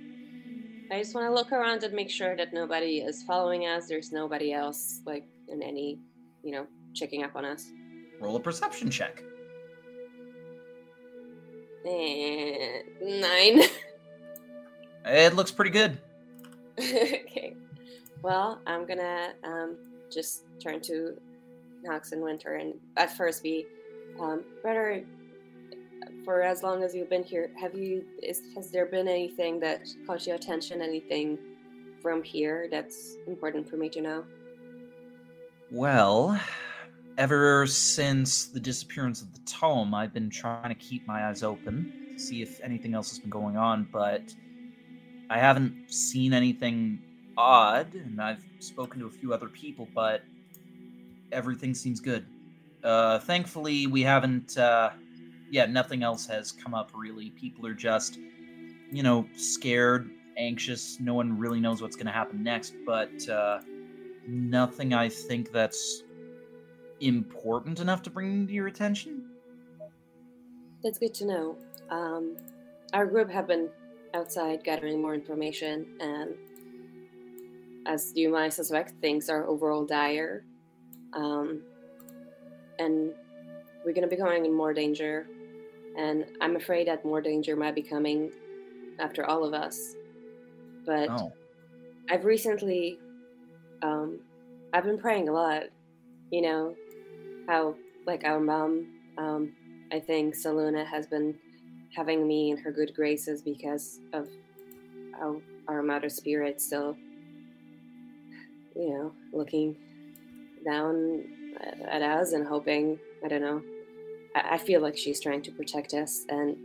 I 0.92 0.98
just 0.98 1.14
want 1.14 1.28
to 1.28 1.34
look 1.34 1.52
around 1.52 1.84
and 1.84 1.94
make 1.94 2.10
sure 2.10 2.36
that 2.36 2.52
nobody 2.52 3.00
is 3.00 3.22
following 3.24 3.68
us. 3.68 3.88
There's 3.88 4.12
nobody 4.12 4.54
else, 4.54 5.02
like, 5.06 5.24
in 5.48 5.62
any, 5.62 6.00
you 6.44 6.52
know, 6.52 6.66
checking 6.96 7.24
up 7.24 7.36
on 7.36 7.46
us. 7.46 7.72
Roll 8.20 8.36
a 8.36 8.40
perception 8.40 8.90
check. 8.90 9.24
And 11.86 13.22
nine. 13.22 13.62
It 15.06 15.34
looks 15.34 15.52
pretty 15.52 15.72
good. 15.72 15.98
okay. 16.80 17.56
Well, 18.22 18.62
I'm 18.68 18.86
gonna 18.86 19.34
um, 19.44 19.78
just 20.12 20.44
turn 20.62 20.82
to 20.82 21.18
Knox 21.84 22.12
and 22.12 22.22
Winter 22.22 22.56
and 22.56 22.74
at 22.98 23.16
first 23.16 23.42
be, 23.42 23.66
um, 24.20 24.44
brother. 24.62 25.04
For 26.30 26.44
as 26.44 26.62
long 26.62 26.84
as 26.84 26.94
you've 26.94 27.10
been 27.10 27.24
here, 27.24 27.50
have 27.60 27.74
you? 27.74 28.06
Is, 28.22 28.44
has 28.56 28.70
there 28.70 28.86
been 28.86 29.08
anything 29.08 29.60
that 29.62 29.88
caught 30.06 30.28
your 30.28 30.36
attention? 30.36 30.80
Anything 30.80 31.40
from 32.04 32.22
here 32.22 32.68
that's 32.70 33.16
important 33.26 33.68
for 33.68 33.78
me 33.78 33.90
to 33.90 34.00
know? 34.00 34.24
Well, 35.72 36.40
ever 37.18 37.66
since 37.66 38.46
the 38.46 38.60
disappearance 38.60 39.24
of 39.24 39.34
the 39.34 39.40
tome, 39.40 39.96
I've 39.96 40.14
been 40.14 40.30
trying 40.30 40.70
to 40.70 40.76
keep 40.76 41.08
my 41.08 41.28
eyes 41.28 41.42
open 41.42 41.92
to 42.14 42.20
see 42.20 42.44
if 42.44 42.62
anything 42.62 42.94
else 42.94 43.10
has 43.10 43.18
been 43.18 43.32
going 43.32 43.58
on, 43.58 43.90
but 43.92 44.22
I 45.32 45.40
haven't 45.40 45.92
seen 45.92 46.34
anything 46.34 47.00
odd, 47.40 47.96
and 47.96 48.22
I've 48.22 48.46
spoken 48.60 49.00
to 49.00 49.08
a 49.08 49.12
few 49.12 49.34
other 49.34 49.50
people, 49.50 49.88
but 49.96 50.22
everything 51.32 51.74
seems 51.74 52.00
good. 52.00 52.28
Uh, 52.84 53.18
thankfully, 53.18 53.88
we 53.88 54.04
haven't. 54.04 54.60
Uh, 54.60 54.92
yeah, 55.52 55.66
nothing 55.66 56.04
else 56.04 56.26
has 56.28 56.52
come 56.52 56.74
up 56.74 56.92
really. 56.94 57.32
People 57.32 57.66
are 57.66 57.74
just, 57.74 58.18
you 58.92 59.04
know, 59.04 59.28
scared, 59.36 60.10
anxious. 60.38 61.00
No 61.00 61.14
one 61.14 61.38
really 61.38 61.60
knows 61.60 61.82
what's 61.82 61.96
going 61.96 62.08
to 62.08 62.12
happen 62.12 62.44
next, 62.44 62.74
but 62.86 63.28
uh, 63.30 63.60
nothing 64.28 64.94
I 64.94 65.10
think 65.10 65.52
that's 65.52 66.04
important 67.00 67.80
enough 67.80 68.02
to 68.04 68.10
bring 68.10 68.48
to 68.48 68.54
your 68.54 68.68
attention. 68.68 69.26
That's 70.84 70.98
good 70.98 71.14
to 71.16 71.26
know. 71.26 71.58
Um, 71.90 72.38
our 72.94 73.06
group 73.06 73.30
have 73.30 73.48
been 73.48 73.70
outside 74.14 74.64
gathering 74.64 75.02
more 75.02 75.14
information, 75.14 75.86
and 76.00 76.36
as 77.86 78.14
you 78.16 78.30
might 78.30 78.54
suspect, 78.54 78.94
things 79.02 79.30
are 79.30 79.46
overall 79.48 79.86
dire. 79.86 80.44
Um, 81.14 81.62
and 82.78 83.14
we're 83.84 83.94
going 83.94 84.08
to 84.08 84.16
be 84.16 84.16
going 84.16 84.46
in 84.46 84.54
more 84.54 84.74
danger. 84.74 85.28
And 86.00 86.26
I'm 86.40 86.56
afraid 86.56 86.88
that 86.88 87.04
more 87.04 87.20
danger 87.20 87.58
might 87.58 87.76
be 87.76 87.82
coming 87.82 88.32
after 89.00 89.26
all 89.26 89.44
of 89.44 89.54
us. 89.54 89.96
But 90.86 91.10
Oh, 91.10 91.34
I've 92.10 92.24
recently, 92.24 92.98
um, 93.82 94.20
I've 94.72 94.86
been 94.86 94.98
praying 94.98 95.28
a 95.28 95.34
lot. 95.34 95.64
You 96.32 96.42
know, 96.42 96.76
how 97.48 97.76
like 98.08 98.24
our 98.24 98.40
mom, 98.40 98.88
um, 99.18 99.52
I 99.92 100.00
think 100.00 100.36
Selûne 100.36 100.86
has 100.86 101.06
been 101.06 101.36
having 101.94 102.26
me 102.26 102.52
in 102.52 102.58
her 102.58 102.72
good 102.72 102.94
graces 102.96 103.42
because 103.42 104.00
of 104.14 104.28
how 105.20 105.42
our 105.68 105.84
mother 105.84 106.08
spirit 106.08 106.62
still, 106.62 106.96
you 108.74 108.90
know, 108.94 109.12
looking 109.34 109.76
down 110.64 111.26
at 111.92 112.02
us 112.02 112.32
and 112.32 112.48
hoping. 112.48 112.98
I 113.26 113.28
don't 113.28 113.42
know. 113.42 113.62
I, 114.36 114.58
feel 114.58 114.82
like 114.82 114.98
she's 114.98 115.20
trying 115.20 115.42
to 115.44 115.52
protect 115.52 115.94
us, 115.94 116.26
and 116.30 116.56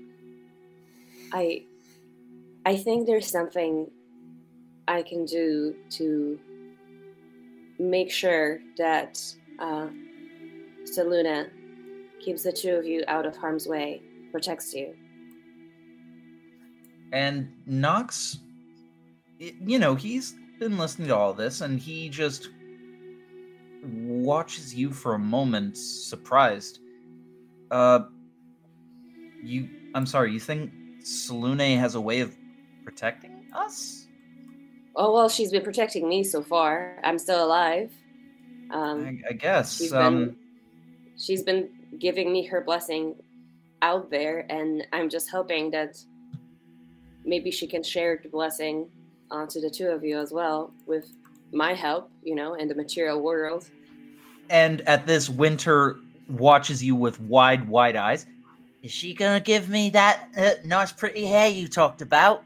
I, 1.32 1.64
I 2.66 2.76
think 2.76 3.06
there's 3.06 3.30
something 3.30 3.90
I 4.86 5.02
can 5.02 5.24
do 5.24 5.74
to 5.90 6.38
make 7.78 8.10
sure 8.10 8.60
that 8.76 9.20
uh, 9.58 9.88
Selûne 10.84 11.50
keeps 12.20 12.42
the 12.42 12.52
two 12.52 12.74
of 12.74 12.84
you 12.84 13.02
out 13.08 13.26
of 13.26 13.36
harm's 13.36 13.66
way, 13.66 14.02
protects 14.30 14.74
you. 14.74 14.94
and 17.14 17.48
Knox, 17.64 18.40
you 19.38 19.78
know, 19.78 19.94
he's 19.94 20.34
been 20.58 20.76
listening 20.76 21.08
to 21.08 21.16
all 21.16 21.32
this, 21.32 21.60
and 21.60 21.78
he 21.78 22.08
just 22.08 22.50
watches 23.84 24.74
you 24.74 24.90
for 24.90 25.14
a 25.14 25.18
moment, 25.18 25.78
surprised. 25.78 26.80
Uh, 27.74 28.04
you. 29.42 29.68
I'm 29.96 30.06
sorry. 30.06 30.32
You 30.32 30.38
think 30.38 30.70
Selûne 31.02 31.76
has 31.76 31.96
a 31.96 32.00
way 32.00 32.20
of 32.20 32.32
protecting 32.84 33.46
us? 33.52 34.06
Oh 34.94 35.12
well, 35.12 35.28
she's 35.28 35.50
been 35.50 35.62
protecting 35.64 36.08
me 36.08 36.22
so 36.22 36.40
far. 36.40 37.00
I'm 37.02 37.18
still 37.18 37.44
alive. 37.44 37.90
Um, 38.70 39.20
I, 39.26 39.30
I 39.30 39.32
guess. 39.32 39.76
she's 39.78 39.92
Um, 39.92 40.14
been 40.14 40.36
she's 41.18 41.42
been 41.42 41.68
giving 41.98 42.32
me 42.32 42.46
her 42.46 42.60
blessing 42.60 43.16
out 43.82 44.08
there, 44.08 44.46
and 44.48 44.86
I'm 44.92 45.08
just 45.10 45.28
hoping 45.28 45.72
that 45.72 45.98
maybe 47.24 47.50
she 47.50 47.66
can 47.66 47.82
share 47.82 48.20
the 48.22 48.28
blessing 48.28 48.88
onto 49.32 49.60
the 49.60 49.68
two 49.68 49.88
of 49.88 50.04
you 50.04 50.20
as 50.20 50.30
well 50.30 50.72
with 50.86 51.10
my 51.52 51.74
help, 51.74 52.08
you 52.22 52.36
know, 52.36 52.54
in 52.54 52.68
the 52.68 52.74
material 52.74 53.20
world. 53.20 53.68
and 54.48 54.80
at 54.82 55.06
this, 55.06 55.28
Winter 55.28 55.96
watches 56.28 56.82
you 56.82 56.94
with 56.94 57.20
wide, 57.20 57.68
wide 57.68 57.96
eyes. 57.96 58.26
Is 58.82 58.92
she 58.92 59.14
gonna 59.14 59.40
give 59.40 59.68
me 59.68 59.90
that 59.90 60.28
uh, 60.36 60.50
nice, 60.64 60.92
pretty 60.92 61.24
hair 61.24 61.48
you 61.48 61.68
talked 61.68 62.02
about? 62.02 62.44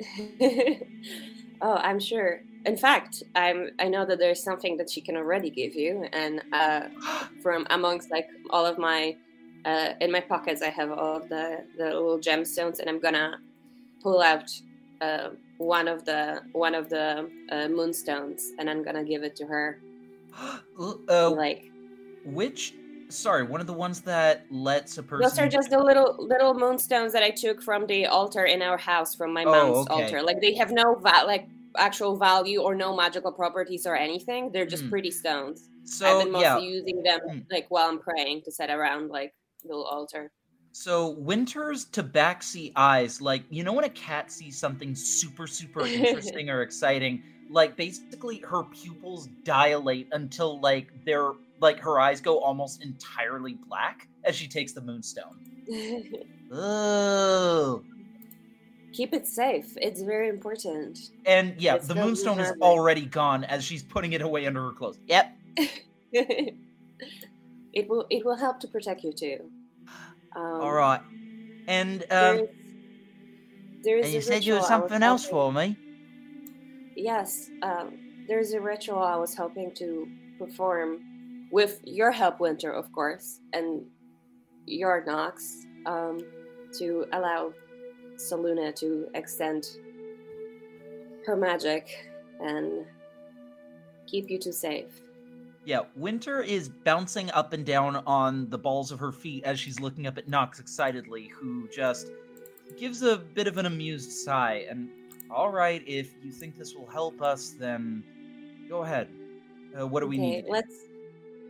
oh, 1.60 1.74
I'm 1.74 1.98
sure. 1.98 2.40
In 2.64 2.76
fact, 2.76 3.22
I'm. 3.34 3.70
I 3.78 3.88
know 3.88 4.06
that 4.06 4.18
there's 4.18 4.42
something 4.42 4.76
that 4.76 4.90
she 4.90 5.00
can 5.00 5.16
already 5.16 5.50
give 5.50 5.74
you, 5.74 6.04
and 6.12 6.42
uh, 6.52 6.82
from 7.42 7.66
amongst 7.70 8.10
like 8.10 8.28
all 8.50 8.64
of 8.64 8.78
my, 8.78 9.16
uh, 9.64 9.94
in 10.00 10.12
my 10.12 10.20
pockets, 10.20 10.62
I 10.62 10.68
have 10.68 10.92
all 10.92 11.16
of 11.16 11.28
the 11.28 11.64
the 11.76 11.84
little 11.86 12.18
gemstones, 12.18 12.78
and 12.78 12.88
I'm 12.88 13.00
gonna 13.00 13.40
pull 14.02 14.22
out 14.22 14.50
uh, 15.00 15.30
one 15.58 15.88
of 15.88 16.04
the 16.04 16.42
one 16.52 16.74
of 16.74 16.88
the 16.88 17.28
uh, 17.50 17.68
moonstones, 17.68 18.52
and 18.58 18.70
I'm 18.70 18.84
gonna 18.84 19.04
give 19.04 19.22
it 19.22 19.34
to 19.36 19.46
her. 19.46 19.80
uh, 21.08 21.30
like 21.30 21.72
which? 22.24 22.74
Sorry, 23.08 23.42
one 23.44 23.60
of 23.60 23.66
the 23.66 23.72
ones 23.72 24.00
that 24.02 24.46
lets 24.50 24.98
a 24.98 25.02
person. 25.02 25.22
those 25.22 25.38
are 25.38 25.48
just 25.48 25.70
the 25.70 25.78
little 25.78 26.16
little 26.18 26.54
moonstones 26.54 27.12
that 27.12 27.22
I 27.22 27.30
took 27.30 27.62
from 27.62 27.86
the 27.86 28.06
altar 28.06 28.44
in 28.44 28.62
our 28.62 28.76
house 28.76 29.14
from 29.14 29.32
my 29.32 29.44
Oh, 29.44 29.50
mom's 29.52 29.88
okay. 29.88 30.02
altar. 30.02 30.22
Like 30.22 30.40
they 30.40 30.54
have 30.56 30.72
no 30.72 30.94
va- 30.96 31.24
like 31.26 31.48
actual 31.78 32.16
value 32.16 32.60
or 32.62 32.74
no 32.74 32.96
magical 32.96 33.32
properties 33.32 33.86
or 33.86 33.96
anything. 33.96 34.50
They're 34.52 34.66
just 34.66 34.84
Hmm. 34.84 34.90
pretty 34.90 35.10
stones. 35.10 35.68
So 35.84 36.06
I've 36.06 36.24
been 36.24 36.32
mostly 36.32 36.64
yeah, 36.66 36.72
using 36.78 37.02
them 37.02 37.20
Hmm. 37.28 37.38
like 37.50 37.66
while 37.68 37.88
I'm 37.88 37.98
praying 38.00 38.42
to 38.44 38.50
set 38.52 38.70
around 38.70 39.08
like 39.08 39.34
little 39.64 39.84
altar. 39.84 40.32
So 40.72 41.10
Winter's 41.10 41.86
tabaxi 41.86 42.72
eyes, 42.76 43.20
like 43.20 43.44
you 43.50 43.62
know 43.62 43.72
when 43.72 43.84
a 43.84 43.90
cat 43.90 44.30
sees 44.32 44.58
something 44.58 44.94
super, 44.94 45.46
super 45.46 45.86
interesting 45.86 46.50
or 46.50 46.62
exciting, 46.62 47.22
like 47.50 47.76
basically 47.76 48.38
her 48.40 48.64
pupils 48.64 49.28
dilate 49.44 50.08
until 50.12 50.60
like 50.60 50.88
they're 51.04 51.32
like 51.60 51.78
her 51.80 51.98
eyes 52.00 52.20
go 52.20 52.38
almost 52.40 52.82
entirely 52.82 53.58
black 53.68 54.08
as 54.24 54.34
she 54.34 54.48
takes 54.48 54.72
the 54.72 54.80
moonstone. 54.80 55.38
Oh. 56.52 57.82
Keep 58.92 59.14
it 59.14 59.26
safe. 59.26 59.76
It's 59.76 60.00
very 60.00 60.28
important. 60.28 61.10
And 61.24 61.60
yeah, 61.60 61.74
It's 61.74 61.88
the 61.88 61.96
moonstone 61.96 62.38
is 62.38 62.52
already 62.60 63.04
gone 63.04 63.44
as 63.44 63.64
she's 63.64 63.82
putting 63.82 64.12
it 64.12 64.22
away 64.22 64.46
under 64.46 64.62
her 64.62 64.72
clothes. 64.72 64.98
Yep. 65.06 65.36
it 66.12 66.54
will 67.88 68.06
it 68.10 68.24
will 68.24 68.36
help 68.36 68.60
to 68.60 68.68
protect 68.68 69.02
you 69.02 69.12
too. 69.12 69.50
Um, 70.34 70.60
All 70.60 70.72
right. 70.72 71.00
And 71.66 72.04
um 72.10 72.38
is- 72.38 72.48
there 73.82 73.98
is 73.98 74.06
and 74.06 74.14
you 74.14 74.20
said 74.20 74.44
you 74.44 74.54
had 74.54 74.60
ritual 74.60 74.74
I 74.74 74.78
was 74.78 74.88
something 74.90 75.02
else 75.02 75.26
for 75.26 75.52
me. 75.52 75.76
Yes, 76.96 77.50
um, 77.62 77.98
there's 78.26 78.52
a 78.52 78.60
ritual 78.60 78.98
I 78.98 79.16
was 79.16 79.34
hoping 79.34 79.72
to 79.74 80.08
perform 80.38 81.00
with 81.56 81.80
your 81.84 82.10
help, 82.10 82.38
Winter, 82.38 82.70
of 82.70 82.92
course, 82.92 83.40
and 83.54 83.82
your 84.66 85.02
Nox, 85.06 85.64
um, 85.86 86.20
to 86.76 87.06
allow 87.14 87.54
Selûne 88.16 88.74
to 88.76 89.08
extend 89.14 89.66
her 91.24 91.34
magic 91.34 92.10
and 92.40 92.84
keep 94.06 94.28
you 94.28 94.38
two 94.38 94.52
safe. 94.52 95.00
Yeah, 95.64 95.80
Winter 95.96 96.42
is 96.42 96.68
bouncing 96.68 97.30
up 97.30 97.54
and 97.54 97.64
down 97.64 98.02
on 98.06 98.50
the 98.50 98.58
balls 98.58 98.92
of 98.92 99.00
her 99.00 99.10
feet 99.10 99.42
as 99.44 99.58
she's 99.58 99.80
looking 99.80 100.06
up 100.06 100.18
at 100.18 100.28
Nox 100.28 100.60
excitedly, 100.60 101.28
who 101.28 101.70
just 101.74 102.10
gives 102.78 103.00
a 103.00 103.16
bit 103.16 103.46
of 103.46 103.56
an 103.56 103.64
amused 103.64 104.12
sigh. 104.12 104.66
And 104.68 104.90
all 105.30 105.50
right, 105.50 105.82
if 105.86 106.22
you 106.22 106.32
think 106.32 106.58
this 106.58 106.74
will 106.74 106.86
help 106.86 107.22
us, 107.22 107.54
then 107.58 108.04
go 108.68 108.82
ahead. 108.82 109.08
Uh, 109.74 109.86
what 109.86 110.00
do 110.00 110.06
we 110.06 110.18
okay, 110.18 110.42
need? 110.42 110.44
let's 110.50 110.74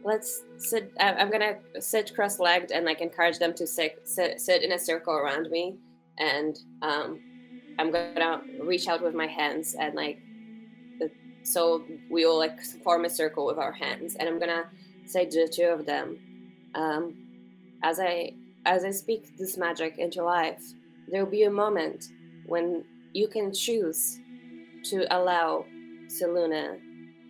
let's 0.06 0.44
sit. 0.58 0.92
I'm 1.00 1.30
gonna 1.30 1.56
sit 1.80 2.14
cross-legged 2.14 2.70
and 2.70 2.86
like 2.86 3.00
encourage 3.00 3.38
them 3.38 3.52
to 3.54 3.66
sit 3.66 4.00
sit, 4.04 4.40
sit 4.40 4.62
in 4.62 4.72
a 4.72 4.78
circle 4.78 5.12
around 5.12 5.50
me, 5.50 5.76
and 6.18 6.56
um, 6.80 7.20
I'm 7.78 7.90
gonna 7.90 8.40
reach 8.62 8.86
out 8.86 9.02
with 9.02 9.14
my 9.14 9.26
hands 9.26 9.74
and 9.78 9.94
like, 9.94 10.20
so 11.42 11.84
we 12.08 12.24
will 12.24 12.38
like 12.38 12.62
form 12.84 13.04
a 13.04 13.10
circle 13.10 13.44
with 13.46 13.58
our 13.58 13.72
hands, 13.72 14.14
and 14.14 14.28
I'm 14.28 14.38
gonna 14.38 14.70
say 15.06 15.26
to 15.26 15.46
the 15.46 15.52
two 15.52 15.64
of 15.64 15.84
them, 15.84 16.18
um, 16.76 17.14
as 17.82 17.98
I 17.98 18.32
as 18.64 18.84
I 18.84 18.92
speak 18.92 19.36
this 19.36 19.56
magic 19.56 19.98
into 19.98 20.22
life, 20.22 20.62
there 21.08 21.24
will 21.24 21.30
be 21.30 21.44
a 21.44 21.50
moment 21.50 22.06
when 22.46 22.84
you 23.12 23.26
can 23.26 23.52
choose 23.52 24.20
to 24.84 25.04
allow 25.16 25.64
Selûne 26.06 26.78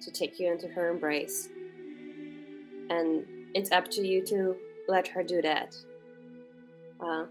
to 0.02 0.10
take 0.10 0.38
you 0.38 0.52
into 0.52 0.68
her 0.68 0.90
embrace. 0.90 1.48
And 2.90 3.24
it's 3.54 3.72
up 3.72 3.88
to 3.92 4.06
you 4.06 4.24
to 4.26 4.56
let 4.88 5.08
her 5.08 5.22
do 5.22 5.42
that. 5.42 5.76
Uh, 7.00 7.24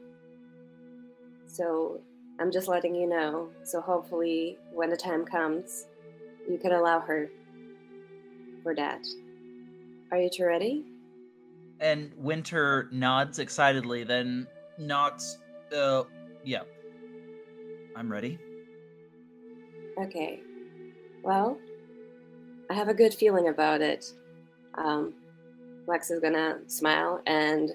so 1.47 2.01
I'm 2.39 2.51
just 2.51 2.68
letting 2.68 2.95
you 2.95 3.08
know. 3.08 3.49
So 3.64 3.82
hopefully, 3.82 4.58
when 4.74 4.89
the 4.89 4.97
time 4.97 5.26
comes, 5.26 5.88
you 6.49 6.58
can 6.58 6.74
allow 6.74 6.99
her 6.99 7.30
for 8.64 8.76
that. 8.76 9.06
Are 10.12 10.18
you 10.18 10.30
two 10.30 10.45
ready? 10.45 10.84
And 11.80 12.12
Winter 12.18 12.89
nods 12.91 13.39
excitedly, 13.39 14.03
then 14.03 14.47
Nox, 14.78 15.38
uh, 15.76 16.03
yeah. 16.43 16.62
I'm 17.95 18.12
ready. 18.12 18.38
Okay. 19.97 20.41
Well, 21.24 21.58
I 22.70 22.74
have 22.74 22.89
a 22.89 22.93
good 22.93 23.14
feeling 23.14 23.47
about 23.47 23.82
it. 23.82 24.12
Um, 24.76 25.14
Lex 25.88 26.09
is 26.11 26.19
gonna 26.19 26.59
smile, 26.67 27.21
and 27.25 27.71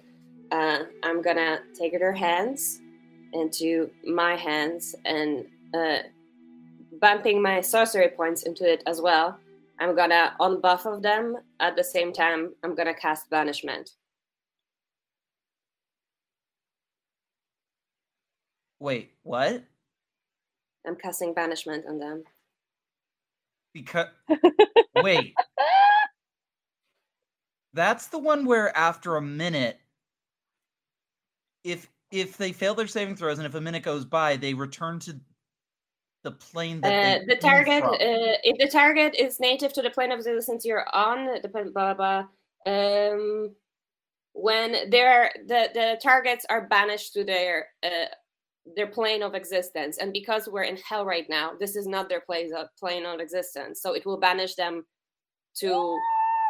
uh, 0.50 0.80
I'm 1.02 1.22
gonna 1.22 1.60
take 1.78 1.98
her 1.98 2.12
hands 2.12 2.80
into 3.32 3.90
my 4.04 4.36
hands 4.36 4.94
and 5.04 5.46
uh, 5.74 5.98
bumping 7.00 7.40
my 7.40 7.60
sorcery 7.60 8.08
points 8.08 8.42
into 8.42 8.70
it 8.70 8.82
as 8.86 9.00
well. 9.00 9.38
I'm 9.78 9.94
gonna 9.96 10.34
on 10.40 10.60
both 10.60 10.86
of 10.86 11.02
them 11.02 11.36
at 11.60 11.76
the 11.76 11.84
same 11.84 12.12
time. 12.12 12.52
I'm 12.62 12.74
gonna 12.74 12.94
cast 12.94 13.30
banishment. 13.30 13.90
Wait, 18.78 19.12
what? 19.22 19.62
I'm 20.86 20.96
casting 20.96 21.34
banishment 21.34 21.84
on 21.86 21.98
them. 21.98 22.24
Because 23.72 24.08
wait, 24.96 25.34
that's 27.72 28.08
the 28.08 28.18
one 28.18 28.44
where 28.44 28.76
after 28.76 29.16
a 29.16 29.22
minute, 29.22 29.78
if 31.64 31.88
if 32.10 32.36
they 32.36 32.52
fail 32.52 32.74
their 32.74 32.86
saving 32.86 33.16
throws 33.16 33.38
and 33.38 33.46
if 33.46 33.54
a 33.54 33.60
minute 33.60 33.82
goes 33.82 34.04
by, 34.04 34.36
they 34.36 34.54
return 34.54 34.98
to 35.00 35.20
the 36.22 36.32
plane 36.32 36.80
that 36.80 36.92
Uh, 36.92 37.18
they 37.20 37.34
the 37.34 37.40
target, 37.40 37.84
uh, 37.84 37.96
if 38.42 38.58
the 38.58 38.68
target 38.68 39.14
is 39.18 39.40
native 39.40 39.72
to 39.72 39.82
the 39.82 39.90
plane 39.90 40.12
of 40.12 40.18
existence 40.18 40.64
you're 40.64 40.86
on, 40.92 41.40
the 41.40 41.48
blah 41.48 41.64
blah 41.64 41.94
blah. 41.94 42.24
Um, 42.66 43.54
when 44.32 44.90
they're 44.90 45.32
the 45.46 45.70
the 45.72 46.00
targets 46.02 46.44
are 46.50 46.66
banished 46.66 47.14
to 47.14 47.24
their 47.24 47.68
uh, 47.82 48.06
their 48.76 48.86
plane 48.86 49.22
of 49.22 49.34
existence, 49.34 49.98
and 49.98 50.12
because 50.12 50.48
we're 50.48 50.64
in 50.64 50.76
hell 50.76 51.04
right 51.04 51.26
now, 51.28 51.52
this 51.58 51.76
is 51.76 51.86
not 51.86 52.08
their 52.08 52.20
place 52.20 52.52
of 52.52 52.68
plane 52.78 53.06
of 53.06 53.20
existence, 53.20 53.80
so 53.80 53.94
it 53.94 54.04
will 54.04 54.18
banish 54.18 54.54
them 54.56 54.84
to 55.56 55.96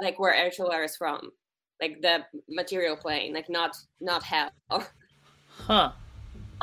like 0.01 0.18
where 0.18 0.34
Elturel 0.34 0.84
is 0.84 0.96
from, 0.96 1.30
like 1.80 2.01
the 2.03 2.24
material 2.48 2.96
plane, 2.96 3.32
like 3.34 3.48
not 3.48 3.76
not 4.01 4.22
hell. 4.22 4.51
Huh. 5.46 5.92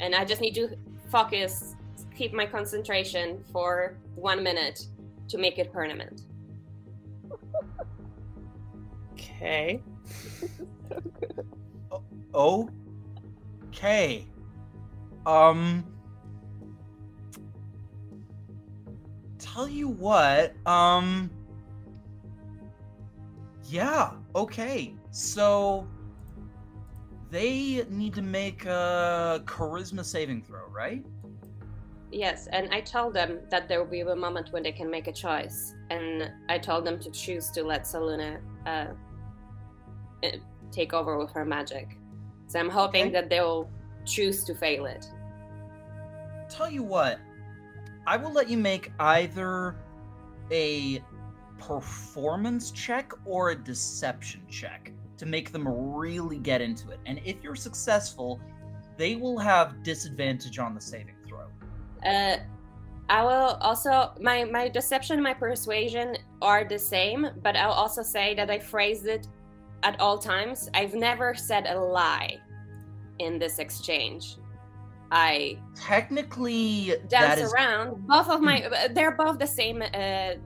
and 0.00 0.14
I 0.14 0.24
just 0.24 0.40
need 0.40 0.54
to 0.54 0.76
focus, 1.10 1.74
keep 2.16 2.32
my 2.32 2.46
concentration 2.46 3.42
for 3.52 3.96
one 4.14 4.42
minute 4.42 4.86
to 5.28 5.38
make 5.38 5.58
it 5.58 5.72
permanent. 5.72 6.22
Okay. 9.12 9.80
Okay. 12.34 14.26
Um. 15.26 15.91
Tell 19.52 19.68
you 19.68 19.88
what. 19.88 20.54
Um. 20.66 21.30
Yeah. 23.64 24.12
Okay. 24.34 24.94
So 25.10 25.86
they 27.30 27.84
need 27.88 28.14
to 28.14 28.22
make 28.22 28.64
a 28.66 29.42
charisma 29.46 30.04
saving 30.04 30.42
throw, 30.42 30.66
right? 30.68 31.04
Yes, 32.10 32.46
and 32.52 32.68
I 32.70 32.82
told 32.82 33.14
them 33.14 33.40
that 33.50 33.68
there 33.68 33.78
will 33.82 33.90
be 33.90 34.00
a 34.00 34.14
moment 34.14 34.52
when 34.52 34.62
they 34.62 34.72
can 34.72 34.90
make 34.90 35.06
a 35.06 35.12
choice, 35.12 35.74
and 35.88 36.30
I 36.50 36.58
told 36.58 36.84
them 36.84 36.98
to 37.00 37.10
choose 37.10 37.48
to 37.52 37.62
let 37.62 37.84
Selûne 37.84 38.38
uh, 38.66 38.88
eh, 40.22 40.36
take 40.70 40.92
over 40.92 41.16
with 41.16 41.30
her 41.30 41.46
magic. 41.46 41.96
So 42.48 42.60
I'm 42.60 42.68
hoping 42.68 43.04
Okay. 43.04 43.12
that 43.12 43.30
they 43.30 43.40
will 43.40 43.70
choose 44.04 44.44
to 44.44 44.54
fail 44.54 44.84
it. 44.84 45.06
Tell 46.50 46.70
you 46.70 46.82
what. 46.82 47.18
I 48.06 48.16
will 48.16 48.32
let 48.32 48.48
you 48.48 48.56
make 48.56 48.92
either 48.98 49.76
a 50.50 51.02
performance 51.58 52.70
check 52.72 53.12
or 53.24 53.50
a 53.50 53.54
deception 53.54 54.42
check 54.48 54.92
to 55.18 55.26
make 55.26 55.52
them 55.52 55.68
really 55.68 56.38
get 56.38 56.60
into 56.60 56.90
it. 56.90 56.98
And 57.06 57.20
if 57.24 57.42
you're 57.42 57.54
successful, 57.54 58.40
they 58.96 59.14
will 59.14 59.38
have 59.38 59.82
disadvantage 59.82 60.58
on 60.58 60.74
the 60.74 60.80
saving 60.80 61.14
throw. 61.26 61.46
Uh, 62.04 62.38
I 63.08 63.22
will 63.22 63.56
also 63.60 64.12
my 64.20 64.44
my 64.44 64.68
deception 64.68 65.14
and 65.14 65.22
my 65.22 65.34
persuasion 65.34 66.16
are 66.40 66.64
the 66.64 66.78
same, 66.78 67.28
but 67.42 67.56
I'll 67.56 67.72
also 67.72 68.02
say 68.02 68.34
that 68.34 68.50
I 68.50 68.58
phrased 68.58 69.06
it 69.06 69.28
at 69.82 70.00
all 70.00 70.18
times. 70.18 70.68
I've 70.74 70.94
never 70.94 71.34
said 71.34 71.66
a 71.66 71.78
lie 71.78 72.38
in 73.18 73.38
this 73.38 73.58
exchange. 73.58 74.36
I 75.14 75.58
Technically, 75.74 76.94
dance 77.08 77.40
is 77.40 77.50
Hmm. 77.50 77.54
around. 77.54 78.06
Both 78.06 78.28
of 78.30 78.40
my 78.40 78.88
they're 78.92 79.16
both 79.16 79.38
the 79.38 79.46
same. 79.46 79.82
Uh, 79.82 79.88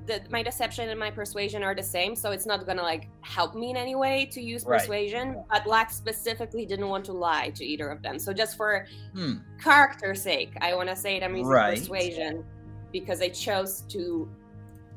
the, 0.06 0.22
my 0.28 0.42
deception 0.42 0.88
and 0.88 0.98
my 0.98 1.10
persuasion 1.10 1.62
are 1.62 1.74
the 1.74 1.82
same, 1.82 2.16
so 2.16 2.32
it's 2.32 2.46
not 2.46 2.66
gonna 2.66 2.82
like 2.82 3.08
help 3.20 3.54
me 3.54 3.70
in 3.70 3.76
any 3.76 3.94
way 3.94 4.26
to 4.32 4.40
use 4.40 4.64
Right. 4.64 4.80
persuasion. 4.80 5.40
But 5.50 5.66
Lack 5.66 5.90
specifically 5.92 6.66
didn't 6.66 6.88
want 6.88 7.04
to 7.06 7.12
lie 7.12 7.50
to 7.50 7.64
either 7.64 7.88
of 7.90 8.02
them, 8.02 8.18
so 8.18 8.32
just 8.32 8.56
for 8.56 8.86
hmm, 9.14 9.34
character 9.62 10.14
sake, 10.14 10.52
I 10.60 10.74
want 10.74 10.88
to 10.88 10.96
say 10.96 11.16
it. 11.16 11.22
I'm 11.22 11.36
using 11.36 11.46
Right. 11.48 11.78
persuasion 11.78 12.44
because 12.92 13.22
I 13.22 13.28
chose 13.28 13.82
to 13.90 14.28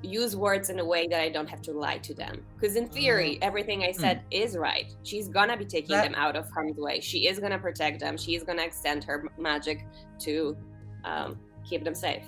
use 0.02 0.36
words 0.36 0.70
in 0.70 0.80
a 0.80 0.86
way 0.86 1.08
that 1.08 1.20
I 1.22 1.30
don't 1.30 1.50
have 1.50 1.62
to 1.64 1.74
lie 1.74 1.98
to 2.00 2.14
them. 2.14 2.46
Because 2.56 2.76
in 2.76 2.88
theory, 2.88 3.38
everything 3.42 3.84
I 3.84 3.92
said 3.92 4.22
is 4.32 4.56
right. 4.58 4.94
She's 5.04 5.28
gonna 5.28 5.58
be 5.58 5.66
taking 5.66 5.96
That- 5.96 6.04
them 6.06 6.16
out 6.16 6.36
of 6.36 6.50
harm's 6.52 6.78
way. 6.78 7.02
She 7.02 7.28
is 7.28 7.40
gonna 7.40 7.60
protect 7.60 8.00
them. 8.00 8.18
She 8.18 8.36
is 8.36 8.44
gonna 8.44 8.64
extend 8.64 9.04
her 9.04 9.26
magic 9.38 9.86
to 10.20 10.56
um, 11.04 11.40
keep 11.68 11.84
them 11.84 11.96
safe. 11.96 12.24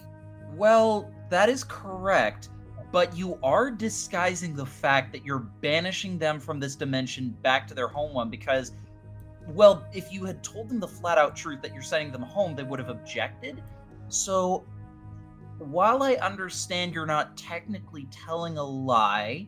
Well, 0.55 1.09
that 1.29 1.49
is 1.49 1.63
correct, 1.63 2.49
but 2.91 3.15
you 3.15 3.37
are 3.41 3.71
disguising 3.71 4.55
the 4.55 4.65
fact 4.65 5.13
that 5.13 5.25
you're 5.25 5.39
banishing 5.39 6.17
them 6.17 6.39
from 6.39 6.59
this 6.59 6.75
dimension 6.75 7.29
back 7.41 7.67
to 7.67 7.73
their 7.73 7.87
home 7.87 8.13
one 8.13 8.29
because, 8.29 8.73
well, 9.47 9.85
if 9.93 10.11
you 10.11 10.25
had 10.25 10.43
told 10.43 10.69
them 10.69 10.79
the 10.79 10.87
flat 10.87 11.17
out 11.17 11.35
truth 11.35 11.61
that 11.61 11.73
you're 11.73 11.81
sending 11.81 12.11
them 12.11 12.21
home, 12.21 12.55
they 12.55 12.63
would 12.63 12.79
have 12.79 12.89
objected. 12.89 13.61
So, 14.09 14.65
while 15.61 16.01
I 16.01 16.15
understand 16.15 16.93
you're 16.93 17.05
not 17.05 17.37
technically 17.37 18.07
telling 18.09 18.57
a 18.57 18.63
lie, 18.63 19.47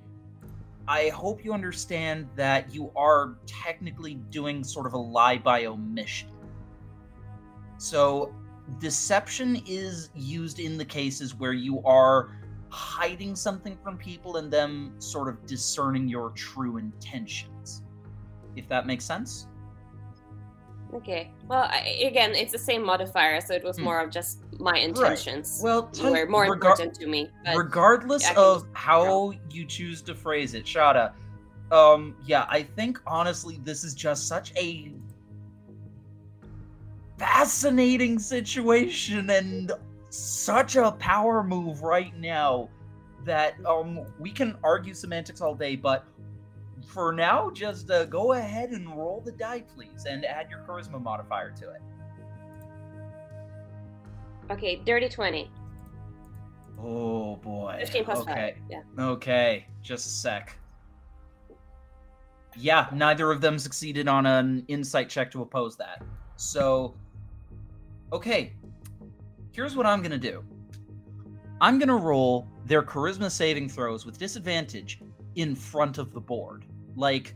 I 0.87 1.09
hope 1.09 1.43
you 1.43 1.53
understand 1.53 2.27
that 2.35 2.73
you 2.73 2.91
are 2.95 3.37
technically 3.45 4.15
doing 4.29 4.63
sort 4.63 4.85
of 4.85 4.93
a 4.93 4.97
lie 4.97 5.37
by 5.37 5.65
omission. 5.65 6.29
So, 7.77 8.33
deception 8.79 9.61
is 9.65 10.09
used 10.15 10.59
in 10.59 10.77
the 10.77 10.85
cases 10.85 11.35
where 11.35 11.53
you 11.53 11.81
are 11.83 12.35
hiding 12.69 13.35
something 13.35 13.77
from 13.83 13.97
people 13.97 14.37
and 14.37 14.51
them 14.51 14.93
sort 14.99 15.29
of 15.29 15.45
discerning 15.45 16.07
your 16.07 16.29
true 16.31 16.77
intentions. 16.77 17.83
If 18.55 18.67
that 18.69 18.85
makes 18.85 19.05
sense? 19.05 19.47
Okay. 20.95 21.31
Well, 21.47 21.63
I, 21.63 22.05
again, 22.05 22.33
it's 22.35 22.51
the 22.51 22.57
same 22.59 22.83
modifier, 22.85 23.41
so 23.41 23.53
it 23.53 23.63
was 23.63 23.77
Hmm. 23.77 23.83
more 23.85 23.99
of 23.99 24.11
just 24.11 24.39
my 24.59 24.77
intentions 24.77 25.59
Right. 25.63 25.91
Well, 26.01 26.11
were 26.11 26.25
more 26.27 26.45
regar- 26.45 26.53
important 26.53 26.93
to 26.95 27.07
me. 27.07 27.29
Regardless 27.55 28.29
of 28.37 28.67
how 28.73 29.33
you 29.49 29.65
choose 29.65 30.01
to 30.03 30.13
phrase 30.15 30.53
it, 30.53 30.65
Shada. 30.65 31.13
Um, 31.71 32.15
yeah, 32.23 32.45
I 32.49 32.63
think 32.63 32.99
honestly 33.07 33.59
this 33.63 33.83
is 33.83 33.95
just 33.95 34.27
such 34.27 34.53
a 34.55 34.91
fascinating 37.17 38.19
situation 38.19 39.29
and 39.29 39.71
such 40.09 40.75
a 40.75 40.91
power 40.93 41.43
move 41.43 41.81
right 41.81 42.15
now 42.19 42.69
that 43.25 43.55
um 43.65 44.01
we 44.19 44.29
can 44.29 44.55
argue 44.63 44.93
semantics 44.93 45.41
all 45.41 45.55
day, 45.55 45.75
but 45.75 46.05
for 46.93 47.11
now, 47.11 47.49
just 47.49 47.89
uh, 47.89 48.05
go 48.05 48.33
ahead 48.33 48.69
and 48.69 48.87
roll 48.95 49.21
the 49.25 49.31
die, 49.31 49.63
please, 49.75 50.05
and 50.07 50.23
add 50.23 50.49
your 50.49 50.59
charisma 50.59 51.01
modifier 51.01 51.51
to 51.51 51.71
it. 51.71 51.81
okay, 54.51 54.75
dirty 54.85 55.09
twenty. 55.09 55.49
Oh 56.79 57.37
boy. 57.37 57.77
15 57.79 58.03
plus 58.05 58.19
okay. 58.19 58.55
5. 58.69 58.69
Yeah. 58.69 59.03
Okay, 59.05 59.65
just 59.81 60.05
a 60.05 60.09
sec. 60.09 60.57
Yeah, 62.57 62.87
neither 62.93 63.31
of 63.31 63.41
them 63.41 63.57
succeeded 63.57 64.07
on 64.07 64.25
an 64.25 64.65
insight 64.67 65.09
check 65.09 65.31
to 65.31 65.41
oppose 65.41 65.77
that. 65.77 66.03
So, 66.35 66.93
okay, 68.11 68.53
here's 69.53 69.75
what 69.75 69.85
I'm 69.85 70.01
gonna 70.01 70.17
do 70.17 70.43
I'm 71.61 71.79
gonna 71.79 71.95
roll 71.95 72.47
their 72.65 72.83
charisma 72.83 73.31
saving 73.31 73.69
throws 73.69 74.05
with 74.05 74.17
disadvantage 74.17 74.99
in 75.35 75.55
front 75.55 75.97
of 75.97 76.13
the 76.13 76.19
board. 76.19 76.65
Like, 76.95 77.35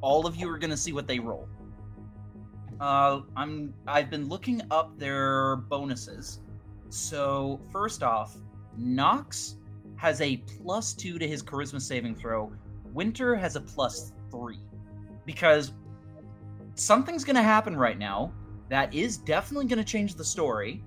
all 0.00 0.26
of 0.26 0.36
you 0.36 0.48
are 0.50 0.58
gonna 0.58 0.76
see 0.76 0.92
what 0.92 1.06
they 1.06 1.18
roll. 1.18 1.48
Uh, 2.80 3.20
I'm 3.36 3.72
I've 3.86 4.10
been 4.10 4.28
looking 4.28 4.62
up 4.70 4.98
their 4.98 5.56
bonuses. 5.56 6.40
So 6.88 7.60
first 7.70 8.02
off, 8.02 8.36
Nox 8.76 9.56
has 9.96 10.20
a 10.20 10.38
plus 10.38 10.92
two 10.94 11.18
to 11.18 11.28
his 11.28 11.42
charisma 11.42 11.80
saving 11.80 12.16
throw. 12.16 12.52
Winter 12.92 13.36
has 13.36 13.54
a 13.56 13.60
plus 13.60 14.12
three. 14.30 14.58
Because 15.24 15.72
something's 16.74 17.22
to 17.36 17.42
happen 17.42 17.76
right 17.76 17.98
now 17.98 18.32
that 18.68 18.92
is 18.92 19.16
definitely 19.16 19.66
to 19.78 19.84
change 19.84 20.14
the 20.14 20.24
story. 20.24 20.82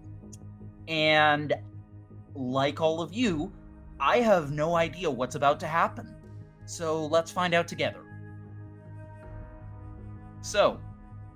And 0.88 1.53
like 2.34 2.82
all 2.82 3.01
of 3.01 3.13
you, 3.13 3.53
I 3.99 4.18
have 4.18 4.51
no 4.51 4.76
idea 4.76 5.09
what's 5.09 5.36
about 5.36 5.59
to 5.61 5.68
happen. 5.68 6.13
So 6.66 7.05
let's 7.05 7.32
find 7.32 7.53
out 7.53 7.68
together. 7.68 8.01
So, 10.46 10.80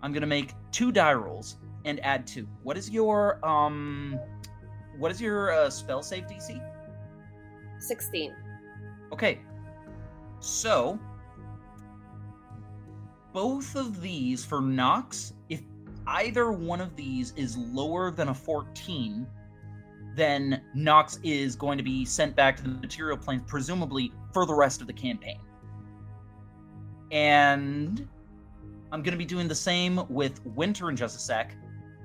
I'm 0.03 0.13
going 0.13 0.21
to 0.21 0.27
make 0.27 0.53
two 0.71 0.91
die 0.91 1.15
rolls 1.15 1.57
and 1.83 1.99
add 2.05 2.27
two. 2.27 2.47
What 2.61 2.77
is 2.77 2.91
your 2.91 3.43
um 3.43 4.19
what 4.99 5.11
is 5.11 5.19
your 5.19 5.51
uh, 5.51 5.71
spell 5.71 6.03
save 6.03 6.25
DC? 6.27 6.61
16. 7.79 8.35
Okay. 9.11 9.39
So, 10.39 10.99
both 13.33 13.75
of 13.75 13.99
these 13.99 14.45
for 14.45 14.61
Nox, 14.61 15.33
if 15.49 15.63
either 16.05 16.51
one 16.51 16.79
of 16.79 16.95
these 16.95 17.33
is 17.35 17.57
lower 17.57 18.11
than 18.11 18.27
a 18.27 18.33
14, 18.33 19.25
then 20.15 20.61
Nox 20.75 21.19
is 21.23 21.55
going 21.55 21.79
to 21.79 21.83
be 21.83 22.05
sent 22.05 22.35
back 22.35 22.57
to 22.57 22.63
the 22.63 22.69
material 22.69 23.17
plane, 23.17 23.39
presumably 23.47 24.13
for 24.33 24.45
the 24.45 24.53
rest 24.53 24.81
of 24.81 24.87
the 24.87 24.93
campaign. 24.93 25.39
And 27.11 28.07
I'm 28.91 29.03
going 29.03 29.11
to 29.11 29.17
be 29.17 29.25
doing 29.25 29.47
the 29.47 29.55
same 29.55 30.01
with 30.09 30.43
Winter 30.45 30.89
in 30.89 30.95
just 30.95 31.15
a 31.15 31.19
sec, 31.19 31.55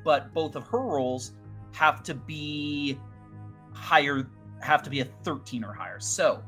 but 0.05 0.33
both 0.35 0.55
of 0.55 0.67
her 0.67 0.81
rolls 0.81 1.33
have 1.73 2.03
to 2.05 2.15
be 2.15 2.99
higher, 3.73 4.29
have 4.61 4.83
to 4.83 4.91
be 4.91 5.01
a 5.01 5.05
13 5.05 5.65
or 5.65 5.73
higher. 5.73 5.99
So, 5.99 6.43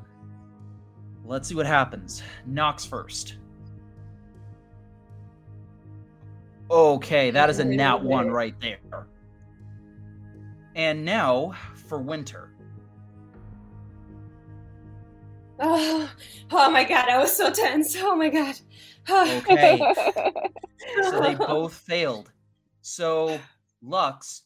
let's 1.24 1.48
see 1.48 1.54
what 1.54 1.66
happens. 1.66 2.22
Knox 2.44 2.84
first. 2.84 3.38
Okay, 6.70 7.30
that 7.30 7.48
is 7.48 7.58
a 7.58 7.64
nat 7.64 8.02
one 8.02 8.30
right 8.30 8.58
there. 8.60 9.06
And 10.74 11.04
now 11.04 11.54
for 11.88 11.98
Winter. 11.98 12.50
Oh, 15.58 16.10
oh 16.50 16.70
my 16.70 16.84
god, 16.84 17.08
I 17.08 17.18
was 17.18 17.34
so 17.34 17.50
tense. 17.50 17.96
Oh 17.98 18.14
my 18.14 18.28
god. 18.28 18.56
Okay. 19.10 19.78
so 21.02 21.20
they 21.20 21.34
both 21.34 21.74
failed. 21.74 22.32
So, 22.80 23.38
Lux, 23.82 24.42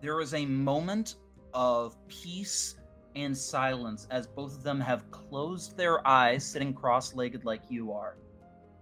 there 0.00 0.16
was 0.16 0.34
a 0.34 0.46
moment 0.46 1.16
of 1.52 1.96
peace 2.08 2.76
and 3.16 3.36
silence 3.36 4.06
as 4.10 4.26
both 4.26 4.54
of 4.54 4.62
them 4.62 4.80
have 4.80 5.10
closed 5.10 5.76
their 5.76 6.06
eyes, 6.06 6.44
sitting 6.44 6.72
cross 6.72 7.14
legged 7.14 7.44
like 7.44 7.62
you 7.68 7.92
are. 7.92 8.16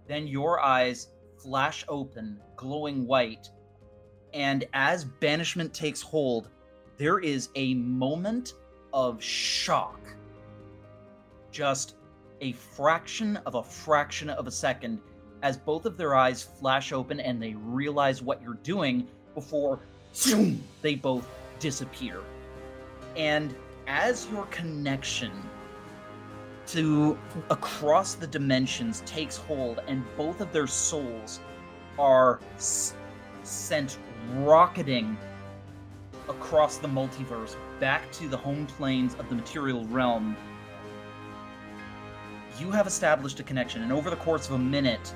Then 0.07 0.27
your 0.27 0.59
eyes 0.59 1.09
flash 1.37 1.85
open, 1.87 2.39
glowing 2.55 3.05
white, 3.07 3.49
and 4.33 4.65
as 4.73 5.05
banishment 5.05 5.73
takes 5.73 6.01
hold, 6.01 6.49
there 6.97 7.19
is 7.19 7.49
a 7.55 7.73
moment 7.75 8.53
of 8.93 9.21
shock. 9.23 9.99
Just 11.51 11.95
a 12.41 12.51
fraction 12.53 13.37
of 13.45 13.55
a 13.55 13.63
fraction 13.63 14.29
of 14.29 14.47
a 14.47 14.51
second 14.51 14.99
as 15.41 15.57
both 15.57 15.85
of 15.85 15.97
their 15.97 16.15
eyes 16.15 16.43
flash 16.43 16.91
open 16.91 17.19
and 17.19 17.41
they 17.41 17.53
realize 17.55 18.21
what 18.21 18.41
you're 18.41 18.59
doing 18.63 19.07
before 19.35 19.79
they 20.81 20.95
both 20.95 21.27
disappear. 21.59 22.19
And 23.15 23.55
as 23.87 24.27
your 24.31 24.45
connection 24.47 25.31
to 26.67 27.17
across 27.49 28.13
the 28.13 28.27
dimensions 28.27 29.01
takes 29.05 29.37
hold 29.37 29.79
and 29.87 30.03
both 30.15 30.39
of 30.39 30.51
their 30.53 30.67
souls 30.67 31.39
are 31.97 32.39
s- 32.55 32.93
sent 33.41 33.97
rocketing 34.35 35.17
across 36.27 36.77
the 36.77 36.87
multiverse 36.87 37.55
back 37.79 38.11
to 38.11 38.27
the 38.27 38.37
home 38.37 38.67
planes 38.67 39.15
of 39.15 39.27
the 39.29 39.35
material 39.35 39.83
realm 39.85 40.37
you 42.59 42.69
have 42.69 42.85
established 42.85 43.39
a 43.39 43.43
connection 43.43 43.81
and 43.81 43.91
over 43.91 44.11
the 44.11 44.15
course 44.17 44.47
of 44.47 44.53
a 44.53 44.59
minute 44.59 45.13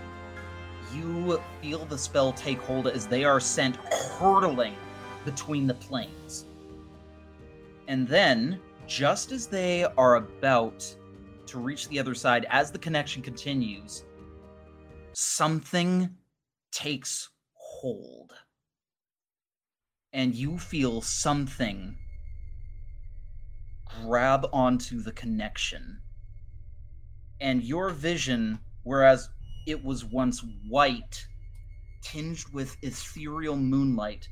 you 0.94 1.42
feel 1.62 1.86
the 1.86 1.98
spell 1.98 2.34
take 2.34 2.60
hold 2.60 2.88
as 2.88 3.08
they 3.08 3.24
are 3.24 3.40
sent 3.40 3.76
hurtling 3.76 4.76
between 5.26 5.68
the 5.68 5.74
planes. 5.76 6.46
And 7.88 8.08
then 8.08 8.60
just 8.88 9.32
as 9.32 9.48
they 9.48 9.86
are 9.98 10.16
about 10.16 10.96
to 11.48 11.60
reach 11.60 11.88
the 11.90 12.00
other 12.00 12.16
side 12.16 12.46
as 12.50 12.72
the 12.72 12.80
connection 12.80 13.22
continues 13.22 14.04
something 15.14 16.10
takes 16.72 17.30
hold. 17.54 18.34
And 20.12 20.34
you 20.36 20.58
feel 20.58 21.02
something 21.02 21.98
grab 24.02 24.48
onto 24.52 25.02
the 25.02 25.12
connection. 25.12 26.00
And 27.40 27.64
your 27.64 27.90
vision 27.90 28.60
whereas 28.84 29.30
it 29.66 29.84
was 29.84 30.06
once 30.06 30.44
white 30.68 31.28
tinged 32.02 32.46
with 32.54 32.78
ethereal 32.82 33.56
moonlight 33.56 34.28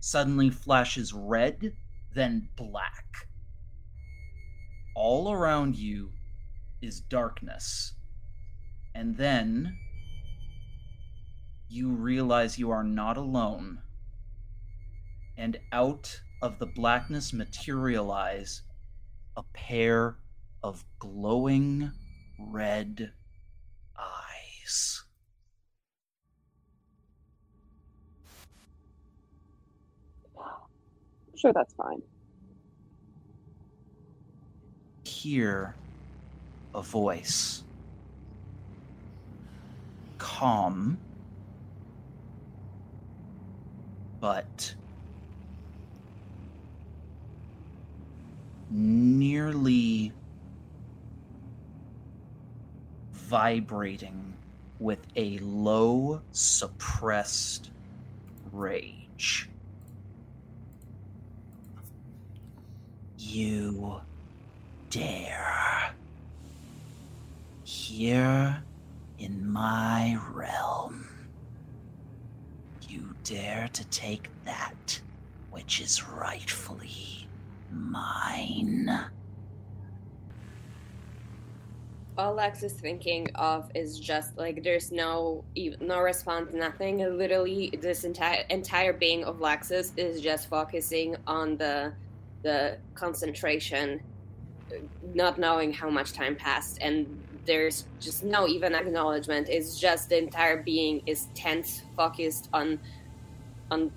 suddenly 0.00 0.50
flashes 0.50 1.12
red 1.12 1.72
then 2.14 2.48
black. 2.56 3.28
All 4.94 5.30
around 5.30 5.76
you 5.76 6.10
is 6.82 7.00
darkness. 7.00 7.94
And 8.94 9.16
then 9.16 9.76
you 11.68 11.90
realize 11.90 12.58
you 12.58 12.70
are 12.70 12.82
not 12.82 13.16
alone. 13.16 13.82
And 15.36 15.58
out 15.70 16.20
of 16.42 16.58
the 16.58 16.66
blackness 16.66 17.32
materialize 17.32 18.62
a 19.36 19.42
pair 19.52 20.16
of 20.62 20.84
glowing 20.98 21.92
red 22.40 23.12
eyes. 24.68 25.02
sure, 31.36 31.52
that's 31.52 31.74
fine. 31.74 32.02
Hear 35.04 35.74
a 36.74 36.82
voice. 36.82 37.62
Calm, 40.18 40.98
but 44.20 44.74
nearly 48.70 50.12
vibrating 53.12 54.37
with 54.78 55.00
a 55.16 55.38
low, 55.38 56.20
suppressed 56.32 57.70
rage. 58.52 59.48
You 63.18 64.00
dare. 64.90 65.92
Here 67.64 68.62
in 69.18 69.50
my 69.50 70.18
realm, 70.32 71.08
you 72.88 73.14
dare 73.24 73.68
to 73.72 73.84
take 73.86 74.28
that 74.44 75.00
which 75.50 75.80
is 75.80 76.06
rightfully 76.08 77.26
mine. 77.70 78.90
All 82.18 82.34
Lex 82.34 82.64
is 82.64 82.72
thinking 82.72 83.30
of 83.36 83.70
is 83.76 84.00
just 84.00 84.36
like 84.36 84.64
there's 84.64 84.90
no 84.90 85.44
no 85.80 86.00
response, 86.00 86.52
nothing. 86.52 86.98
Literally, 86.98 87.72
this 87.80 88.02
entire 88.02 88.44
entire 88.50 88.92
being 88.92 89.22
of 89.22 89.38
Lexus 89.38 89.92
is 89.96 90.20
just 90.20 90.48
focusing 90.48 91.14
on 91.28 91.56
the 91.56 91.92
the 92.42 92.76
concentration, 92.96 94.00
not 95.14 95.38
knowing 95.38 95.72
how 95.72 95.88
much 95.88 96.12
time 96.12 96.34
passed, 96.34 96.78
and 96.80 97.22
there's 97.46 97.84
just 98.00 98.24
no 98.24 98.48
even 98.48 98.74
acknowledgement. 98.74 99.48
It's 99.48 99.78
just 99.78 100.08
the 100.08 100.18
entire 100.18 100.60
being 100.60 101.02
is 101.06 101.28
tense, 101.36 101.82
focused 101.96 102.48
on 102.52 102.80
on 103.70 103.92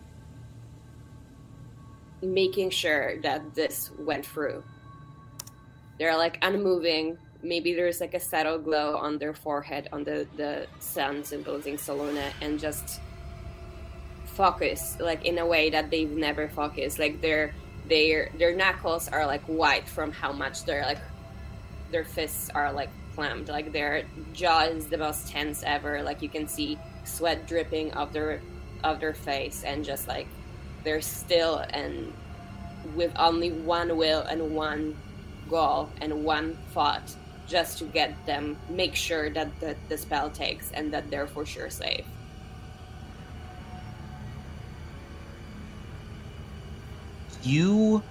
making 2.22 2.70
sure 2.70 3.20
that 3.22 3.56
this 3.56 3.90
went 3.98 4.28
through. 4.28 4.64
They're 5.98 6.16
like 6.16 6.38
unmoving. 6.44 7.18
Maybe 7.44 7.74
there's 7.74 8.00
like 8.00 8.14
a 8.14 8.20
subtle 8.20 8.60
glow 8.60 8.96
on 8.96 9.18
their 9.18 9.34
forehead, 9.34 9.90
on 9.92 10.04
the 10.04 10.28
the 10.38 10.68
sun 10.80 11.24
symbolizing 11.24 11.78
Selûne 11.78 12.32
and 12.42 12.60
just 12.60 13.00
focus 14.26 14.98
like 15.00 15.26
in 15.26 15.38
a 15.38 15.46
way 15.46 15.70
that 15.70 15.90
they've 15.92 16.10
never 16.10 16.48
focused. 16.48 17.00
Like 17.00 17.22
their 17.22 17.54
their 17.88 18.30
their 18.38 18.56
knuckles 18.56 19.08
are 19.08 19.26
like 19.26 19.44
white 19.44 19.88
from 19.88 20.12
how 20.12 20.32
much 20.32 20.66
they're 20.66 20.86
like 20.86 21.00
their 21.92 22.06
fists 22.06 22.50
are 22.50 22.72
like 22.72 22.90
clamped. 23.16 23.50
Like 23.50 23.72
their 23.72 24.04
jaw 24.34 24.62
is 24.62 24.88
the 24.88 24.98
most 24.98 25.28
tense 25.28 25.64
ever. 25.64 26.04
Like 26.04 26.22
you 26.22 26.30
can 26.30 26.48
see 26.48 26.78
sweat 27.04 27.48
dripping 27.48 27.94
off 27.94 28.14
their 28.14 28.42
of 28.84 29.00
their 29.00 29.14
face, 29.14 29.64
and 29.64 29.84
just 29.84 30.08
like 30.08 30.28
they're 30.84 31.02
still 31.02 31.58
and 31.58 32.14
with 32.96 33.12
only 33.18 33.52
one 33.52 33.96
will 33.98 34.22
and 34.22 34.56
one 34.56 34.98
goal 35.50 35.90
and 36.02 36.24
one 36.24 36.58
thought 36.72 37.16
just 37.52 37.78
to 37.80 37.86
get 37.86 38.26
them 38.26 38.58
make 38.70 38.96
sure 38.96 39.30
that 39.32 39.60
the, 39.60 39.78
the 39.90 39.98
spell 39.98 40.32
takes 40.32 40.72
and 40.72 40.94
that 40.94 41.12
they're 41.12 41.28
for 41.28 41.46
sure 41.46 41.70
safe. 41.70 42.08
You 47.44 48.04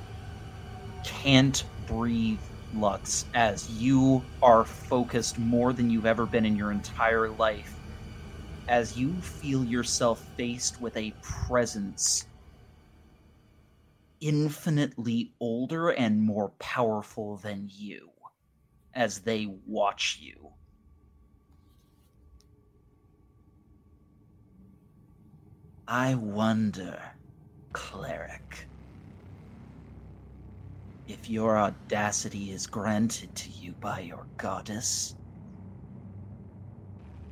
can't 1.05 1.64
breathe 1.86 2.43
lux 2.72 3.26
as 3.34 3.68
you 3.70 4.28
are 4.43 4.64
focused 4.64 5.38
more 5.38 5.72
than 5.72 5.91
you've 5.91 6.07
ever 6.07 6.26
been 6.26 6.47
in 6.47 6.57
your 6.57 6.72
entire 6.72 7.30
life. 7.30 7.80
As 8.68 8.97
you 8.97 9.20
feel 9.22 9.64
yourself 9.64 10.24
faced 10.36 10.80
with 10.80 10.97
a 10.97 11.16
presence 11.22 12.26
infinitely 14.20 15.34
older 15.41 15.91
and 15.91 16.22
more 16.22 16.51
powerful 16.61 17.38
than 17.38 17.68
you 17.72 18.10
as 18.95 19.20
they 19.20 19.47
watch 19.66 20.18
you 20.20 20.51
i 25.86 26.14
wonder 26.14 27.01
cleric 27.72 28.66
if 31.11 31.28
your 31.28 31.59
audacity 31.59 32.53
is 32.53 32.68
granted 32.68 33.34
to 33.34 33.51
you 33.51 33.72
by 33.72 33.99
your 33.99 34.24
goddess, 34.36 35.16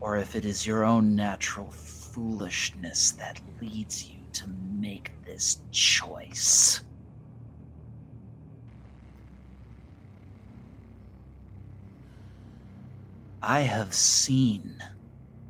or 0.00 0.16
if 0.16 0.34
it 0.34 0.44
is 0.44 0.66
your 0.66 0.84
own 0.84 1.14
natural 1.14 1.70
foolishness 1.70 3.12
that 3.12 3.40
leads 3.60 4.04
you 4.04 4.18
to 4.32 4.48
make 4.48 5.12
this 5.24 5.60
choice. 5.70 6.80
I 13.42 13.60
have 13.60 13.94
seen 13.94 14.82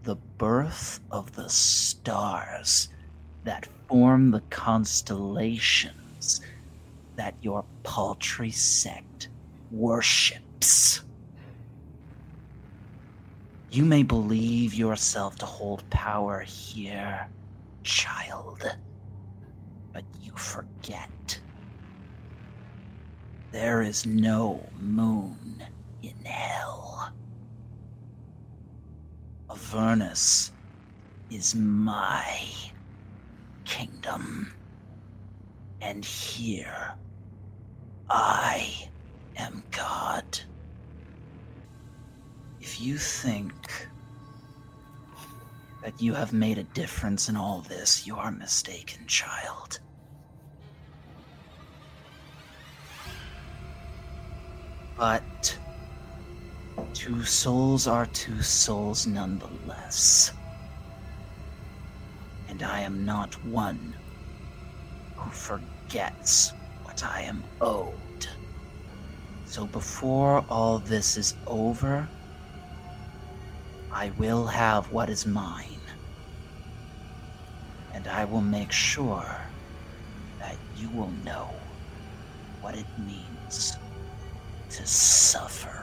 the 0.03 0.17
birth 0.37 1.01
of 1.11 1.35
the 1.35 1.49
stars 1.49 2.91
that 3.45 3.67
form 3.89 4.31
the 4.31 4.43
constellations 4.51 6.43
that 7.17 7.35
your 7.41 7.65
paltry 7.85 8.51
sect 8.51 9.29
worships. 9.71 11.03
You 13.71 13.87
may 13.87 14.03
believe 14.03 14.75
yourself 14.75 15.37
to 15.37 15.47
hold 15.47 15.89
power 15.89 16.41
here, 16.41 17.27
child, 17.85 18.71
but 19.95 20.05
you 20.21 20.33
forget. 20.33 21.41
There 23.51 23.81
is 23.81 24.05
no 24.05 24.69
moon 24.79 25.65
in 26.03 26.25
hell. 26.25 27.13
Avernus 29.51 30.53
is 31.31 31.55
my 31.55 32.41
kingdom. 33.65 34.53
And 35.81 36.05
here 36.05 36.95
I 38.11 38.89
am 39.37 39.63
God. 39.71 40.41
If 42.61 42.81
you 42.81 42.99
think 42.99 43.89
that 45.83 46.01
you 46.03 46.13
have 46.15 46.33
made 46.33 46.59
a 46.59 46.65
difference 46.65 47.29
in 47.29 47.37
all 47.37 47.61
this, 47.61 48.07
you 48.07 48.17
are 48.17 48.31
mistaken, 48.31 49.07
child. 49.07 49.81
But 54.97 55.57
two 56.95 57.25
souls 57.25 57.87
are 57.87 58.07
two 58.07 58.43
souls 58.43 59.07
nonetheless. 59.07 60.33
And 62.49 62.63
I 62.63 62.81
am 62.81 63.05
not 63.05 63.35
one 63.45 63.95
who 65.17 65.31
forgets 65.31 66.53
what 66.83 67.05
I 67.05 67.23
am 67.23 67.45
owed. 67.61 68.27
So 69.45 69.67
before 69.67 70.45
all 70.49 70.79
this 70.79 71.17
is 71.17 71.35
over, 71.47 72.09
I 73.91 74.11
will 74.19 74.47
have 74.47 74.93
what 74.93 75.09
is 75.11 75.27
mine. 75.27 75.81
And 77.95 78.07
I 78.07 78.25
will 78.25 78.43
make 78.43 78.73
sure 78.73 79.37
that 80.39 80.57
you 80.77 80.89
will 80.91 81.11
know 81.25 81.49
what 82.61 82.77
it 82.77 82.87
means 82.99 83.77
to 84.71 84.87
suffer. 84.87 85.78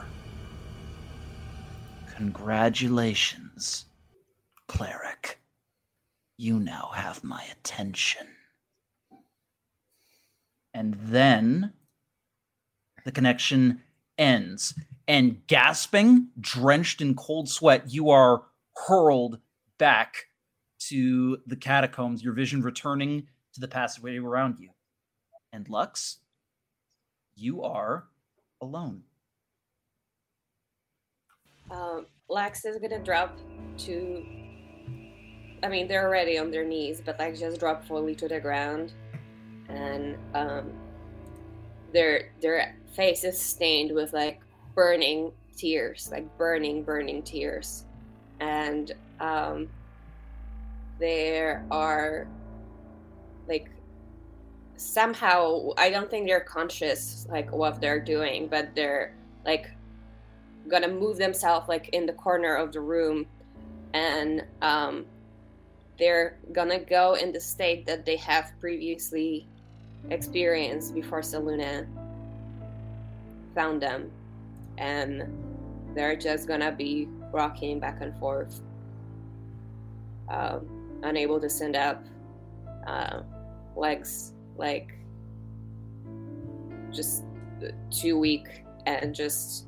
Congratulations, 2.16 3.84
cleric. 4.68 5.38
You 6.38 6.58
now 6.58 6.92
have 6.94 7.22
my 7.22 7.44
attention. 7.52 8.26
And 10.72 10.94
then 10.94 11.74
the 13.04 13.12
connection 13.12 13.82
ends. 14.16 14.72
And 15.06 15.46
gasping, 15.46 16.28
drenched 16.40 17.02
in 17.02 17.16
cold 17.16 17.50
sweat, 17.50 17.92
you 17.92 18.08
are 18.08 18.44
hurled 18.88 19.38
back 19.78 20.24
to 20.88 21.36
the 21.46 21.56
catacombs, 21.56 22.24
your 22.24 22.32
vision 22.32 22.62
returning 22.62 23.26
to 23.52 23.60
the 23.60 23.68
passageway 23.68 24.16
around 24.16 24.58
you. 24.58 24.70
And 25.52 25.68
Lux, 25.68 26.20
you 27.34 27.62
are 27.62 28.06
alone. 28.62 29.02
Um, 31.70 32.06
Lex 32.28 32.64
is 32.64 32.78
gonna 32.78 33.02
drop 33.02 33.36
to. 33.78 34.24
I 35.62 35.68
mean, 35.68 35.88
they're 35.88 36.06
already 36.06 36.38
on 36.38 36.50
their 36.50 36.64
knees, 36.64 37.00
but 37.04 37.18
like 37.18 37.36
just 37.36 37.60
drop 37.60 37.84
fully 37.86 38.14
to 38.16 38.28
the 38.28 38.40
ground, 38.40 38.92
and 39.68 40.16
um, 40.34 40.72
their 41.92 42.32
their 42.40 42.76
face 42.92 43.24
is 43.24 43.40
stained 43.40 43.92
with 43.92 44.12
like 44.12 44.40
burning 44.74 45.32
tears, 45.56 46.08
like 46.10 46.36
burning, 46.38 46.82
burning 46.82 47.22
tears, 47.22 47.84
and 48.40 48.92
um, 49.20 49.68
there 50.98 51.64
are 51.70 52.26
like 53.48 53.70
somehow 54.76 55.70
I 55.78 55.90
don't 55.90 56.10
think 56.10 56.26
they're 56.26 56.40
conscious 56.40 57.26
like 57.30 57.50
what 57.52 57.80
they're 57.80 58.00
doing, 58.00 58.48
but 58.48 58.74
they're 58.74 59.14
like 59.44 59.70
gonna 60.68 60.88
move 60.88 61.16
themselves 61.16 61.68
like 61.68 61.88
in 61.90 62.06
the 62.06 62.12
corner 62.12 62.54
of 62.54 62.72
the 62.72 62.80
room. 62.80 63.26
And 63.94 64.44
um, 64.62 65.06
they're 65.98 66.38
gonna 66.52 66.78
go 66.78 67.14
in 67.14 67.32
the 67.32 67.40
state 67.40 67.86
that 67.86 68.04
they 68.04 68.16
have 68.16 68.52
previously 68.60 69.46
experienced 70.10 70.94
before 70.94 71.20
Selûne 71.20 71.86
found 73.54 73.80
them. 73.82 74.10
And 74.78 75.24
they're 75.94 76.16
just 76.16 76.46
gonna 76.46 76.72
be 76.72 77.08
rocking 77.32 77.80
back 77.80 78.00
and 78.00 78.16
forth 78.18 78.60
um, 80.28 80.66
unable 81.02 81.40
to 81.40 81.48
stand 81.48 81.76
up 81.76 82.04
uh, 82.86 83.20
legs 83.76 84.32
like 84.56 84.98
just 86.92 87.24
too 87.90 88.18
weak 88.18 88.64
and 88.86 89.14
just 89.14 89.66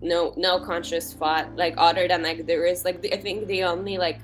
no 0.00 0.34
no 0.36 0.60
conscious 0.60 1.14
thought 1.14 1.54
like 1.56 1.74
other 1.78 2.06
than 2.06 2.22
like 2.22 2.46
there 2.46 2.66
is 2.66 2.84
like 2.84 3.00
the, 3.00 3.12
i 3.14 3.16
think 3.16 3.46
the 3.46 3.62
only 3.62 3.96
like 3.96 4.20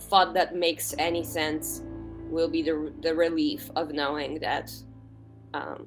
thought 0.00 0.32
that 0.32 0.54
makes 0.54 0.94
any 0.98 1.22
sense 1.22 1.82
will 2.30 2.48
be 2.48 2.62
the 2.62 2.92
the 3.00 3.14
relief 3.14 3.70
of 3.76 3.92
knowing 3.92 4.38
that 4.38 4.72
um 5.54 5.86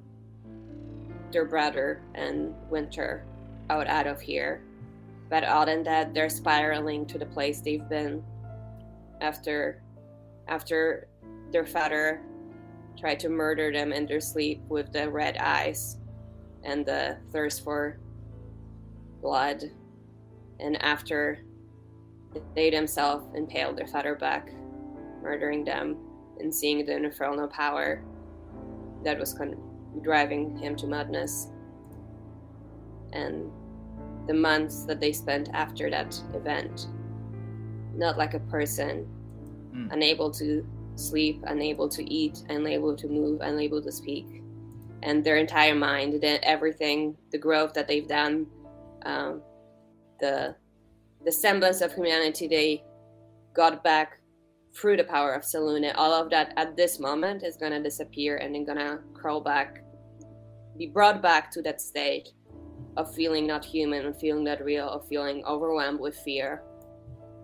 their 1.32 1.45
brother 1.45 2.02
and 2.16 2.54
winter 2.70 3.26
out 3.70 3.88
out 3.88 4.08
of 4.08 4.22
here. 4.22 4.62
But 5.30 5.43
other 5.43 5.74
than 5.74 5.84
that 5.84 6.14
they're 6.14 6.30
spiraling 6.30 7.06
to 7.08 7.18
the 7.18 7.26
place 7.26 7.62
they've 7.62 7.88
been 7.88 8.24
after 9.22 9.82
after 10.47 11.08
their 11.52 11.66
father 11.66 12.22
tried 12.99 13.20
to 13.22 13.30
murder 13.30 13.72
them 13.72 13.93
in 13.93 14.06
their 14.06 14.20
sleep 14.20 14.62
with 14.68 14.91
the 14.91 15.10
red 15.10 15.38
eyes 15.38 15.97
and 16.64 16.86
the 16.86 17.18
thirst 17.32 17.64
for 17.64 17.97
blood. 19.22 19.63
And 20.59 20.82
after 20.82 21.39
they 22.55 22.69
themselves 22.69 23.26
impaled 23.36 23.78
their 23.78 23.88
father 23.88 24.15
back, 24.15 24.51
murdering 25.22 25.63
them 25.63 25.97
and 26.39 26.53
seeing 26.53 26.86
the 26.86 26.95
infernal 26.95 27.47
power 27.47 28.03
that 29.03 29.19
was 29.19 29.34
con- 29.34 29.57
driving 30.01 30.57
him 30.57 30.76
to 30.78 30.88
madness. 30.88 31.49
And 33.13 33.51
the 34.28 34.34
months 34.34 34.84
that 34.84 34.99
they 34.99 35.11
spent 35.11 35.49
after 35.53 35.89
that 35.89 36.19
event, 36.34 36.88
not 37.95 38.17
like 38.17 38.34
a 38.34 38.39
person, 38.39 39.07
Mm. 39.74 39.93
unable 39.93 40.30
to 40.32 40.65
sleep, 40.95 41.41
unable 41.47 41.88
to 41.89 42.03
eat, 42.13 42.43
unable 42.49 42.95
to 42.95 43.07
move, 43.07 43.39
unable 43.41 43.82
to 43.82 43.91
speak. 43.91 44.43
And 45.03 45.24
their 45.24 45.38
entire 45.38 45.76
mind, 45.76 46.24
everything, 46.24 47.17
the 47.32 47.38
growth 47.38 47.74
that 47.74 47.88
they've 47.88 48.07
done, 48.07 48.47
um, 49.06 49.41
the 50.20 50.56
the 51.24 51.32
semblance 51.32 51.82
of 51.82 51.93
humanity 51.93 52.47
they 52.47 52.84
got 53.54 53.84
back 53.84 54.20
through 54.76 54.97
the 54.97 55.04
power 55.04 55.34
of 55.34 55.43
Selûne, 55.43 55.91
all 55.95 56.14
of 56.14 56.30
that 56.32 56.54
at 56.58 56.76
this 56.76 56.99
moment 56.99 57.43
is 57.43 57.58
gonna 57.58 57.82
disappear 57.82 58.38
and 58.38 58.56
they're 58.56 58.66
gonna 58.66 58.99
crawl 59.14 59.41
back, 59.41 59.84
be 60.78 60.88
brought 60.88 61.22
back 61.22 61.52
to 61.52 61.62
that 61.62 61.82
state 61.82 62.30
of 62.97 63.14
feeling 63.14 63.45
not 63.45 63.64
human, 63.64 64.06
of 64.06 64.20
feeling 64.20 64.43
not 64.45 64.64
real, 64.64 64.88
of 64.89 65.08
feeling 65.08 65.43
overwhelmed 65.45 65.99
with 65.99 66.16
fear. 66.18 66.64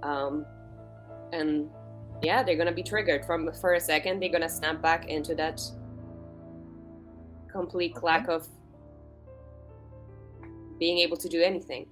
Um, 0.03 0.45
and 1.33 1.69
yeah, 2.23 2.43
they're 2.43 2.57
gonna 2.57 2.71
be 2.71 2.83
triggered 2.83 3.25
from 3.25 3.51
for 3.53 3.73
a 3.73 3.79
second. 3.79 4.21
They're 4.21 4.31
gonna 4.31 4.49
snap 4.49 4.81
back 4.81 5.07
into 5.07 5.35
that 5.35 5.61
complete 7.51 7.93
Okay. 7.97 8.05
lack 8.05 8.27
of 8.27 8.47
being 10.79 10.99
able 10.99 11.17
to 11.17 11.29
do 11.29 11.41
anything. 11.41 11.87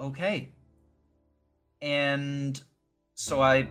Okay. 0.00 0.48
And 1.80 2.60
so 3.14 3.40
I 3.40 3.68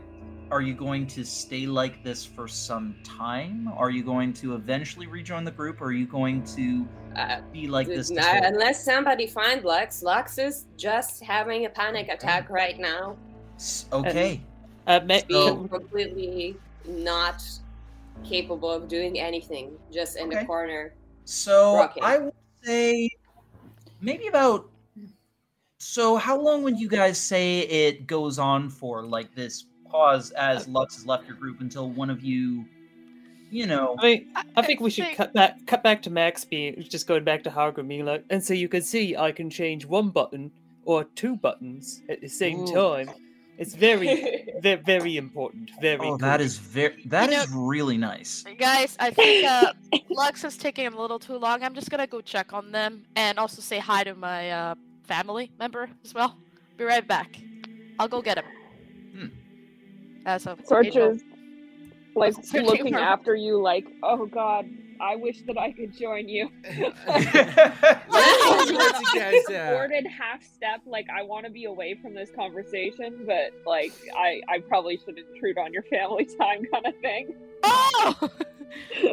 are 0.51 0.61
you 0.61 0.73
going 0.73 1.07
to 1.07 1.23
stay 1.23 1.65
like 1.65 2.03
this 2.03 2.25
for 2.25 2.45
some 2.45 2.95
time? 3.05 3.71
Are 3.77 3.89
you 3.89 4.03
going 4.03 4.33
to 4.33 4.55
eventually 4.55 5.07
rejoin 5.07 5.45
the 5.45 5.51
group 5.51 5.79
or 5.79 5.85
are 5.85 5.91
you 5.93 6.05
going 6.05 6.43
to 6.55 6.85
Uh, 7.15 7.41
be 7.53 7.67
like 7.67 7.87
this? 7.87 8.09
N- 8.09 8.17
this 8.17 8.25
whole- 8.27 8.43
unless 8.43 8.83
somebody 8.83 9.27
find 9.27 9.63
Lux, 9.63 10.03
Lux 10.03 10.37
is 10.37 10.65
just 10.77 11.23
having 11.23 11.65
a 11.65 11.69
panic 11.69 12.09
attack 12.09 12.49
right 12.49 12.77
now. 12.77 13.15
S- 13.55 13.85
okay. 13.93 14.41
Uh, 14.87 14.99
ma- 15.05 15.19
Being 15.27 15.69
completely 15.69 16.57
not 16.85 17.41
capable 18.25 18.69
of 18.69 18.89
doing 18.89 19.19
anything, 19.19 19.77
just 19.91 20.17
in 20.17 20.27
the 20.29 20.43
corner. 20.45 20.93
So 21.23 21.75
Rocking. 21.77 22.03
I 22.03 22.17
would 22.17 22.33
say 22.61 23.09
maybe 24.01 24.27
about 24.27 24.69
so 25.77 26.15
how 26.17 26.39
long 26.39 26.63
would 26.63 26.79
you 26.79 26.87
guys 26.87 27.17
say 27.17 27.61
it 27.61 28.05
goes 28.05 28.37
on 28.37 28.69
for 28.69 29.03
like 29.03 29.33
this 29.33 29.65
pause 29.89 30.31
as 30.31 30.67
Lux 30.67 30.95
has 30.95 31.05
left 31.05 31.27
your 31.27 31.35
group 31.37 31.61
until 31.61 31.89
one 31.89 32.09
of 32.09 32.21
you 32.23 32.65
you 33.49 33.65
know 33.67 33.95
I 33.99 34.03
mean, 34.03 34.27
I 34.55 34.61
think 34.61 34.79
we 34.79 34.89
should 34.89 35.05
think- 35.05 35.17
cut 35.17 35.33
back 35.33 35.65
cut 35.67 35.83
back 35.83 36.01
to 36.03 36.09
Max 36.09 36.45
being 36.45 36.83
just 36.87 37.07
going 37.07 37.23
back 37.23 37.43
to 37.43 37.49
Hargrim 37.49 37.87
being 37.87 38.05
like, 38.05 38.23
and 38.29 38.43
so 38.43 38.53
you 38.53 38.69
can 38.69 38.81
see 38.81 39.15
I 39.17 39.31
can 39.31 39.49
change 39.49 39.85
one 39.85 40.09
button 40.09 40.51
or 40.85 41.03
two 41.03 41.35
buttons 41.35 42.01
at 42.09 42.21
the 42.21 42.27
same 42.27 42.61
Ooh. 42.61 42.73
time. 42.73 43.09
It's 43.61 43.75
very, 43.75 44.43
very, 44.61 44.81
very 44.81 45.17
important. 45.17 45.69
Very. 45.79 45.99
Oh, 46.07 46.09
cool. 46.09 46.17
that 46.17 46.41
is 46.41 46.57
very 46.57 47.03
that 47.05 47.29
You 47.31 47.37
is 47.37 47.47
really 47.51 47.95
nice. 47.95 48.43
Guys, 48.57 48.97
I 48.99 49.11
think 49.11 49.45
uh, 49.45 49.73
Lux 50.09 50.43
is 50.43 50.57
taking 50.57 50.87
a 50.87 50.99
little 50.99 51.19
too 51.19 51.37
long. 51.37 51.61
I'm 51.61 51.75
just 51.75 51.91
gonna 51.91 52.07
go 52.07 52.21
check 52.21 52.53
on 52.53 52.71
them 52.71 53.05
and 53.15 53.37
also 53.37 53.61
say 53.61 53.77
hi 53.77 54.03
to 54.03 54.15
my 54.15 54.49
uh, 54.49 54.75
family 55.03 55.51
member 55.59 55.89
as 56.03 56.11
well. 56.11 56.35
Be 56.77 56.85
right 56.85 57.07
back. 57.07 57.37
I'll 57.99 58.07
go 58.07 58.19
get 58.23 58.39
him. 58.39 58.45
Hmm. 59.15 59.27
Uh, 60.25 60.39
so, 60.39 60.55
Sorge 60.67 60.95
is 60.95 61.21
like 62.15 62.33
Searching 62.33 62.65
looking 62.65 62.93
for- 62.93 62.99
after 62.99 63.35
you, 63.35 63.61
like, 63.61 63.85
oh 64.01 64.25
god, 64.25 64.65
I 64.99 65.17
wish 65.17 65.41
that 65.45 65.59
I 65.59 65.71
could 65.71 65.95
join 65.95 66.27
you. 66.27 66.49
Let's 68.65 68.71
go 68.71 68.77
Like, 69.19 69.43
together. 69.45 69.67
Supported 69.69 70.07
half 70.07 70.43
step, 70.43 70.81
like 70.85 71.07
I 71.15 71.23
want 71.23 71.45
to 71.45 71.51
be 71.51 71.65
away 71.65 71.95
from 72.01 72.13
this 72.13 72.29
conversation, 72.31 73.23
but 73.25 73.51
like 73.65 73.93
I, 74.15 74.41
I 74.47 74.59
probably 74.59 74.97
should 74.97 75.17
intrude 75.17 75.57
on 75.57 75.73
your 75.73 75.83
family 75.83 76.25
time, 76.39 76.65
kind 76.71 76.85
of 76.85 76.95
thing. 77.01 77.35
Oh! 77.63 78.15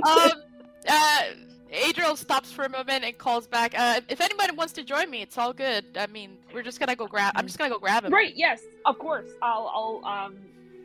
um, 0.07 0.43
uh, 0.89 1.23
Adriel 1.71 2.17
stops 2.17 2.51
for 2.51 2.65
a 2.65 2.69
moment 2.69 3.05
and 3.05 3.17
calls 3.19 3.47
back. 3.47 3.79
Uh, 3.79 4.01
if 4.09 4.21
anybody 4.21 4.53
wants 4.55 4.73
to 4.75 4.85
join 4.85 5.11
me, 5.11 5.23
it's 5.23 5.37
all 5.37 5.53
good. 5.53 5.85
I 5.97 6.07
mean, 6.07 6.39
we're 6.55 6.63
just 6.63 6.81
gonna 6.81 6.97
go 6.97 7.07
grab. 7.07 7.33
I'm 7.37 7.47
just 7.47 7.59
gonna 7.59 7.71
go 7.71 7.79
grab 7.79 8.05
him. 8.05 8.13
Right? 8.13 8.35
Yes, 8.35 8.63
of 8.87 8.99
course. 8.99 9.29
I'll, 9.43 10.01
I'll, 10.03 10.27
um, 10.27 10.37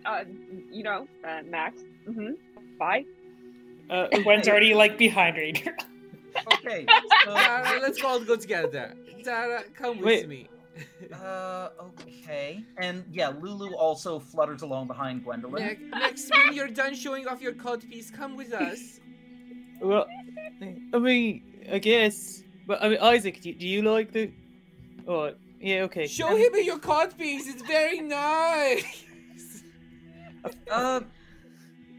uh, 0.06 0.24
you 0.72 0.84
know, 0.84 1.08
uh, 1.28 1.42
Max. 1.46 1.82
Mm-hmm. 2.08 2.32
Bye. 2.78 3.06
Uh, 3.90 4.08
Gwen's 4.24 4.48
already 4.48 4.74
like 4.74 4.98
behind 4.98 5.38
Raider. 5.38 5.76
okay. 6.54 6.86
So, 7.26 7.34
Dara, 7.34 7.80
let's 7.82 8.04
all 8.04 8.20
go 8.20 8.36
together. 8.36 8.96
Dara, 9.24 9.64
come 9.76 9.98
with 9.98 10.06
Wait. 10.06 10.28
me. 10.30 10.48
uh 11.14 11.70
okay. 11.80 12.64
And 12.78 13.06
yeah, 13.12 13.30
Lulu 13.30 13.74
also 13.76 14.20
flutters 14.20 14.64
along 14.64 14.88
behind 14.88 15.24
Gwendolyn. 15.24 15.64
Ne- 15.64 16.00
next, 16.00 16.32
when 16.32 16.54
you're 16.54 16.68
done 16.68 16.96
showing 16.96 17.28
off 17.28 17.42
your 17.42 17.54
code 17.54 17.88
piece, 17.88 18.10
come 18.10 18.36
with 18.36 18.54
us. 18.54 19.00
Well, 19.82 20.08
I 20.94 20.98
mean, 21.00 21.44
I 21.72 21.78
guess. 21.80 22.42
But 22.66 22.82
I 22.84 22.90
mean, 22.90 23.00
Isaac, 23.02 23.42
do, 23.42 23.54
do 23.54 23.68
you 23.68 23.82
like 23.84 24.12
the? 24.14 24.32
Oh, 25.08 25.34
yeah, 25.60 25.82
okay. 25.84 26.08
Show 26.08 26.30
Um, 26.30 26.38
him 26.38 26.54
your 26.64 26.80
code 26.80 27.18
piece. 27.18 27.48
It's 27.48 27.62
very 27.62 28.00
nice. 28.02 29.04
Uh, 30.70 31.00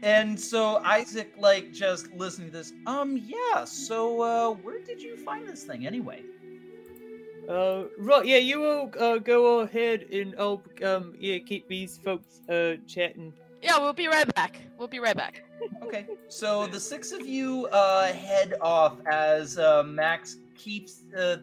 and 0.05 0.39
so 0.39 0.77
Isaac, 0.85 1.33
like, 1.37 1.73
just 1.73 2.13
listening 2.13 2.51
to 2.51 2.57
this. 2.57 2.73
Um, 2.85 3.17
yeah. 3.17 3.65
So, 3.65 4.21
uh, 4.21 4.51
where 4.51 4.79
did 4.79 5.01
you 5.01 5.17
find 5.17 5.47
this 5.47 5.63
thing 5.63 5.85
anyway? 5.87 6.21
Uh, 7.49 7.85
right, 7.97 8.25
yeah, 8.25 8.37
you 8.37 8.59
will 8.59 8.91
uh, 8.99 9.17
go 9.17 9.59
ahead 9.59 10.03
and 10.11 10.35
I'll 10.39 10.63
um, 10.83 11.15
yeah, 11.19 11.37
keep 11.39 11.67
these 11.67 11.97
folks 11.97 12.41
uh 12.49 12.75
chatting. 12.87 13.33
Yeah, 13.61 13.77
we'll 13.77 13.93
be 13.93 14.07
right 14.07 14.33
back. 14.35 14.61
We'll 14.77 14.87
be 14.87 14.99
right 14.99 15.15
back. 15.15 15.43
Okay. 15.83 16.07
So 16.27 16.67
the 16.67 16.79
six 16.79 17.11
of 17.11 17.25
you 17.25 17.67
uh 17.67 18.13
head 18.13 18.55
off 18.61 18.97
as 19.05 19.57
uh, 19.57 19.83
Max 19.83 20.37
keeps 20.55 21.03
uh, 21.17 21.37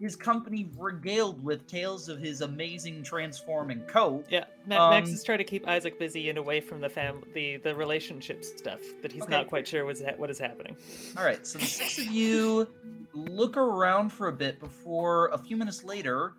his 0.00 0.14
company 0.16 0.70
regaled 0.76 1.42
with 1.42 1.66
tales 1.66 2.08
of 2.08 2.18
his 2.20 2.40
amazing 2.40 3.02
transforming 3.02 3.80
coat. 3.82 4.24
Yeah, 4.30 4.44
Ma- 4.66 4.90
Max 4.90 5.08
Um, 5.08 5.14
is 5.14 5.24
trying 5.24 5.38
to 5.38 5.44
keep 5.44 5.66
Isaac 5.66 5.98
busy 5.98 6.28
and 6.28 6.38
away 6.38 6.60
from 6.60 6.80
the 6.80 6.88
fam 6.88 7.22
the 7.34 7.56
the 7.58 7.74
relationship 7.74 8.44
stuff 8.44 8.80
that 9.02 9.10
he's 9.12 9.22
Okay. 9.22 9.32
not 9.32 9.48
quite 9.48 9.66
sure 9.66 9.84
what's 9.84 10.02
ha- 10.02 10.14
what 10.16 10.30
is 10.30 10.38
happening. 10.38 10.76
All 11.16 11.24
right. 11.24 11.44
So 11.46 11.58
the 11.58 11.66
six 11.66 11.98
of 11.98 12.06
you 12.06 12.68
look 13.12 13.56
around 13.56 14.10
for 14.10 14.28
a 14.28 14.32
bit 14.32 14.60
before 14.60 15.28
a 15.28 15.38
few 15.38 15.56
minutes 15.56 15.82
later 15.84 16.34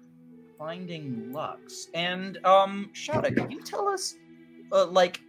finding 0.58 1.32
Lux. 1.32 1.88
And 1.94 2.38
um, 2.46 2.90
Shada, 2.94 3.34
can 3.36 3.50
you 3.50 3.62
tell 3.62 3.88
us, 3.88 4.16
uh, 4.74 4.86
like, 4.88 5.22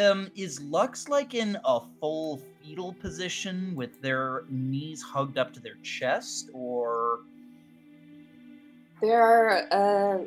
um, 0.00 0.30
is 0.36 0.60
Lux 0.60 1.08
like 1.08 1.34
in 1.34 1.58
a 1.64 1.80
full 2.00 2.40
fetal 2.62 2.92
position 2.92 3.74
with 3.74 4.00
their 4.00 4.44
knees 4.48 5.02
hugged 5.02 5.36
up 5.36 5.52
to 5.54 5.60
their 5.60 5.76
chest, 5.82 6.50
or 6.54 7.20
They're 9.00 9.72
uh, 9.72 10.24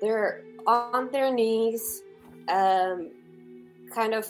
they're 0.00 0.42
on 0.66 1.10
their 1.10 1.32
knees, 1.32 2.02
um, 2.48 3.10
kind 3.94 4.14
of. 4.14 4.26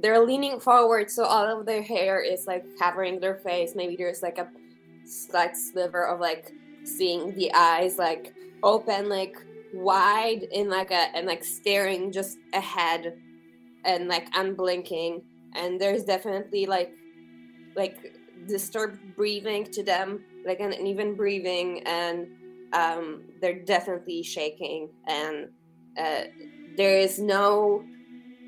They're 0.00 0.20
leaning 0.20 0.58
forward, 0.58 1.10
so 1.10 1.24
all 1.24 1.60
of 1.60 1.64
their 1.64 1.82
hair 1.82 2.20
is 2.20 2.46
like 2.46 2.64
covering 2.76 3.20
their 3.20 3.36
face. 3.36 3.74
Maybe 3.76 3.94
there's 3.94 4.20
like 4.20 4.38
a 4.38 4.48
slight 5.04 5.56
sliver 5.56 6.06
of 6.06 6.18
like 6.18 6.52
seeing 6.84 7.34
the 7.36 7.52
eyes 7.54 7.98
like 7.98 8.34
open, 8.64 9.08
like 9.08 9.36
wide, 9.72 10.42
in 10.50 10.68
like 10.68 10.90
a 10.90 11.16
and 11.16 11.26
like 11.26 11.44
staring 11.44 12.10
just 12.10 12.38
ahead, 12.52 13.16
and 13.84 14.08
like 14.08 14.26
unblinking. 14.34 15.22
And 15.54 15.80
there's 15.80 16.02
definitely 16.02 16.66
like 16.66 16.92
like 17.76 18.12
disturbed 18.48 18.98
breathing 19.14 19.64
to 19.66 19.84
them 19.84 20.24
like 20.44 20.60
an 20.60 20.72
even 20.86 21.14
breathing 21.14 21.82
and 21.86 22.26
um, 22.72 23.22
they're 23.40 23.62
definitely 23.64 24.22
shaking 24.22 24.88
and 25.06 25.48
uh, 25.98 26.22
there 26.76 26.98
is 26.98 27.18
no 27.18 27.84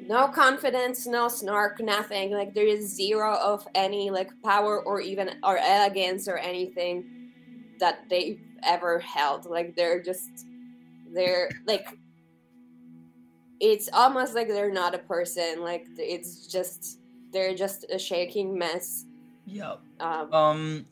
no 0.07 0.29
confidence 0.29 1.07
no 1.07 1.29
snark 1.29 1.81
nothing. 1.81 2.33
Like 2.33 2.55
there 2.55 2.67
is 2.67 2.95
zero 2.95 3.37
of 3.37 3.67
any 3.75 4.11
like 4.11 4.31
power 4.43 4.81
or 4.83 5.01
even 5.01 5.31
or 5.43 5.59
elegance 5.59 6.29
or 6.29 6.37
anything 6.39 7.05
that 7.81 8.09
they've 8.09 8.41
ever 8.63 8.99
held. 8.99 9.47
Like 9.47 9.77
they're 9.77 10.03
just 10.03 10.47
they're 11.15 11.51
like 11.67 11.87
it's 13.61 13.89
almost 13.93 14.35
like 14.35 14.49
they're 14.49 14.73
not 14.73 14.95
a 14.95 14.99
person. 14.99 15.61
Like 15.61 15.87
it's 15.97 16.47
just 16.47 16.99
they're 17.33 17.55
just 17.55 17.87
a 17.91 17.99
shaking 17.99 18.59
mess. 18.59 19.05
Yeah, 19.47 19.77
um, 20.01 20.33
Um, 20.33 20.87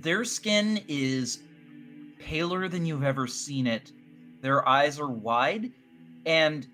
their 0.00 0.24
skin 0.24 0.80
is 0.88 1.42
paler 2.18 2.68
than 2.68 2.84
you've 2.86 3.04
ever 3.04 3.26
seen 3.26 3.66
it. 3.66 3.92
Their 4.40 4.66
eyes 4.68 4.98
are 5.00 5.10
wide, 5.10 5.72
and 6.26 6.66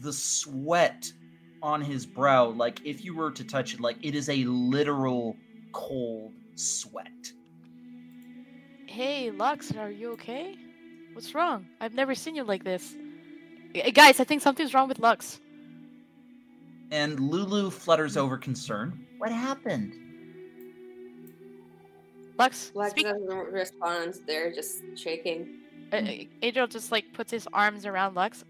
the 0.00 0.12
sweat 0.12 1.10
on 1.62 1.80
his 1.80 2.04
brow, 2.06 2.46
like 2.46 2.84
if 2.84 3.04
you 3.04 3.14
were 3.14 3.30
to 3.32 3.44
touch 3.44 3.74
it, 3.74 3.80
like 3.80 3.96
it 4.02 4.14
is 4.14 4.28
a 4.28 4.44
literal 4.44 5.36
cold 5.72 6.32
sweat. 6.54 7.32
Hey, 8.86 9.30
Lux, 9.30 9.74
are 9.76 9.90
you 9.90 10.12
okay? 10.12 10.56
What's 11.12 11.34
wrong? 11.34 11.66
I've 11.80 11.94
never 11.94 12.14
seen 12.14 12.34
you 12.34 12.44
like 12.44 12.64
this. 12.64 12.94
"Eh, 13.74 13.90
guys, 13.90 14.20
I 14.20 14.24
think 14.24 14.42
something's 14.42 14.74
wrong 14.74 14.88
with 14.88 14.98
Lux. 14.98 15.40
And 16.90 17.18
Lulu 17.18 17.70
flutters 17.70 18.16
over 18.16 18.38
concern. 18.38 19.06
What 19.18 19.32
happened? 19.32 20.05
Lux, 22.38 22.72
Lex 22.74 22.90
speak. 22.90 23.04
doesn't 23.04 23.26
respond. 23.52 24.14
They're 24.26 24.52
just 24.52 24.82
shaking. 24.96 25.60
Uh, 25.92 26.02
Adriel 26.42 26.66
just 26.66 26.92
like 26.92 27.12
puts 27.12 27.30
his 27.30 27.48
arms 27.52 27.86
around 27.86 28.14
Lux 28.14 28.44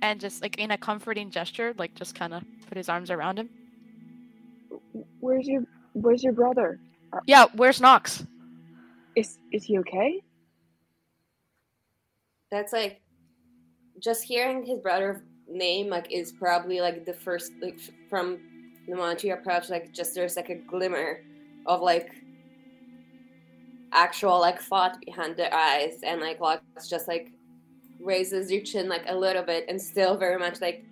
and 0.00 0.20
just 0.20 0.42
like 0.42 0.58
in 0.58 0.72
a 0.72 0.78
comforting 0.78 1.30
gesture, 1.30 1.74
like 1.78 1.94
just 1.94 2.14
kind 2.14 2.34
of 2.34 2.42
put 2.68 2.76
his 2.76 2.88
arms 2.88 3.10
around 3.10 3.38
him. 3.38 3.48
Where's 5.20 5.46
your 5.46 5.62
Where's 5.94 6.22
your 6.22 6.32
brother? 6.32 6.80
Yeah, 7.26 7.46
where's 7.54 7.80
Knox? 7.80 8.26
Is 9.14 9.38
Is 9.52 9.64
he 9.64 9.78
okay? 9.78 10.22
That's 12.50 12.72
like 12.72 13.00
just 14.00 14.24
hearing 14.24 14.64
his 14.64 14.80
brother 14.80 15.24
name 15.48 15.88
like 15.88 16.10
is 16.10 16.32
probably 16.32 16.80
like 16.80 17.04
the 17.04 17.12
first 17.12 17.52
like 17.60 17.78
from 18.08 18.38
the 18.88 18.96
moment 18.96 19.22
you 19.22 19.32
approach 19.32 19.68
like 19.68 19.92
just 19.92 20.14
there's 20.14 20.34
like 20.34 20.48
a 20.48 20.54
glimmer 20.54 21.20
of 21.66 21.80
like 21.82 22.21
actual 23.92 24.40
like 24.40 24.60
thought 24.60 24.98
behind 25.04 25.36
their 25.36 25.52
eyes 25.52 26.00
and 26.02 26.20
like 26.20 26.40
Lux 26.40 26.62
just 26.88 27.08
like 27.08 27.32
raises 28.00 28.50
your 28.50 28.62
chin 28.62 28.88
like 28.88 29.04
a 29.08 29.16
little 29.16 29.42
bit 29.42 29.64
and 29.68 29.80
still 29.80 30.16
very 30.16 30.38
much 30.38 30.60
like 30.60 30.84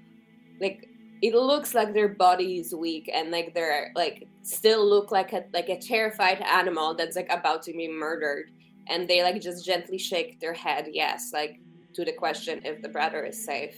like 0.60 0.86
it 1.22 1.34
looks 1.34 1.74
like 1.74 1.92
their 1.92 2.08
body 2.08 2.58
is 2.58 2.74
weak 2.74 3.10
and 3.12 3.30
like 3.30 3.52
they're 3.54 3.90
like 3.94 4.26
still 4.42 4.88
look 4.88 5.10
like 5.10 5.32
a 5.32 5.44
like 5.52 5.68
a 5.68 5.78
terrified 5.78 6.40
animal 6.42 6.94
that's 6.94 7.16
like 7.16 7.30
about 7.30 7.62
to 7.62 7.72
be 7.72 7.88
murdered 7.88 8.46
and 8.88 9.08
they 9.08 9.22
like 9.22 9.40
just 9.40 9.64
gently 9.64 9.98
shake 9.98 10.38
their 10.40 10.54
head 10.54 10.86
yes 10.92 11.30
like 11.32 11.60
to 11.94 12.04
the 12.04 12.12
question 12.12 12.60
if 12.64 12.80
the 12.82 12.88
brother 12.88 13.24
is 13.24 13.44
safe 13.44 13.74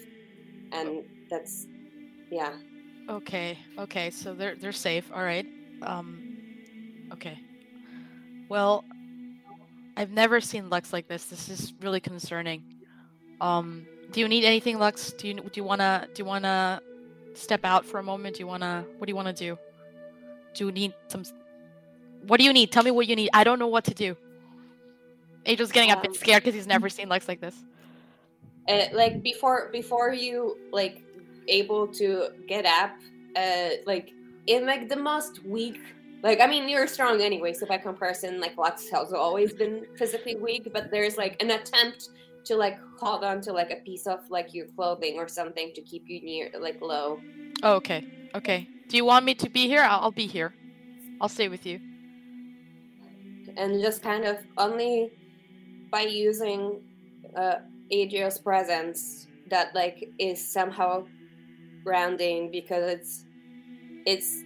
and 0.73 1.03
that's 1.31 1.66
yeah 2.31 2.53
Okay, 3.09 3.59
okay, 3.78 4.11
so 4.11 4.35
they're 4.35 4.55
they're 4.55 4.73
safe. 4.73 5.11
All 5.12 5.23
right. 5.23 5.47
Um, 5.82 6.23
okay. 7.12 7.39
Well, 8.49 8.85
I've 9.97 10.10
never 10.10 10.40
seen 10.40 10.70
Lux 10.70 10.93
like 10.93 11.09
this. 11.09 11.27
This 11.27 11.48
is 11.48 11.73
really 11.81 12.01
concerning. 12.01 12.62
Um, 13.40 13.86
do 14.12 14.20
you 14.20 14.28
need 14.28 14.44
anything, 14.44 14.78
Lux? 14.78 15.12
Do 15.12 15.28
you 15.28 15.35
do 15.35 15.51
you 15.55 15.64
wanna 15.64 16.09
do 16.14 16.20
you 16.20 16.24
wanna 16.24 16.81
step 17.35 17.64
out 17.64 17.85
for 17.85 17.98
a 17.98 18.02
moment? 18.02 18.36
Do 18.36 18.40
you 18.40 18.47
wanna 18.47 18.85
what 18.98 19.06
do 19.06 19.10
you 19.10 19.16
wanna 19.16 19.32
do? 19.32 19.59
Do 20.55 20.66
you 20.66 20.73
need 20.73 20.94
some? 21.09 21.24
What 22.27 22.39
do 22.39 22.44
you 22.44 22.52
need? 22.52 22.70
Tell 22.73 22.82
me 22.82 22.90
what 22.90 23.06
you 23.09 23.16
need. 23.16 23.31
I 23.32 23.44
don't 23.44 23.59
know 23.59 23.66
what 23.69 23.85
to 23.85 23.94
do. 23.94 24.16
Angel's 25.44 25.73
getting 25.73 25.90
a 25.90 25.97
bit 25.97 26.10
Um, 26.10 26.14
scared 26.14 26.43
because 26.43 26.55
he's 26.55 26.66
never 26.66 26.89
seen 26.89 27.09
Lux 27.09 27.27
like 27.28 27.40
this. 27.40 27.56
uh, 28.69 28.86
like 28.93 29.23
before 29.23 29.70
before 29.73 30.12
you 30.12 30.56
like 30.73 31.02
able 31.48 31.89
to 31.89 32.28
get 32.47 32.64
up 32.64 32.93
uh 33.36 33.70
like 33.86 34.12
in 34.47 34.64
like 34.66 34.89
the 34.89 34.97
most 34.97 35.44
weak 35.44 35.81
like 36.23 36.40
i 36.40 36.47
mean 36.47 36.69
you're 36.69 36.86
strong 36.86 37.20
anyway 37.20 37.53
so 37.53 37.66
by 37.66 37.77
comparison 37.78 38.40
like 38.40 38.57
lux 38.57 38.89
has 38.90 39.12
always 39.12 39.53
been 39.53 39.85
physically 39.97 40.36
weak 40.36 40.69
but 40.73 40.90
there's 40.90 41.16
like 41.16 41.40
an 41.43 41.51
attempt 41.51 42.11
to 42.44 42.57
like 42.57 42.78
hold 42.99 43.23
on 43.24 43.40
to 43.40 43.53
like 43.53 43.70
a 43.70 43.77
piece 43.85 44.07
of 44.07 44.20
like 44.31 44.53
your 44.55 44.66
clothing 44.74 45.16
or 45.19 45.28
something 45.28 45.73
to 45.74 45.81
keep 45.82 46.05
you 46.09 46.20
near 46.23 46.51
like 46.61 46.81
low 46.81 47.20
Oh, 47.65 47.74
okay, 47.74 48.05
okay. 48.35 48.66
Do 48.89 48.97
you 48.97 49.05
want 49.05 49.24
me 49.24 49.35
to 49.35 49.49
be 49.49 49.69
here? 49.69 49.82
I'll, 49.82 50.01
I'll 50.01 50.11
be 50.11 50.27
here. 50.27 50.53
I'll 51.20 51.28
stay 51.28 51.49
with 51.49 51.65
you. 51.65 51.78
and 53.57 53.81
just 53.81 54.03
kind 54.03 54.24
of 54.24 54.39
only 54.59 55.12
by 55.93 56.01
using 56.03 56.81
uh 57.36 57.57
Adriel's 57.93 58.39
presence 58.39 59.28
that 59.49 59.74
like 59.74 60.09
is 60.19 60.43
somehow 60.53 61.05
grounding 61.85 62.51
because 62.51 62.85
it's 62.90 63.24
it's 64.07 64.43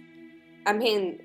I 0.67 0.73
mean 0.73 1.19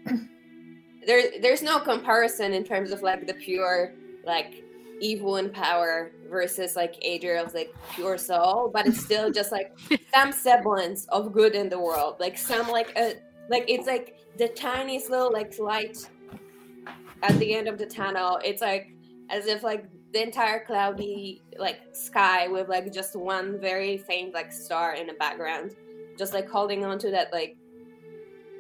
there 1.07 1.41
there's 1.41 1.63
no 1.63 1.81
comparison 1.81 2.53
in 2.53 2.65
terms 2.65 2.91
of 2.91 3.03
like 3.03 3.27
the 3.27 3.35
pure 3.35 3.95
like 4.25 4.65
evil 5.01 5.37
and 5.37 5.53
power 5.53 6.13
versus 6.31 6.77
like 6.77 6.97
Adriel's 7.03 7.55
like 7.55 7.75
pure 7.95 8.17
soul, 8.17 8.71
but 8.73 8.87
it's 8.87 9.01
still 9.01 9.31
just 9.31 9.53
like 9.53 9.77
some 10.15 10.33
semblance 10.33 11.07
of 11.09 11.33
good 11.33 11.55
in 11.55 11.69
the 11.69 11.79
world. 11.79 12.17
Like 12.21 12.39
some 12.39 12.69
like 12.69 12.97
a 12.97 13.15
like 13.51 13.65
it's 13.69 13.87
like 13.87 14.17
the 14.39 14.49
tiniest 14.49 15.11
little 15.11 15.33
like 15.33 15.59
light 15.59 15.99
at 17.23 17.39
the 17.39 17.55
end 17.55 17.69
of 17.69 17.79
the 17.79 17.87
tunnel. 17.87 18.39
It's 18.45 18.63
like 18.63 18.95
as 19.29 19.47
if 19.47 19.63
like 19.63 19.87
the 20.13 20.23
entire 20.23 20.65
cloudy 20.65 21.43
like 21.59 21.81
sky 21.93 22.47
with 22.49 22.69
like 22.69 22.93
just 22.93 23.17
one 23.17 23.61
very 23.61 23.99
faint 23.99 24.35
like 24.35 24.53
star 24.53 24.95
in 24.95 25.07
the 25.07 25.15
background, 25.15 25.75
just 26.17 26.33
like 26.33 26.49
holding 26.49 26.85
on 26.85 26.99
to 27.01 27.11
that 27.11 27.33
like 27.33 27.57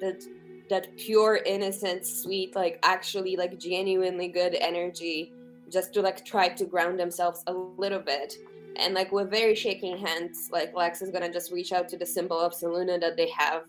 that 0.00 0.24
that 0.68 0.96
pure 0.96 1.36
innocent 1.44 2.06
sweet 2.06 2.54
like 2.54 2.78
actually 2.82 3.36
like 3.36 3.58
genuinely 3.58 4.28
good 4.28 4.54
energy 4.60 5.32
just 5.70 5.92
to 5.94 6.02
like 6.02 6.24
try 6.24 6.48
to 6.48 6.64
ground 6.64 6.98
themselves 6.98 7.42
a 7.46 7.52
little 7.52 7.98
bit. 7.98 8.34
And 8.76 8.94
like 8.94 9.12
with 9.12 9.30
very 9.30 9.54
shaking 9.54 9.98
hands 9.98 10.48
like 10.52 10.74
lex 10.74 11.02
is 11.02 11.10
gonna 11.10 11.32
just 11.32 11.52
reach 11.52 11.72
out 11.72 11.88
to 11.88 11.96
the 11.96 12.06
symbol 12.06 12.38
of 12.38 12.52
Selûne 12.52 13.00
that 13.00 13.16
they 13.16 13.30
have. 13.30 13.64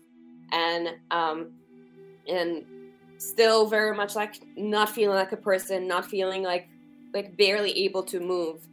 And 0.52 0.90
um 1.10 1.52
and 2.28 2.64
still 3.18 3.66
very 3.66 3.96
much 3.96 4.14
like 4.14 4.40
not 4.56 4.90
feeling 4.90 5.16
like 5.16 5.32
a 5.32 5.36
person 5.36 5.86
not 5.88 6.04
feeling 6.06 6.42
like 6.42 6.68
like 7.12 7.36
barely 7.36 7.72
able 7.84 8.02
to 8.02 8.20
move. 8.20 8.66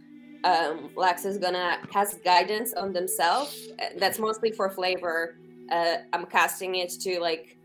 Um 0.43 0.91
lex 0.95 1.25
is 1.25 1.37
gonna 1.37 1.79
cast 1.91 2.23
guidance 2.23 2.73
on 2.73 2.93
themselves. 2.93 3.69
That's 3.97 4.19
mostly 4.19 4.51
for 4.51 4.69
flavor. 4.69 5.35
Uh 5.71 5.97
i'm 6.11 6.25
casting 6.25 6.75
it 6.75 6.89
to 7.01 7.19
like 7.19 7.57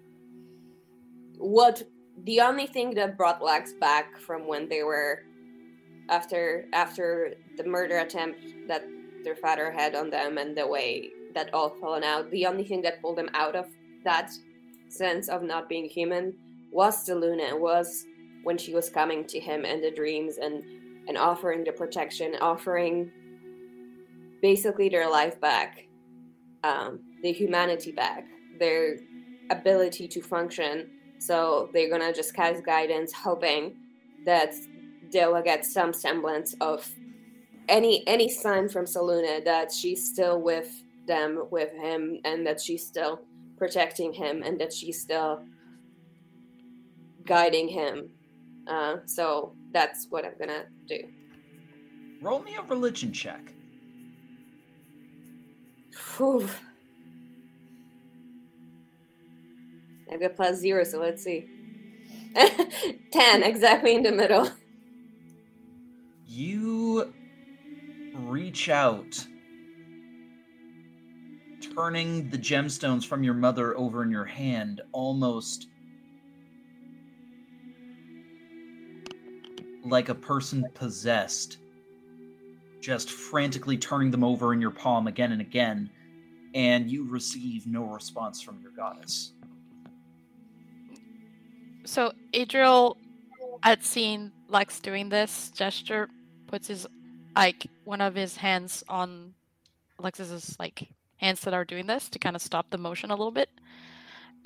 what 1.39 1.83
the 2.25 2.41
only 2.41 2.67
thing 2.67 2.95
that 2.95 3.17
brought 3.17 3.43
lex 3.43 3.73
back 3.75 4.19
from 4.19 4.47
when 4.47 4.69
they 4.69 4.83
were 4.83 5.23
after 6.09 6.67
after 6.73 7.35
the 7.57 7.65
murder 7.65 7.99
attempt 7.99 8.41
that 8.69 8.85
their 9.25 9.37
father 9.37 9.71
had 9.71 9.95
on 9.95 10.09
them 10.11 10.39
and 10.39 10.57
the 10.57 10.67
way 10.67 11.11
that 11.35 11.53
all 11.53 11.71
fallen 11.81 12.05
out 12.05 12.31
the 12.31 12.47
only 12.47 12.65
thing 12.65 12.81
that 12.81 13.01
pulled 13.03 13.19
them 13.19 13.29
out 13.35 13.57
of 13.57 13.67
that 14.05 14.31
sense 14.89 15.29
of 15.29 15.43
not 15.43 15.69
being 15.69 15.85
human 15.85 16.33
was 16.71 17.07
Selûne. 17.07 17.59
Was 17.59 18.07
when 18.45 18.57
she 18.57 18.73
was 18.73 18.89
coming 18.89 19.25
to 19.27 19.41
him 19.41 19.65
in 19.65 19.81
the 19.81 19.91
dreams 19.91 20.39
and 20.39 20.63
and 21.09 21.19
offering 21.19 21.65
the 21.65 21.73
protection 21.73 22.37
offering 22.41 23.11
basically 24.43 24.89
their 24.89 25.09
life 25.11 25.41
back 25.41 25.87
um, 26.65 27.01
the 27.23 27.33
humanity 27.33 27.93
back 27.93 28.25
their 28.59 28.97
ability 29.51 30.09
to 30.09 30.21
function 30.21 30.89
so 31.27 31.69
they're 31.73 31.91
gonna 31.91 32.13
just 32.13 32.35
cast 32.35 32.65
guidance 32.65 33.13
hoping 33.13 33.77
that 34.25 34.55
they 35.13 35.27
will 35.27 35.43
get 35.43 35.65
some 35.65 35.93
semblance 35.93 36.55
of 36.61 36.89
any 37.69 38.07
any 38.07 38.29
sign 38.29 38.69
from 38.69 38.85
Selûne 38.85 39.45
that 39.45 39.73
she's 39.73 40.09
still 40.09 40.41
with 40.41 40.83
them 41.07 41.47
with 41.51 41.73
him 41.73 42.19
and 42.25 42.47
that 42.47 42.61
she's 42.61 42.87
still 42.87 43.21
protecting 43.57 44.13
him 44.13 44.43
and 44.43 44.61
that 44.61 44.73
she's 44.73 45.01
still 45.01 45.43
guiding 47.25 47.69
him 47.69 48.09
uh, 48.69 48.97
so 49.07 49.55
that's 49.73 50.07
what 50.11 50.25
i'm 50.25 50.35
gonna 50.39 50.65
do 50.87 50.99
Roll 52.21 52.41
me 52.41 52.57
a 52.57 52.63
religion 52.63 53.13
check. 53.13 53.53
Whew. 56.17 56.49
I 60.13 60.17
got 60.17 60.37
plus 60.37 60.57
zero 60.59 60.85
so 60.85 61.01
let's 61.01 61.23
see 61.23 61.49
10 63.13 63.43
exactly 63.43 63.95
in 63.95 64.03
the 64.03 64.13
middle 64.13 64.51
You 66.29 67.15
reach 68.13 68.69
out, 68.69 69.27
turning 71.75 72.29
the 72.29 72.37
gemstones 72.37 73.07
from 73.07 73.23
your 73.23 73.33
mother 73.33 73.75
over 73.77 74.03
in 74.03 74.11
your 74.11 74.27
hand, 74.27 74.83
almost 74.93 75.69
like 79.85 80.11
a 80.11 80.15
person 80.15 80.67
possessed, 80.75 81.57
just 82.81 83.11
frantically 83.11 83.79
turning 83.79 84.11
them 84.11 84.25
over 84.25 84.53
in 84.53 84.61
your 84.61 84.73
palm 84.73 85.07
again 85.07 85.33
and 85.33 85.41
again, 85.41 85.89
and 86.55 86.91
you 86.91 87.09
receive 87.09 87.67
no 87.67 87.85
response 87.85 88.43
from 88.43 88.61
your 88.61 88.73
goddess. 88.73 89.33
So 91.87 92.13
Adriel, 92.35 92.97
at 93.63 93.85
seeing 93.85 94.33
Lex 94.49 94.81
doing 94.81 95.09
this 95.09 95.51
gesture, 95.55 96.09
puts 96.49 96.69
his 96.69 96.87
like 97.35 97.67
one 97.85 98.01
of 98.01 98.15
his 98.15 98.37
hands 98.37 98.83
on 98.89 99.35
Lex's 100.01 100.57
like 100.59 100.89
hands 101.17 101.41
that 101.43 101.55
are 101.55 101.65
doing 101.65 101.87
this 101.87 102.09
to 102.11 102.19
kind 102.19 102.35
of 102.35 102.43
stop 102.43 102.71
the 102.71 102.79
motion 102.79 103.11
a 103.11 103.15
little 103.15 103.31
bit, 103.31 103.51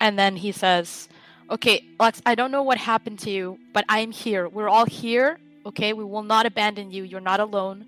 and 0.01 0.19
then 0.19 0.37
he 0.37 0.53
says, 0.53 1.09
"Okay, 1.51 1.83
Lex, 1.99 2.21
I 2.27 2.35
don't 2.35 2.51
know 2.51 2.63
what 2.63 2.77
happened 2.77 3.19
to 3.21 3.31
you, 3.31 3.59
but 3.73 3.87
I'm 3.89 4.13
here. 4.13 4.49
We're 4.49 4.69
all 4.69 4.87
here. 4.87 5.39
Okay, 5.65 5.95
we 5.95 6.05
will 6.05 6.23
not 6.23 6.45
abandon 6.45 6.91
you. 6.91 7.05
You're 7.05 7.21
not 7.21 7.41
alone. 7.41 7.87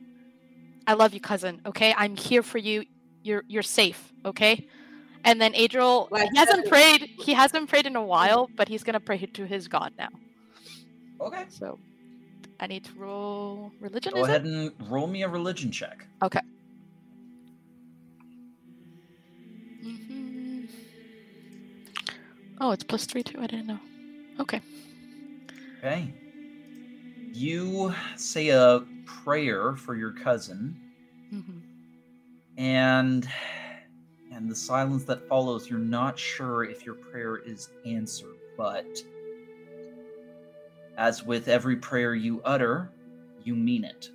I 0.86 0.94
love 0.94 1.12
you, 1.12 1.20
cousin. 1.20 1.60
Okay, 1.66 1.94
I'm 1.96 2.16
here 2.16 2.42
for 2.42 2.58
you. 2.58 2.84
You're 3.22 3.44
you're 3.48 3.62
safe. 3.62 4.12
Okay. 4.24 4.66
And 5.24 5.40
then 5.40 5.54
Adriel, 5.54 6.08
Like 6.10 6.30
he 6.32 6.36
hasn't 6.38 6.64
that- 6.64 6.70
prayed. 6.70 7.10
He 7.24 7.32
hasn't 7.32 7.68
prayed 7.68 7.86
in 7.86 7.96
a 7.96 8.02
while, 8.02 8.50
but 8.56 8.68
he's 8.68 8.82
gonna 8.82 9.00
pray 9.00 9.18
to 9.18 9.44
his 9.46 9.68
god 9.68 9.92
now. 9.98 10.08
Okay. 11.20 11.44
So, 11.48 11.78
I 12.60 12.66
need 12.66 12.84
to 12.84 12.92
roll 12.94 13.70
religion. 13.80 14.12
Go 14.14 14.22
is 14.22 14.28
ahead 14.28 14.44
it? 14.46 14.52
and 14.52 14.90
roll 14.90 15.06
me 15.06 15.22
a 15.22 15.28
religion 15.28 15.70
check. 15.70 16.06
Okay. 16.22 16.40
Mhm. 19.84 20.68
Oh, 22.60 22.70
it's 22.72 22.84
plus 22.84 23.04
three 23.06 23.22
too. 23.22 23.40
I 23.40 23.46
didn't 23.46 23.66
know. 23.66 23.78
Okay. 24.40 24.60
Okay. 25.78 26.12
You 27.32 27.94
say 28.16 28.48
a 28.50 28.82
prayer 29.06 29.74
for 29.76 29.94
your 29.96 30.12
cousin, 30.12 30.76
hmm 31.30 31.58
and 32.58 33.26
and 34.34 34.50
the 34.50 34.56
silence 34.56 35.04
that 35.04 35.28
follows, 35.28 35.68
you're 35.68 35.78
not 35.78 36.18
sure 36.18 36.64
if 36.64 36.86
your 36.86 36.94
prayer 36.94 37.36
is 37.36 37.70
answered, 37.84 38.36
but 38.56 38.86
as 40.96 41.22
with 41.22 41.48
every 41.48 41.76
prayer 41.76 42.14
you 42.14 42.40
utter, 42.44 42.90
you 43.44 43.54
mean 43.54 43.84
it. 43.84 44.10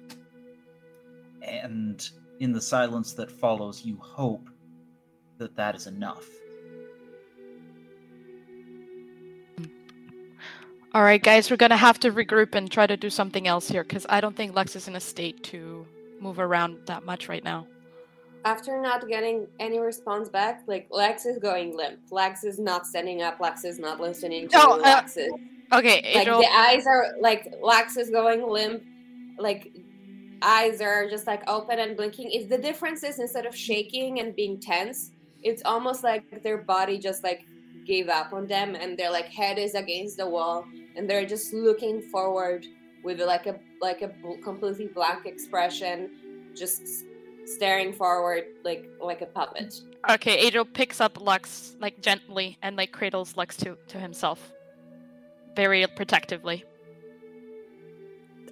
And 1.41 2.07
in 2.39 2.51
the 2.51 2.61
silence 2.61 3.13
that 3.13 3.31
follows, 3.31 3.85
you 3.85 3.97
hope 4.01 4.49
that 5.37 5.55
that 5.55 5.75
is 5.75 5.87
enough. 5.87 6.27
All 10.93 11.03
right, 11.03 11.21
guys, 11.21 11.51
we're 11.51 11.57
gonna 11.57 11.77
have 11.77 11.99
to 11.99 12.11
regroup 12.11 12.55
and 12.55 12.71
try 12.71 12.87
to 12.87 12.97
do 12.97 13.09
something 13.09 13.47
else 13.47 13.67
here 13.67 13.83
because 13.83 14.05
I 14.09 14.19
don't 14.19 14.35
think 14.35 14.55
Lex 14.55 14.75
is 14.75 14.87
in 14.87 14.95
a 14.95 14.99
state 14.99 15.43
to 15.45 15.85
move 16.19 16.39
around 16.39 16.79
that 16.87 17.05
much 17.05 17.29
right 17.29 17.43
now. 17.43 17.67
After 18.47 18.79
not 18.79 19.09
getting 19.09 19.45
any 19.59 19.77
response 19.77 20.29
back, 20.29 20.63
like 20.67 20.87
Lex 20.89 21.25
is 21.25 21.37
going 21.37 21.75
limp. 21.75 21.99
Lex 22.11 22.45
is 22.45 22.59
not 22.59 22.87
standing 22.87 23.21
up. 23.21 23.41
Lex 23.41 23.65
is 23.65 23.77
not 23.77 23.99
listening 23.99 24.47
to 24.47 24.57
Oh, 24.57 24.75
uh, 24.75 24.77
Lex 24.77 25.17
is 25.17 25.29
Okay, 25.73 26.13
like 26.15 26.27
the 26.27 26.49
eyes 26.55 26.87
are 26.87 27.07
like 27.19 27.53
Lex 27.61 27.97
is 27.97 28.09
going 28.09 28.49
limp. 28.49 28.83
Like 29.37 29.73
eyes 30.41 30.79
are 30.79 31.09
just 31.09 31.27
like 31.27 31.43
open 31.49 31.79
and 31.79 31.97
blinking. 31.97 32.31
If 32.31 32.47
the 32.47 32.57
difference 32.57 33.03
is 33.03 33.19
instead 33.19 33.45
of 33.45 33.53
shaking 33.53 34.21
and 34.21 34.33
being 34.33 34.61
tense, 34.61 35.11
it's 35.43 35.61
almost 35.65 36.01
like 36.01 36.41
their 36.41 36.59
body 36.59 36.97
just 36.99 37.25
like 37.25 37.45
gave 37.85 38.07
up 38.07 38.31
on 38.31 38.47
them 38.47 38.75
and 38.75 38.97
their 38.97 39.11
like 39.11 39.27
head 39.27 39.57
is 39.57 39.75
against 39.75 40.15
the 40.15 40.29
wall 40.29 40.65
and 40.95 41.09
they're 41.09 41.25
just 41.25 41.53
looking 41.53 42.01
forward 42.01 42.65
with 43.03 43.19
like 43.19 43.45
a 43.45 43.59
like 43.81 44.03
a 44.03 44.11
completely 44.41 44.87
blank 44.87 45.25
expression, 45.25 46.51
just 46.55 47.03
staring 47.47 47.93
forward 47.93 48.43
like 48.63 48.89
like 49.01 49.21
a 49.21 49.25
puppet. 49.25 49.73
Okay, 50.09 50.37
Adriel 50.47 50.65
picks 50.65 51.01
up 51.01 51.19
Lux 51.19 51.75
like 51.79 52.01
gently 52.01 52.57
and 52.61 52.75
like 52.75 52.91
cradles 52.91 53.35
Lux 53.37 53.57
to 53.57 53.77
to 53.87 53.99
himself, 53.99 54.51
very 55.55 55.85
protectively 55.95 56.63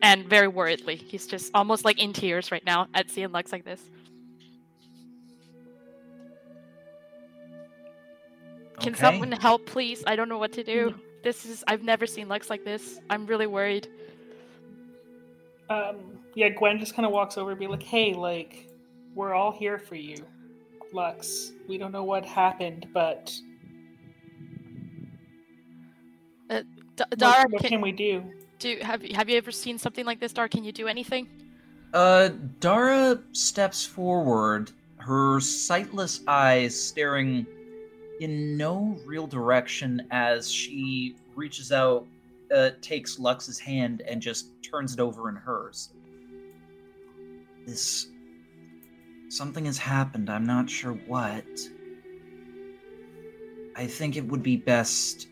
and 0.01 0.25
very 0.25 0.47
worriedly. 0.47 0.95
He's 0.95 1.27
just 1.27 1.51
almost 1.53 1.85
like 1.85 1.99
in 1.99 2.13
tears 2.13 2.51
right 2.51 2.65
now 2.65 2.87
at 2.93 3.09
seeing 3.09 3.31
Lux 3.31 3.51
like 3.51 3.65
this. 3.65 3.81
Can 8.79 8.93
someone 8.93 9.31
help, 9.31 9.65
please? 9.65 10.03
I 10.05 10.15
don't 10.15 10.29
know 10.29 10.37
what 10.37 10.51
to 10.53 10.63
do. 10.63 10.93
This 11.23 11.45
is 11.45 11.63
I've 11.67 11.83
never 11.83 12.05
seen 12.05 12.27
Lux 12.27 12.49
like 12.49 12.63
this. 12.63 12.99
I'm 13.09 13.25
really 13.25 13.47
worried. 13.47 13.87
Um, 15.69 16.19
yeah, 16.35 16.49
Gwen 16.49 16.77
just 16.77 16.95
kind 16.95 17.05
of 17.05 17.11
walks 17.11 17.37
over 17.37 17.51
and 17.51 17.59
be 17.59 17.65
like, 17.67 17.81
"Hey, 17.81 18.13
like, 18.13 18.67
we're 19.15 19.33
all 19.33 19.51
here 19.51 19.79
for 19.79 19.95
you, 19.95 20.17
Lux. 20.93 21.53
We 21.67 21.77
don't 21.77 21.91
know 21.91 22.03
what 22.03 22.25
happened, 22.25 22.87
but 22.93 23.33
D- 26.49 26.63
what, 26.97 27.17
Dara, 27.17 27.45
what 27.49 27.61
can, 27.61 27.69
can 27.69 27.81
we 27.81 27.91
do?" 27.91 28.23
do 28.59 28.77
have 28.81 29.03
you 29.03 29.15
have 29.15 29.29
you 29.29 29.37
ever 29.37 29.51
seen 29.51 29.77
something 29.77 30.05
like 30.05 30.19
this, 30.19 30.33
Dara? 30.33 30.49
Can 30.49 30.63
you 30.63 30.71
do 30.71 30.87
anything? 30.87 31.27
Uh, 31.93 32.29
Dara 32.59 33.19
steps 33.31 33.85
forward, 33.85 34.71
her 34.97 35.39
sightless 35.39 36.21
eyes 36.27 36.79
staring 36.79 37.45
in 38.19 38.57
no 38.57 38.97
real 39.05 39.27
direction 39.27 40.05
as 40.11 40.49
she 40.51 41.15
reaches 41.35 41.71
out, 41.71 42.05
uh, 42.53 42.71
takes 42.81 43.19
Lux's 43.19 43.59
hand, 43.59 44.01
and 44.01 44.21
just 44.21 44.47
turns 44.61 44.93
it 44.93 44.99
over 44.99 45.29
in 45.29 45.35
hers. 45.35 45.89
This. 47.65 48.07
Something 49.29 49.65
has 49.65 49.77
happened. 49.77 50.29
I'm 50.29 50.45
not 50.45 50.69
sure 50.69 50.93
what. 50.93 51.45
I 53.75 53.87
think 53.87 54.15
it 54.15 54.25
would 54.25 54.43
be 54.43 54.55
best. 54.55 55.27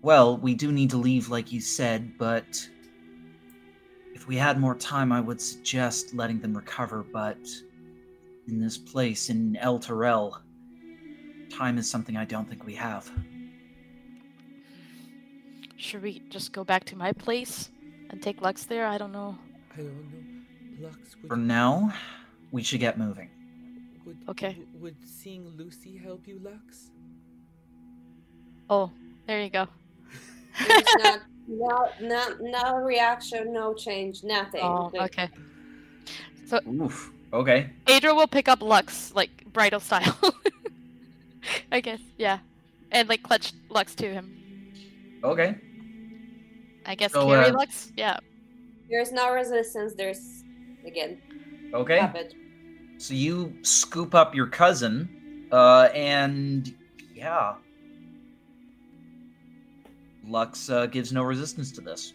Well, 0.00 0.36
we 0.36 0.54
do 0.54 0.72
need 0.72 0.90
to 0.90 0.96
leave, 0.96 1.28
like 1.28 1.52
you 1.52 1.60
said, 1.60 2.18
but 2.18 2.68
if 4.14 4.26
we 4.26 4.36
had 4.36 4.58
more 4.58 4.74
time, 4.74 5.12
I 5.12 5.20
would 5.20 5.40
suggest 5.40 6.14
letting 6.14 6.40
them 6.40 6.56
recover. 6.56 7.04
But 7.12 7.38
in 8.48 8.60
this 8.60 8.78
place, 8.78 9.30
in 9.30 9.58
Elturel, 9.62 10.40
time 11.50 11.78
is 11.78 11.88
something 11.90 12.16
I 12.16 12.24
don't 12.24 12.48
think 12.48 12.64
we 12.64 12.74
have. 12.74 13.10
Should 15.76 16.02
we 16.02 16.22
just 16.30 16.52
go 16.52 16.64
back 16.64 16.84
to 16.84 16.96
my 16.96 17.12
place 17.12 17.70
and 18.10 18.22
take 18.22 18.40
Lux 18.40 18.64
there? 18.64 18.86
I 18.86 18.98
don't 18.98 19.12
know. 19.12 19.36
I 19.74 19.76
don't 19.78 19.86
know. 19.86 20.86
Lux, 20.88 20.96
would, 21.22 21.28
For 21.28 21.36
now, 21.36 21.92
we 22.50 22.62
should 22.62 22.80
get 22.80 22.98
moving. 22.98 23.30
would, 24.04 24.16
Okay. 24.28 24.56
Would 24.80 24.96
seeing 25.06 25.52
Lucy 25.56 25.96
help 25.96 26.26
you, 26.26 26.40
Lux? 26.42 26.90
Oh, 28.68 28.90
there 29.26 29.42
you 29.42 29.50
go. 29.50 29.68
There's 30.66 30.84
not 30.98 31.20
no 31.48 31.88
no 32.00 32.36
no 32.40 32.74
reaction, 32.76 33.52
no 33.52 33.74
change, 33.74 34.22
nothing. 34.22 34.62
oh, 34.62 34.90
okay. 34.94 35.28
So 36.46 36.60
Oof. 36.68 37.10
Okay. 37.32 37.70
Adriel 37.86 38.16
will 38.16 38.26
pick 38.26 38.48
up 38.48 38.62
Lux 38.62 39.14
like 39.14 39.44
bridal 39.52 39.80
style. 39.80 40.18
I 41.72 41.80
guess, 41.80 42.00
yeah, 42.18 42.38
and 42.90 43.08
like 43.08 43.22
clutch 43.22 43.52
Lux 43.70 43.94
to 43.96 44.12
him. 44.12 44.30
Okay. 45.24 45.56
I 46.84 46.94
guess 46.94 47.12
So, 47.12 47.26
carry 47.26 47.46
uh, 47.46 47.54
Lux. 47.54 47.92
Yeah. 47.96 48.18
There's 48.92 49.10
no 49.10 49.32
resistance. 49.32 49.94
There's 49.94 50.44
again 50.86 51.18
Okay. 51.74 51.98
puppet. 51.98 52.34
So 52.98 53.14
you 53.14 53.56
scoop 53.62 54.14
up 54.14 54.34
your 54.34 54.46
cousin, 54.46 55.48
uh, 55.50 55.88
and 55.94 56.72
yeah. 57.14 57.54
Lux 60.24 60.68
uh, 60.70 60.86
gives 60.86 61.12
no 61.12 61.22
resistance 61.22 61.72
to 61.72 61.80
this. 61.80 62.12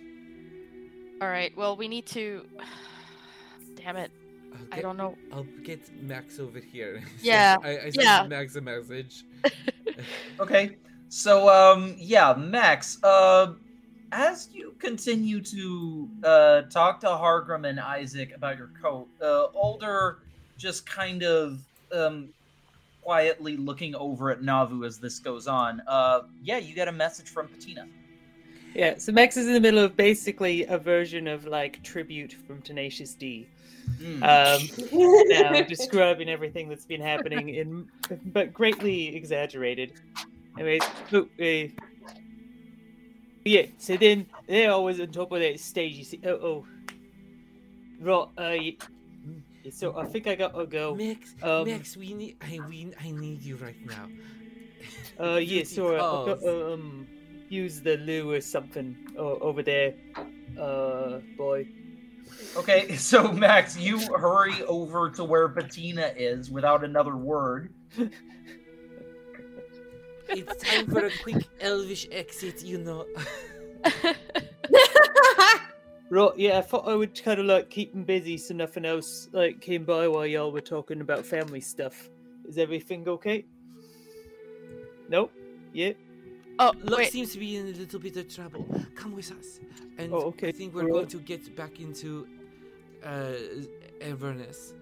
All 1.21 1.27
right. 1.27 1.51
Well, 1.57 1.75
we 1.75 1.87
need 1.87 2.05
to. 2.07 2.45
Damn 3.75 3.97
it! 3.97 4.11
I'll 4.53 4.79
I 4.79 4.81
don't 4.81 4.97
know. 4.97 5.17
I'll 5.33 5.47
get 5.63 5.81
Max 6.01 6.39
over 6.39 6.59
here. 6.59 7.01
So 7.19 7.25
Yeah, 7.25 7.57
I, 7.63 7.69
I 7.69 7.81
sent 7.89 7.95
yeah. 7.95 8.27
Max 8.27 8.55
a 8.55 8.61
message. 8.61 9.23
Okay. 10.39 10.77
So 11.09 11.49
um 11.49 11.95
yeah, 11.97 12.33
Max, 12.37 13.01
uh 13.03 13.53
as 14.11 14.49
you 14.53 14.73
continue 14.79 15.41
to 15.41 16.09
uh 16.23 16.61
talk 16.63 16.99
to 17.01 17.07
Hargrim 17.07 17.67
and 17.67 17.79
Isaac 17.79 18.33
about 18.33 18.57
your 18.57 18.69
coat, 18.81 19.07
uh 19.21 19.47
Ulder 19.55 20.19
just 20.57 20.89
kind 20.89 21.23
of 21.23 21.59
um 21.91 22.29
quietly 23.01 23.55
looking 23.57 23.95
over 23.95 24.31
at 24.31 24.41
Navu 24.41 24.85
as 24.85 24.97
this 24.97 25.19
goes 25.19 25.47
on. 25.47 25.81
Uh 25.87 26.21
yeah, 26.43 26.57
you 26.57 26.73
get 26.73 26.87
a 26.87 26.91
message 26.91 27.29
from 27.29 27.47
Patina. 27.47 27.87
Yeah, 28.73 28.95
so 28.97 29.11
Max 29.11 29.37
is 29.37 29.47
in 29.47 29.53
the 29.53 29.59
middle 29.59 29.79
of 29.79 29.95
basically 29.95 30.65
a 30.65 30.77
version 30.77 31.27
of 31.27 31.45
like 31.45 31.81
tribute 31.83 32.33
from 32.33 32.61
Tenacious 32.61 33.13
D. 33.15 33.47
Hmm. 33.99 34.23
Um, 34.23 34.61
now 35.29 35.61
describing 35.61 36.29
everything 36.29 36.69
that's 36.69 36.85
been 36.85 37.01
happening 37.01 37.49
in, 37.49 37.87
but 38.25 38.53
greatly 38.53 39.15
exaggerated. 39.15 39.93
Anyways, 40.57 40.83
so, 41.09 41.27
uh, 41.39 41.85
yeah. 43.49 43.65
So 43.77 43.97
then 43.97 44.27
they're 44.47 44.71
always 44.71 44.99
on 44.99 45.07
top 45.07 45.31
of 45.31 45.39
that 45.39 45.59
stage. 45.59 45.95
You 45.95 46.03
see, 46.03 46.21
oh, 46.25 46.29
oh, 46.29 46.65
right. 48.01 48.27
Uh, 48.37 49.69
so 49.71 49.97
I 49.97 50.05
think 50.05 50.27
I 50.27 50.35
got 50.35 50.59
a 50.59 50.65
go. 50.65 50.95
Max, 50.95 51.35
Um, 51.43 51.65
Max, 51.67 51.97
we 51.97 52.13
need. 52.13 52.37
I 52.41 52.59
we 52.67 52.93
I 52.99 53.11
need 53.11 53.41
you 53.41 53.55
right 53.57 53.75
now. 53.85 54.07
Uh, 55.19 55.37
yeah. 55.37 55.63
Duty 55.63 55.65
So 55.65 55.95
I 55.95 55.97
gotta 55.97 56.73
um 56.73 57.07
use 57.49 57.81
the 57.81 57.97
loo 57.97 58.31
or 58.33 58.41
something 58.41 58.95
o- 59.17 59.39
over 59.39 59.63
there. 59.63 59.95
Uh, 60.59 61.19
boy. 61.35 61.65
Okay, 62.55 62.95
so 62.97 63.31
Max, 63.31 63.75
you 63.77 63.99
hurry 64.15 64.63
over 64.65 65.09
to 65.11 65.23
where 65.23 65.49
Patina 65.49 66.13
is 66.15 66.51
without 66.51 66.83
another 66.83 67.15
word. 67.15 67.73
It's 70.29 70.63
time 70.63 70.87
for 70.87 71.05
a 71.05 71.11
quick 71.23 71.47
elvish 71.61 72.07
exit, 72.11 72.63
you 72.63 72.77
know. 72.79 73.05
Right, 76.09 76.31
yeah, 76.37 76.57
I 76.59 76.61
thought 76.61 76.87
I 76.87 76.95
would 76.95 77.21
kind 77.21 77.37
of 77.39 77.47
like 77.47 77.69
keep 77.69 77.93
him 77.93 78.03
busy 78.05 78.37
so 78.37 78.53
nothing 78.53 78.85
else 78.85 79.27
like 79.33 79.59
came 79.59 79.83
by 79.83 80.07
while 80.07 80.25
y'all 80.25 80.53
were 80.53 80.61
talking 80.61 81.01
about 81.01 81.25
family 81.25 81.59
stuff. 81.59 82.09
Is 82.47 82.57
everything 82.57 83.07
okay? 83.09 83.43
Nope. 85.09 85.33
Yeah. 85.73 85.91
Oh, 86.59 86.71
Lux 86.83 86.97
wait. 86.97 87.11
seems 87.11 87.33
to 87.33 87.39
be 87.39 87.57
in 87.57 87.67
a 87.67 87.71
little 87.71 87.99
bit 87.99 88.15
of 88.15 88.33
trouble. 88.33 88.65
Come 88.95 89.15
with 89.15 89.31
us. 89.33 89.59
And 89.97 90.13
Oh, 90.13 90.27
okay. 90.27 90.47
I 90.47 90.51
think 90.53 90.73
we're 90.73 90.83
Alright. 90.83 90.93
going 90.93 91.07
to 91.07 91.19
get 91.19 91.53
back 91.57 91.81
into 91.81 92.25
uh, 93.03 93.33
Avernus. 94.01 94.73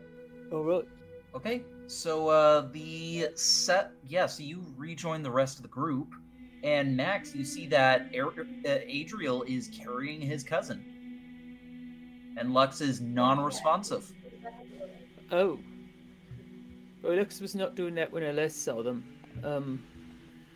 All 0.51 0.63
right. 0.63 0.87
Okay, 1.33 1.63
so 1.87 2.29
uh, 2.29 2.67
the 2.71 3.29
set, 3.35 3.91
yeah, 4.07 4.25
so 4.25 4.43
you 4.43 4.63
rejoin 4.77 5.23
the 5.23 5.31
rest 5.31 5.57
of 5.57 5.63
the 5.63 5.69
group, 5.69 6.13
and 6.63 6.95
Max, 6.95 7.35
you 7.35 7.43
see 7.45 7.67
that 7.67 8.09
Ar- 8.17 8.33
uh, 8.65 8.77
Adriel 8.87 9.43
is 9.43 9.69
carrying 9.69 10.21
his 10.21 10.43
cousin, 10.43 10.83
and 12.37 12.53
Lux 12.53 12.81
is 12.81 13.01
non-responsive. 13.01 14.11
Oh. 15.31 15.59
Well, 17.01 17.15
Lux 17.15 17.39
was 17.39 17.55
not 17.55 17.75
doing 17.75 17.95
that 17.95 18.11
when 18.11 18.23
I 18.23 18.31
last 18.31 18.63
saw 18.63 18.81
them. 18.81 19.03
Um. 19.43 19.83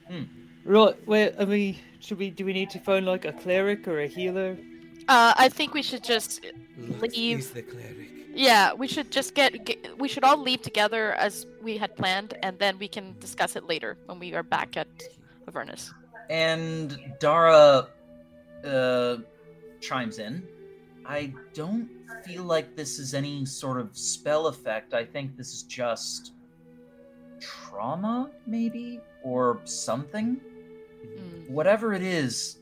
Hmm. 0.08 0.24
Right. 0.66 0.96
Well, 1.08 1.32
I 1.40 1.46
mean, 1.46 1.78
should 2.00 2.18
we? 2.18 2.32
Do 2.32 2.44
we 2.46 2.54
need 2.54 2.70
to 2.72 2.80
find 2.80 3.06
like 3.06 3.26
a 3.26 3.34
cleric 3.34 3.88
or 3.88 4.00
a 4.02 4.08
healer? 4.08 4.58
Uh, 5.08 5.34
I 5.38 5.50
think 5.50 5.74
we 5.74 5.82
should 5.82 6.04
just 6.04 6.46
Lux 6.78 7.16
Leave. 7.16 7.40
is 7.40 7.52
the 7.52 7.62
cleric. 7.62 8.19
Yeah, 8.40 8.74
we 8.74 8.88
should 8.88 9.12
just 9.12 9.36
get, 9.36 9.66
get 9.66 10.00
we 10.00 10.08
should 10.08 10.24
all 10.24 10.42
leave 10.42 10.62
together 10.62 11.12
as 11.16 11.46
we 11.62 11.78
had 11.78 11.94
planned, 11.98 12.38
and 12.42 12.58
then 12.58 12.80
we 12.80 12.88
can 12.88 13.16
discuss 13.20 13.58
it 13.58 13.66
later 13.66 13.98
when 14.06 14.18
we 14.18 14.34
are 14.34 14.44
back 14.44 14.78
at 14.78 14.88
Avernus. 15.46 15.94
And 16.30 16.98
Dara 17.20 17.90
uh, 18.64 19.18
chimes 19.82 20.20
in. 20.20 20.48
I 21.06 21.34
don't 21.54 21.90
feel 22.26 22.44
like 22.44 22.78
this 22.78 22.98
is 22.98 23.14
any 23.14 23.46
sort 23.46 23.78
of 23.78 23.98
spell 23.98 24.48
effect. 24.48 24.94
I 24.94 25.04
think 25.04 25.36
this 25.36 25.52
is 25.54 25.64
just 25.64 26.32
trauma, 27.42 28.32
maybe, 28.48 29.02
or 29.22 29.60
something. 29.66 30.40
Mm. 31.06 31.50
whatever 31.50 31.94
it 31.94 32.04
is, 32.04 32.60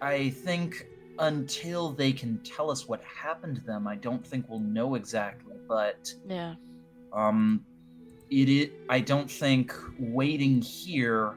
I 0.00 0.30
think 0.30 0.86
until 1.18 1.90
they 1.90 2.12
can 2.12 2.38
tell 2.44 2.70
us 2.70 2.88
what 2.88 3.02
happened 3.02 3.56
to 3.56 3.62
them, 3.62 3.86
I 3.86 3.96
don't 3.96 4.26
think 4.26 4.46
we'll 4.48 4.60
know 4.60 4.94
exactly. 4.94 5.54
But 5.68 6.12
Yeah. 6.28 6.54
um, 7.12 7.64
it, 8.30 8.48
it 8.48 8.72
I 8.88 9.00
don't 9.00 9.30
think 9.30 9.74
waiting 9.98 10.60
here 10.60 11.34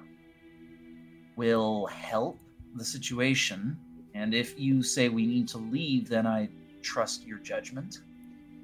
will 1.35 1.85
help 1.87 2.39
the 2.75 2.83
situation. 2.85 3.77
And 4.15 4.33
if 4.33 4.59
you 4.59 4.81
say 4.81 5.09
we 5.09 5.25
need 5.25 5.47
to 5.49 5.59
leave, 5.59 6.09
then 6.09 6.25
I 6.25 6.49
trust 6.81 7.25
your 7.25 7.37
judgment. 7.39 7.99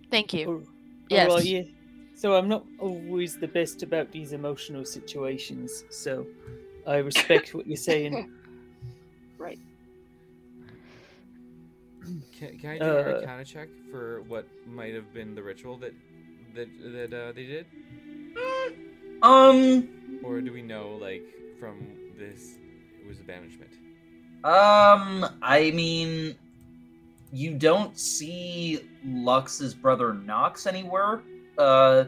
Thank 0.09 0.33
you. 0.33 0.47
Or, 0.47 0.63
Yes. 1.09 1.29
All 1.29 1.37
right, 1.37 1.45
yeah. 1.45 1.63
So 2.15 2.35
I'm 2.35 2.47
not 2.47 2.65
always 2.79 3.37
the 3.37 3.47
best 3.47 3.83
about 3.83 4.11
these 4.11 4.33
emotional 4.33 4.85
situations. 4.85 5.83
So 5.89 6.25
I 6.87 6.97
respect 6.97 7.53
what 7.53 7.67
you're 7.67 7.77
saying. 7.77 8.31
Can, 12.37 12.57
can 12.59 12.69
I 12.71 12.77
do 12.79 12.85
Uh, 12.85 12.97
an 12.97 13.15
Arcana 13.15 13.45
check 13.45 13.69
for 13.91 14.21
what 14.23 14.47
might 14.67 14.93
have 14.93 15.13
been 15.13 15.35
the 15.35 15.43
ritual 15.43 15.77
that 15.77 15.93
that 16.55 16.67
that 16.83 17.13
uh, 17.13 17.31
they 17.31 17.45
did, 17.45 17.65
Um, 19.21 19.87
or 20.23 20.41
do 20.41 20.51
we 20.51 20.61
know 20.61 20.97
like 20.99 21.23
from 21.59 21.79
this 22.17 22.55
it 23.01 23.07
was 23.07 23.19
a 23.19 23.23
banishment? 23.23 23.71
Um, 24.43 25.25
I 25.41 25.71
mean, 25.71 26.35
you 27.31 27.53
don't 27.53 27.97
see 27.97 28.81
Lux's 29.05 29.73
brother 29.73 30.13
Knox 30.13 30.67
anywhere. 30.67 31.21
Uh, 31.57 32.05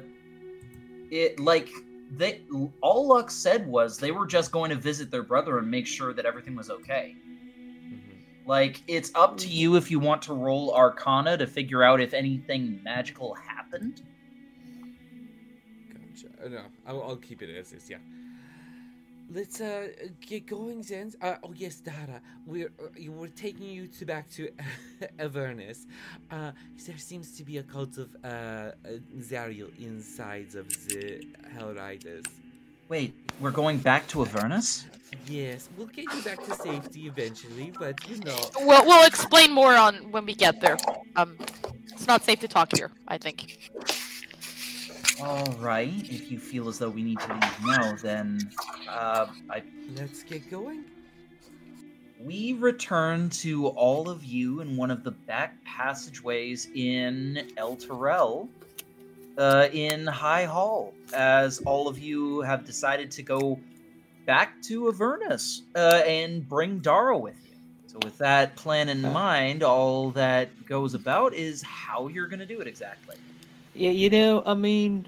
it 1.09 1.39
like 1.39 1.69
they 2.11 2.41
all 2.81 3.07
Lux 3.07 3.33
said 3.33 3.65
was 3.67 3.97
they 3.97 4.11
were 4.11 4.27
just 4.27 4.51
going 4.51 4.69
to 4.69 4.75
visit 4.75 5.09
their 5.09 5.23
brother 5.23 5.59
and 5.59 5.69
make 5.69 5.87
sure 5.87 6.13
that 6.13 6.25
everything 6.25 6.55
was 6.55 6.69
okay. 6.69 7.15
Like 8.45 8.83
it's 8.87 9.11
up 9.15 9.37
to 9.37 9.47
you 9.47 9.75
if 9.75 9.89
you 9.89 9.99
want 9.99 10.21
to 10.23 10.33
roll 10.33 10.73
Arcana 10.73 11.37
to 11.37 11.47
figure 11.47 11.83
out 11.83 11.99
if 11.99 12.13
anything 12.13 12.79
magical 12.83 13.33
happened. 13.33 14.01
Gotcha. 15.89 16.27
Uh, 16.43 16.49
no, 16.49 16.61
I'll, 16.85 17.03
I'll 17.03 17.15
keep 17.15 17.41
it 17.41 17.55
as 17.55 17.73
is. 17.73 17.89
Yeah. 17.89 17.97
Let's 19.33 19.59
uh 19.59 19.87
get 20.21 20.45
going, 20.45 20.83
then. 20.83 21.11
Uh, 21.19 21.35
oh 21.43 21.53
yes, 21.55 21.77
Dara, 21.77 22.21
we're 22.45 22.71
uh, 22.79 23.09
we're 23.09 23.27
taking 23.29 23.65
you 23.65 23.87
to 23.87 24.05
back 24.05 24.29
to 24.31 24.49
Avernus. 25.19 25.87
Uh, 26.29 26.51
there 26.85 26.97
seems 26.99 27.35
to 27.37 27.43
be 27.43 27.57
a 27.57 27.63
cult 27.63 27.97
of 27.97 28.15
uh, 28.23 28.27
uh 28.27 28.71
Zariel 29.17 29.75
inside 29.79 30.53
of 30.53 30.69
the 30.87 31.25
Hellriders. 31.57 32.27
Wait, 32.87 33.13
we're 33.39 33.51
going 33.51 33.77
back 33.77 34.07
to 34.07 34.21
Avernus? 34.21 34.85
Yes, 35.27 35.69
we'll 35.77 35.87
get 35.87 36.05
you 36.13 36.21
back 36.21 36.43
to 36.45 36.53
safety 36.53 37.07
eventually, 37.07 37.71
but 37.79 37.95
you 38.07 38.17
know. 38.19 38.37
We'll 38.59 38.85
we'll 38.85 39.07
explain 39.07 39.51
more 39.51 39.75
on 39.75 39.95
when 40.11 40.25
we 40.25 40.35
get 40.35 40.61
there. 40.61 40.77
Um, 41.15 41.37
it's 41.91 42.07
not 42.07 42.23
safe 42.23 42.39
to 42.41 42.47
talk 42.47 42.75
here. 42.75 42.91
I 43.07 43.17
think. 43.17 43.71
All 45.21 45.45
right. 45.59 46.09
If 46.09 46.29
you 46.29 46.37
feel 46.37 46.67
as 46.67 46.77
though 46.77 46.89
we 46.89 47.01
need 47.01 47.19
to 47.21 47.33
leave 47.33 47.65
now, 47.65 47.95
then 48.01 48.39
uh, 48.89 49.27
I 49.49 49.63
Let's 49.93 50.23
get 50.23 50.49
going. 50.49 50.83
We 52.19 52.53
return 52.53 53.29
to 53.41 53.67
all 53.67 54.09
of 54.09 54.23
you 54.23 54.61
in 54.61 54.75
one 54.77 54.89
of 54.89 55.03
the 55.03 55.11
back 55.11 55.63
passageways 55.63 56.69
in 56.73 57.51
Elturel, 57.57 58.49
uh, 59.37 59.67
in 59.71 60.07
High 60.07 60.45
Hall, 60.45 60.93
as 61.13 61.59
all 61.59 61.87
of 61.87 61.99
you 61.99 62.41
have 62.41 62.65
decided 62.65 63.11
to 63.11 63.23
go 63.23 63.59
back 64.25 64.61
to 64.63 64.87
Avernus 64.89 65.63
uh, 65.75 66.01
and 66.05 66.47
bring 66.47 66.79
Dara 66.79 67.17
with 67.17 67.35
you. 67.45 67.55
So, 67.87 67.99
with 68.03 68.17
that 68.17 68.55
plan 68.55 68.89
in 68.89 69.01
mind, 69.01 69.63
all 69.63 70.11
that 70.11 70.65
goes 70.65 70.93
about 70.93 71.33
is 71.33 71.61
how 71.61 72.07
you're 72.07 72.27
going 72.27 72.39
to 72.39 72.45
do 72.45 72.59
it 72.59 72.67
exactly. 72.67 73.15
Yeah, 73.73 73.91
you 73.91 74.09
know, 74.09 74.43
I 74.45 74.53
mean, 74.53 75.07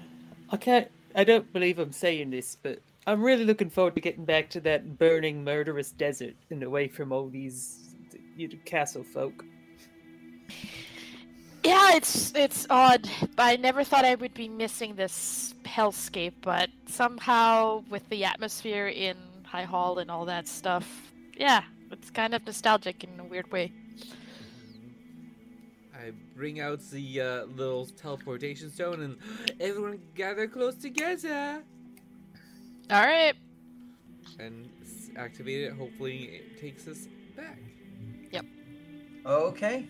I 0.50 0.56
can't. 0.56 0.90
I 1.14 1.24
don't 1.24 1.50
believe 1.52 1.78
I'm 1.78 1.92
saying 1.92 2.30
this, 2.30 2.56
but 2.62 2.80
I'm 3.06 3.22
really 3.22 3.44
looking 3.44 3.70
forward 3.70 3.94
to 3.94 4.00
getting 4.00 4.26
back 4.26 4.50
to 4.50 4.60
that 4.60 4.98
burning, 4.98 5.42
murderous 5.42 5.90
desert 5.90 6.34
and 6.50 6.62
away 6.62 6.88
from 6.88 7.10
all 7.10 7.28
these 7.28 7.94
you 8.36 8.48
know, 8.48 8.54
castle 8.66 9.02
folk. 9.02 9.44
Yeah, 11.68 11.96
it's 11.96 12.32
it's 12.34 12.66
odd. 12.70 13.06
I 13.36 13.56
never 13.56 13.84
thought 13.84 14.06
I 14.06 14.14
would 14.14 14.32
be 14.32 14.48
missing 14.48 14.94
this 14.94 15.54
hellscape, 15.64 16.32
but 16.40 16.70
somehow 16.86 17.84
with 17.90 18.08
the 18.08 18.24
atmosphere 18.24 18.88
in 18.88 19.18
High 19.44 19.64
Hall 19.64 19.98
and 19.98 20.10
all 20.10 20.24
that 20.24 20.48
stuff, 20.48 21.12
yeah, 21.36 21.64
it's 21.90 22.08
kind 22.08 22.32
of 22.32 22.46
nostalgic 22.46 23.04
in 23.04 23.20
a 23.20 23.24
weird 23.24 23.52
way. 23.52 23.70
I 25.94 26.12
bring 26.34 26.60
out 26.60 26.80
the 26.90 27.20
uh, 27.20 27.44
little 27.44 27.84
teleportation 27.84 28.70
stone 28.70 29.02
and 29.02 29.18
everyone 29.60 30.00
gather 30.14 30.46
close 30.46 30.76
together 30.76 31.62
All 32.90 33.02
right. 33.02 33.34
and 34.38 34.70
activate 35.18 35.64
it. 35.64 35.74
Hopefully, 35.74 36.30
it 36.32 36.58
takes 36.58 36.88
us 36.88 37.08
back. 37.36 37.58
Yep. 38.30 38.46
Okay. 39.26 39.86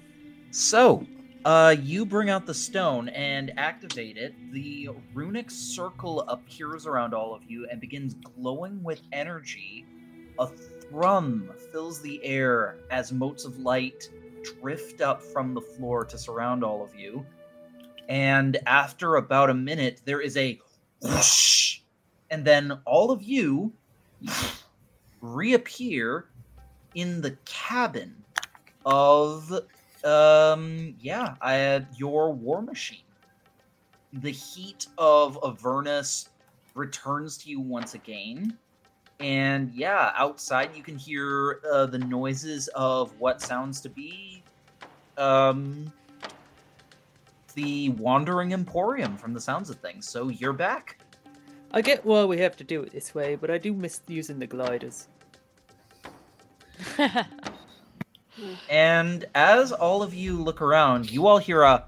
So, 0.51 1.07
uh, 1.45 1.75
you 1.83 2.05
bring 2.05 2.31
out 2.31 2.47
the 2.47 2.55
stone 2.55 3.09
and 3.11 3.53
activate 3.57 4.17
it. 4.17 4.35
The 4.53 4.91
runic 5.15 5.51
circle 5.51 6.23
appears 6.23 6.87
around 6.87 7.15
all 7.15 7.35
of 7.35 7.43
you 7.49 7.67
and 7.71 7.81
begins 7.81 8.15
glowing 8.15 8.83
with 8.83 9.01
energy. 9.13 9.85
A 10.39 10.47
thrum 10.47 11.51
fills 11.73 12.01
the 12.01 12.23
air 12.25 12.79
as 12.91 13.13
motes 13.13 13.45
of 13.45 13.59
light 13.59 14.09
drift 14.61 15.01
up 15.01 15.23
from 15.23 15.55
the 15.55 15.61
floor 15.61 16.05
to 16.05 16.19
surround 16.19 16.65
all 16.65 16.83
of 16.83 16.95
you. 16.95 17.25
And 18.09 18.57
after 18.67 19.17
about 19.17 19.51
a 19.51 19.55
minute, 19.55 20.01
there 20.05 20.21
is 20.21 20.37
a 20.37 20.59
whoosh, 21.03 21.81
and 22.31 22.45
then 22.45 22.81
all 22.85 23.11
of 23.11 23.23
you 23.23 23.73
reappear 25.21 26.27
in 26.95 27.21
the 27.21 27.37
cabin 27.45 28.25
of 28.87 29.53
um 30.05 30.95
yeah 31.01 31.35
I 31.41 31.55
had 31.55 31.89
your 31.97 32.33
war 32.33 32.63
machine. 32.63 33.03
The 34.13 34.31
heat 34.31 34.87
of 34.97 35.39
avernus 35.45 36.29
returns 36.75 37.37
to 37.39 37.51
you 37.51 37.61
once 37.61 37.95
again. 37.95 38.57
And 39.21 39.73
yeah 39.75 40.13
outside 40.17 40.71
you 40.77 40.83
can 40.83 40.97
hear 40.97 41.61
uh, 41.73 41.87
the 41.87 41.99
noises 41.99 42.69
of 42.69 43.19
what 43.19 43.43
sounds 43.43 43.81
to 43.83 43.89
be 43.89 44.43
um 45.17 45.93
the 47.55 47.89
wandering 47.91 48.53
emporium 48.53 49.17
from 49.17 49.33
the 49.35 49.41
sounds 49.41 49.69
of 49.69 49.77
things. 49.77 50.09
So 50.09 50.29
you're 50.29 50.53
back. 50.53 51.01
I 51.73 51.83
get 51.83 52.05
why 52.05 52.25
we 52.25 52.39
have 52.39 52.57
to 52.59 52.65
do 52.65 52.83
it 52.83 52.93
this 52.93 53.15
way, 53.15 53.35
but 53.35 53.51
I 53.51 53.59
do 53.59 53.75
miss 53.75 54.01
using 54.07 54.39
the 54.39 54.47
gliders. 54.47 55.09
And 58.71 59.25
as 59.35 59.73
all 59.73 60.03
of 60.03 60.15
you 60.15 60.41
look 60.43 60.61
around, 60.63 61.11
you 61.11 61.27
all 61.27 61.39
hear 61.39 61.63
a 61.63 61.85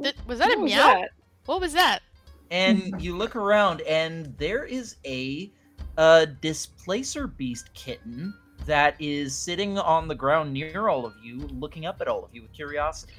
Did, 0.00 0.14
was 0.26 0.38
that 0.38 0.48
a 0.48 0.50
What 0.54 0.60
was 0.62 0.70
meow? 0.72 0.86
that? 0.86 1.10
What 1.46 1.60
was 1.60 1.72
that? 1.72 2.00
and 2.50 2.94
you 3.02 3.14
look 3.14 3.36
around 3.36 3.82
and 3.82 4.34
there 4.38 4.64
is 4.64 4.96
a 5.04 5.50
uh 5.98 6.24
displacer 6.40 7.26
beast 7.26 7.68
kitten 7.74 8.32
that 8.64 8.94
is 8.98 9.36
sitting 9.36 9.78
on 9.78 10.08
the 10.08 10.14
ground 10.14 10.50
near 10.54 10.88
all 10.88 11.04
of 11.04 11.12
you 11.22 11.40
looking 11.60 11.84
up 11.84 12.00
at 12.00 12.08
all 12.08 12.24
of 12.24 12.30
you 12.32 12.40
with 12.40 12.52
curiosity 12.54 13.12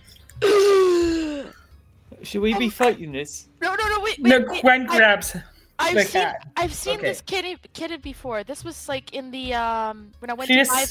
Should 2.23 2.41
we 2.41 2.55
be 2.57 2.69
fighting 2.69 3.11
this? 3.11 3.49
No, 3.61 3.75
no, 3.75 3.87
no, 3.89 3.99
wait, 3.99 4.17
wait, 4.19 4.29
No, 4.29 4.45
wait. 4.51 4.61
Gwen 4.61 4.89
I- 4.89 4.97
grabs 4.97 5.35
I've 5.79 5.95
the 5.95 6.03
seen, 6.03 6.21
cat. 6.21 6.47
I've 6.57 6.73
seen 6.73 6.97
Okay. 6.99 7.07
this 7.07 7.21
kitty, 7.21 7.57
kitten 7.73 8.01
before. 8.01 8.43
This 8.43 8.63
was 8.63 8.87
like 8.89 9.13
in 9.13 9.31
the 9.31 9.53
um 9.53 10.11
when 10.19 10.29
I 10.29 10.33
went 10.33 10.47
She 10.47 10.55
to 10.55 10.61
just 10.65 10.71
buy. 10.71 10.85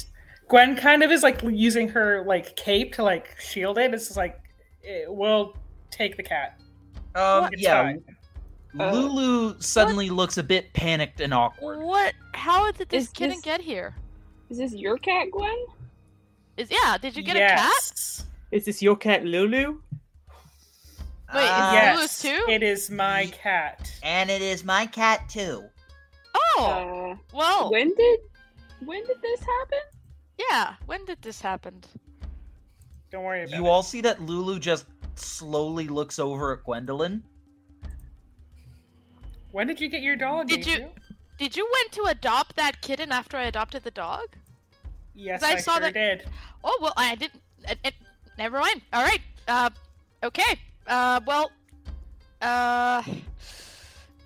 Gwen 0.48 0.76
kind 0.76 1.02
of 1.02 1.10
is 1.10 1.22
like 1.22 1.42
using 1.42 1.88
her 1.90 2.24
like 2.26 2.56
cape 2.56 2.94
to 2.94 3.02
like 3.02 3.38
shield 3.40 3.78
it. 3.78 3.92
It's 3.92 4.06
just 4.06 4.16
like 4.16 4.40
eh, 4.84 5.04
we'll 5.06 5.56
take 5.90 6.16
the 6.16 6.22
cat. 6.22 6.58
um 7.14 7.48
It's 7.52 7.62
yeah 7.62 7.82
fine. 7.82 8.02
Uh, 8.78 8.92
lulu 8.92 9.58
suddenly 9.60 10.10
looks 10.10 10.36
a 10.38 10.42
bit 10.42 10.72
panicked 10.74 11.20
and 11.20 11.32
awkward 11.32 11.80
What? 11.82 12.12
How 12.34 12.70
did 12.70 12.88
this 12.90 13.04
Is 13.04 13.10
kitten 13.10 13.36
this- 13.36 13.40
get 13.44 13.60
here? 13.60 13.94
Is 14.50 14.58
this 14.58 14.72
your 14.74 14.96
cat, 14.98 15.28
Gwen? 15.30 15.56
Is 16.56 16.70
yeah? 16.70 16.96
Did 16.98 17.16
you 17.16 17.22
get 17.22 17.36
a 17.36 17.40
cat? 17.40 17.58
yes. 17.58 18.24
Is 18.50 18.64
this 18.64 18.80
your 18.82 18.96
cat, 18.96 19.24
Lulu? 19.24 19.80
Wait, 21.34 21.44
is 21.44 21.50
Uh, 21.50 21.92
Lulu's 21.94 22.18
too? 22.20 22.44
It 22.48 22.62
is 22.62 22.90
my 22.90 23.26
cat. 23.26 23.90
and 24.02 24.30
it 24.30 24.40
is 24.42 24.64
my 24.64 24.86
cat 24.86 25.28
too 25.28 25.64
Oh, 26.34 27.12
Uh, 27.12 27.16
well, 27.32 27.70
when 27.70 27.94
did 27.94 28.20
when 28.84 29.04
did 29.06 29.20
this 29.22 29.40
happen? 29.40 29.78
yeah. 30.38 30.74
When 30.86 31.04
did 31.04 31.20
this 31.22 31.40
happen? 31.40 31.82
Don't 33.10 33.24
worry 33.24 33.44
about 33.44 33.56
you 33.56 33.66
it. 33.66 33.68
all 33.68 33.82
see 33.82 34.00
that 34.02 34.20
lulu 34.22 34.58
just 34.58 34.86
slowly 35.16 35.88
looks 35.88 36.18
over 36.18 36.52
at 36.52 36.64
gwendolyn 36.64 37.22
When 39.52 39.66
did 39.66 39.80
you 39.80 39.88
get 39.88 40.02
your 40.02 40.16
dog? 40.16 40.48
Did 40.48 40.66
you- 40.66 40.74
Adriel? 40.74 40.94
Did 41.38 41.56
you 41.56 41.68
went 41.72 41.92
to 41.92 42.02
adopt 42.04 42.56
that 42.56 42.80
kitten 42.82 43.12
after 43.12 43.36
I 43.36 43.44
adopted 43.44 43.84
the 43.84 43.90
dog? 43.92 44.36
Yes, 45.14 45.42
I 45.42 45.52
I, 45.52 45.56
saw 45.56 45.74
sure 45.74 45.80
that- 45.82 45.94
did. 45.94 46.28
Oh 46.64 46.76
well, 46.82 46.92
I 46.96 47.14
didn't. 47.14 47.42
It, 47.68 47.78
it, 47.84 47.94
never 48.36 48.58
mind. 48.58 48.82
All 48.92 49.02
right. 49.02 49.20
Uh, 49.46 49.70
okay. 50.22 50.58
Uh, 50.88 51.20
well. 51.26 51.50
Uh. 52.42 53.02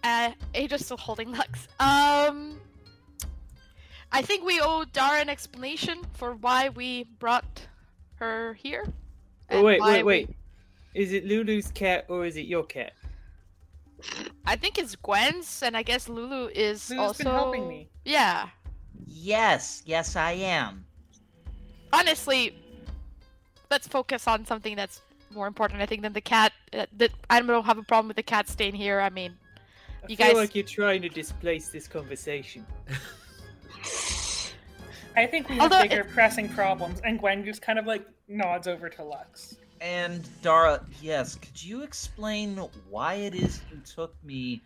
Uh, 0.04 0.30
Ada's 0.54 0.84
still 0.84 0.96
holding 0.96 1.32
Lux. 1.32 1.68
Um. 1.80 2.60
I 4.10 4.20
think 4.20 4.44
we 4.44 4.60
owe 4.60 4.84
Dara 4.92 5.20
an 5.20 5.28
explanation 5.28 6.02
for 6.14 6.34
why 6.34 6.68
we 6.68 7.04
brought 7.18 7.66
her 8.16 8.54
here. 8.54 8.84
Oh, 9.50 9.56
and 9.56 9.64
wait, 9.64 9.80
wait, 9.80 9.96
we- 9.98 10.02
wait. 10.02 10.30
Is 10.94 11.12
it 11.14 11.24
Lulu's 11.24 11.70
cat 11.70 12.04
or 12.08 12.26
is 12.26 12.36
it 12.36 12.44
your 12.46 12.64
cat? 12.64 12.92
I 14.44 14.56
think 14.56 14.76
it's 14.78 14.94
Gwen's, 14.96 15.62
and 15.62 15.74
I 15.74 15.82
guess 15.82 16.08
Lulu 16.08 16.50
is 16.54 16.90
Lulu's 16.90 17.06
also. 17.06 17.24
been 17.24 17.32
helping 17.32 17.68
me. 17.68 17.88
Yeah. 18.04 18.48
yes 19.06 19.82
yes 19.86 20.16
i 20.16 20.32
am 20.32 20.84
honestly, 21.92 22.54
let's 23.70 23.86
focus 23.86 24.26
on 24.26 24.46
something 24.46 24.76
that's 24.76 25.00
more 25.34 25.46
important, 25.46 25.80
I 25.82 25.86
think, 25.86 26.02
than 26.02 26.12
the 26.12 26.20
cat. 26.20 26.52
Uh, 26.72 26.86
that 26.96 27.10
I 27.30 27.40
don't 27.40 27.64
have 27.64 27.78
a 27.78 27.82
problem 27.82 28.08
with 28.08 28.16
the 28.16 28.22
cat 28.22 28.48
staying 28.48 28.74
here. 28.74 29.00
I 29.00 29.10
mean, 29.10 29.36
I 29.56 30.06
You 30.08 30.16
feel 30.16 30.26
guys- 30.28 30.36
like 30.36 30.54
you're 30.54 30.64
trying 30.64 31.02
to 31.02 31.08
displace 31.08 31.68
this 31.68 31.86
conversation. 31.88 32.66
I 35.14 35.26
think 35.26 35.48
we 35.48 35.56
have 35.56 35.70
Although 35.72 35.82
bigger 35.82 36.04
pressing 36.04 36.48
problems, 36.48 37.00
and 37.04 37.18
Gwen 37.18 37.44
just 37.44 37.60
kind 37.60 37.78
of 37.78 37.86
like 37.86 38.02
nods 38.28 38.66
over 38.66 38.88
to 38.88 39.04
Lux. 39.04 39.56
And 39.80 40.26
Dara, 40.42 40.80
yes, 41.02 41.34
could 41.34 41.62
you 41.62 41.82
explain 41.82 42.56
why 42.88 43.14
it 43.14 43.34
is 43.34 43.60
you 43.70 43.78
took 43.84 44.14
me 44.24 44.62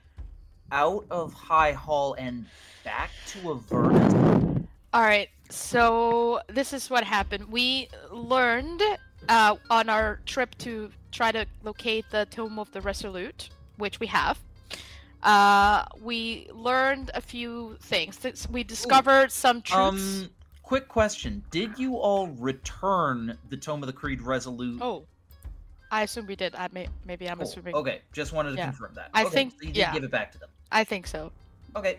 out 0.70 1.04
of 1.10 1.32
High 1.32 1.72
Hall 1.72 2.14
and 2.14 2.46
back 2.84 3.10
to 3.28 3.50
Avernus? 3.50 4.66
all 4.92 5.02
right. 5.02 5.28
So 5.50 6.40
this 6.48 6.72
is 6.72 6.90
what 6.90 7.02
happened. 7.04 7.50
We 7.50 7.88
learned 8.12 8.82
uh, 9.28 9.56
on 9.70 9.88
our 9.88 10.20
trip 10.26 10.56
to 10.58 10.90
try 11.12 11.32
to 11.32 11.46
locate 11.62 12.04
the 12.10 12.26
Tome 12.30 12.58
of 12.58 12.70
the 12.72 12.80
Resolute, 12.80 13.50
which 13.76 14.00
we 14.00 14.06
have. 14.08 14.38
Uh, 15.22 15.84
we 16.02 16.48
learned 16.52 17.10
a 17.14 17.20
few 17.20 17.76
things. 17.80 18.18
We 18.50 18.62
discovered 18.62 19.32
some 19.32 19.62
truths. 19.62 20.22
Um, 20.24 20.30
quick 20.62 20.88
question: 20.88 21.42
Did 21.50 21.78
you 21.78 21.96
all 21.96 22.28
return 22.28 23.36
the 23.48 23.56
Tome 23.56 23.82
of 23.82 23.86
the 23.88 23.92
Creed 23.92 24.22
Resolute? 24.22 24.80
oh, 24.80 25.04
I 25.90 26.02
assume 26.02 26.26
we 26.26 26.36
did. 26.36 26.54
I 26.54 26.68
may 26.72 26.88
maybe 27.04 27.28
I'm 27.28 27.38
Cool. 27.38 27.46
assuming. 27.48 27.74
Okay, 27.74 28.02
just 28.12 28.32
wanted 28.32 28.50
to 28.52 28.56
Yeah. 28.56 28.64
confirm 28.66 28.92
that. 28.94 29.10
I 29.14 29.22
Okay, 29.24 29.34
think- 29.34 29.52
so 29.52 29.58
you 29.62 29.66
did 29.68 29.76
yeah. 29.76 29.92
give 29.92 30.04
it 30.04 30.10
back 30.10 30.32
to 30.32 30.38
them. 30.38 30.48
I 30.70 30.84
think 30.84 31.06
so. 31.06 31.32
Okay. 31.74 31.98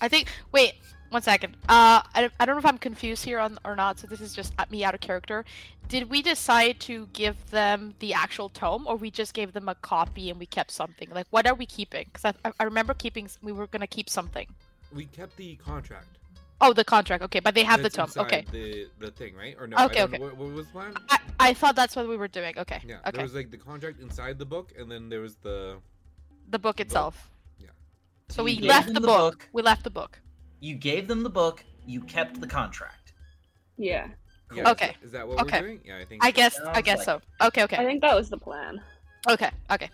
I 0.00 0.08
think. 0.08 0.28
Wait, 0.52 0.74
one 1.12 1.22
second. 1.22 1.56
Uh, 1.68 2.02
I, 2.14 2.30
I 2.40 2.46
don't 2.46 2.56
know 2.56 2.60
if 2.60 2.66
I'm 2.66 2.78
confused 2.78 3.24
here 3.24 3.38
on 3.38 3.58
or 3.64 3.76
not. 3.76 3.98
So 3.98 4.06
this 4.06 4.20
is 4.20 4.34
just 4.34 4.54
me 4.70 4.84
out 4.84 4.94
of 4.94 5.00
character. 5.00 5.44
Did 5.88 6.08
we 6.08 6.22
decide 6.22 6.80
to 6.80 7.08
give 7.12 7.50
them 7.50 7.94
the 7.98 8.14
actual 8.14 8.48
tome, 8.48 8.86
or 8.86 8.96
we 8.96 9.10
just 9.10 9.34
gave 9.34 9.52
them 9.52 9.68
a 9.68 9.74
copy 9.74 10.30
and 10.30 10.38
we 10.38 10.46
kept 10.46 10.70
something? 10.70 11.08
Like, 11.10 11.26
what 11.30 11.46
are 11.46 11.54
we 11.54 11.66
keeping? 11.66 12.06
Because 12.12 12.34
I, 12.44 12.52
I 12.58 12.64
remember 12.64 12.94
keeping. 12.94 13.28
We 13.42 13.52
were 13.52 13.66
gonna 13.66 13.86
keep 13.86 14.08
something. 14.08 14.46
We 14.94 15.04
kept 15.06 15.36
the 15.36 15.56
contract. 15.56 16.18
Oh, 16.60 16.72
the 16.72 16.84
contract. 16.84 17.22
Okay, 17.24 17.40
but 17.40 17.54
they 17.54 17.64
have 17.64 17.82
That's 17.82 17.96
the 17.96 18.06
tome. 18.06 18.24
Okay. 18.24 18.44
The 18.50 18.86
the 18.98 19.10
thing, 19.10 19.34
right? 19.34 19.56
Or 19.58 19.66
no? 19.66 19.76
Okay, 19.86 19.98
don't 19.98 20.14
okay. 20.14 20.18
know. 20.18 20.24
What, 20.26 20.36
what 20.36 20.52
was 20.52 20.66
the 20.66 20.72
plan? 20.72 20.94
I, 21.10 21.18
I 21.40 21.54
thought 21.54 21.76
that's 21.76 21.94
what 21.96 22.08
we 22.08 22.16
were 22.16 22.28
doing. 22.28 22.56
Okay. 22.56 22.80
Yeah. 22.86 22.96
Okay. 23.00 23.10
There 23.12 23.22
was 23.24 23.34
like 23.34 23.50
the 23.50 23.58
contract 23.58 24.00
inside 24.00 24.38
the 24.38 24.46
book, 24.46 24.72
and 24.78 24.90
then 24.90 25.08
there 25.08 25.20
was 25.20 25.36
the. 25.36 25.76
The 26.50 26.58
book 26.58 26.80
itself. 26.80 27.30
Yeah. 27.58 27.68
So 28.28 28.44
we 28.44 28.60
left 28.60 28.88
the 28.88 28.94
the 28.94 29.00
book. 29.00 29.40
book. 29.40 29.48
We 29.52 29.62
left 29.62 29.84
the 29.84 29.90
book. 29.90 30.21
You 30.62 30.76
gave 30.76 31.08
them 31.08 31.24
the 31.24 31.28
book. 31.28 31.64
You 31.84 32.02
kept 32.02 32.40
the 32.40 32.46
contract. 32.46 33.12
Yeah, 33.76 34.06
Yeah, 34.54 34.70
Okay. 34.70 34.90
Is 34.90 34.92
that, 34.92 35.06
is 35.06 35.12
that 35.12 35.28
what 35.28 35.40
Okay. 35.40 35.60
we're 35.60 35.66
doing? 35.66 35.80
Yeah, 35.84 35.98
I 35.98 36.04
think. 36.04 36.24
I 36.24 36.28
so. 36.28 36.32
guess. 36.32 36.60
I 36.60 36.80
guess 36.80 36.98
like 36.98 37.04
so. 37.04 37.20
Okay. 37.48 37.64
Okay. 37.64 37.76
I 37.76 37.84
think 37.84 38.00
that 38.02 38.14
was 38.14 38.30
the 38.30 38.38
plan. 38.38 38.80
Okay, 39.28 39.50
okay. 39.72 39.90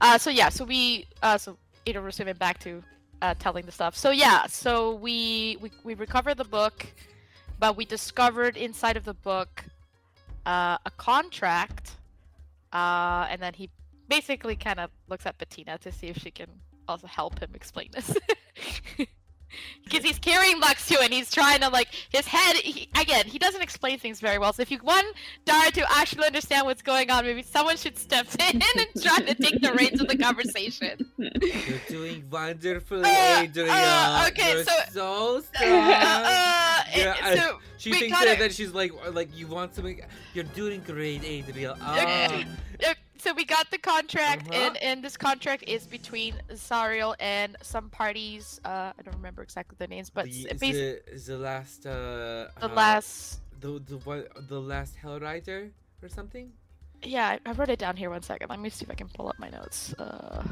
Uh, 0.00 0.16
so 0.16 0.30
yeah, 0.30 0.48
so 0.48 0.64
we, 0.64 1.06
uh, 1.22 1.36
so 1.36 1.58
Ada 1.86 2.00
resuming 2.00 2.34
back 2.34 2.58
to 2.60 2.82
uh, 3.20 3.34
telling 3.38 3.66
the 3.66 3.72
stuff. 3.72 3.94
So 3.94 4.10
yeah, 4.10 4.46
so 4.46 4.94
we, 4.94 5.58
we 5.60 5.70
we 5.84 5.94
recovered 5.94 6.36
the 6.38 6.44
book, 6.44 6.86
but 7.58 7.76
we 7.76 7.84
discovered 7.84 8.56
inside 8.56 8.96
of 8.96 9.04
the 9.04 9.14
book 9.14 9.64
uh, 10.46 10.78
a 10.86 10.90
contract, 10.96 11.92
uh, 12.72 13.26
and 13.28 13.40
then 13.42 13.52
he 13.52 13.68
basically 14.08 14.56
kind 14.56 14.78
of 14.80 14.90
looks 15.08 15.26
at 15.26 15.36
Bettina 15.36 15.76
to 15.78 15.92
see 15.92 16.06
if 16.06 16.16
she 16.18 16.30
can 16.30 16.48
also 16.88 17.06
help 17.06 17.38
him 17.38 17.50
explain 17.54 17.88
this. 17.92 18.14
Because 19.84 20.04
he's 20.04 20.18
carrying 20.18 20.60
Lux 20.60 20.86
too, 20.88 20.98
and 21.00 21.12
he's 21.12 21.30
trying 21.30 21.60
to 21.60 21.68
like 21.68 21.88
his 22.10 22.26
head. 22.26 22.56
He, 22.56 22.88
again, 23.00 23.24
he 23.26 23.38
doesn't 23.38 23.62
explain 23.62 23.98
things 23.98 24.20
very 24.20 24.38
well. 24.38 24.52
So 24.52 24.62
if 24.62 24.70
you 24.70 24.78
want 24.82 25.06
Dara 25.44 25.70
to 25.70 25.86
actually 25.92 26.26
understand 26.26 26.66
what's 26.66 26.82
going 26.82 27.10
on, 27.10 27.24
maybe 27.24 27.42
someone 27.42 27.76
should 27.76 27.96
step 27.96 28.26
in 28.52 28.60
and 28.62 28.86
try 29.02 29.18
to 29.18 29.34
take 29.34 29.60
the 29.60 29.72
reins 29.74 30.00
of 30.00 30.08
the 30.08 30.18
conversation. 30.18 31.10
You're 31.16 31.78
doing 31.88 32.24
wonderfully, 32.30 33.02
Uh, 33.04 33.42
Adrian. 33.42 33.70
uh, 33.70 34.26
okay, 34.28 34.52
You're 34.54 34.64
so- 34.64 34.72
so 34.92 35.42
Uh, 35.60 35.64
uh, 35.64 36.82
Yeah, 36.96 37.34
so 37.36 37.58
she 37.78 37.92
thinks 37.92 38.18
that, 38.20 38.38
that 38.38 38.52
she's 38.52 38.72
like, 38.72 38.92
like 39.14 39.28
you 39.36 39.46
want 39.46 39.74
something. 39.74 40.00
You're 40.34 40.44
doing 40.44 40.82
great, 40.86 41.22
Adriel. 41.24 41.76
Ah. 41.80 42.44
Uh, 42.84 42.94
so 43.18 43.32
we 43.34 43.44
got 43.44 43.70
the 43.70 43.78
contract, 43.78 44.48
Uh-huh. 44.48 44.60
and 44.62 44.76
and 44.82 45.04
this 45.04 45.16
contract 45.16 45.62
is 45.66 45.86
between 45.86 46.34
Zariel 46.50 47.14
and 47.20 47.56
some 47.62 47.88
parties. 47.90 48.60
Uh, 48.64 48.92
I 48.98 49.02
don't 49.04 49.14
remember 49.16 49.42
exactly 49.42 49.76
the 49.78 49.86
names, 49.86 50.10
but 50.10 50.24
the, 50.26 50.42
it's 50.50 50.62
is 50.62 50.74
the, 50.74 51.12
is 51.12 51.26
the 51.26 51.38
last 51.38 51.86
uh, 51.86 52.48
the 52.60 52.70
uh, 52.70 52.74
last. 52.74 53.40
the 53.60 53.78
the 53.90 53.98
one 53.98 54.24
the 54.48 54.60
last 54.60 54.96
Hell 54.96 55.18
Rider 55.20 55.70
or 56.02 56.08
something. 56.08 56.52
Yeah, 57.02 57.28
I, 57.28 57.50
I 57.50 57.52
wrote 57.52 57.68
it 57.70 57.78
down 57.78 57.96
here. 57.96 58.10
One 58.10 58.22
second. 58.22 58.48
Let 58.50 58.60
me 58.60 58.70
see 58.70 58.84
if 58.84 58.90
I 58.90 58.94
can 58.94 59.08
pull 59.08 59.28
up 59.28 59.38
my 59.38 59.50
notes. 59.50 59.94
Uh, 59.98 60.42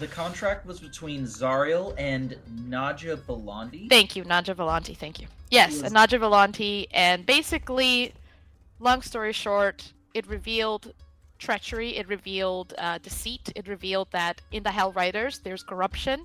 The 0.00 0.06
contract 0.08 0.64
was 0.66 0.80
between 0.80 1.26
Zariel 1.26 1.94
and 1.98 2.36
Naja 2.74 3.16
Balandi. 3.28 3.88
Thank 3.90 4.16
you, 4.16 4.24
Naja 4.24 4.54
Volanti. 4.54 4.96
Thank 4.96 5.20
you. 5.20 5.26
Yes, 5.50 5.72
was- 5.72 5.82
and 5.84 5.92
Naja 5.94 6.18
Volanti, 6.18 6.86
and 6.92 7.26
basically, 7.26 8.14
long 8.78 9.02
story 9.02 9.32
short, 9.34 9.92
it 10.14 10.26
revealed 10.26 10.94
treachery. 11.40 11.96
It 11.96 12.06
revealed 12.08 12.74
uh, 12.78 12.98
deceit. 12.98 13.50
It 13.56 13.66
revealed 13.66 14.08
that 14.12 14.40
in 14.52 14.62
the 14.62 14.70
Hell 14.70 14.92
Riders 14.92 15.40
there's 15.40 15.64
corruption, 15.64 16.24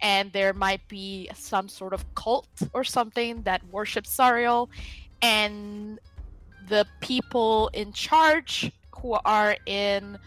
and 0.00 0.32
there 0.32 0.52
might 0.52 0.86
be 0.88 1.28
some 1.34 1.68
sort 1.68 1.92
of 1.92 2.02
cult 2.14 2.48
or 2.72 2.82
something 2.82 3.42
that 3.42 3.60
worships 3.70 4.16
Zariel, 4.16 4.68
and 5.22 6.00
the 6.68 6.86
people 7.00 7.70
in 7.74 7.92
charge 7.92 8.72
who 8.98 9.12
are 9.24 9.56
in 9.66 10.18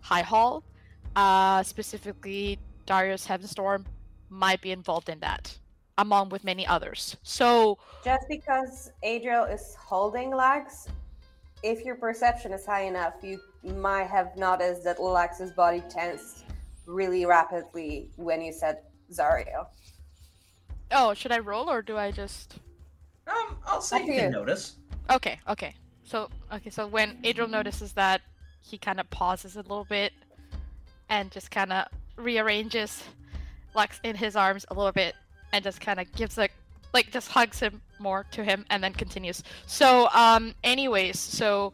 High 0.00 0.22
Hall, 0.22 0.62
uh, 1.16 1.62
specifically 1.64 2.58
Darius 2.86 3.26
Heavenstorm, 3.26 3.84
might 4.30 4.60
be 4.62 4.70
involved 4.70 5.08
in 5.08 5.20
that. 5.20 5.58
among 5.98 6.30
with 6.30 6.44
many 6.44 6.66
others. 6.66 7.18
So 7.22 7.76
Just 8.02 8.24
because 8.26 8.90
Adriel 9.02 9.44
is 9.44 9.76
holding 9.76 10.30
Lux, 10.30 10.88
if 11.62 11.84
your 11.84 11.96
perception 11.96 12.54
is 12.54 12.64
high 12.64 12.84
enough, 12.84 13.16
you 13.22 13.38
might 13.62 14.08
have 14.08 14.36
noticed 14.36 14.84
that 14.84 15.00
Lux's 15.00 15.52
body 15.52 15.82
tensed 15.90 16.44
really 16.86 17.26
rapidly 17.26 18.10
when 18.16 18.40
you 18.40 18.52
said 18.52 18.78
Zariel. 19.12 19.66
oh, 20.92 21.14
should 21.14 21.32
I 21.32 21.38
roll 21.38 21.70
or 21.70 21.82
do 21.82 21.96
I 21.96 22.10
just 22.10 22.54
Um, 23.26 23.56
I'll 23.66 23.80
say 23.80 23.96
Up 23.96 24.06
you 24.06 24.14
can 24.14 24.32
notice. 24.32 24.76
Okay, 25.10 25.38
okay. 25.48 25.74
So 26.04 26.28
okay, 26.52 26.70
so 26.70 26.86
when 26.86 27.18
Adriel 27.22 27.48
notices 27.48 27.92
that, 27.92 28.22
he 28.62 28.78
kind 28.78 28.98
of 28.98 29.08
pauses 29.10 29.56
a 29.56 29.62
little 29.62 29.86
bit, 29.88 30.12
and 31.08 31.30
just 31.30 31.50
kind 31.50 31.72
of 31.72 31.86
rearranges 32.16 33.04
Lux 33.74 34.00
in 34.02 34.16
his 34.16 34.34
arms 34.34 34.66
a 34.70 34.74
little 34.74 34.92
bit, 34.92 35.14
and 35.52 35.62
just 35.62 35.80
kind 35.80 36.00
of 36.00 36.10
gives 36.12 36.38
a 36.38 36.48
like 36.92 37.12
just 37.12 37.28
hugs 37.30 37.60
him 37.60 37.80
more 38.00 38.24
to 38.32 38.42
him, 38.42 38.64
and 38.70 38.82
then 38.82 38.92
continues. 38.92 39.42
So 39.66 40.08
um, 40.08 40.54
anyways, 40.64 41.18
so 41.20 41.72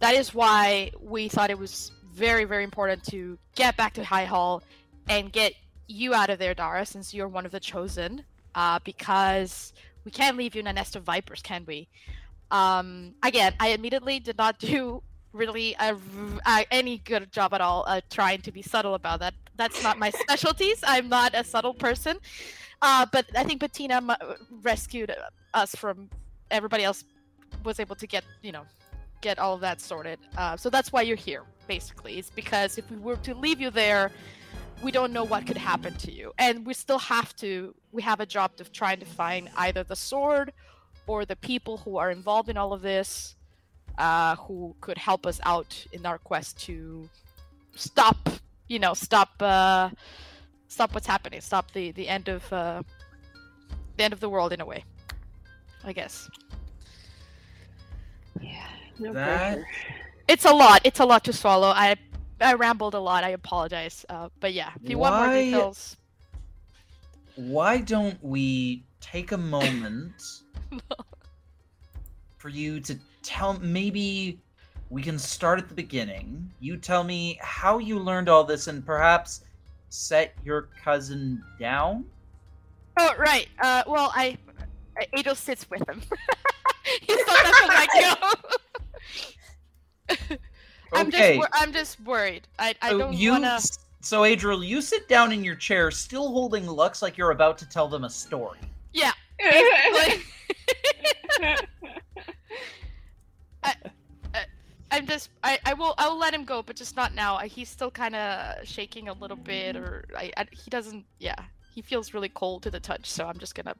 that 0.00 0.14
is 0.14 0.34
why 0.34 0.90
we 1.00 1.28
thought 1.28 1.50
it 1.50 1.58
was 1.58 1.92
very 2.12 2.44
very 2.44 2.64
important 2.64 3.04
to 3.04 3.38
get 3.54 3.76
back 3.76 3.94
to 3.94 4.04
High 4.04 4.26
Hall 4.26 4.62
and 5.08 5.32
get 5.32 5.54
you 5.86 6.14
out 6.14 6.30
of 6.30 6.38
there, 6.38 6.54
Dara, 6.54 6.86
since 6.86 7.12
you're 7.12 7.28
one 7.28 7.46
of 7.46 7.52
the 7.52 7.60
chosen. 7.60 8.24
Uh, 8.54 8.80
because 8.84 9.72
we 10.04 10.10
can't 10.10 10.36
leave 10.36 10.56
you 10.56 10.60
in 10.60 10.66
a 10.66 10.72
nest 10.72 10.96
of 10.96 11.04
vipers, 11.04 11.40
can 11.40 11.64
we? 11.66 11.88
um 12.50 13.14
again 13.22 13.54
i 13.60 13.72
admittedly 13.72 14.18
did 14.18 14.36
not 14.36 14.58
do 14.58 15.02
really 15.32 15.76
a, 15.78 15.96
uh, 16.44 16.62
any 16.72 16.98
good 16.98 17.30
job 17.30 17.54
at 17.54 17.60
all 17.60 17.84
uh, 17.86 18.00
trying 18.10 18.40
to 18.40 18.50
be 18.50 18.62
subtle 18.62 18.94
about 18.94 19.20
that 19.20 19.34
that's 19.56 19.82
not 19.82 19.98
my 19.98 20.10
specialties 20.24 20.80
i'm 20.86 21.08
not 21.08 21.32
a 21.34 21.44
subtle 21.44 21.74
person 21.74 22.18
uh 22.82 23.06
but 23.12 23.24
i 23.36 23.44
think 23.44 23.60
bettina 23.60 24.16
rescued 24.62 25.14
us 25.54 25.74
from 25.74 26.10
everybody 26.50 26.82
else 26.82 27.04
was 27.64 27.78
able 27.78 27.94
to 27.94 28.06
get 28.06 28.24
you 28.42 28.50
know 28.50 28.64
get 29.20 29.38
all 29.38 29.54
of 29.54 29.60
that 29.60 29.80
sorted. 29.80 30.18
Uh, 30.36 30.56
so 30.56 30.70
that's 30.70 30.92
why 30.92 31.02
you're 31.02 31.16
here 31.16 31.42
basically 31.66 32.18
it's 32.18 32.30
because 32.30 32.78
if 32.78 32.90
we 32.90 32.96
were 32.96 33.14
to 33.14 33.32
leave 33.32 33.60
you 33.60 33.70
there 33.70 34.10
we 34.82 34.90
don't 34.90 35.12
know 35.12 35.24
what 35.24 35.46
could 35.46 35.56
happen 35.56 35.94
to 35.94 36.12
you. 36.12 36.32
And 36.38 36.66
we 36.66 36.74
still 36.74 36.98
have 36.98 37.34
to 37.36 37.74
we 37.92 38.02
have 38.02 38.20
a 38.20 38.26
job 38.26 38.52
of 38.60 38.72
trying 38.72 39.00
to 39.00 39.06
find 39.06 39.50
either 39.56 39.82
the 39.82 39.96
sword 39.96 40.52
or 41.06 41.24
the 41.24 41.36
people 41.36 41.78
who 41.78 41.96
are 41.96 42.10
involved 42.10 42.48
in 42.48 42.56
all 42.56 42.72
of 42.72 42.82
this 42.82 43.36
uh, 43.98 44.36
who 44.36 44.74
could 44.80 44.96
help 44.96 45.26
us 45.26 45.40
out 45.44 45.86
in 45.92 46.06
our 46.06 46.18
quest 46.18 46.58
to 46.60 47.08
stop 47.74 48.16
you 48.68 48.78
know 48.78 48.94
stop 48.94 49.30
uh, 49.40 49.90
stop 50.68 50.94
what's 50.94 51.06
happening 51.06 51.40
stop 51.40 51.70
the 51.72 51.90
the 51.92 52.08
end 52.08 52.28
of 52.28 52.50
uh, 52.52 52.82
the 53.96 54.04
end 54.04 54.12
of 54.12 54.20
the 54.20 54.28
world 54.28 54.52
in 54.52 54.60
a 54.60 54.66
way 54.66 54.84
i 55.84 55.92
guess. 55.92 56.28
Yeah, 58.40 58.66
no 59.00 59.12
That- 59.12 59.54
pressure. 59.54 59.66
it's 60.28 60.44
a 60.44 60.52
lot. 60.52 60.80
It's 60.84 61.00
a 61.00 61.04
lot 61.04 61.24
to 61.24 61.32
swallow. 61.32 61.68
I 61.68 61.96
i 62.40 62.54
rambled 62.54 62.94
a 62.94 62.98
lot. 63.00 63.24
I 63.24 63.30
apologize. 63.30 64.04
Uh, 64.08 64.28
but 64.40 64.52
yeah 64.52 64.70
if 64.82 64.88
you 64.88 64.98
want 64.98 65.14
more 65.16 65.34
details. 65.34 65.96
Why 67.36 67.78
don't 67.78 68.22
we 68.22 68.84
take 69.00 69.32
a 69.32 69.38
moment 69.38 70.12
for 72.38 72.48
you 72.48 72.80
to 72.80 72.98
tell 73.22 73.58
maybe 73.60 74.38
we 74.90 75.02
can 75.02 75.18
start 75.18 75.58
at 75.58 75.68
the 75.68 75.74
beginning. 75.74 76.50
You 76.60 76.76
tell 76.76 77.04
me 77.04 77.38
how 77.40 77.78
you 77.78 77.98
learned 77.98 78.28
all 78.28 78.44
this 78.44 78.66
and 78.66 78.84
perhaps 78.84 79.42
set 79.88 80.34
your 80.44 80.68
cousin 80.84 81.42
down? 81.58 82.04
oh 82.98 83.14
right. 83.18 83.48
Uh, 83.60 83.82
well 83.86 84.12
i 84.14 84.36
Adel 85.14 85.34
sits 85.34 85.68
with 85.70 85.88
him. 85.88 86.02
He's 87.02 87.16
not 87.16 87.44
that 87.44 87.86
go 88.20 88.56
I'm 90.92 91.06
Okay. 91.06 91.36
just 91.36 91.38
wor- 91.38 91.48
I'm 91.52 91.72
just 91.72 92.00
worried. 92.00 92.48
I 92.58 92.74
I 92.82 92.90
so 92.90 92.98
don't 92.98 93.12
you 93.14 93.32
wanna. 93.32 93.60
so 94.00 94.24
Adriel, 94.24 94.64
you 94.64 94.80
sit 94.80 95.08
down 95.08 95.32
in 95.32 95.44
your 95.44 95.54
chair 95.54 95.90
still 95.90 96.32
holding 96.32 96.66
Lux 96.66 97.02
like 97.02 97.16
you're 97.16 97.30
about 97.30 97.58
to 97.58 97.68
tell 97.68 97.88
them 97.88 98.04
a 98.04 98.10
story. 98.10 98.58
Yeah. 98.92 99.12
basically. 99.38 100.24
I'm 104.90 105.06
just 105.06 105.30
I 105.44 105.58
I 105.64 105.74
will 105.74 105.94
I 105.98 106.08
will 106.08 106.18
let 106.18 106.34
him 106.34 106.44
go, 106.44 106.62
but 106.62 106.76
just 106.76 106.96
not 106.96 107.14
now. 107.14 107.38
He's 107.38 107.68
still 107.68 107.90
kind 107.90 108.16
of 108.16 108.66
shaking 108.66 109.08
a 109.08 109.12
little 109.12 109.36
bit, 109.36 109.76
or 109.76 110.04
I, 110.16 110.32
I 110.36 110.46
he 110.50 110.70
doesn't. 110.70 111.04
Yeah, 111.18 111.36
he 111.74 111.80
feels 111.80 112.12
really 112.12 112.28
cold 112.28 112.62
to 112.64 112.70
the 112.70 112.80
touch. 112.80 113.08
So 113.08 113.26
I'm 113.26 113.38
just 113.38 113.54
gonna. 113.54 113.74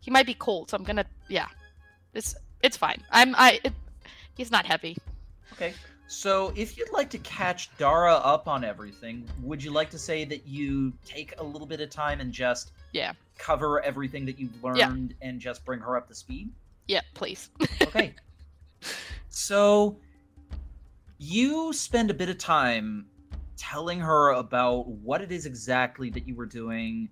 He 0.00 0.10
might 0.10 0.26
be 0.26 0.34
cold, 0.34 0.70
so 0.70 0.76
I'm 0.76 0.84
gonna. 0.84 1.04
Yeah, 1.28 1.46
it's 2.14 2.36
it's 2.62 2.76
fine. 2.76 3.02
I'm 3.10 3.34
I. 3.36 3.60
It, 3.64 3.72
he's 4.36 4.50
not 4.50 4.66
heavy. 4.66 4.96
Okay. 5.52 5.74
So, 6.06 6.52
if 6.56 6.76
you'd 6.76 6.92
like 6.92 7.08
to 7.10 7.18
catch 7.18 7.70
Dara 7.76 8.14
up 8.14 8.48
on 8.48 8.64
everything, 8.64 9.28
would 9.42 9.62
you 9.62 9.70
like 9.70 9.90
to 9.90 9.98
say 9.98 10.24
that 10.24 10.44
you 10.44 10.92
take 11.04 11.34
a 11.38 11.42
little 11.44 11.68
bit 11.68 11.80
of 11.80 11.88
time 11.90 12.20
and 12.20 12.32
just 12.32 12.72
Yeah. 12.92 13.12
cover 13.38 13.80
everything 13.82 14.26
that 14.26 14.36
you've 14.38 14.62
learned 14.62 15.14
and 15.22 15.40
just 15.40 15.64
bring 15.64 15.78
her 15.78 15.96
up 15.96 16.08
to 16.08 16.14
speed? 16.14 16.50
Yeah, 16.88 17.02
please. 17.14 17.50
Okay. 17.82 18.14
so, 19.28 19.96
you 21.18 21.72
spend 21.72 22.10
a 22.10 22.14
bit 22.14 22.28
of 22.28 22.38
time 22.38 23.06
telling 23.56 24.00
her 24.00 24.30
about 24.30 24.88
what 24.88 25.20
it 25.20 25.30
is 25.30 25.46
exactly 25.46 26.10
that 26.10 26.26
you 26.26 26.34
were 26.34 26.46
doing 26.46 27.08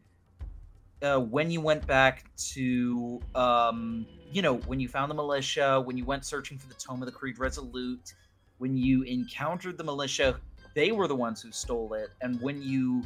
uh, 1.02 1.18
when 1.18 1.50
you 1.50 1.60
went 1.60 1.86
back 1.86 2.24
to, 2.36 3.20
um, 3.34 4.06
you 4.32 4.42
know, 4.42 4.56
when 4.58 4.80
you 4.80 4.88
found 4.88 5.10
the 5.10 5.14
militia, 5.14 5.80
when 5.80 5.96
you 5.96 6.04
went 6.04 6.24
searching 6.24 6.58
for 6.58 6.68
the 6.68 6.74
Tome 6.74 7.02
of 7.02 7.06
the 7.06 7.12
Creed 7.12 7.38
Resolute, 7.38 8.14
when 8.58 8.76
you 8.76 9.02
encountered 9.02 9.78
the 9.78 9.84
militia, 9.84 10.38
they 10.74 10.92
were 10.92 11.06
the 11.06 11.16
ones 11.16 11.40
who 11.40 11.52
stole 11.52 11.94
it, 11.94 12.10
and 12.20 12.40
when 12.40 12.60
you 12.62 13.02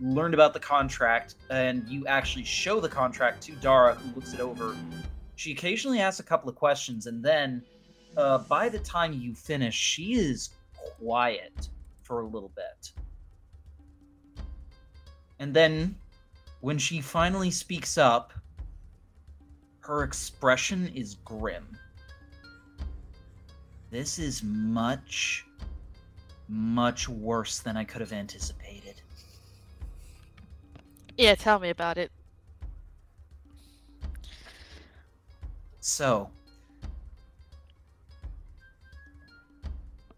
learned 0.00 0.34
about 0.34 0.52
the 0.52 0.60
contract 0.60 1.36
and 1.50 1.88
you 1.88 2.06
actually 2.06 2.44
show 2.44 2.80
the 2.80 2.88
contract 2.88 3.42
to 3.42 3.52
Dara, 3.56 3.94
who 3.94 4.14
looks 4.14 4.34
it 4.34 4.40
over, 4.40 4.76
she 5.36 5.52
occasionally 5.52 6.00
asks 6.00 6.20
a 6.20 6.22
couple 6.22 6.48
of 6.48 6.56
questions, 6.56 7.06
and 7.06 7.22
then 7.22 7.62
uh, 8.16 8.38
by 8.38 8.68
the 8.68 8.78
time 8.78 9.12
you 9.12 9.34
finish, 9.34 9.74
she 9.74 10.14
is 10.14 10.50
quiet 10.98 11.68
for 12.02 12.20
a 12.20 12.26
little 12.26 12.52
bit. 12.54 12.92
And 15.38 15.52
then, 15.52 15.96
when 16.66 16.78
she 16.78 17.00
finally 17.00 17.48
speaks 17.48 17.96
up, 17.96 18.32
her 19.78 20.02
expression 20.02 20.88
is 20.96 21.14
grim. 21.24 21.78
This 23.92 24.18
is 24.18 24.42
much, 24.42 25.46
much 26.48 27.08
worse 27.08 27.60
than 27.60 27.76
I 27.76 27.84
could 27.84 28.00
have 28.00 28.12
anticipated. 28.12 29.00
Yeah, 31.16 31.36
tell 31.36 31.60
me 31.60 31.70
about 31.70 31.98
it. 31.98 32.10
So, 35.78 36.28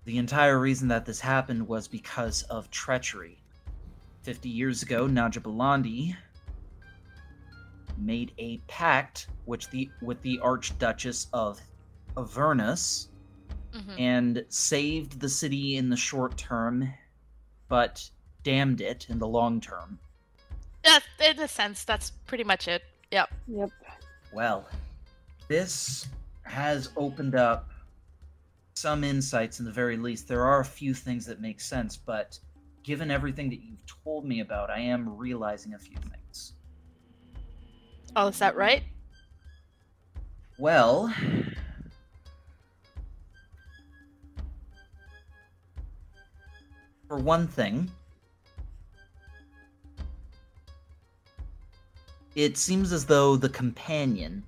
the 0.06 0.16
entire 0.16 0.58
reason 0.58 0.88
that 0.88 1.04
this 1.04 1.20
happened 1.20 1.68
was 1.68 1.86
because 1.86 2.44
of 2.44 2.70
treachery. 2.70 3.36
Fifty 4.22 4.48
years 4.48 4.82
ago, 4.82 5.06
Naja 5.06 5.42
Balandi 5.42 6.16
made 7.98 8.32
a 8.38 8.58
pact 8.68 9.28
which 9.44 9.68
the 9.70 9.90
with 10.00 10.20
the 10.22 10.38
Archduchess 10.42 11.28
of 11.32 11.60
Avernus 12.16 13.08
hmm 13.72 13.94
and 13.98 14.44
saved 14.48 15.20
the 15.20 15.28
city 15.28 15.76
in 15.76 15.90
the 15.90 15.96
short 15.96 16.36
term, 16.36 16.92
but 17.68 18.08
damned 18.42 18.80
it 18.80 19.06
in 19.08 19.18
the 19.18 19.26
long 19.26 19.60
term. 19.60 19.98
Yeah, 20.84 21.00
in 21.20 21.38
a 21.40 21.48
sense, 21.48 21.84
that's 21.84 22.10
pretty 22.26 22.44
much 22.44 22.68
it. 22.68 22.82
Yep. 23.10 23.30
Yep. 23.48 23.70
Well, 24.32 24.68
this 25.48 26.06
has 26.42 26.90
opened 26.96 27.34
up 27.34 27.68
some 28.74 29.02
insights 29.02 29.58
in 29.58 29.66
the 29.66 29.72
very 29.72 29.96
least. 29.96 30.28
There 30.28 30.44
are 30.44 30.60
a 30.60 30.64
few 30.64 30.94
things 30.94 31.26
that 31.26 31.40
make 31.40 31.60
sense, 31.60 31.96
but 31.96 32.38
given 32.82 33.10
everything 33.10 33.50
that 33.50 33.60
you've 33.60 33.84
told 34.04 34.24
me 34.24 34.40
about, 34.40 34.70
I 34.70 34.80
am 34.80 35.16
realizing 35.16 35.74
a 35.74 35.78
few 35.78 35.96
things. 35.96 36.14
Oh, 38.16 38.28
is 38.28 38.38
that 38.38 38.56
right? 38.56 38.82
Well, 40.58 41.14
for 47.06 47.16
one 47.16 47.46
thing, 47.46 47.90
it 52.34 52.56
seems 52.56 52.92
as 52.92 53.04
though 53.04 53.36
the 53.36 53.48
companion, 53.48 54.44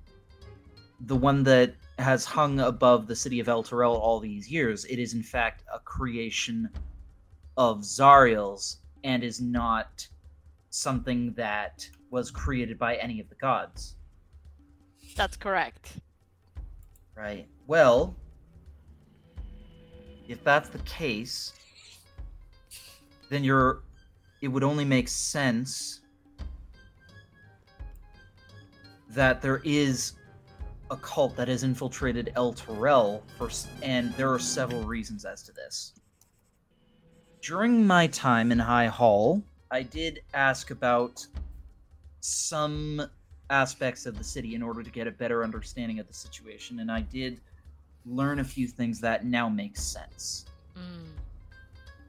the 1.01 1.15
one 1.15 1.43
that 1.43 1.75
has 1.97 2.25
hung 2.25 2.59
above 2.59 3.07
the 3.07 3.15
city 3.15 3.39
of 3.39 3.47
Elturel 3.47 3.95
all 3.95 4.19
these 4.19 4.49
years, 4.49 4.85
it 4.85 4.99
is 4.99 5.13
in 5.13 5.23
fact 5.23 5.63
a 5.73 5.79
creation 5.79 6.69
of 7.57 7.79
Zariel's 7.79 8.77
and 9.03 9.23
is 9.23 9.39
not 9.41 10.07
something 10.69 11.33
that 11.33 11.89
was 12.11 12.29
created 12.29 12.77
by 12.77 12.95
any 12.97 13.19
of 13.19 13.27
the 13.29 13.35
gods. 13.35 13.95
That's 15.15 15.35
correct. 15.37 15.93
Right. 17.15 17.47
Well, 17.65 18.15
if 20.27 20.43
that's 20.43 20.69
the 20.69 20.79
case, 20.79 21.53
then 23.29 23.43
you're 23.43 23.81
it 24.41 24.47
would 24.47 24.63
only 24.63 24.85
make 24.85 25.07
sense 25.07 26.01
that 29.09 29.41
there 29.41 29.61
is 29.63 30.13
a 30.89 30.97
cult 30.97 31.35
that 31.35 31.47
has 31.47 31.63
infiltrated 31.63 32.31
Elturel 32.35 33.21
first, 33.37 33.67
and 33.81 34.13
there 34.13 34.31
are 34.31 34.39
several 34.39 34.83
reasons 34.83 35.25
as 35.25 35.43
to 35.43 35.51
this. 35.51 35.93
During 37.41 37.85
my 37.85 38.07
time 38.07 38.51
in 38.51 38.59
High 38.59 38.87
Hall, 38.87 39.43
I 39.69 39.83
did 39.83 40.21
ask 40.33 40.71
about 40.71 41.25
some 42.21 43.01
aspects 43.49 44.05
of 44.05 44.17
the 44.17 44.23
city 44.23 44.55
in 44.55 44.63
order 44.63 44.81
to 44.81 44.89
get 44.89 45.07
a 45.07 45.11
better 45.11 45.43
understanding 45.43 45.99
of 45.99 46.07
the 46.07 46.13
situation, 46.13 46.79
and 46.79 46.91
I 46.91 47.01
did 47.01 47.41
learn 48.05 48.39
a 48.39 48.43
few 48.43 48.67
things 48.67 48.99
that 49.01 49.25
now 49.25 49.49
make 49.49 49.77
sense. 49.77 50.45
Mm. 50.77 51.09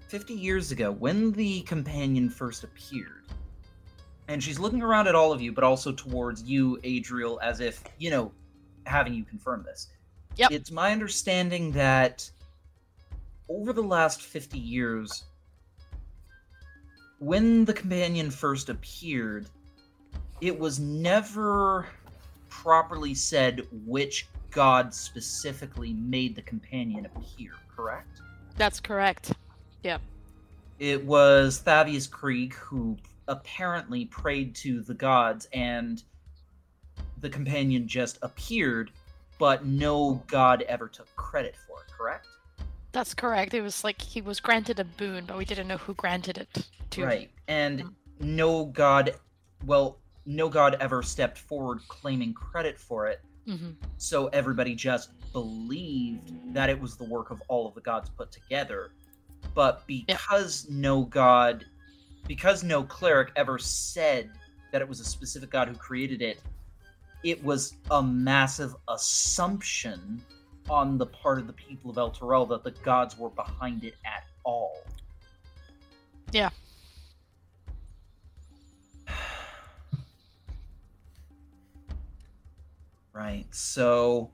50 0.08 0.34
years 0.34 0.72
ago, 0.72 0.92
when 0.92 1.32
the 1.32 1.62
companion 1.62 2.28
first 2.28 2.64
appeared, 2.64 3.24
and 4.28 4.42
she's 4.42 4.58
looking 4.58 4.82
around 4.82 5.08
at 5.08 5.14
all 5.14 5.32
of 5.32 5.40
you, 5.40 5.52
but 5.52 5.64
also 5.64 5.92
towards 5.92 6.42
you, 6.42 6.78
Adriel, 6.84 7.40
as 7.42 7.60
if, 7.60 7.82
you 7.98 8.10
know, 8.10 8.32
having 8.84 9.14
you 9.14 9.24
confirm 9.24 9.62
this. 9.62 9.88
Yep. 10.36 10.52
It's 10.52 10.70
my 10.70 10.92
understanding 10.92 11.72
that 11.72 12.30
over 13.48 13.72
the 13.72 13.82
last 13.82 14.22
50 14.22 14.58
years, 14.58 15.24
when 17.18 17.64
the 17.64 17.72
companion 17.72 18.30
first 18.30 18.68
appeared, 18.68 19.46
it 20.42 20.58
was 20.58 20.80
never 20.80 21.86
properly 22.48 23.14
said 23.14 23.64
which 23.86 24.28
god 24.50 24.92
specifically 24.92 25.92
made 25.94 26.34
the 26.34 26.42
companion 26.42 27.06
appear, 27.06 27.52
correct? 27.74 28.20
That's 28.56 28.80
correct. 28.80 29.32
Yep. 29.84 30.02
It 30.80 31.06
was 31.06 31.62
Thavius 31.64 32.10
Kreeg 32.10 32.54
who 32.54 32.98
apparently 33.28 34.06
prayed 34.06 34.56
to 34.56 34.82
the 34.82 34.94
gods 34.94 35.46
and 35.52 36.02
the 37.20 37.30
companion 37.30 37.86
just 37.86 38.18
appeared, 38.22 38.90
but 39.38 39.64
no 39.64 40.24
god 40.26 40.62
ever 40.62 40.88
took 40.88 41.06
credit 41.14 41.54
for 41.68 41.82
it, 41.82 41.92
correct? 41.96 42.26
That's 42.90 43.14
correct. 43.14 43.54
It 43.54 43.62
was 43.62 43.84
like 43.84 44.02
he 44.02 44.20
was 44.20 44.40
granted 44.40 44.80
a 44.80 44.84
boon, 44.84 45.24
but 45.24 45.38
we 45.38 45.44
didn't 45.44 45.68
know 45.68 45.76
who 45.76 45.94
granted 45.94 46.36
it 46.36 46.66
to. 46.90 47.04
Right. 47.04 47.30
And 47.46 47.84
Mm. 47.84 47.94
no 48.20 48.64
god, 48.64 49.14
well, 49.64 50.01
no 50.26 50.48
god 50.48 50.76
ever 50.80 51.02
stepped 51.02 51.38
forward 51.38 51.80
claiming 51.88 52.32
credit 52.34 52.78
for 52.78 53.06
it, 53.06 53.20
hmm 53.46 53.70
so 53.98 54.26
everybody 54.28 54.74
just 54.74 55.10
believed 55.32 56.32
that 56.54 56.68
it 56.68 56.80
was 56.80 56.96
the 56.96 57.04
work 57.04 57.30
of 57.30 57.42
all 57.48 57.66
of 57.66 57.74
the 57.74 57.80
gods 57.80 58.10
put 58.10 58.30
together. 58.30 58.90
But 59.54 59.86
because 59.86 60.68
no 60.68 61.02
god, 61.04 61.64
because 62.26 62.62
no 62.62 62.82
cleric 62.82 63.32
ever 63.36 63.58
said 63.58 64.30
that 64.70 64.80
it 64.80 64.88
was 64.88 65.00
a 65.00 65.04
specific 65.04 65.50
god 65.50 65.68
who 65.68 65.74
created 65.74 66.22
it, 66.22 66.40
it 67.22 67.42
was 67.42 67.74
a 67.90 68.02
massive 68.02 68.74
assumption 68.88 70.20
on 70.68 70.98
the 70.98 71.06
part 71.06 71.38
of 71.38 71.46
the 71.46 71.52
people 71.52 71.90
of 71.90 71.96
Elturel 71.96 72.48
that 72.48 72.64
the 72.64 72.70
gods 72.82 73.18
were 73.18 73.30
behind 73.30 73.84
it 73.84 73.94
at 74.04 74.24
all. 74.44 74.84
Yeah. 76.32 76.50
Right. 83.12 83.46
So 83.50 84.30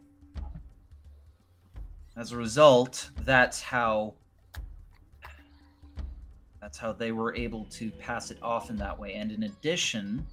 as 2.16 2.32
a 2.32 2.36
result, 2.36 3.10
that's 3.24 3.60
how 3.60 4.14
that's 6.60 6.78
how 6.78 6.92
they 6.92 7.12
were 7.12 7.34
able 7.34 7.64
to 7.66 7.90
pass 7.92 8.30
it 8.30 8.38
off 8.42 8.70
in 8.70 8.76
that 8.76 8.98
way. 8.98 9.14
And 9.14 9.30
in 9.30 9.44
addition, 9.44 10.26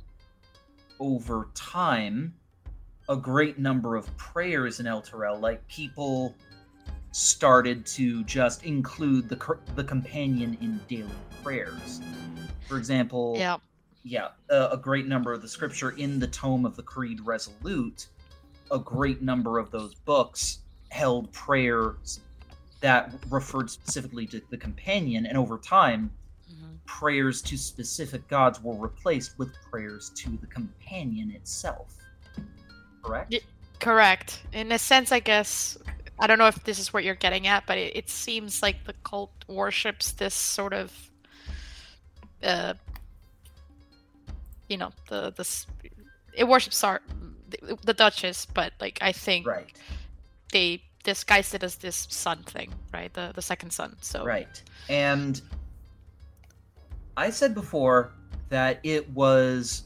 over 1.00 1.50
time, 1.54 2.34
a 3.08 3.16
great 3.16 3.60
number 3.60 3.96
of 3.96 4.16
prayers 4.18 4.80
in 4.80 4.86
Elturel, 4.88 5.40
like 5.40 5.66
people 5.68 6.36
started 7.12 7.86
to 7.86 8.24
just 8.26 8.64
include 8.64 9.30
the 9.30 9.58
the 9.76 9.84
companion 9.84 10.58
in 10.62 10.80
daily 10.88 11.10
prayers. 11.44 12.02
For 12.68 12.78
example, 12.78 13.36
Yeah. 13.38 13.58
yeah, 14.04 14.30
a, 14.50 14.70
a 14.72 14.78
great 14.78 15.06
number 15.06 15.32
of 15.32 15.42
the 15.42 15.48
scripture 15.48 15.92
in 15.92 16.20
the 16.20 16.28
tome 16.28 16.66
of 16.66 16.76
the 16.76 16.84
Creed 16.84 17.22
Resolute, 17.22 18.08
a 18.72 18.80
great 18.80 19.22
number 19.22 19.60
of 19.60 19.72
those 19.72 19.94
books 19.96 20.60
held 20.90 21.32
prayers 21.32 22.20
that 22.82 23.14
referred 23.30 23.70
specifically 23.70 24.26
to 24.28 24.42
the 24.50 24.58
companion, 24.58 25.26
and 25.26 25.38
over 25.38 25.58
time, 25.58 26.12
Mhm. 26.52 26.78
prayers 26.86 27.42
to 27.44 27.58
specific 27.58 28.28
gods 28.28 28.62
were 28.62 28.76
replaced 28.76 29.38
with 29.40 29.54
prayers 29.70 30.12
to 30.16 30.38
the 30.38 30.48
companion 30.48 31.32
itself. 31.32 31.98
Correct? 33.04 33.32
Y- 33.32 33.40
Correct. 33.80 34.44
In 34.54 34.72
a 34.72 34.80
sense, 34.80 35.12
I 35.12 35.20
guess. 35.20 35.78
I 36.18 36.28
don't 36.28 36.38
know 36.38 36.48
if 36.48 36.64
this 36.64 36.80
is 36.80 36.94
what 36.94 37.04
you're 37.04 37.14
getting 37.16 37.46
at, 37.46 37.66
but 37.66 37.78
it, 37.78 37.96
it 37.96 38.10
seems 38.10 38.62
like 38.62 38.86
the 38.86 38.94
cult 39.04 39.32
worships 39.48 40.12
this 40.14 40.34
sort 40.34 40.72
of, 40.74 40.94
uh, 42.42 42.74
you 44.70 44.78
know, 44.78 44.92
the 45.10 45.32
this. 45.36 45.68
It 46.34 46.46
worships 46.48 46.84
our 46.86 47.02
the, 47.62 47.94
Duchess, 47.94 48.46
but 48.46 48.74
like 48.80 49.00
I 49.02 49.12
think 49.12 49.48
Right. 49.48 49.72
they 50.52 50.84
disguised 51.04 51.54
it 51.54 51.64
as 51.64 51.76
this 51.76 52.08
son 52.10 52.44
thing, 52.44 52.74
right? 52.94 53.14
The 53.14 53.32
the 53.34 53.42
second 53.42 53.72
son. 53.72 53.98
So 54.02 54.24
Right. 54.26 54.62
And 54.90 55.42
I 57.18 57.30
said 57.30 57.54
before 57.54 58.14
that 58.50 58.80
it 58.84 59.10
was 59.12 59.84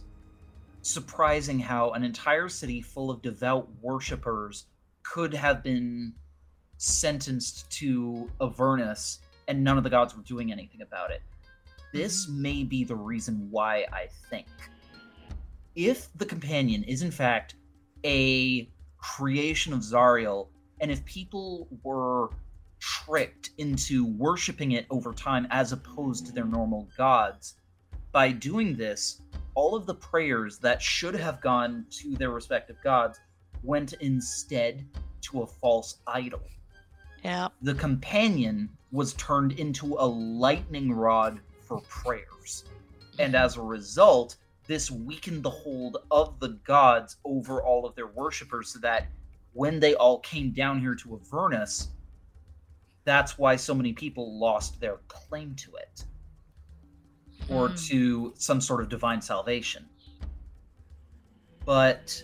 surprising 0.82 1.60
how 1.60 1.92
an 1.92 2.04
entire 2.04 2.50
city 2.50 2.82
full 2.82 3.12
of 3.12 3.22
devout 3.22 3.68
worshippers 3.82 4.66
could 5.04 5.34
have 5.34 5.64
been 5.64 6.14
sentenced 6.78 7.70
to 7.70 8.30
Avernus 8.42 9.20
and 9.48 9.64
none 9.64 9.78
of 9.78 9.84
the 9.84 9.90
gods 9.90 10.16
were 10.16 10.24
doing 10.24 10.52
anything 10.52 10.82
about 10.82 11.12
it. 11.12 11.22
This 11.92 12.26
mm-hmm. 12.26 12.42
may 12.42 12.64
be 12.64 12.84
the 12.84 12.96
reason 12.96 13.48
why 13.52 13.86
I 13.92 14.08
think. 14.30 14.48
If 15.76 16.08
the 16.16 16.26
companion 16.26 16.84
is 16.84 17.02
in 17.02 17.12
fact 17.12 17.56
a 18.04 18.70
creation 18.98 19.74
of 19.74 19.80
Zariel, 19.80 20.48
and 20.82 20.92
if 20.92 21.04
people 21.06 21.68
were 21.84 22.30
tricked 22.80 23.52
into 23.58 24.06
worshiping 24.06 24.72
it 24.72 24.86
over 24.90 25.14
time 25.14 25.48
as 25.52 25.72
opposed 25.72 26.26
to 26.26 26.32
their 26.32 26.46
normal 26.46 26.88
gods. 26.98 27.56
By 28.12 28.32
doing 28.32 28.76
this, 28.76 29.22
all 29.54 29.76
of 29.76 29.86
the 29.86 29.96
prayers 29.96 30.58
that 30.60 30.82
should 30.82 31.16
have 31.16 31.42
gone 31.42 31.86
to 31.92 32.16
their 32.16 32.32
respective 32.32 32.78
gods 32.84 33.20
went 33.64 33.94
instead 33.94 34.86
to 35.22 35.42
a 35.42 35.48
false 35.48 35.98
idol. 36.08 36.42
yeah, 37.24 37.50
The 37.62 37.76
companion 37.76 38.70
was 38.92 39.14
turned 39.16 39.54
into 39.54 39.96
a 40.00 40.06
lightning 40.06 40.92
rod 40.92 41.40
for 41.62 41.82
prayers. 41.82 42.64
And 43.20 43.34
mm-hmm. 43.34 43.44
as 43.44 43.58
a 43.58 43.62
result, 43.62 44.38
this 44.70 44.92
weakened 44.92 45.42
the 45.42 45.50
hold 45.50 45.98
of 46.12 46.40
the 46.40 46.50
gods 46.64 47.18
over 47.26 47.64
all 47.64 47.88
of 47.88 47.96
their 47.96 48.06
worshippers 48.06 48.70
so 48.72 48.78
that 48.78 49.08
when 49.54 49.80
they 49.80 49.96
all 49.96 50.20
came 50.20 50.52
down 50.52 50.80
here 50.80 50.94
to 50.94 51.16
Avernus, 51.16 51.88
that's 53.04 53.36
why 53.36 53.56
so 53.56 53.74
many 53.74 53.94
people 53.94 54.38
lost 54.38 54.80
their 54.80 54.98
claim 55.08 55.56
to 55.56 55.76
it 55.78 56.06
or 57.50 57.70
Hmm. 57.70 57.76
to 57.88 58.34
some 58.38 58.62
sort 58.62 58.82
of 58.82 58.90
divine 58.90 59.24
salvation. 59.24 59.90
But 61.66 62.24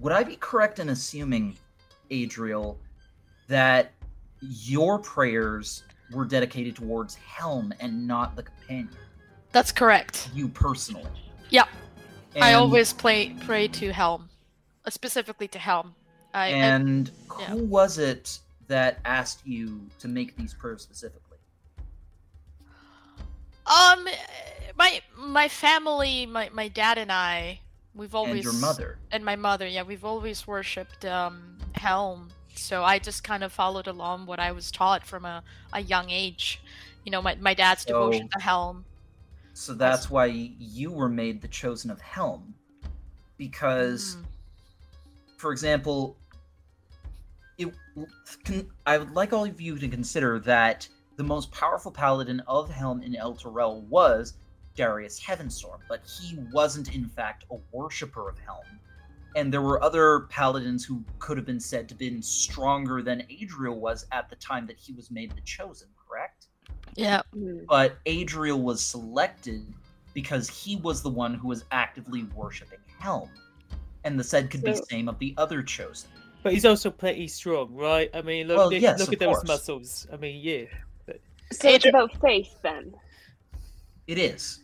would 0.00 0.12
I 0.12 0.24
be 0.24 0.36
correct 0.36 0.80
in 0.80 0.90
assuming, 0.90 1.56
Adriel, 2.10 2.78
that 3.46 3.92
your 4.42 4.98
prayers 4.98 5.84
were 6.12 6.26
dedicated 6.26 6.76
towards 6.76 7.14
Helm 7.14 7.72
and 7.80 8.06
not 8.06 8.36
the 8.36 8.42
companion? 8.42 8.90
that's 9.50 9.72
correct. 9.72 10.28
You 10.34 10.46
personally? 10.48 11.08
Yeah. 11.50 11.64
I 12.40 12.52
always 12.54 12.92
play 12.92 13.34
pray 13.46 13.68
to 13.68 13.92
Helm, 13.92 14.28
uh, 14.84 14.90
specifically 14.90 15.48
to 15.48 15.58
Helm. 15.58 15.94
I, 16.34 16.44
I 16.44 16.48
And 16.48 17.10
yeah. 17.40 17.46
who 17.46 17.64
was 17.64 17.98
it 17.98 18.38
that 18.68 18.98
asked 19.04 19.46
you 19.46 19.80
to 19.98 20.08
make 20.08 20.36
these 20.36 20.54
prayers 20.54 20.82
specifically? 20.82 21.38
Um, 23.66 24.06
my 24.76 25.00
my 25.16 25.48
family, 25.48 26.26
my 26.26 26.48
my 26.52 26.68
dad 26.68 26.98
and 26.98 27.12
I, 27.12 27.60
we've 27.94 28.14
always 28.14 28.36
And 28.36 28.44
your 28.44 28.52
mother. 28.54 28.98
and 29.10 29.24
my 29.24 29.36
mother, 29.36 29.66
yeah, 29.66 29.82
we've 29.82 30.04
always 30.04 30.46
worshipped 30.46 31.04
um 31.04 31.58
Helm. 31.72 32.28
So 32.54 32.82
I 32.82 32.98
just 32.98 33.22
kind 33.24 33.44
of 33.44 33.52
followed 33.52 33.86
along 33.86 34.26
what 34.26 34.40
I 34.40 34.52
was 34.52 34.70
taught 34.70 35.06
from 35.06 35.24
a, 35.24 35.42
a 35.72 35.80
young 35.80 36.10
age. 36.10 36.60
You 37.04 37.12
know, 37.12 37.22
my 37.22 37.34
my 37.36 37.54
dad's 37.54 37.84
devotion 37.84 38.28
So- 38.32 38.38
to 38.38 38.44
Helm. 38.44 38.84
So 39.58 39.74
that's 39.74 40.08
why 40.08 40.26
you 40.26 40.92
were 40.92 41.08
made 41.08 41.42
the 41.42 41.48
chosen 41.48 41.90
of 41.90 42.00
Helm. 42.00 42.54
Because, 43.38 44.14
Mm. 44.14 44.24
for 45.36 45.50
example, 45.50 46.16
it, 47.58 47.74
can, 48.44 48.70
I 48.86 48.98
would 48.98 49.10
like 49.10 49.32
all 49.32 49.44
of 49.44 49.60
you 49.60 49.76
to 49.76 49.88
consider 49.88 50.38
that 50.40 50.88
the 51.16 51.24
most 51.24 51.50
powerful 51.50 51.90
paladin 51.90 52.38
of 52.46 52.70
Helm 52.70 53.02
in 53.02 53.14
Elturel 53.14 53.82
was 53.88 54.34
Darius 54.76 55.18
Heavenstorm, 55.18 55.80
but 55.88 56.06
he 56.06 56.36
wasn't, 56.52 56.94
in 56.94 57.08
fact, 57.08 57.44
a 57.50 57.56
worshipper 57.72 58.28
of 58.28 58.38
Helm. 58.38 58.64
And 59.34 59.52
there 59.52 59.60
were 59.60 59.82
other 59.82 60.20
paladins 60.30 60.84
who 60.84 61.02
could 61.18 61.36
have 61.36 61.46
been 61.46 61.58
said 61.60 61.88
to 61.88 61.94
have 61.94 61.98
been 61.98 62.22
stronger 62.22 63.02
than 63.02 63.26
Adriel 63.28 63.80
was 63.80 64.06
at 64.12 64.30
the 64.30 64.36
time 64.36 64.68
that 64.68 64.78
he 64.78 64.92
was 64.92 65.10
made 65.10 65.32
the 65.32 65.40
chosen, 65.40 65.88
correct? 65.96 65.97
Yeah. 66.96 67.22
Hmm. 67.32 67.60
but 67.68 67.96
Adriel 68.06 68.60
was 68.60 68.82
selected 68.82 69.66
because 70.14 70.48
he 70.48 70.76
was 70.76 71.02
the 71.02 71.10
one 71.10 71.34
who 71.34 71.48
was 71.48 71.64
actively 71.70 72.24
worshiping 72.34 72.78
Helm. 72.98 73.30
And 74.04 74.18
the 74.18 74.24
said 74.24 74.50
could 74.50 74.62
be 74.62 74.74
So- 74.74 74.84
same 74.88 75.08
of 75.08 75.18
the 75.18 75.34
other 75.36 75.62
chosen. 75.62 76.10
But 76.42 76.52
he's 76.52 76.64
also 76.64 76.90
pretty 76.90 77.28
strong, 77.28 77.74
right? 77.74 78.10
I 78.14 78.22
mean, 78.22 78.46
look, 78.48 78.58
Well, 78.58 78.70
look, 78.70 78.80
yes, 78.80 78.98
look 79.00 79.08
of 79.08 79.14
at 79.14 79.18
those 79.20 79.44
muscles. 79.44 80.06
I 80.12 80.16
mean, 80.16 80.40
yeah. 80.40 80.64
So 81.50 81.68
it's 81.68 81.86
about 81.86 82.16
faith 82.20 82.54
then. 82.62 82.94
It 84.06 84.18
is. 84.18 84.60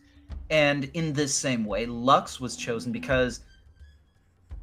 And 0.50 0.90
in 0.94 1.12
this 1.12 1.34
same 1.34 1.64
way, 1.64 1.86
Lux 1.86 2.40
was 2.40 2.56
chosen 2.56 2.92
because 2.92 3.40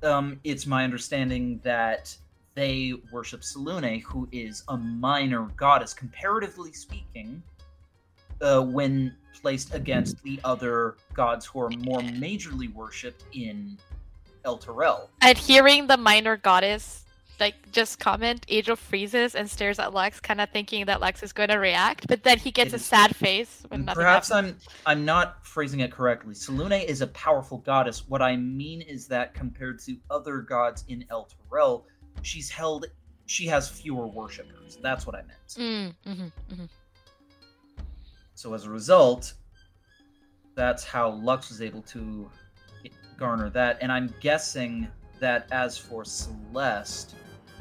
um, 0.03 0.39
it's 0.43 0.65
my 0.65 0.83
understanding 0.83 1.59
that 1.63 2.15
they 2.55 2.93
worship 3.11 3.41
Selûne, 3.41 4.01
who 4.03 4.27
is 4.31 4.63
a 4.67 4.77
minor 4.77 5.43
goddess, 5.55 5.93
comparatively 5.93 6.73
speaking, 6.73 7.41
uh, 8.41 8.61
when 8.61 9.15
placed 9.41 9.73
against 9.73 10.21
the 10.23 10.39
other 10.43 10.95
gods 11.13 11.45
who 11.45 11.61
are 11.61 11.69
more 11.69 11.99
majorly 11.99 12.71
worshipped 12.73 13.23
in 13.33 13.77
Elturel. 14.45 15.07
And 15.21 15.37
hearing 15.37 15.87
the 15.87 15.97
minor 15.97 16.37
goddess 16.37 17.05
like 17.41 17.71
just 17.71 17.99
comment, 17.99 18.45
Angel 18.49 18.75
freezes 18.75 19.33
and 19.35 19.49
stares 19.49 19.79
at 19.79 19.93
Lex, 19.93 20.19
kind 20.19 20.39
of 20.39 20.49
thinking 20.51 20.85
that 20.85 21.01
Lex 21.01 21.23
is 21.23 21.33
going 21.33 21.49
to 21.49 21.57
react, 21.57 22.07
but 22.07 22.23
then 22.23 22.37
he 22.37 22.51
gets 22.51 22.71
It 22.71 22.75
a 22.77 22.79
sad 22.79 23.15
face 23.15 23.63
Perhaps 23.69 24.29
happens. 24.29 24.67
I'm 24.85 24.99
I'm 24.99 25.05
not 25.05 25.45
phrasing 25.45 25.79
it 25.81 25.91
correctly. 25.91 26.35
Selûne 26.35 26.85
is 26.85 27.01
a 27.01 27.07
powerful 27.07 27.57
goddess. 27.57 28.07
What 28.07 28.21
I 28.21 28.37
mean 28.37 28.81
is 28.81 29.07
that 29.07 29.33
compared 29.33 29.79
to 29.79 29.97
other 30.11 30.37
gods 30.37 30.85
in 30.87 31.03
El 31.09 31.27
Terrell, 31.49 31.87
she's 32.21 32.49
held 32.49 32.85
she 33.25 33.47
has 33.47 33.67
fewer 33.67 34.07
worshippers. 34.07 34.77
That's 34.81 35.07
what 35.07 35.15
I 35.15 35.23
meant. 35.23 35.47
Mm, 35.57 35.93
mhm, 36.05 36.31
mhm. 36.53 36.69
So 38.41 38.55
as 38.55 38.65
a 38.65 38.71
result, 38.71 39.33
that's 40.55 40.83
how 40.83 41.11
Lux 41.11 41.49
was 41.49 41.61
able 41.61 41.83
to 41.83 42.27
garner 43.15 43.51
that. 43.51 43.77
And 43.81 43.91
I'm 43.91 44.11
guessing 44.19 44.87
that 45.19 45.47
as 45.51 45.77
for 45.77 46.03
Celeste, 46.03 47.13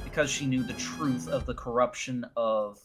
because 0.03 0.31
she 0.31 0.47
knew 0.47 0.63
the 0.63 0.73
truth 0.73 1.29
of 1.29 1.45
the 1.45 1.53
corruption 1.53 2.25
of 2.35 2.81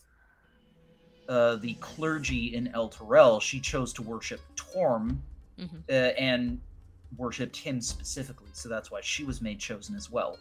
uh, 1.29 1.55
the 1.55 1.75
clergy 1.75 2.53
in 2.53 2.67
Elturel, 2.75 3.41
she 3.41 3.61
chose 3.61 3.93
to 3.93 4.01
worship 4.01 4.41
Torm 4.57 5.23
Mhm. 5.57 5.83
uh, 5.89 5.93
and 6.19 6.59
worshipped 7.15 7.55
him 7.55 7.79
specifically. 7.79 8.49
So 8.51 8.67
that's 8.67 8.91
why 8.91 8.99
she 8.99 9.23
was 9.23 9.41
made 9.41 9.57
chosen 9.57 9.95
as 9.95 10.11
well. 10.11 10.37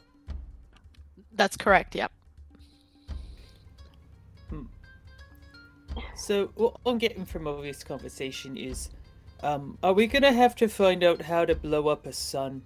That's 1.30 1.56
correct. 1.56 1.94
Yep. 1.94 2.10
So 6.16 6.50
what 6.54 6.76
I'm 6.86 6.98
getting 6.98 7.24
from 7.26 7.46
all 7.46 7.62
this 7.62 7.84
conversation 7.84 8.56
is, 8.56 8.90
um, 9.42 9.78
are 9.82 9.92
we 9.92 10.06
gonna 10.06 10.32
have 10.32 10.54
to 10.56 10.68
find 10.68 11.02
out 11.04 11.22
how 11.22 11.44
to 11.44 11.54
blow 11.54 11.88
up 11.88 12.06
a 12.06 12.12
sun? 12.12 12.62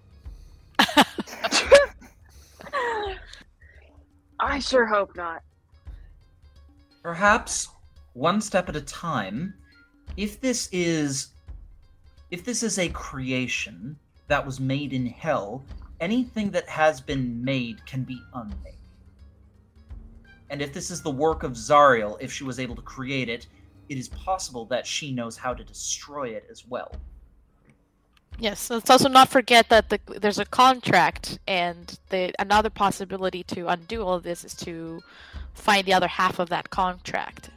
I 4.40 4.60
sure 4.60 4.86
hope 4.86 5.16
not. 5.16 5.42
perhaps 7.02 7.68
one 8.14 8.40
step 8.40 8.68
at 8.68 8.76
a 8.76 8.80
time 8.82 9.54
if 10.16 10.40
this 10.40 10.68
is 10.72 11.28
if 12.30 12.44
this 12.44 12.62
is 12.62 12.78
a 12.78 12.88
creation 12.90 13.96
that 14.26 14.44
was 14.44 14.60
made 14.60 14.92
in 14.92 15.06
hell 15.06 15.64
anything 16.00 16.50
that 16.50 16.68
has 16.68 17.00
been 17.00 17.42
made 17.42 17.84
can 17.86 18.02
be 18.02 18.20
unmade 18.34 18.77
and 20.50 20.60
if 20.62 20.72
this 20.72 20.90
is 20.90 21.02
the 21.02 21.10
work 21.10 21.42
of 21.42 21.52
zariel 21.52 22.16
if 22.20 22.32
she 22.32 22.44
was 22.44 22.58
able 22.58 22.74
to 22.76 22.82
create 22.82 23.28
it 23.28 23.46
it 23.88 23.96
is 23.98 24.08
possible 24.08 24.64
that 24.66 24.86
she 24.86 25.12
knows 25.12 25.36
how 25.36 25.52
to 25.54 25.64
destroy 25.64 26.28
it 26.28 26.46
as 26.50 26.66
well 26.66 26.92
Yes. 28.40 28.70
Let's 28.70 28.88
also 28.88 29.08
not 29.08 29.28
forget 29.28 29.68
that 29.68 29.88
the, 29.88 29.98
there's 30.20 30.38
a 30.38 30.44
contract, 30.44 31.40
and 31.48 31.98
the 32.10 32.32
another 32.38 32.70
possibility 32.70 33.42
to 33.44 33.66
undo 33.66 34.02
all 34.02 34.14
of 34.14 34.22
this 34.22 34.44
is 34.44 34.54
to 34.58 35.00
find 35.54 35.84
the 35.84 35.92
other 35.92 36.06
half 36.06 36.38
of 36.38 36.48
that 36.50 36.70
contract. 36.70 37.50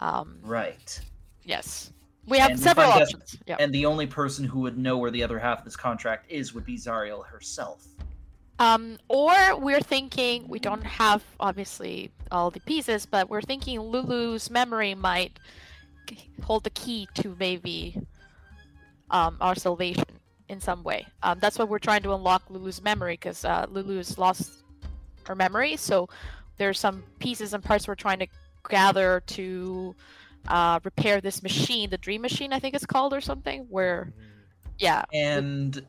Um, 0.00 0.36
right 0.42 1.00
yes. 1.44 1.92
We 2.26 2.36
have 2.38 2.50
And 2.50 2.60
several 2.60 2.88
guess- 2.88 3.14
options. 3.14 3.38
Yeah. 3.46 3.56
and 3.58 3.72
the 3.72 3.86
only 3.86 4.06
person 4.06 4.44
who 4.44 4.60
would 4.60 4.76
know 4.76 4.98
where 4.98 5.10
the 5.10 5.22
other 5.22 5.38
half 5.38 5.60
of 5.60 5.64
this 5.64 5.76
contract 5.76 6.30
is 6.30 6.52
would 6.52 6.66
be 6.66 6.76
zariel 6.76 7.24
herself 7.26 7.86
Um, 8.60 8.98
or 9.08 9.56
we're 9.56 9.80
thinking 9.80 10.46
we 10.46 10.58
don't 10.58 10.84
have 10.84 11.24
obviously 11.40 12.12
all 12.30 12.50
the 12.50 12.60
pieces, 12.60 13.06
but 13.06 13.30
we're 13.30 13.40
thinking 13.40 13.80
Lulu's 13.80 14.50
memory 14.50 14.94
might 14.94 15.40
hold 16.42 16.64
the 16.64 16.70
key 16.70 17.08
to 17.14 17.34
maybe 17.40 17.96
um, 19.10 19.38
our 19.40 19.54
salvation 19.54 20.04
in 20.50 20.60
some 20.60 20.82
way. 20.82 21.06
Um, 21.22 21.38
that's 21.40 21.58
why 21.58 21.64
we're 21.64 21.78
trying 21.78 22.02
to 22.02 22.12
unlock 22.12 22.50
Lulu's 22.50 22.82
memory 22.82 23.14
because 23.14 23.46
uh, 23.46 23.64
Lulu's 23.70 24.18
lost 24.18 24.62
her 25.24 25.34
memory. 25.34 25.76
So 25.76 26.10
there's 26.58 26.78
some 26.78 27.02
pieces 27.18 27.54
and 27.54 27.64
parts 27.64 27.88
we're 27.88 27.94
trying 27.94 28.18
to 28.18 28.26
gather 28.68 29.22
to 29.28 29.94
uh, 30.48 30.80
repair 30.84 31.22
this 31.22 31.42
machine, 31.42 31.88
the 31.88 31.96
Dream 31.96 32.20
Machine, 32.20 32.52
I 32.52 32.58
think 32.58 32.74
it's 32.74 32.84
called, 32.84 33.14
or 33.14 33.22
something. 33.22 33.66
Where, 33.70 34.12
yeah, 34.78 35.04
And 35.14 35.82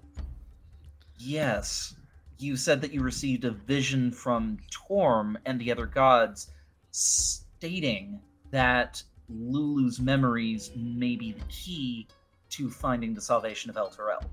yes, 1.17 1.95
you 2.41 2.55
said 2.55 2.81
that 2.81 2.93
you 2.93 3.01
received 3.01 3.45
a 3.45 3.51
vision 3.51 4.11
from 4.11 4.57
Torm 4.69 5.37
and 5.45 5.59
the 5.59 5.71
other 5.71 5.85
gods 5.85 6.49
stating 6.91 8.19
that 8.51 9.01
Lulu's 9.29 9.99
memories 9.99 10.71
may 10.75 11.15
be 11.15 11.33
the 11.33 11.45
key 11.47 12.07
to 12.49 12.69
finding 12.69 13.13
the 13.13 13.21
salvation 13.21 13.69
of 13.69 13.75
Elturel. 13.75 14.23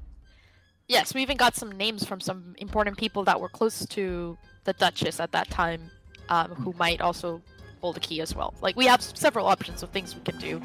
Yes, 0.89 1.15
we 1.15 1.23
even 1.23 1.37
got 1.37 1.55
some 1.55 1.71
names 1.71 2.05
from 2.05 2.21
some 2.21 2.55
important 2.59 2.97
people 2.97 3.23
that 3.25 3.41
were 3.41 3.49
close 3.49 3.87
to 3.87 4.39
the 4.65 4.73
Duchess 4.73 5.21
at 5.21 5.33
that 5.33 5.51
time, 5.51 5.91
um, 6.31 6.51
who 6.55 6.73
might 6.79 7.01
also 7.01 7.43
hold 7.81 7.97
a 7.97 8.01
key 8.01 8.21
as 8.21 8.35
well. 8.35 8.55
Like 8.61 8.75
we 8.75 8.87
have 8.87 9.03
several 9.03 9.47
options 9.47 9.83
of 9.83 9.91
things 9.91 10.15
we 10.15 10.23
can 10.23 10.39
do. 10.39 10.61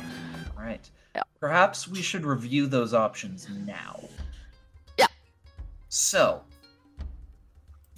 Right. 0.57 0.89
Yeah. 1.13 1.23
Perhaps 1.39 1.87
we 1.87 2.01
should 2.01 2.25
review 2.25 2.67
those 2.67 2.93
options 2.93 3.47
now. 3.49 4.01
Yeah. 4.97 5.07
So, 5.89 6.41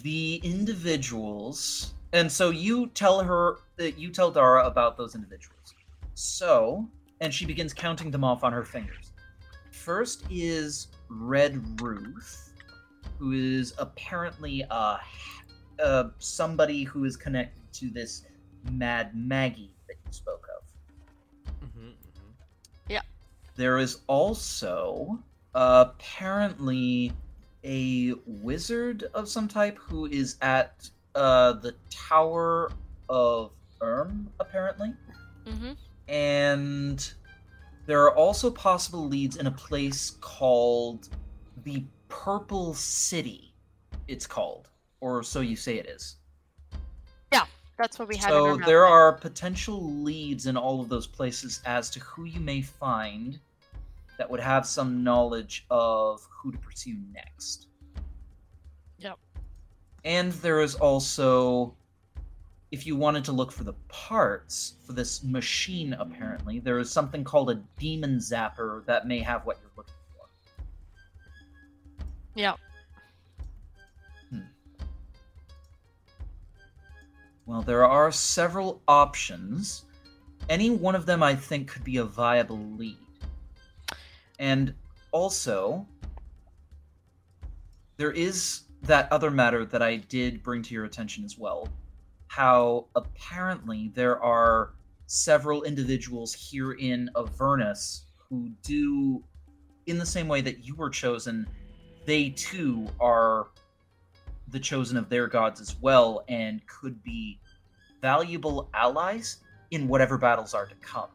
the 0.06 0.40
individuals, 0.44 1.96
and 2.14 2.32
so 2.32 2.52
you 2.52 2.86
tell 2.90 3.24
her 3.24 3.58
that 3.78 3.98
you 3.98 4.12
tell 4.12 4.30
Dara 4.30 4.64
about 4.68 4.98
those 4.98 5.16
individuals. 5.16 5.74
So, 6.14 6.88
and 7.22 7.34
she 7.34 7.44
begins 7.44 7.74
counting 7.74 8.12
them 8.12 8.24
off 8.24 8.44
on 8.44 8.54
her 8.54 8.64
fingers. 8.64 9.14
First 9.72 10.24
is 10.30 10.90
Red 11.10 11.82
Ruth, 11.82 12.54
who 13.18 13.32
is 13.32 13.74
apparently 13.80 14.64
uh, 14.70 14.98
uh 15.84 16.04
somebody 16.20 16.84
who 16.84 17.06
is 17.06 17.18
connected 17.18 17.64
to 17.74 17.90
this 17.90 18.28
Mad 18.70 19.10
Maggie 19.16 19.76
that 19.88 19.96
you 20.06 20.14
spoke 20.14 20.48
of. 20.56 21.68
Mhm, 21.68 21.94
mhm. 21.94 23.02
There 23.56 23.80
is 23.80 24.02
also 24.06 25.18
uh, 25.56 25.86
apparently 25.88 27.12
a 27.66 28.14
wizard 28.26 29.06
of 29.14 29.28
some 29.28 29.48
type 29.48 29.78
who 29.78 30.06
is 30.06 30.38
at 30.42 30.90
uh, 31.16 31.54
the 31.54 31.76
Tower 31.90 32.72
of 33.10 33.52
Erm, 33.82 34.30
apparently. 34.40 34.94
hmm 35.48 35.72
And 36.08 37.12
there 37.86 38.04
are 38.04 38.16
also 38.16 38.52
possible 38.52 39.08
leads 39.08 39.38
in 39.38 39.48
a 39.48 39.52
place 39.52 40.12
called 40.22 41.10
the 41.64 41.84
Purple 42.08 42.74
City, 42.74 43.54
it's 44.08 44.28
called. 44.28 44.70
Or 45.02 45.24
so 45.24 45.42
you 45.42 45.56
say 45.56 45.78
it 45.78 45.88
is. 45.88 46.16
Yeah, 47.32 47.46
that's 47.78 48.00
what 48.00 48.08
we 48.08 48.18
had. 48.18 48.30
So 48.30 48.58
there 48.58 48.86
are 48.86 49.14
potential 49.14 49.84
leads 50.02 50.48
in 50.48 50.58
all 50.58 50.82
of 50.82 50.90
those 50.90 51.08
places 51.08 51.62
as 51.66 51.90
to 51.92 52.00
who 52.00 52.26
you 52.26 52.40
may 52.40 52.62
find 52.62 53.40
that 54.18 54.30
would 54.30 54.40
have 54.40 54.66
some 54.66 55.04
knowledge 55.04 55.66
of 55.70 56.28
who 56.32 56.52
to 56.52 56.58
pursue 56.58 56.96
next. 57.14 57.68
Yep. 58.98 59.18
And 60.04 60.32
there 60.34 60.62
is 60.62 60.76
also 60.76 61.76
if 62.76 62.86
you 62.86 62.96
wanted 62.96 63.24
to 63.24 63.32
look 63.32 63.54
for 63.54 63.64
the 63.64 63.76
parts 63.88 64.74
for 64.86 64.92
this 64.92 65.24
machine, 65.24 65.94
apparently, 65.94 66.60
there 66.60 66.78
is 66.78 66.92
something 66.92 67.24
called 67.24 67.50
a 67.50 67.62
demon 67.80 68.18
zapper 68.18 68.86
that 68.86 69.08
may 69.08 69.20
have 69.20 69.46
what 69.46 69.58
you're 69.62 69.72
looking 69.78 69.94
for. 70.14 70.28
Yeah. 72.36 72.56
Hmm. 74.30 74.40
Well, 77.46 77.62
there 77.62 77.86
are 77.86 78.12
several 78.12 78.82
options. 78.90 79.86
Any 80.50 80.70
one 80.70 80.96
of 80.96 81.06
them 81.06 81.24
I 81.24 81.34
think 81.34 81.70
could 81.70 81.86
be 81.86 81.96
a 81.96 82.04
viable 82.04 82.60
lead. 82.78 82.98
And 84.40 84.74
also, 85.12 85.88
there 87.98 88.12
is 88.12 88.62
that 88.84 89.12
other 89.12 89.32
matter 89.32 89.66
that 89.66 89.82
I 89.82 89.98
did 89.98 90.44
bring 90.44 90.62
to 90.64 90.74
your 90.74 90.86
attention 90.86 91.24
as 91.24 91.38
well. 91.38 91.68
How 92.28 92.88
apparently 92.96 93.92
there 93.96 94.22
are 94.22 94.74
several 95.08 95.64
individuals 95.64 96.34
here 96.34 96.74
in 96.74 97.10
Avernus 97.16 98.06
who 98.30 98.50
do, 98.64 99.24
in 99.86 99.98
the 99.98 100.06
same 100.06 100.28
way 100.28 100.42
that 100.42 100.66
you 100.66 100.76
were 100.76 100.90
chosen, 100.90 101.48
they 102.06 102.30
too 102.32 102.88
are 103.00 103.48
the 104.50 104.60
chosen 104.60 104.98
of 104.98 105.10
their 105.10 105.28
gods 105.28 105.60
as 105.62 105.76
well 105.82 106.24
and 106.28 106.66
could 106.68 107.02
be 107.04 107.40
valuable 108.02 108.70
allies 108.74 109.38
in 109.72 109.88
whatever 109.88 110.18
battles 110.18 110.54
are 110.54 110.68
to 110.68 110.76
come. 110.76 111.10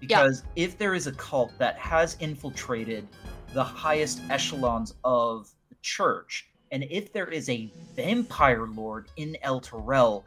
Because 0.00 0.42
if 0.56 0.78
there 0.78 0.94
is 0.94 1.06
a 1.06 1.12
cult 1.12 1.52
that 1.58 1.78
has 1.78 2.16
infiltrated 2.20 3.06
the 3.52 3.62
highest 3.62 4.22
echelons 4.30 4.94
of 5.04 5.50
the 5.68 5.76
church, 5.82 6.48
and 6.72 6.84
if 6.90 7.12
there 7.12 7.26
is 7.26 7.48
a 7.48 7.70
vampire 7.94 8.66
lord 8.66 9.08
in 9.16 9.36
Elturel, 9.44 10.24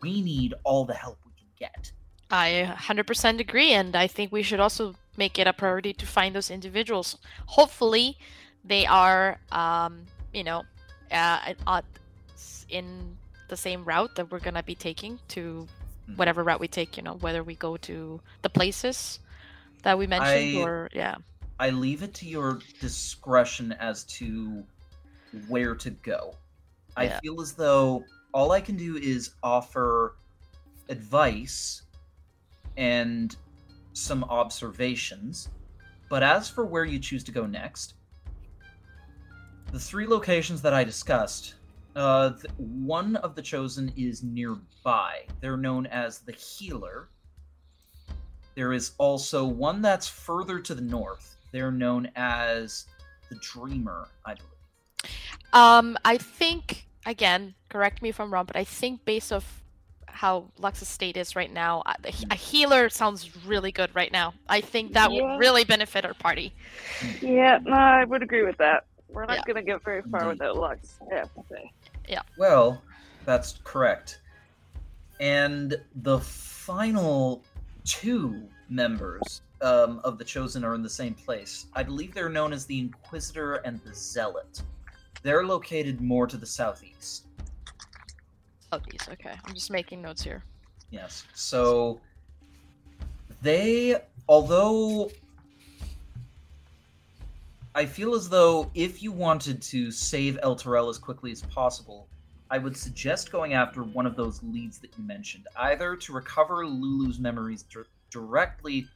we 0.00 0.22
need 0.22 0.54
all 0.64 0.84
the 0.84 0.94
help 0.94 1.18
we 1.26 1.32
can 1.36 1.48
get. 1.58 1.92
I 2.30 2.72
100% 2.76 3.40
agree, 3.40 3.72
and 3.72 3.96
I 3.96 4.06
think 4.06 4.30
we 4.30 4.42
should 4.42 4.60
also 4.60 4.94
make 5.16 5.38
it 5.38 5.46
a 5.46 5.52
priority 5.52 5.92
to 5.94 6.06
find 6.06 6.34
those 6.34 6.50
individuals. 6.50 7.18
Hopefully, 7.46 8.18
they 8.64 8.86
are, 8.86 9.40
um, 9.50 10.04
you 10.32 10.44
know, 10.44 10.62
uh, 11.10 11.54
in 12.68 13.16
the 13.48 13.56
same 13.56 13.84
route 13.84 14.14
that 14.16 14.30
we're 14.30 14.40
gonna 14.40 14.62
be 14.62 14.74
taking 14.74 15.18
to. 15.28 15.66
Mm-hmm. 16.08 16.16
whatever 16.16 16.42
route 16.42 16.60
we 16.60 16.68
take. 16.68 16.96
You 16.96 17.02
know, 17.02 17.14
whether 17.14 17.42
we 17.42 17.54
go 17.54 17.76
to 17.76 18.20
the 18.42 18.48
places 18.48 19.20
that 19.82 19.98
we 19.98 20.06
mentioned, 20.06 20.56
I- 20.56 20.60
or 20.60 20.88
yeah, 20.92 21.16
I 21.60 21.70
leave 21.70 22.02
it 22.02 22.14
to 22.14 22.26
your 22.26 22.60
discretion 22.80 23.72
as 23.72 24.04
to 24.04 24.64
where 25.46 25.74
to 25.74 25.90
go. 25.90 26.34
I 26.96 27.04
Yeah. 27.04 27.20
feel 27.20 27.40
as 27.40 27.52
though 27.52 28.04
all 28.32 28.52
I 28.52 28.60
can 28.60 28.76
do 28.76 28.96
is 28.96 29.34
offer 29.42 30.16
advice 30.88 31.82
and 32.76 33.36
some 33.92 34.24
observations. 34.24 35.48
But 36.08 36.22
as 36.22 36.48
for 36.48 36.64
where 36.64 36.84
you 36.84 36.98
choose 36.98 37.22
to 37.24 37.32
go 37.32 37.44
next, 37.44 37.94
the 39.72 39.78
three 39.78 40.06
locations 40.06 40.62
that 40.62 40.72
I 40.72 40.84
discussed, 40.84 41.56
uh, 41.98 42.30
th- 42.30 42.44
one 42.56 43.16
of 43.16 43.34
the 43.34 43.42
chosen 43.42 43.92
is 43.96 44.22
nearby. 44.22 45.24
They're 45.40 45.56
known 45.56 45.86
as 45.86 46.20
the 46.20 46.32
Healer. 46.32 47.08
There 48.54 48.72
is 48.72 48.92
also 48.98 49.44
one 49.44 49.82
that's 49.82 50.08
further 50.08 50.60
to 50.60 50.74
the 50.74 50.80
north. 50.82 51.36
They're 51.52 51.72
known 51.72 52.08
as 52.16 52.86
the 53.30 53.36
Dreamer, 53.36 54.08
I 54.24 54.34
believe. 54.34 55.12
Um, 55.52 55.96
I 56.04 56.18
think 56.18 56.86
again, 57.06 57.54
correct 57.68 58.00
me 58.02 58.10
if 58.10 58.20
I'm 58.20 58.32
wrong, 58.32 58.44
but 58.46 58.56
I 58.56 58.64
think 58.64 59.04
based 59.04 59.32
off 59.32 59.62
how 60.06 60.50
Lux's 60.58 60.88
state 60.88 61.16
is 61.16 61.34
right 61.36 61.52
now, 61.52 61.82
uh, 61.86 61.94
a 62.30 62.34
healer 62.34 62.88
sounds 62.88 63.44
really 63.46 63.70
good 63.72 63.94
right 63.94 64.12
now. 64.12 64.34
I 64.48 64.60
think 64.60 64.92
that 64.92 65.10
Yeah. 65.12 65.22
would 65.22 65.38
really 65.38 65.64
benefit 65.64 66.04
our 66.04 66.14
party. 66.14 66.52
Yeah, 67.20 67.58
no, 67.62 67.72
I 67.72 68.04
would 68.04 68.22
agree 68.22 68.42
with 68.44 68.56
that. 68.58 68.84
We're 69.08 69.24
not 69.26 69.36
Yeah. 69.38 69.42
gonna 69.46 69.62
get 69.62 69.82
very 69.84 70.02
far 70.02 70.20
Indeed. 70.22 70.40
without 70.40 70.56
Lux. 70.56 70.98
I 71.10 71.14
have 71.16 71.32
to 71.34 71.42
say. 71.48 71.72
Well, 72.36 72.82
that's 73.24 73.58
correct. 73.64 74.20
And 75.20 75.76
the 75.96 76.18
final 76.20 77.42
two 77.84 78.48
members 78.68 79.42
um, 79.60 80.00
of 80.04 80.18
the 80.18 80.24
Chosen 80.24 80.64
are 80.64 80.74
in 80.74 80.82
the 80.82 80.90
same 80.90 81.14
place. 81.14 81.66
I 81.74 81.82
believe 81.82 82.14
they're 82.14 82.28
known 82.28 82.52
as 82.52 82.66
the 82.66 82.78
Inquisitor 82.78 83.56
and 83.56 83.80
the 83.84 83.94
Zealot. 83.94 84.62
They're 85.22 85.44
located 85.44 86.00
more 86.00 86.26
to 86.26 86.36
the 86.36 86.46
southeast. 86.46 87.24
These. 88.90 89.08
Okay, 89.08 89.34
I'm 89.44 89.54
just 89.54 89.70
making 89.70 90.02
notes 90.02 90.22
here. 90.22 90.44
Yes. 90.90 91.24
So 91.34 92.00
they, 93.40 93.96
although 94.28 95.10
I 97.74 97.86
feel 97.86 98.14
as 98.14 98.28
though 98.28 98.70
if 98.74 99.02
you 99.02 99.12
wanted 99.12 99.62
to 99.62 99.90
save 99.90 100.38
Elturel 100.42 100.90
as 100.90 100.98
quickly 100.98 101.30
as 101.30 101.42
possible, 101.42 102.08
I 102.50 102.58
would 102.58 102.76
suggest 102.76 103.30
going 103.30 103.52
after 103.52 103.82
one 103.82 104.06
of 104.06 104.16
those 104.16 104.42
leads 104.42 104.78
that 104.78 104.96
you 104.96 105.04
mentioned, 105.04 105.46
either 105.56 105.96
to 105.96 106.12
recover 106.12 106.66
Lulu's 106.66 107.18
memories 107.18 107.62
dir- 107.64 107.86
directly 108.10 108.86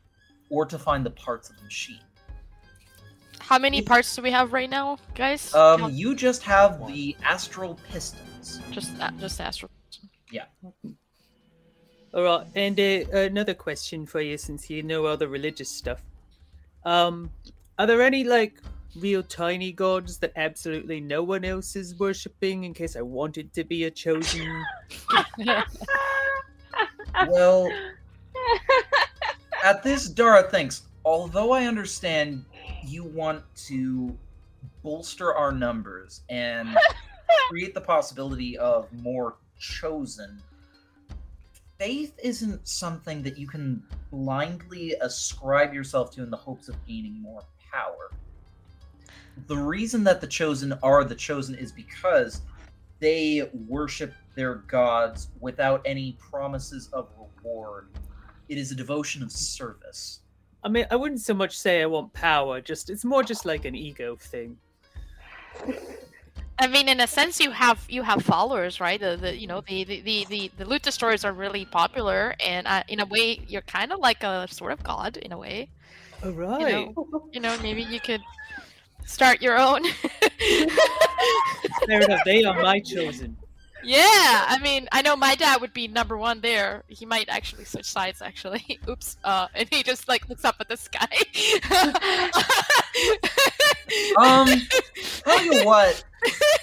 or 0.49 0.65
to 0.67 0.79
find 0.79 1.05
the 1.05 1.11
parts 1.11 1.51
of 1.51 1.57
the 1.59 1.63
machine. 1.65 2.01
How 3.39 3.59
many 3.59 3.83
parts 3.83 4.15
do 4.17 4.23
we 4.23 4.31
have 4.31 4.53
right 4.53 4.71
now, 4.71 4.97
guys? 5.15 5.55
Um, 5.55 5.81
Count- 5.81 5.93
you 5.95 6.15
just 6.15 6.43
have 6.45 6.87
the 6.87 7.17
astral 7.23 7.79
pistons. 7.91 8.61
just 8.71 8.99
uh, 9.01 9.11
just 9.19 9.41
astral. 9.41 9.71
Yeah. 10.31 10.45
All 12.15 12.23
right, 12.23 12.47
and 12.55 12.79
uh, 12.79 13.17
another 13.17 13.55
question 13.55 14.07
for 14.07 14.21
you, 14.21 14.39
since 14.39 14.71
you 14.71 14.83
know 14.83 15.07
all 15.07 15.17
the 15.17 15.29
religious 15.29 15.69
stuff. 15.69 16.03
Um, 16.85 17.31
are 17.79 17.87
there 17.87 18.03
any 18.03 18.25
like 18.25 18.61
real 18.97 19.23
tiny 19.23 19.73
gods 19.73 20.19
that 20.19 20.33
absolutely 20.37 21.01
no 21.01 21.23
one 21.23 21.45
else 21.45 21.77
is 21.77 21.99
worshiping? 21.99 22.65
In 22.65 22.75
case 22.75 22.97
I 22.97 23.03
wanted 23.03 23.53
to 23.55 23.65
be 23.65 23.85
a 23.85 23.91
chosen. 23.91 24.65
Well, 27.29 27.71
at 29.65 29.83
this, 29.83 30.09
Dara 30.09 30.43
thinks, 30.43 30.83
although 31.05 31.53
I 31.53 31.67
understand 31.67 32.45
you 32.85 33.05
want 33.05 33.43
to 33.67 34.17
bolster 34.83 35.35
our 35.35 35.53
numbers 35.53 36.23
and 36.29 36.77
create 37.49 37.75
the 37.75 37.81
possibility 37.81 38.59
of 38.59 38.93
more 38.93 39.37
chosen, 39.59 40.43
faith 41.79 42.19
isn't 42.23 42.67
something 42.67 43.23
that 43.23 43.39
you 43.39 43.47
can 43.47 43.83
blindly 44.11 44.95
ascribe 45.01 45.73
yourself 45.73 46.11
to 46.13 46.23
in 46.23 46.31
the 46.31 46.37
hopes 46.37 46.69
of 46.69 46.87
gaining 46.87 47.21
more 47.21 47.43
power. 47.73 48.11
The 49.47 49.57
reason 49.57 50.05
that 50.05 50.21
the 50.21 50.27
chosen 50.27 50.75
are 50.83 51.05
the 51.05 51.15
chosen 51.15 51.55
is 51.55 51.73
because 51.73 52.43
they 53.01 53.49
worship 53.67 54.13
their 54.35 54.57
gods 54.57 55.29
without 55.41 55.83
any 55.85 56.17
promises 56.31 56.89
of 56.93 57.09
reward. 57.19 57.89
It 58.49 58.59
is 58.59 58.71
a 58.71 58.75
devotion 58.75 59.23
of 59.23 59.33
service. 59.33 60.21
I 60.65 60.69
mean, 60.69 60.87
I 60.91 60.97
wouldn't 60.97 61.21
so 61.21 61.35
much 61.35 61.59
say 61.59 61.83
I 61.83 61.87
want 61.87 62.13
power. 62.13 62.61
Just 62.61 62.91
it's 62.91 63.05
more 63.05 63.23
just 63.23 63.45
like 63.45 63.65
an 63.65 63.75
ego 63.75 64.17
thing. 64.17 64.57
I 66.59 66.69
mean, 66.69 66.89
in 66.89 67.01
a 67.01 67.07
sense, 67.07 67.41
you 67.41 67.51
have 67.51 67.85
you 67.89 68.03
have 68.03 68.23
followers, 68.23 68.81
right? 68.81 69.01
The, 69.01 69.17
the 69.17 69.37
you 69.37 69.49
know 69.49 69.63
the 69.63 69.83
the 69.85 70.01
the 70.03 70.27
the, 70.29 70.51
the 70.59 70.65
loot 70.65 70.83
destroyers 70.83 71.25
are 71.25 71.33
really 71.33 71.65
popular, 71.65 72.37
and 72.45 72.69
uh, 72.69 72.85
in 72.87 73.01
a 73.01 73.07
way, 73.07 73.41
you're 73.49 73.63
kind 73.63 73.93
of 73.93 73.99
like 73.99 74.23
a 74.23 74.47
sort 74.49 74.71
of 74.71 74.83
god 74.85 75.17
in 75.17 75.33
a 75.33 75.39
way. 75.39 75.69
All 76.23 76.31
You 76.31 76.37
right. 76.41 76.95
know, 76.97 77.29
you 77.33 77.41
know, 77.41 77.57
maybe 77.63 77.83
you 77.83 78.01
could 78.01 78.21
start 79.07 79.43
your 79.43 79.59
own. 79.59 79.83
Fair 81.87 82.01
enough. 82.03 82.21
They 82.25 82.45
are 82.45 82.61
my 82.63 82.81
chosen. 82.85 83.37
yeah, 83.85 84.45
I 84.49 84.59
mean, 84.63 84.89
I 84.93 85.03
know 85.03 85.17
my 85.17 85.35
dad 85.35 85.61
would 85.61 85.73
be 85.73 85.89
number 85.89 86.17
one 86.17 86.41
there. 86.41 86.85
He 86.87 87.05
might 87.05 87.29
actually 87.29 87.65
switch 87.65 87.87
sides. 87.87 88.23
Actually, 88.23 88.79
oops. 88.89 89.17
Uh, 89.25 89.49
and 89.55 89.69
he 89.71 89.83
just 89.83 90.07
like 90.09 90.29
looks 90.29 90.45
up 90.45 90.57
at 90.61 90.69
the 90.69 90.77
sky. 90.77 91.09
Um, 94.17 94.49
tell 95.25 95.45
you 95.45 95.67
what, 95.67 96.03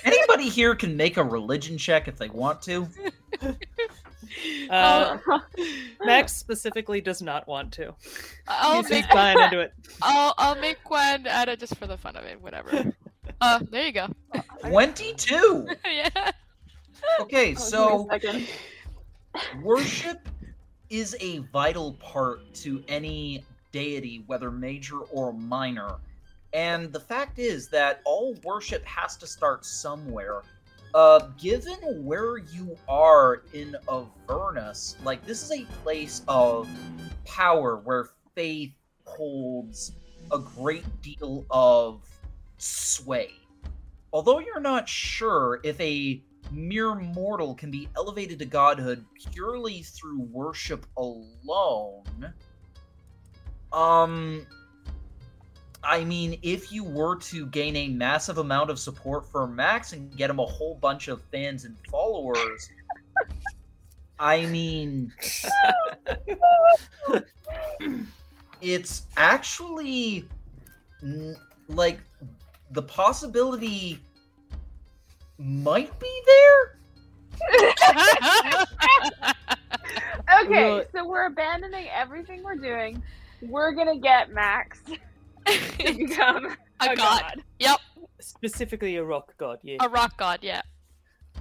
anybody 0.04 0.50
here 0.50 0.74
can 0.74 0.98
make 0.98 1.18
a 1.18 1.24
religion 1.24 1.78
check 1.78 2.08
if 2.08 2.18
they 2.18 2.30
want 2.30 2.62
to. 2.64 2.88
Uh, 4.70 5.18
Max 6.04 6.36
specifically 6.36 7.02
does 7.02 7.22
not 7.22 7.48
want 7.48 7.72
to. 7.74 7.94
I'll 8.48 8.82
He's 8.82 8.90
make 8.90 9.04
just 9.04 9.14
buying 9.14 9.40
into 9.40 9.60
it. 9.60 9.74
I'll 10.02 10.34
I'll 10.38 10.60
make 10.60 10.90
one 10.90 11.28
add 11.28 11.50
it 11.50 11.60
just 11.60 11.76
for 11.78 11.88
the 11.88 11.98
fun 11.98 12.16
of 12.16 12.26
it. 12.26 12.42
Whatever. 12.42 12.94
Uh, 13.42 13.60
there 13.72 13.86
you 13.86 13.94
go. 13.94 14.08
22! 14.68 15.66
yeah. 15.90 16.32
Okay, 17.22 17.56
so 17.56 18.06
give 18.20 18.34
me 18.34 18.44
a 18.44 18.48
second. 19.40 19.64
worship 19.64 20.28
is 20.90 21.16
a 21.22 21.38
vital 21.54 21.94
part 21.94 22.54
to 22.56 22.84
any 22.90 23.46
deity, 23.72 24.24
whether 24.28 24.52
major 24.52 25.00
or 25.12 25.32
minor. 25.32 25.96
And 26.54 26.92
the 26.92 27.00
fact 27.00 27.38
is 27.40 27.70
that 27.70 28.02
all 28.06 28.36
worship 28.44 28.84
has 28.86 29.16
to 29.18 29.28
start 29.28 29.66
somewhere. 29.66 30.42
Uh, 30.94 31.28
given 31.38 31.78
where 32.04 32.38
you 32.38 32.78
are 32.88 33.44
in 33.54 33.76
Avernus, 33.88 34.96
like 35.04 35.26
this 35.26 35.44
is 35.44 35.52
a 35.52 35.66
place 35.84 36.22
of 36.28 36.68
power 37.26 37.78
where 37.78 38.10
faith 38.36 38.74
holds 39.06 39.92
a 40.32 40.40
great 40.40 40.86
deal 41.02 41.46
of 41.50 42.02
sway. 42.58 43.32
Although 44.12 44.40
you're 44.40 44.60
not 44.60 44.90
sure 44.90 45.60
if 45.64 45.80
a 45.80 46.22
mere 46.52 46.96
mortal 46.96 47.54
can 47.54 47.70
be 47.70 47.88
elevated 47.96 48.40
to 48.40 48.46
godhood 48.46 49.06
purely 49.32 49.84
through 49.84 50.22
worship 50.22 50.86
alone, 50.98 52.34
um, 53.72 54.48
I 55.84 56.04
mean, 56.04 56.38
if 56.42 56.72
you 56.72 56.84
were 56.84 57.16
to 57.18 57.46
gain 57.48 57.76
a 57.76 57.88
massive 57.88 58.38
amount 58.38 58.70
of 58.70 58.80
support 58.80 59.26
for 59.26 59.48
Max 59.48 59.94
and 59.94 60.16
get 60.16 60.30
him 60.30 60.40
a 60.40 60.46
whole 60.46 60.76
bunch 60.76 61.08
of 61.08 61.22
fans 61.32 61.66
and 61.66 61.76
followers, 61.90 62.70
I 64.20 64.46
mean, 64.48 65.14
it's 68.62 69.04
actually 69.16 70.26
like 71.70 72.00
the 72.72 72.82
possibility 72.82 74.00
might 75.38 75.98
be 76.00 76.22
there. 76.26 76.80
Okay, 80.44 80.78
Right. 80.78 80.88
so 80.92 81.08
we're 81.08 81.26
abandoning 81.26 81.88
everything 81.92 82.44
we're 82.44 82.56
doing. 82.56 83.02
We're 83.42 83.72
gonna 83.72 83.98
get 83.98 84.32
Max 84.32 84.80
to 85.80 85.94
become 85.94 86.46
A 86.82 86.92
a, 86.92 86.96
god. 86.96 87.44
Yep, 87.60 87.80
Specifically 88.20 88.96
a 88.98 89.04
rock 89.04 89.34
god, 89.38 89.60
yeah. 89.64 89.78
a 89.80 89.90
rock 89.90 90.18
god. 90.18 90.40
Yeah. 90.42 90.62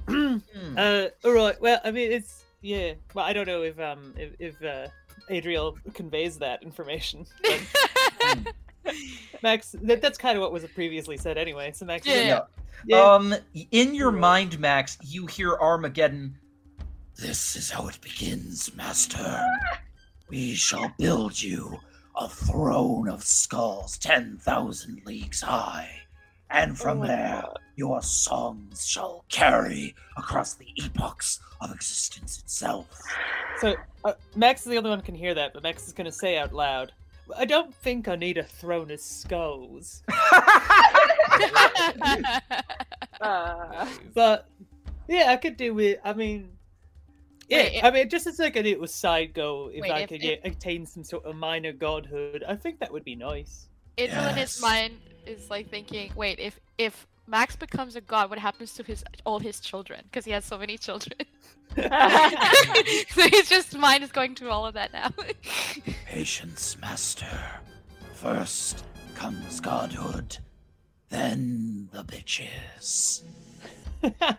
Uh, 0.76 1.08
all 1.24 1.32
right. 1.32 1.60
Well, 1.60 1.80
I 1.84 1.90
mean, 1.90 2.12
it's 2.12 2.44
yeah. 2.62 2.92
Well, 3.14 3.24
I 3.24 3.32
don't 3.32 3.46
know 3.46 3.62
if 3.62 3.78
um 3.80 4.14
if, 4.16 4.32
if 4.38 4.62
uh, 4.62 4.88
Adriel 5.28 5.76
conveys 5.94 6.38
that 6.38 6.62
information. 6.62 7.26
But 7.42 8.54
Max, 9.42 9.74
that, 9.82 10.00
that's 10.00 10.18
kind 10.18 10.36
of 10.36 10.42
what 10.42 10.52
was 10.52 10.64
previously 10.66 11.16
said 11.16 11.36
anyway. 11.36 11.72
So 11.72 11.84
Max, 11.84 12.06
Yeah. 12.06 12.20
Yeah. 12.20 12.40
yeah. 12.86 13.02
Um, 13.02 13.34
in 13.70 13.94
your 13.94 14.12
mind, 14.12 14.58
Max, 14.58 14.98
you 15.02 15.26
hear 15.26 15.56
Armageddon. 15.56 16.36
This 17.16 17.56
is 17.56 17.70
how 17.70 17.88
it 17.88 18.00
begins, 18.00 18.74
Master. 18.76 19.44
We 20.28 20.54
shall 20.54 20.92
build 20.98 21.40
you 21.40 21.80
a 22.18 22.28
throne 22.28 23.08
of 23.08 23.22
skulls 23.24 23.96
ten 23.98 24.36
thousand 24.38 25.00
leagues 25.06 25.40
high, 25.40 25.90
and 26.50 26.76
from 26.78 27.02
Oh 27.02 27.06
there 27.06 27.42
God. 27.42 27.58
your 27.76 28.02
songs 28.02 28.86
shall 28.86 29.24
carry 29.28 29.94
across 30.16 30.54
the 30.54 30.66
epochs 30.76 31.40
of 31.60 31.72
existence 31.72 32.38
itself. 32.40 32.88
So 33.60 33.74
uh, 34.04 34.12
Max 34.36 34.62
is 34.62 34.70
the 34.70 34.76
only 34.78 34.90
one 34.90 35.00
can 35.00 35.14
hear 35.14 35.34
that, 35.34 35.52
but 35.54 35.62
Max 35.62 35.86
is 35.86 35.92
gonna 35.92 36.12
say 36.12 36.38
out 36.38 36.52
loud. 36.52 36.92
I 37.36 37.44
don't 37.44 37.74
think 37.74 38.08
I 38.08 38.16
need 38.16 38.38
a 38.38 38.42
throne 38.44 38.90
of 38.90 39.00
skulls, 39.00 40.02
Uh, 43.20 43.88
but 44.14 44.46
yeah, 45.08 45.26
I 45.32 45.36
could 45.36 45.56
do 45.56 45.78
it. 45.80 46.00
I 46.04 46.12
mean, 46.12 46.50
yeah, 47.48 47.56
Wait, 47.58 47.84
I 47.84 47.90
mean, 47.90 48.08
just 48.08 48.26
as 48.26 48.38
like 48.38 48.56
a 48.56 48.60
little 48.62 48.86
side 48.86 49.34
goal, 49.34 49.70
if 49.72 49.82
Wait, 49.82 49.90
I 49.90 50.00
if- 50.00 50.08
could 50.08 50.22
if- 50.22 50.42
get, 50.42 50.46
attain 50.52 50.86
some 50.86 51.04
sort 51.04 51.24
of 51.24 51.34
minor 51.36 51.72
godhood, 51.72 52.44
I 52.46 52.54
think 52.56 52.78
that 52.80 52.92
would 52.92 53.04
be 53.04 53.14
nice. 53.16 53.66
Adriel 53.96 54.28
in 54.28 54.36
his 54.36 54.60
mind 54.62 54.94
is 55.26 55.50
like 55.50 55.68
thinking, 55.70 56.12
wait, 56.14 56.38
if 56.38 56.60
if 56.78 57.06
Max 57.26 57.56
becomes 57.56 57.96
a 57.96 58.00
god, 58.00 58.30
what 58.30 58.38
happens 58.38 58.72
to 58.74 58.82
his 58.84 59.02
all 59.26 59.38
his 59.40 59.60
children? 59.60 60.00
Because 60.04 60.24
he 60.24 60.30
has 60.30 60.44
so 60.44 60.56
many 60.56 60.78
children. 60.78 61.18
so 61.76 63.22
his 63.28 63.48
just 63.48 63.76
mind 63.76 64.02
is 64.04 64.10
going 64.12 64.34
through 64.34 64.50
all 64.50 64.64
of 64.66 64.74
that 64.74 64.92
now. 64.92 65.10
Patience, 66.06 66.76
Master. 66.80 67.26
First 68.14 68.84
comes 69.14 69.60
godhood, 69.60 70.38
then 71.10 71.88
the 71.92 72.04
bitches. 72.04 73.22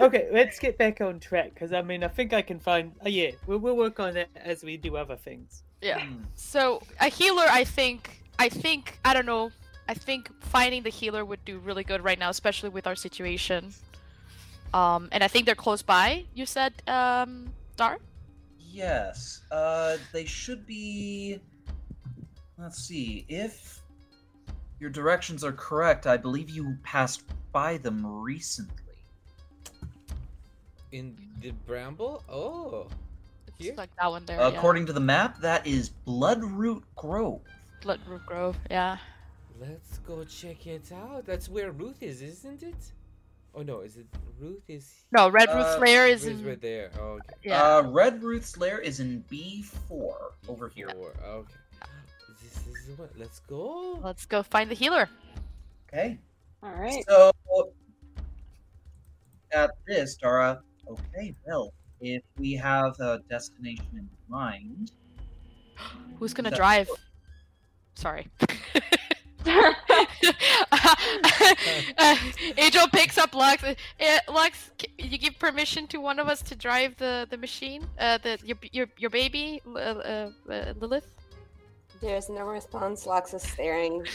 Okay, 0.00 0.28
let's 0.32 0.58
get 0.58 0.76
back 0.76 1.00
on 1.00 1.20
track 1.20 1.54
because 1.54 1.72
I 1.72 1.82
mean, 1.82 2.02
I 2.02 2.08
think 2.08 2.32
I 2.32 2.42
can 2.42 2.58
find. 2.58 2.92
Oh 3.04 3.08
yeah, 3.08 3.30
we'll, 3.46 3.58
we'll 3.58 3.76
work 3.76 4.00
on 4.00 4.16
it 4.16 4.28
as 4.34 4.64
we 4.64 4.76
do 4.76 4.96
other 4.96 5.16
things. 5.16 5.62
yeah. 5.80 6.04
Hmm. 6.04 6.22
So 6.34 6.82
a 7.00 7.08
healer, 7.08 7.44
I 7.48 7.64
think, 7.64 8.22
I 8.38 8.48
think, 8.48 8.98
I 9.04 9.14
don't 9.14 9.26
know. 9.26 9.50
I 9.88 9.94
think 9.94 10.30
finding 10.40 10.82
the 10.82 10.90
healer 10.90 11.24
would 11.24 11.44
do 11.44 11.58
really 11.58 11.84
good 11.84 12.02
right 12.02 12.18
now, 12.18 12.30
especially 12.30 12.70
with 12.70 12.86
our 12.86 12.96
situation. 12.96 13.72
Um, 14.72 15.08
and 15.12 15.22
I 15.22 15.28
think 15.28 15.46
they're 15.46 15.54
close 15.54 15.82
by. 15.82 16.24
You 16.34 16.46
said, 16.46 16.72
um, 16.88 17.52
Dar. 17.76 17.98
Yes. 18.58 19.42
Uh, 19.52 19.98
they 20.12 20.24
should 20.24 20.66
be. 20.66 21.38
Let's 22.58 22.78
see. 22.78 23.24
If 23.28 23.82
your 24.80 24.90
directions 24.90 25.44
are 25.44 25.52
correct, 25.52 26.06
I 26.06 26.16
believe 26.16 26.50
you 26.50 26.76
passed 26.82 27.22
by 27.52 27.76
them 27.76 28.04
recently. 28.04 28.83
In 30.94 31.16
the 31.40 31.50
bramble? 31.66 32.22
Oh. 32.28 32.86
It's 33.48 33.58
Here? 33.58 33.74
like 33.76 33.90
that 34.00 34.08
one 34.08 34.24
there. 34.26 34.38
yeah. 34.38 34.46
According 34.46 34.86
to 34.86 34.92
the 34.92 35.00
map, 35.00 35.40
that 35.40 35.66
is 35.66 35.90
Bloodroot 36.06 36.82
Grove. 36.94 37.40
Bloodroot 37.82 38.24
Grove. 38.24 38.56
Yeah. 38.70 38.98
Let's 39.60 39.98
go 40.06 40.22
check 40.22 40.68
it 40.68 40.92
out. 40.92 41.26
That's 41.26 41.48
where 41.48 41.72
Ruth 41.72 42.00
is, 42.00 42.22
isn't 42.22 42.62
it? 42.62 42.76
Oh 43.56 43.62
no, 43.62 43.80
is 43.80 43.96
it 43.96 44.06
Ruth 44.40 44.62
is 44.68 44.92
No, 45.10 45.28
Red 45.28 45.48
Root 45.48 45.64
Uh, 45.66 45.78
Slayer 45.78 46.06
is 46.06 46.24
Ruth's 46.26 46.40
in. 46.40 46.46
right 46.46 46.60
there. 46.60 46.90
Oh, 47.00 47.18
okay. 47.18 47.34
Yeah. 47.42 47.62
Uh, 47.78 47.82
Red 47.82 48.22
Ruth's 48.22 48.56
lair 48.56 48.78
is 48.78 49.00
in 49.00 49.24
B4 49.28 50.14
over 50.48 50.68
here. 50.68 50.90
Four, 50.90 51.12
Okay. 51.26 51.54
This 52.40 52.66
is 52.68 52.86
the 52.86 53.02
one. 53.02 53.08
Let's 53.16 53.40
go. 53.40 53.98
Let's 54.00 54.26
go 54.26 54.44
find 54.44 54.70
the 54.70 54.74
healer. 54.76 55.08
Okay. 55.92 56.18
all 56.62 56.70
right. 56.70 57.04
So 57.08 57.32
at 59.52 59.70
this, 59.88 60.14
Dara. 60.16 60.60
Okay, 60.88 61.34
well, 61.46 61.72
if 62.00 62.22
we 62.38 62.52
have 62.54 62.98
a 63.00 63.20
destination 63.30 63.86
in 63.94 64.08
mind, 64.28 64.92
Who's 66.18 66.32
gonna 66.34 66.50
That- 66.50 66.56
drive? 66.56 66.88
Sorry. 67.94 68.28
uh, 69.46 69.74
Angel 72.56 72.88
picks 72.88 73.18
up 73.18 73.34
Lux. 73.34 73.62
Uh, 73.62 73.74
Lux, 74.28 74.70
you 74.98 75.18
give 75.18 75.38
permission 75.38 75.86
to 75.88 76.00
one 76.00 76.18
of 76.18 76.28
us 76.28 76.40
to 76.42 76.56
drive 76.56 76.96
the 76.96 77.26
the 77.28 77.36
machine? 77.36 77.86
Uh, 77.98 78.18
the 78.18 78.38
your 78.42 78.56
your 78.72 78.86
your 78.96 79.10
baby, 79.10 79.60
uh, 79.66 79.78
uh, 79.78 80.30
uh, 80.50 80.72
Lilith. 80.80 81.06
There's 82.00 82.28
no 82.30 82.44
response. 82.46 83.06
Lux 83.06 83.34
is 83.34 83.42
staring 83.42 84.06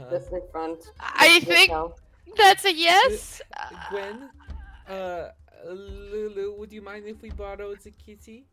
Uh, 0.00 0.10
just 0.10 0.32
in 0.32 0.42
front. 0.50 0.90
I 1.00 1.40
think 1.40 1.70
that's 2.36 2.64
a 2.64 2.72
yes. 2.72 3.42
Gwen, 3.90 4.30
uh, 5.66 5.70
Lulu, 5.72 6.54
would 6.58 6.72
you 6.72 6.82
mind 6.82 7.06
if 7.06 7.22
we 7.22 7.30
borrowed 7.30 7.80
the 7.80 7.90
kitty? 7.90 8.46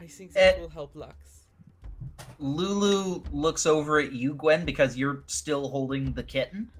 I 0.00 0.06
think 0.06 0.32
that 0.32 0.56
Eh. 0.56 0.60
will 0.60 0.68
help 0.68 0.94
Lux. 0.94 1.46
Lulu 2.38 3.22
looks 3.32 3.66
over 3.66 3.98
at 3.98 4.12
you, 4.12 4.34
Gwen, 4.34 4.64
because 4.64 4.96
you're 4.96 5.22
still 5.26 5.68
holding 5.68 6.12
the 6.12 6.22
kitten. 6.22 6.70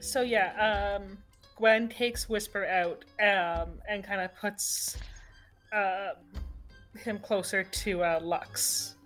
So 0.00 0.22
yeah, 0.22 0.98
um, 0.98 1.18
Gwen 1.56 1.88
takes 1.88 2.28
Whisper 2.28 2.64
out 2.66 3.04
um, 3.20 3.72
and 3.88 4.02
kind 4.04 4.20
of 4.20 4.34
puts 4.36 4.96
uh, 5.72 6.10
him 6.98 7.18
closer 7.18 7.64
to 7.64 8.02
uh, 8.02 8.20
Lux. 8.22 8.96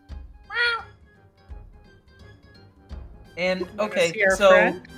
And 3.36 3.66
okay, 3.80 4.12
so 4.36 4.48
friend? 4.50 4.88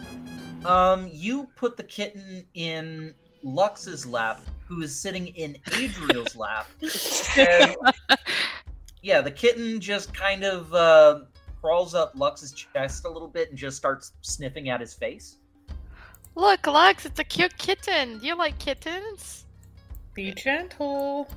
um, 0.67 1.09
you 1.11 1.49
put 1.57 1.79
the 1.79 1.83
kitten 1.85 2.45
in 2.53 3.15
Lux's 3.47 4.05
lap, 4.05 4.41
who 4.67 4.83
is 4.83 4.95
sitting 4.95 5.29
in 5.29 5.57
Adriel's 5.79 6.35
lap. 6.37 6.67
And, 7.39 7.77
yeah, 9.03 9.21
the 9.21 9.31
kitten 9.31 9.79
just 9.79 10.13
kind 10.13 10.43
of 10.43 10.73
uh, 10.75 11.21
crawls 11.61 11.95
up 11.95 12.13
Lux's 12.17 12.53
chest 12.53 13.05
a 13.05 13.09
little 13.09 13.29
bit 13.29 13.51
and 13.51 13.59
just 13.59 13.77
starts 13.77 14.13
sniffing 14.23 14.69
at 14.69 14.81
his 14.81 14.95
face. 14.95 15.37
Look, 16.35 16.67
Lux, 16.67 17.07
it's 17.07 17.21
a 17.21 17.25
cute 17.25 17.57
kitten. 17.57 18.19
Do 18.19 18.27
you 18.27 18.37
like 18.37 18.59
kittens? 18.59 19.45
Be 20.15 20.33
gentle. 20.33 21.29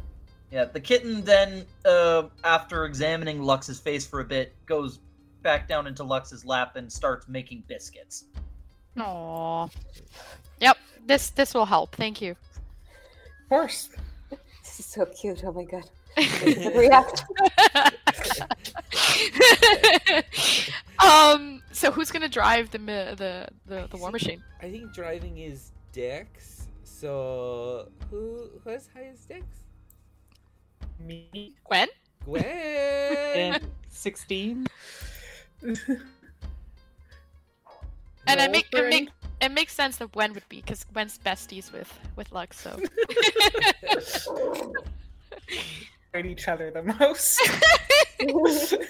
Yeah, 0.51 0.65
the 0.65 0.79
kitten 0.79 1.23
then, 1.23 1.65
uh, 1.85 2.23
after 2.43 2.85
examining 2.85 3.43
Lux's 3.43 3.79
face 3.79 4.07
for 4.07 4.21
a 4.21 4.25
bit, 4.25 4.55
goes 4.65 4.99
back 5.43 5.67
down 5.67 5.85
into 5.85 6.03
Lux's 6.03 6.43
lap 6.43 6.75
and 6.75 6.91
starts 6.91 7.27
making 7.27 7.65
biscuits. 7.67 8.25
Aww. 8.97 9.69
Yep, 10.99 11.07
this 11.07 11.29
this 11.31 11.53
will 11.53 11.65
help. 11.65 11.95
Thank 11.95 12.21
you. 12.21 12.31
Of 12.31 13.49
course. 13.49 13.89
This 14.29 14.79
is 14.79 14.85
so 14.85 15.05
cute. 15.05 15.43
Oh 15.43 15.53
my 15.53 15.63
god. 15.63 15.89
React. 16.75 17.25
Um. 20.99 21.61
So 21.71 21.91
who's 21.91 22.11
gonna 22.11 22.27
drive 22.27 22.71
the 22.71 22.77
the 22.77 23.47
the, 23.65 23.87
the 23.89 23.97
war 23.97 24.11
machine? 24.11 24.43
I 24.61 24.69
think 24.69 24.93
driving 24.93 25.37
is 25.37 25.71
Dex. 25.93 26.67
So 26.83 27.87
who 28.09 28.49
who 28.63 28.69
has 28.69 28.89
highest 28.93 29.29
Dex? 29.29 29.45
Me. 30.99 31.53
Gwen. 31.63 31.87
Gwen. 32.25 33.61
Sixteen. 33.87 34.67
And 38.27 38.41
I 38.41 38.49
make 38.49 38.67
for 38.71 38.85
it 38.85 38.89
make 38.89 39.09
it 39.41 39.51
makes 39.51 39.73
sense 39.73 39.97
that 39.97 40.11
Gwen 40.11 40.33
would 40.33 40.47
be 40.49 40.57
because 40.57 40.83
Gwen's 40.85 41.17
besties 41.17 41.71
with 41.71 41.91
with 42.15 42.31
Lux. 42.31 42.59
So 42.59 42.79
hurt 46.13 46.25
each 46.25 46.47
other 46.47 46.71
the 46.71 46.83
most. 46.83 47.39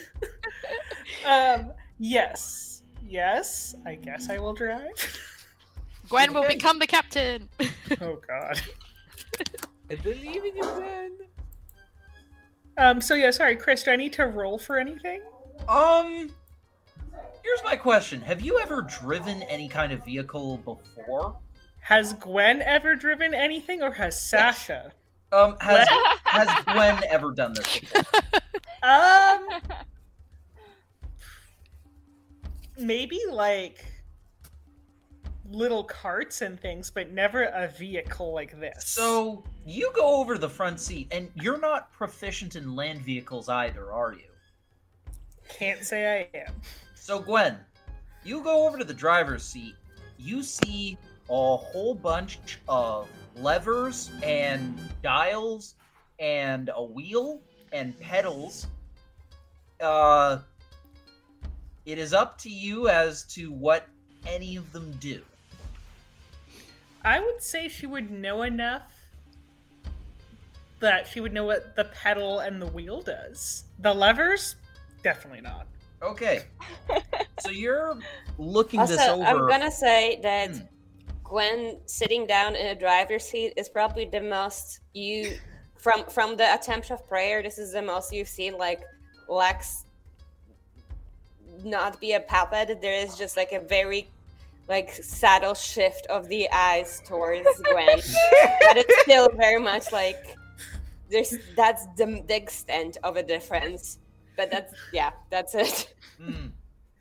um, 1.26 1.72
yes, 2.00 2.84
yes. 3.08 3.76
I 3.86 3.96
guess 3.96 4.30
I 4.30 4.40
will 4.40 4.54
drive. 4.54 5.20
Gwen 6.10 6.34
will 6.34 6.48
become 6.48 6.80
the 6.80 6.88
captain. 6.88 7.50
oh 8.02 8.20
God. 8.28 8.62
I 9.92 9.96
believe 9.96 10.44
in 10.44 10.56
you, 10.56 10.64
Gwen. 10.64 11.12
Um. 12.78 13.02
So 13.02 13.16
yeah. 13.16 13.32
Sorry, 13.32 13.56
Chris. 13.56 13.84
Do 13.84 13.92
I 13.92 13.96
need 13.96 14.14
to 14.14 14.26
roll 14.26 14.58
for 14.58 14.78
anything? 14.80 15.22
Um, 15.68 16.32
here's 17.44 17.64
my 17.64 17.76
question: 17.76 18.22
Have 18.22 18.42
you 18.42 18.60
ever 18.60 18.82
driven 18.82 19.44
any 19.44 19.68
kind 19.68 19.92
of 19.92 20.04
vehicle 20.06 20.58
before? 20.58 21.38
Has 21.80 22.14
Gwen 22.14 22.62
ever 22.62 22.96
driven 22.96 23.34
anything, 23.34 23.82
or 23.82 23.92
has 23.92 24.22
Sasha? 24.22 24.92
Um, 25.32 25.58
has 25.60 25.88
has 26.24 26.64
Gwen 26.66 27.02
ever 27.10 27.32
done 27.32 27.54
this 27.54 27.80
before? 27.80 28.04
Um. 28.82 29.46
Maybe 32.78 33.20
like 33.30 33.84
little 35.52 35.84
carts 35.84 36.42
and 36.42 36.58
things, 36.58 36.90
but 36.90 37.12
never 37.12 37.44
a 37.44 37.68
vehicle 37.68 38.34
like 38.34 38.58
this. 38.58 38.86
So 38.86 39.44
you 39.66 39.92
go 39.94 40.16
over 40.16 40.38
the 40.38 40.48
front 40.48 40.80
seat, 40.80 41.10
and 41.12 41.30
you're 41.36 41.60
not 41.60 41.92
proficient 41.92 42.56
in 42.56 42.74
land 42.74 43.02
vehicles 43.02 43.50
either, 43.50 43.92
are 43.92 44.14
you? 44.14 44.30
can't 45.50 45.84
say 45.84 46.30
I 46.34 46.38
am. 46.38 46.54
So 47.10 47.18
Gwen, 47.18 47.58
you 48.24 48.44
go 48.44 48.68
over 48.68 48.78
to 48.78 48.84
the 48.84 48.94
driver's 48.94 49.44
seat. 49.44 49.74
You 50.20 50.44
see 50.44 50.96
a 51.28 51.58
whole 51.58 51.96
bunch 51.96 52.60
of 52.68 53.10
levers 53.36 54.12
and 54.22 54.80
dials 55.02 55.74
and 56.20 56.70
a 56.72 56.84
wheel 56.84 57.42
and 57.72 58.00
pedals. 58.00 58.68
Uh, 59.82 60.42
it 61.88 61.98
is 61.98 62.14
up 62.14 62.38
to 62.42 62.50
you 62.52 62.90
as 62.90 63.24
to 63.34 63.52
what 63.54 63.88
any 64.28 64.56
of 64.56 64.72
them 64.72 64.92
do. 65.00 65.24
I 67.04 67.20
would 67.20 67.42
say 67.42 67.70
she 67.70 67.88
would 67.88 68.12
know 68.12 68.44
enough 68.44 68.84
that 70.80 71.08
she 71.08 71.22
would 71.22 71.34
know 71.34 71.46
what 71.46 71.76
the 71.76 71.86
pedal 71.86 72.42
and 72.42 72.62
the 72.62 72.68
wheel 72.68 73.02
does. 73.02 73.64
The 73.80 73.96
levers, 73.96 74.58
definitely 75.02 75.42
not. 75.42 75.66
Okay. 76.02 76.44
so 77.40 77.50
you're 77.50 77.98
looking 78.38 78.80
Also, 78.80 78.96
this 78.96 79.08
over. 79.08 79.24
I'm 79.24 79.48
gonna 79.48 79.72
say 79.72 80.20
that 80.24 80.56
Hmm. 80.56 80.66
Gwen 81.24 81.78
sitting 81.86 82.26
down 82.26 82.56
in 82.56 82.68
a 82.68 82.76
driver's 82.76 83.24
seat 83.24 83.54
is 83.56 83.70
probably 83.70 84.06
the 84.06 84.22
most 84.22 84.80
you 84.94 85.38
from 85.78 86.06
from 86.06 86.36
the 86.36 86.54
attempt 86.54 86.90
of 86.92 87.08
prayer. 87.08 87.44
This 87.44 87.60
is 87.60 87.74
the 87.74 87.82
most 87.82 88.12
you've 88.12 88.28
seen 88.28 88.58
like 88.58 88.82
Lex 89.28 89.86
not 91.64 92.00
be 92.00 92.14
a 92.14 92.20
puppet. 92.20 92.82
There 92.82 92.94
is 92.94 93.18
just 93.18 93.38
like 93.38 93.52
a 93.52 93.60
very 93.60 94.10
like 94.68 94.92
subtle 94.92 95.54
shift 95.54 96.06
of 96.08 96.28
the 96.30 96.50
eyes 96.52 97.02
towards 97.06 97.48
Gwen, 97.72 98.00
but 98.68 98.78
it's 98.78 99.02
still 99.02 99.30
very 99.36 99.62
much 99.62 99.92
like 99.92 100.36
there's 101.10 101.36
that's 101.56 101.86
the, 101.98 102.24
the 102.28 102.36
extent 102.36 102.98
of 103.04 103.18
a 103.18 103.24
difference. 103.24 104.00
But 104.40 104.52
that's 104.52 104.74
yeah, 104.94 105.12
that's 105.30 105.54
it. 105.54 105.94
Hmm. 106.18 106.48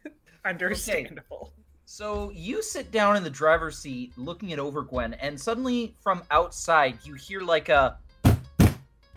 Understandable. 0.44 1.52
So 1.84 2.30
you 2.34 2.64
sit 2.64 2.90
down 2.90 3.16
in 3.16 3.22
the 3.22 3.30
driver's 3.30 3.78
seat, 3.78 4.12
looking 4.16 4.50
it 4.50 4.58
over, 4.58 4.82
Gwen, 4.82 5.14
and 5.14 5.40
suddenly 5.40 5.94
from 6.02 6.24
outside 6.32 6.98
you 7.04 7.14
hear 7.14 7.40
like 7.40 7.68
a 7.68 7.96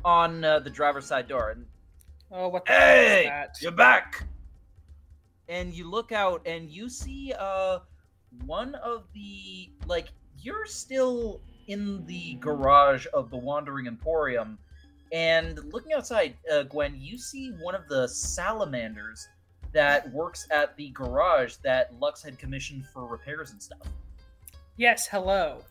on 0.06 0.44
uh, 0.44 0.60
the 0.60 0.70
driver's 0.70 1.06
side 1.08 1.28
door, 1.28 1.50
and 1.50 1.66
Oh, 2.32 2.50
what 2.50 2.64
the 2.68 2.74
hey, 2.74 3.24
that? 3.26 3.56
you're 3.60 3.72
back. 3.72 4.24
And 5.50 5.74
you 5.74 5.90
look 5.90 6.12
out, 6.12 6.44
and 6.46 6.70
you 6.70 6.90
see 6.90 7.34
uh 7.40 7.80
one 8.46 8.76
of 8.76 9.06
the 9.16 9.72
like 9.88 10.10
you're 10.38 10.68
still 10.68 11.42
in 11.66 12.06
the 12.06 12.36
garage 12.36 13.08
of 13.16 13.32
the 13.32 13.38
Wandering 13.38 13.88
Emporium, 13.88 14.60
and 15.12 15.60
looking 15.74 15.94
outside, 15.94 16.36
uh, 16.52 16.64
Gwen, 16.64 16.96
you 16.98 17.18
see 17.18 17.52
one 17.62 17.76
of 17.76 17.88
the 17.88 18.08
salamanders 18.08 19.28
that 19.74 20.12
works 20.12 20.48
at 20.52 20.76
the 20.78 20.90
garage 20.90 21.56
that 21.64 21.94
Lux 22.00 22.24
had 22.24 22.38
commissioned 22.38 22.86
for 22.88 23.06
repairs 23.06 23.52
and 23.52 23.62
stuff. 23.62 23.88
Yes, 24.78 25.08
hello. 25.08 25.64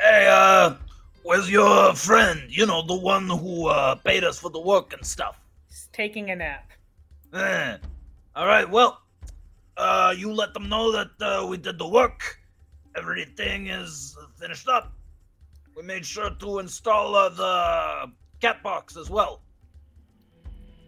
Hey, 0.00 0.28
uh, 0.30 0.74
where's 1.22 1.50
your 1.50 1.94
friend? 1.94 2.42
You 2.48 2.66
know, 2.66 2.82
the 2.82 2.96
one 2.96 3.28
who 3.28 3.68
uh, 3.68 3.94
paid 3.96 4.24
us 4.24 4.38
for 4.38 4.50
the 4.50 4.60
work 4.60 4.92
and 4.92 5.04
stuff. 5.04 5.40
He's 5.68 5.88
taking 5.92 6.30
a 6.30 6.36
nap. 6.36 6.70
Eh. 7.32 7.76
All 8.34 8.46
right, 8.46 8.68
well, 8.68 9.00
uh, 9.76 10.14
you 10.16 10.32
let 10.32 10.54
them 10.54 10.68
know 10.68 10.92
that 10.92 11.10
uh, 11.20 11.46
we 11.46 11.56
did 11.56 11.78
the 11.78 11.88
work. 11.88 12.38
Everything 12.96 13.68
is 13.68 14.16
finished 14.38 14.68
up. 14.68 14.92
We 15.76 15.82
made 15.82 16.06
sure 16.06 16.30
to 16.30 16.58
install 16.58 17.14
uh, 17.14 17.28
the 17.28 18.10
cat 18.40 18.62
box 18.62 18.96
as 18.96 19.10
well. 19.10 19.42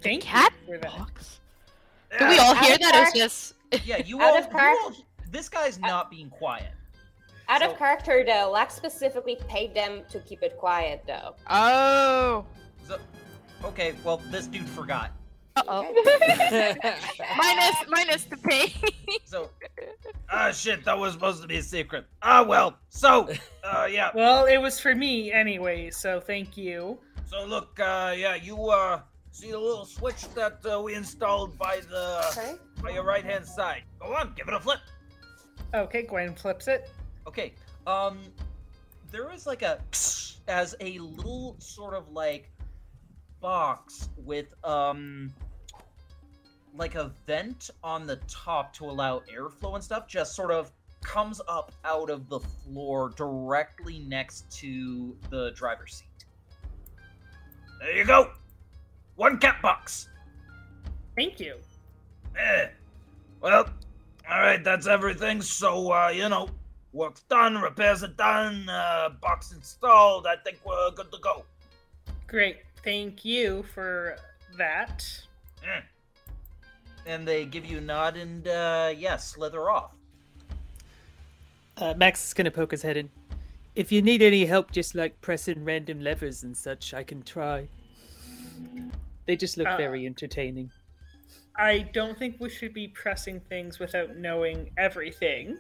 Thank 0.03 0.23
cat 0.23 0.53
you 0.67 0.75
for 0.77 0.79
that. 0.81 0.97
box. 0.97 1.41
Do 2.19 2.27
we 2.27 2.39
all 2.39 2.55
Out 2.55 2.65
hear 2.65 2.79
that? 2.79 2.95
Or 2.95 3.03
is 3.03 3.13
character- 3.13 3.19
just 3.19 3.55
Yeah, 3.87 3.99
you 3.99 4.21
all, 4.23 4.39
you 4.41 4.47
all- 4.59 4.93
This 5.31 5.49
guy's 5.51 5.79
not 5.79 6.11
being 6.11 6.31
quiet. 6.31 6.73
Out 7.51 7.61
So- 7.61 7.73
of 7.73 7.79
character 7.79 8.25
though, 8.27 8.51
Lex 8.51 8.75
specifically 8.75 9.37
paid 9.49 9.75
them 9.75 10.03
to 10.11 10.21
keep 10.21 10.43
it 10.43 10.57
quiet 10.57 11.03
though. 11.07 11.35
oh. 11.51 12.47
So, 12.87 12.99
okay, 13.65 13.95
well, 14.05 14.17
this 14.31 14.47
dude 14.47 14.67
forgot. 14.69 15.13
Uh 15.59 15.63
oh. 15.69 16.73
minus 17.37 17.77
minus 17.89 18.25
the 18.25 18.37
pay. 18.37 18.73
So, 19.25 19.51
ah, 20.31 20.51
shit, 20.53 20.85
that 20.85 20.97
was 20.97 21.15
supposed 21.15 21.41
to 21.43 21.49
be 21.49 21.57
a 21.57 21.63
secret. 21.63 22.05
Ah, 22.23 22.43
well. 22.43 22.79
So, 22.91 23.29
uh, 23.65 23.87
yeah. 23.91 24.11
Well, 24.15 24.45
it 24.47 24.59
was 24.59 24.79
for 24.79 24.95
me 24.95 25.33
anyway, 25.33 25.91
so 25.91 26.21
thank 26.21 26.57
you. 26.57 26.99
So 27.27 27.45
look, 27.45 27.79
uh, 27.81 28.15
yeah, 28.17 28.35
you 28.37 28.69
uh, 28.71 29.01
see 29.33 29.51
the 29.51 29.59
little 29.59 29.85
switch 29.85 30.29
that 30.35 30.61
uh, 30.71 30.81
we 30.81 30.95
installed 30.95 31.59
by 31.59 31.81
the 31.91 32.25
Okay. 32.33 32.55
by 32.83 32.91
your 32.91 33.05
right 33.05 33.25
hand 33.25 33.47
side. 33.47 33.83
Go 33.99 34.15
on, 34.15 34.33
give 34.37 34.49
it 34.49 34.55
a 34.55 34.61
flip. 34.61 34.81
Okay, 35.75 36.03
Gwen 36.03 36.35
flips 36.35 36.69
it. 36.69 36.91
Okay. 37.27 37.53
Um, 37.87 38.19
there 39.11 39.31
is 39.33 39.47
like 39.47 39.63
a 39.63 39.81
as 40.49 40.75
a 40.81 40.99
little 40.99 41.57
sort 41.59 41.95
of 41.95 42.09
like 42.11 42.51
box 43.41 44.09
with 44.17 44.47
um 44.65 45.33
like 46.77 46.95
a 46.95 47.11
vent 47.27 47.71
on 47.83 48.07
the 48.07 48.17
top 48.29 48.73
to 48.75 48.85
allow 48.85 49.23
airflow 49.33 49.75
and 49.75 49.83
stuff 49.83 50.07
just 50.07 50.35
sort 50.35 50.51
of 50.51 50.71
comes 51.03 51.41
up 51.49 51.73
out 51.85 52.11
of 52.11 52.29
the 52.29 52.41
floor 52.41 53.13
directly 53.17 54.01
next 54.01 54.51
to 54.51 55.17
the 55.31 55.53
driver's 55.53 55.95
seat. 55.95 56.25
There 57.81 57.97
you 57.97 58.05
go. 58.05 58.33
One 59.17 59.39
cat 59.39 59.63
box. 59.63 60.09
Thank 61.17 61.41
you. 61.41 61.57
Eh. 62.37 62.69
Well, 63.41 63.69
all 64.31 64.41
right, 64.41 64.63
that's 64.63 64.87
everything. 64.87 65.41
So, 65.43 65.93
uh, 65.93 66.09
you 66.09 66.29
know, 66.29 66.49
work's 66.93 67.23
done, 67.23 67.57
repairs 67.57 68.03
are 68.03 68.09
done, 68.09 68.69
uh, 68.69 69.11
box 69.21 69.53
installed. 69.53 70.27
I 70.27 70.37
think 70.37 70.59
we're 70.65 70.91
good 70.93 71.11
to 71.13 71.19
go. 71.19 71.45
Great. 72.27 72.59
Thank 72.85 73.25
you 73.25 73.65
for 73.75 74.17
that. 74.57 75.05
Eh. 75.65 75.81
And 77.07 77.27
they 77.27 77.47
give 77.47 77.65
you 77.65 77.79
a 77.79 77.81
nod 77.81 78.17
and, 78.17 78.47
uh, 78.47 78.93
yeah, 78.97 79.17
slither 79.17 79.71
off. 79.71 79.93
Uh, 81.77 81.95
Max 81.97 82.27
is 82.27 82.35
gonna 82.35 82.51
poke 82.51 82.73
his 82.73 82.83
head 82.83 82.97
in. 82.97 83.09
If 83.75 83.93
you 83.93 84.03
need 84.03 84.23
any 84.23 84.45
help, 84.45 84.73
just 84.73 84.95
like 84.95 85.19
pressing 85.21 85.65
random 85.65 86.03
levers 86.03 86.43
and 86.43 86.57
such, 86.57 86.93
I 86.93 87.05
can 87.05 87.23
try. 87.23 87.69
They 89.27 89.37
just 89.37 89.57
look 89.57 89.69
Uh, 89.69 89.77
very 89.77 90.05
entertaining. 90.05 90.71
I 91.55 91.81
don't 91.93 92.19
think 92.19 92.37
we 92.41 92.51
should 92.51 92.75
be 92.75 92.89
pressing 92.89 93.41
things 93.41 93.79
without 93.79 94.17
knowing 94.17 94.71
everything. 94.77 95.59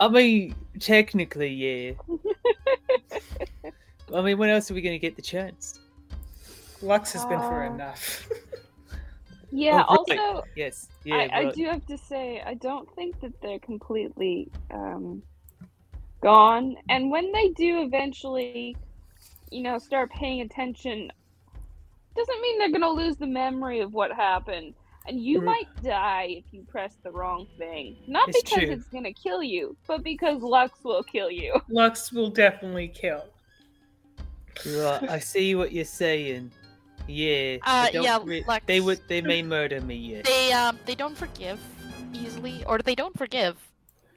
I 0.00 0.08
mean, 0.08 0.54
technically, 0.80 1.52
yeah. 1.52 1.92
I 4.14 4.20
mean, 4.20 4.38
when 4.38 4.50
else 4.50 4.70
are 4.70 4.74
we 4.74 4.82
gonna 4.82 4.98
get 4.98 5.16
the 5.16 5.22
chance? 5.22 5.80
Lux 6.82 7.12
has 7.12 7.24
been 7.24 7.38
through 7.40 7.68
Uh, 7.68 7.74
enough. 7.74 8.28
Yeah. 9.54 9.84
Oh, 9.88 10.04
right. 10.08 10.18
Also, 10.20 10.44
Yes. 10.56 10.88
Yeah. 11.04 11.28
I, 11.32 11.40
I 11.40 11.52
do 11.52 11.64
have 11.66 11.86
to 11.86 11.96
say, 11.96 12.42
I 12.44 12.54
don't 12.54 12.92
think 12.96 13.20
that 13.20 13.32
they're 13.40 13.60
completely 13.60 14.48
um, 14.72 15.22
gone. 16.22 16.74
And 16.88 17.10
when 17.10 17.30
they 17.32 17.50
do 17.50 17.82
eventually, 17.82 18.76
you 19.50 19.62
know, 19.62 19.78
start 19.78 20.10
paying 20.10 20.40
attention, 20.40 21.10
doesn't 22.16 22.40
mean 22.42 22.58
they're 22.58 22.72
gonna 22.72 22.88
lose 22.88 23.16
the 23.16 23.26
memory 23.28 23.80
of 23.80 23.92
what 23.92 24.12
happened. 24.12 24.74
And 25.06 25.20
you 25.20 25.40
Mm. 25.40 25.44
might 25.44 25.82
die 25.82 26.26
if 26.30 26.44
you 26.50 26.64
press 26.68 26.96
the 27.04 27.12
wrong 27.12 27.46
thing. 27.58 27.94
Not 28.08 28.28
It's 28.28 28.42
because 28.42 28.64
true. 28.64 28.72
it's 28.72 28.88
gonna 28.88 29.12
kill 29.12 29.42
you, 29.42 29.76
but 29.86 30.02
because 30.02 30.42
Lux 30.42 30.82
will 30.82 31.02
kill 31.04 31.30
you. 31.30 31.60
Lux 31.68 32.10
will 32.12 32.30
definitely 32.30 32.88
kill. 32.88 33.24
Right, 34.66 35.02
I 35.10 35.18
see 35.18 35.54
what 35.54 35.72
you're 35.72 35.84
saying. 35.84 36.50
Yeah. 37.06 37.58
Uh, 37.62 37.88
yeah, 37.92 38.16
Lex. 38.16 38.64
They 38.66 38.80
would. 38.80 39.00
They 39.08 39.20
may 39.20 39.42
murder 39.42 39.80
me. 39.80 39.96
Yeah. 39.96 40.22
They 40.22 40.52
um 40.52 40.78
they 40.86 40.94
don't 40.94 41.16
forgive 41.16 41.60
easily, 42.12 42.64
or 42.66 42.78
they 42.78 42.94
don't 42.94 43.16
forgive. 43.16 43.56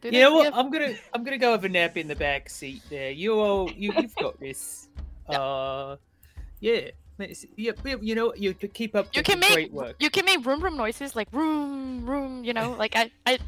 Do 0.02 0.10
You 0.10 0.22
know 0.22 0.34
what? 0.34 0.54
I'm 0.54 0.72
gonna. 0.72 0.94
I'm 1.14 1.24
gonna 1.24 1.38
go 1.38 1.52
have 1.52 1.64
a 1.66 1.70
nap 1.70 1.98
in 1.98 2.08
the 2.08 2.16
back 2.16 2.50
seat 2.50 2.82
there. 2.90 3.12
You 3.12 3.40
all. 3.40 3.72
You, 3.72 3.94
you've 3.98 4.16
got 4.16 4.40
this. 4.40 4.88
Uh. 5.28 5.98
Yeah. 6.62 6.92
Yeah, 7.58 7.72
you 8.00 8.16
know, 8.16 8.34
you 8.36 8.54
keep 8.54 8.96
up 8.96 9.08
You 9.14 9.24
can 9.24 9.40
make 9.40 9.54
great 9.54 9.74
work. 9.74 9.96
you 10.00 10.10
can 10.10 10.24
make 10.24 10.46
room 10.46 10.64
room 10.64 10.78
noises 10.78 11.16
like 11.16 11.28
room 11.34 12.08
room. 12.10 12.44
You 12.44 12.54
know, 12.54 12.76
like 12.78 12.96
I 12.96 13.12
I, 13.26 13.40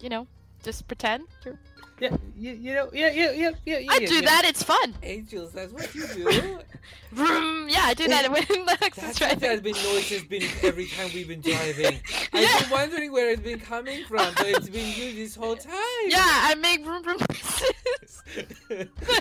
you 0.00 0.08
know, 0.08 0.26
just 0.62 0.86
pretend. 0.86 1.24
You're... 1.44 1.58
Yeah, 2.00 2.16
you, 2.34 2.52
you 2.52 2.74
know, 2.74 2.88
yeah, 2.94 3.10
yeah, 3.10 3.30
yeah, 3.32 3.50
yeah. 3.66 3.78
yeah 3.78 3.92
I 3.92 3.98
yeah, 3.98 4.08
do 4.08 4.14
yeah. 4.16 4.20
that. 4.22 4.44
It's 4.46 4.62
fun. 4.62 4.94
Angels, 5.02 5.52
that's 5.52 5.72
what 5.72 5.94
you 5.94 6.06
do. 6.06 6.58
Vroom. 7.12 7.68
Yeah, 7.68 7.80
I 7.82 7.94
do 7.94 8.08
that 8.08 8.30
when 8.32 8.64
Lex 8.66 8.96
is 8.98 9.02
That's 9.04 9.20
what 9.20 9.38
driving. 9.38 9.38
there's 9.40 9.60
been 9.60 9.74
noises 9.84 10.22
been 10.24 10.42
every 10.62 10.86
time 10.86 11.10
we've 11.12 11.28
been 11.28 11.42
driving. 11.42 12.00
I've 12.32 12.42
Yeah. 12.42 12.60
been 12.60 12.70
wondering 12.70 13.12
where 13.12 13.30
it's 13.30 13.42
been 13.42 13.60
coming 13.60 14.04
from, 14.04 14.32
but 14.34 14.46
it's 14.46 14.68
been 14.70 14.88
you 14.96 15.14
this 15.14 15.34
whole 15.34 15.56
time. 15.56 15.74
Yeah, 16.06 16.18
I 16.24 16.54
make 16.54 16.86
room 16.86 17.02
room 17.02 17.18
noises. 17.18 18.22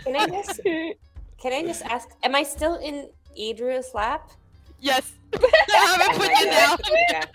Can 0.06 0.15
I 0.15 0.27
just 0.27 0.61
can 0.64 1.53
I 1.53 1.64
just 1.64 1.81
ask? 1.84 2.07
Am 2.23 2.35
I 2.35 2.43
still 2.43 2.76
in 2.76 3.10
Adria's 3.35 3.91
lap? 3.93 4.31
yes. 4.80 5.11
I 5.34 5.97
haven't 5.97 6.18
put 6.18 6.31
my 6.31 6.39
you 6.39 6.45
God. 6.49 6.80
down. 7.11 7.27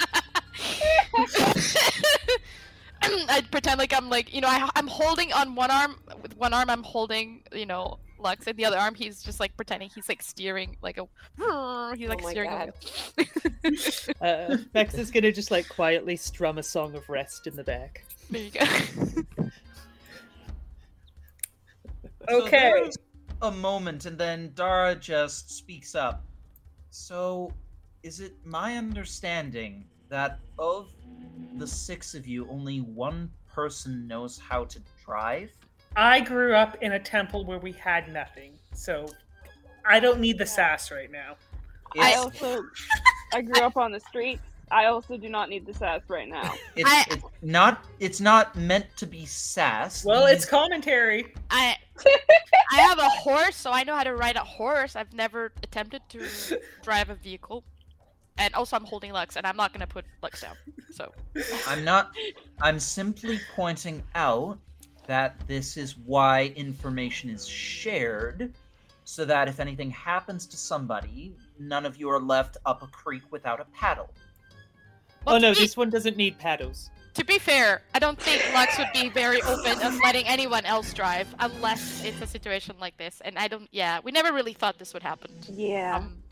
Yeah. 3.11 3.25
I 3.29 3.41
pretend 3.51 3.79
like 3.79 3.93
I'm 3.95 4.09
like 4.11 4.35
you 4.35 4.41
know 4.41 4.49
I, 4.49 4.69
I'm 4.77 4.87
holding 4.87 5.33
on 5.33 5.55
one 5.55 5.71
arm 5.71 5.97
with 6.23 6.37
one 6.37 6.53
arm 6.53 6.71
I'm 6.71 6.83
holding 6.83 7.43
you 7.53 7.67
know 7.67 7.99
Lux 8.19 8.47
and 8.47 8.57
the 8.57 8.65
other 8.65 8.79
arm 8.79 8.95
he's 8.95 9.23
just 9.23 9.39
like 9.41 9.57
pretending 9.57 9.91
he's 9.95 10.09
like 10.09 10.23
steering 10.23 10.77
like 10.83 10.99
a 10.99 11.03
he's 11.97 12.09
like 12.09 12.23
Oh 12.25 12.31
steering 12.31 12.51
God. 12.51 12.73
a. 13.19 13.25
Uh, 14.25 14.57
Max 14.75 14.95
is 14.95 15.11
gonna 15.11 15.33
just 15.33 15.51
like 15.51 15.69
quietly 15.69 16.17
strum 16.17 16.59
a 16.59 16.63
song 16.63 16.95
of 16.95 17.09
rest 17.09 17.47
in 17.47 17.57
the 17.57 17.65
back. 17.65 18.05
there 18.31 18.43
you 18.43 18.51
go. 18.51 18.65
Okay. 22.29 22.73
there's 22.75 22.97
a 23.43 23.51
moment, 23.51 24.07
and 24.07 24.17
then 24.17 24.51
Dara 24.55 24.95
just 24.95 25.51
speaks 25.51 25.95
up. 25.95 26.25
So, 26.91 27.53
is 28.03 28.21
it 28.21 28.35
my 28.45 28.77
understanding 28.77 29.85
that 30.09 30.39
of 30.59 30.89
the 31.57 31.67
six 31.67 32.15
of 32.15 32.27
you, 32.27 32.49
only 32.51 32.81
one 32.81 33.31
person 33.53 34.07
knows 34.07 34.39
how 34.39 34.65
to 34.65 34.81
drive? 35.05 35.51
I 35.97 36.21
grew 36.21 36.55
up 36.55 36.77
in 36.83 36.93
a 36.93 36.99
temple 36.99 37.45
where 37.45 37.59
we 37.59 37.73
had 37.73 38.13
nothing, 38.13 38.53
so 38.73 39.07
I 39.87 40.01
don't 40.01 40.21
need 40.21 40.39
the 40.39 40.47
sass 40.47 40.91
right 40.91 41.11
now. 41.11 41.37
I 41.97 42.15
also, 42.15 42.65
I 43.33 43.43
grew 43.43 43.63
up 43.63 43.77
on 43.77 43.93
the 43.93 44.01
streets. 44.01 44.43
I 44.71 44.87
also 44.87 45.17
do 45.17 45.29
not 45.29 45.49
need 45.51 45.67
the 45.67 45.75
sass 45.75 46.01
right 46.09 46.29
now. 46.29 46.53
it's, 46.75 46.91
I- 46.91 47.05
it's 47.11 47.25
not. 47.43 47.85
It's 48.01 48.21
not 48.21 48.57
meant 48.57 48.87
to 48.97 49.07
be 49.07 49.25
sass. 49.27 50.05
Well, 50.05 50.27
it's 50.27 50.45
commentary. 50.45 51.33
I 51.51 51.77
I 52.73 52.81
have 52.81 52.99
a 52.99 53.09
horse 53.09 53.55
so 53.55 53.71
I 53.71 53.85
know 53.85 53.95
how 53.95 54.03
to 54.03 54.17
ride 54.17 54.35
a 54.35 54.43
horse 54.43 54.97
I've 54.97 55.13
never 55.13 55.53
attempted 55.63 56.03
to 56.09 56.59
drive 56.83 57.09
a 57.11 57.15
vehicle 57.15 57.63
and 58.39 58.55
also 58.55 58.77
I'm 58.77 58.85
holding 58.85 59.13
Lux 59.13 59.37
and 59.37 59.47
I'm 59.47 59.57
not 59.57 59.73
gonna 59.73 59.87
put 59.87 60.05
Lux 60.23 60.41
down 60.41 60.57
so 60.95 61.13
I'm 61.67 61.85
not. 61.85 62.13
I'm 62.61 62.79
simply 62.79 63.41
pointing 63.55 64.03
out 64.15 64.59
that 65.07 65.37
this 65.47 65.77
is 65.77 65.99
why 65.99 66.53
information 66.57 67.29
is 67.29 67.47
shared, 67.47 68.53
so 69.05 69.25
that 69.25 69.49
if 69.49 69.61
anything 69.61 69.91
happens 69.91 70.47
to 70.47 70.57
somebody, 70.57 71.35
none 71.59 71.85
of 71.85 71.97
you 71.97 72.09
are 72.09 72.21
left 72.21 72.57
up 72.65 72.83
a 72.83 72.87
creek 72.87 73.23
without 73.31 73.61
a 73.61 73.67
paddle. 73.67 74.09
Well, 75.27 75.37
oh 75.37 75.39
no, 75.39 75.53
be- 75.53 75.61
this 75.61 75.77
one 75.77 75.91
doesn't 75.91 76.17
need 76.17 76.39
paddles. 76.39 76.91
To 77.15 77.25
be 77.25 77.39
fair, 77.39 77.83
I 77.95 78.01
don't 78.01 78.21
think 78.21 78.43
Lux 78.55 78.77
would 78.77 78.91
be 78.93 79.09
very 79.09 79.41
open 79.43 79.81
of 79.83 79.97
letting 80.03 80.27
anyone 80.27 80.65
else 80.65 80.93
drive 80.93 81.33
unless 81.39 82.05
it's 82.05 82.21
a 82.21 82.27
situation 82.27 82.75
like 82.81 82.97
this. 82.97 83.23
And 83.25 83.39
I 83.39 83.49
don't. 83.49 83.69
Yeah, 83.73 84.01
we 84.03 84.11
never 84.11 84.33
really 84.33 84.53
thought 84.53 84.79
this 84.79 84.93
would 84.95 85.03
happen. 85.03 85.31
Yeah. 85.53 85.99
Um, 85.99 86.24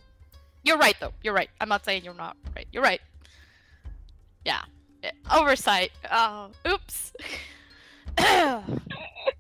you're 0.64 0.78
right, 0.78 0.96
though. 1.00 1.12
You're 1.22 1.34
right. 1.34 1.50
I'm 1.60 1.68
not 1.68 1.84
saying 1.84 2.04
you're 2.04 2.14
not 2.14 2.36
right. 2.54 2.66
You're 2.72 2.82
right. 2.82 3.00
Yeah. 4.44 4.62
Yeah, 5.02 5.10
Oversight. 5.32 5.90
Oh, 6.12 6.50
oops. 6.68 7.12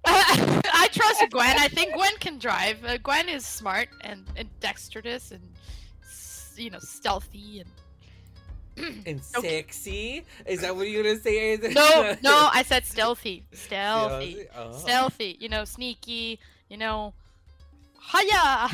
I, 0.04 0.88
trust 0.92 1.24
Gwen. 1.30 1.56
I 1.58 1.68
think 1.68 1.94
Gwen 1.94 2.16
can 2.18 2.38
drive. 2.38 2.84
Uh, 2.84 2.96
Gwen 2.98 3.28
is 3.28 3.46
smart 3.46 3.88
and, 4.00 4.24
and 4.36 4.48
dexterous 4.60 5.30
and 5.30 5.42
you 6.56 6.70
know 6.70 6.78
stealthy 6.80 7.60
and. 7.60 7.70
And 9.06 9.20
Okay. 9.36 9.58
sexy? 9.58 10.24
Is 10.46 10.62
that 10.62 10.74
what 10.74 10.88
you're 10.88 11.02
gonna 11.02 11.20
say? 11.20 11.58
No, 11.74 12.16
no, 12.22 12.48
I 12.52 12.62
said 12.62 12.86
stealthy. 12.86 13.44
Stealthy. 13.52 14.46
Oh. 14.56 14.72
Stealthy. 14.72 15.36
You 15.38 15.50
know, 15.50 15.64
sneaky. 15.64 16.38
You 16.70 16.78
know. 16.78 17.12
Hiya! 18.10 18.68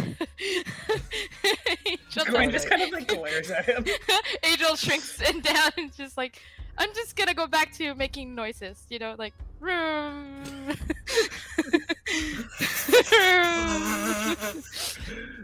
Angel, 1.87 2.25
Gwen 2.31 2.51
just 2.51 2.69
kind 2.69 2.83
of 2.83 2.91
like 2.91 3.09
glares 3.09 3.51
at 3.51 3.67
him. 3.67 3.85
Angel 4.43 4.75
shrinks 4.77 5.21
and 5.27 5.43
down 5.43 5.71
and 5.77 5.95
just 5.95 6.17
like, 6.17 6.41
I'm 6.79 6.93
just 6.95 7.17
gonna 7.17 7.35
go 7.35 7.47
back 7.47 7.73
to 7.75 7.95
making 7.95 8.35
noises. 8.35 8.85
You 8.89 8.99
know, 9.01 9.15
like. 9.19 9.35
room. 9.61 10.45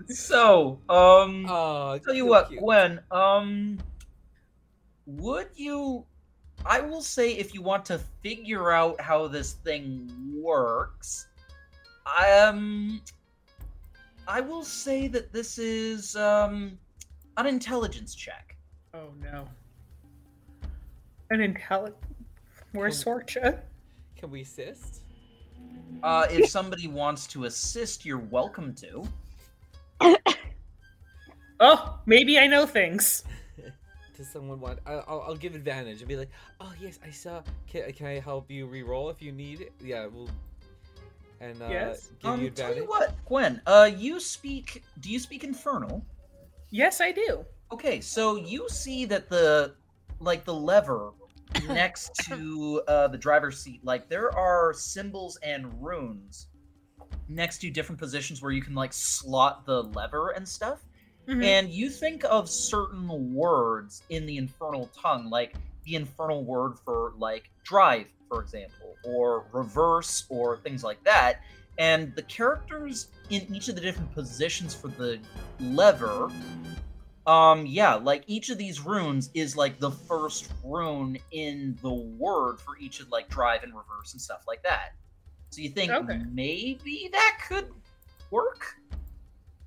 so, 0.08 0.78
um, 0.88 1.46
Oh, 1.48 1.98
tell 2.04 2.14
you 2.14 2.24
so 2.24 2.26
what, 2.26 2.48
cute. 2.48 2.60
Gwen, 2.60 3.00
um, 3.10 3.78
would 5.06 5.48
you? 5.54 6.04
I 6.66 6.80
will 6.80 7.02
say, 7.02 7.32
if 7.32 7.52
you 7.52 7.60
want 7.60 7.84
to 7.86 8.00
figure 8.22 8.70
out 8.72 8.98
how 9.00 9.28
this 9.28 9.52
thing 9.52 10.10
works, 10.34 11.26
I 12.06 12.38
um, 12.38 13.02
I 14.26 14.40
will 14.40 14.64
say 14.64 15.06
that 15.08 15.32
this 15.32 15.58
is 15.58 16.16
um, 16.16 16.78
an 17.36 17.46
intelligence 17.46 18.14
check. 18.14 18.56
Oh 18.92 19.10
no. 19.20 19.46
An 21.30 21.40
intelligent. 21.40 21.96
Where's 22.72 23.02
Sorcha? 23.04 23.60
Can 24.16 24.30
we 24.30 24.42
assist? 24.42 25.02
Uh, 26.02 26.26
if 26.30 26.48
somebody 26.50 26.88
wants 26.88 27.26
to 27.28 27.44
assist, 27.44 28.04
you're 28.04 28.18
welcome 28.18 28.74
to. 28.74 29.04
Oh, 31.60 31.98
maybe 32.04 32.38
I 32.38 32.48
know 32.48 32.66
things. 32.66 33.22
Does 34.16 34.28
someone 34.28 34.60
want? 34.60 34.80
I- 34.86 34.94
I'll, 35.06 35.24
I'll 35.28 35.36
give 35.36 35.54
advantage 35.54 36.00
and 36.00 36.08
be 36.08 36.16
like, 36.16 36.30
oh 36.60 36.72
yes, 36.80 36.98
I 37.06 37.10
saw. 37.10 37.42
Can, 37.68 37.92
can 37.92 38.06
I 38.06 38.18
help 38.18 38.50
you 38.50 38.66
re-roll 38.66 39.08
if 39.08 39.22
you 39.22 39.30
need 39.30 39.60
it? 39.60 39.72
Yeah, 39.80 40.06
we'll. 40.06 40.28
And 41.44 41.60
uh, 41.60 41.68
Yes. 41.68 42.10
give 42.20 42.30
um, 42.30 42.40
you 42.42 42.50
tell 42.50 42.68
advantage. 42.68 42.84
you 42.84 42.88
what, 42.88 43.24
Gwen. 43.26 43.60
Uh, 43.66 43.90
you 43.94 44.18
speak. 44.18 44.82
Do 45.00 45.10
you 45.10 45.18
speak 45.18 45.44
Infernal? 45.44 46.04
Yes, 46.70 47.00
I 47.02 47.12
do. 47.12 47.44
Okay, 47.70 48.00
so 48.00 48.36
you 48.36 48.66
see 48.68 49.04
that 49.04 49.28
the 49.28 49.74
like 50.20 50.44
the 50.44 50.54
lever 50.54 51.10
next 51.68 52.14
to 52.24 52.82
uh, 52.88 53.08
the 53.08 53.18
driver's 53.18 53.60
seat, 53.60 53.84
like 53.84 54.08
there 54.08 54.34
are 54.36 54.72
symbols 54.72 55.38
and 55.42 55.70
runes 55.84 56.46
next 57.28 57.58
to 57.58 57.70
different 57.70 57.98
positions 57.98 58.40
where 58.42 58.52
you 58.52 58.62
can 58.62 58.74
like 58.74 58.92
slot 58.92 59.66
the 59.66 59.82
lever 59.82 60.30
and 60.30 60.48
stuff. 60.48 60.80
Mhm. 61.28 61.42
And 61.44 61.70
you 61.70 61.90
think 61.90 62.24
of 62.24 62.48
certain 62.48 63.34
words 63.34 64.02
in 64.08 64.24
the 64.26 64.36
infernal 64.38 64.90
tongue, 64.98 65.28
like 65.30 65.54
the 65.84 65.94
infernal 65.94 66.44
word 66.44 66.78
for 66.84 67.12
like 67.18 67.50
drive, 67.64 68.06
for 68.34 68.42
example, 68.42 68.96
or 69.04 69.44
reverse, 69.52 70.24
or 70.28 70.56
things 70.58 70.82
like 70.82 71.02
that. 71.04 71.40
And 71.78 72.14
the 72.16 72.22
characters 72.22 73.08
in 73.30 73.46
each 73.54 73.68
of 73.68 73.76
the 73.76 73.80
different 73.80 74.12
positions 74.12 74.74
for 74.74 74.88
the 74.88 75.20
lever 75.60 76.30
um, 77.26 77.64
yeah, 77.64 77.94
like 77.94 78.22
each 78.26 78.50
of 78.50 78.58
these 78.58 78.82
runes 78.82 79.30
is 79.32 79.56
like 79.56 79.78
the 79.80 79.90
first 79.90 80.52
rune 80.62 81.16
in 81.30 81.78
the 81.80 81.90
word 81.90 82.60
for 82.60 82.76
each 82.78 83.00
of 83.00 83.08
like 83.10 83.30
drive 83.30 83.62
and 83.62 83.72
reverse 83.74 84.12
and 84.12 84.20
stuff 84.20 84.44
like 84.46 84.62
that. 84.62 84.90
So 85.48 85.62
you 85.62 85.70
think 85.70 85.90
Okay. 85.90 86.20
maybe 86.30 87.08
that 87.12 87.38
could 87.48 87.70
work? 88.30 88.66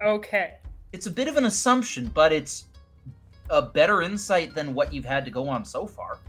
Okay. 0.04 0.58
It's 0.94 1.08
a 1.08 1.12
bit 1.12 1.28
of 1.28 1.36
an 1.36 1.46
assumption, 1.46 2.12
but 2.14 2.32
it's 2.32 2.66
a 3.50 3.64
better 3.64 4.04
insight 4.04 4.54
than 4.54 4.76
what 4.76 4.94
you've 4.94 5.06
had 5.06 5.26
to 5.26 5.32
go 5.32 5.50
on 5.50 5.66
so 5.66 5.88
far. 5.88 6.20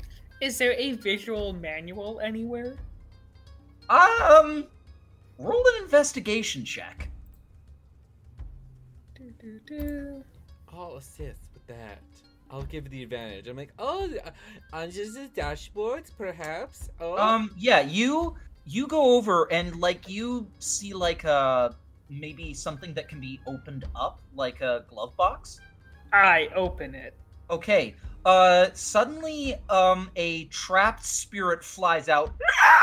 Is 0.40 0.58
there 0.58 0.72
a 0.72 0.92
visual 0.92 1.52
manual 1.52 2.20
anywhere? 2.20 2.76
Um, 3.90 4.66
roll 5.38 5.64
an 5.76 5.82
investigation 5.84 6.64
check. 6.64 7.08
Do, 9.14 9.32
do, 9.40 9.60
do. 9.66 10.24
I'll 10.72 10.96
assist 10.96 11.40
with 11.54 11.66
that. 11.66 11.98
I'll 12.50 12.62
give 12.62 12.88
the 12.90 13.02
advantage. 13.02 13.46
I'm 13.48 13.56
like, 13.56 13.72
oh, 13.78 14.08
uh, 14.24 14.30
on 14.72 14.90
just 14.90 15.14
the 15.14 15.28
dashboard, 15.34 16.04
perhaps. 16.16 16.88
Oh, 17.00 17.18
Um, 17.18 17.50
yeah, 17.58 17.80
you 17.80 18.36
you 18.64 18.86
go 18.86 19.16
over 19.16 19.50
and 19.52 19.80
like 19.80 20.08
you 20.08 20.46
see 20.58 20.92
like 20.92 21.24
a 21.24 21.74
maybe 22.10 22.54
something 22.54 22.94
that 22.94 23.08
can 23.08 23.20
be 23.20 23.40
opened 23.46 23.84
up, 23.94 24.20
like 24.34 24.60
a 24.60 24.84
glove 24.88 25.16
box. 25.16 25.60
I 26.12 26.48
open 26.54 26.94
it. 26.94 27.14
Okay. 27.50 27.94
Uh, 28.24 28.68
suddenly, 28.74 29.56
um, 29.70 30.10
a 30.16 30.44
trapped 30.46 31.04
spirit 31.04 31.64
flies 31.64 32.08
out 32.08 32.34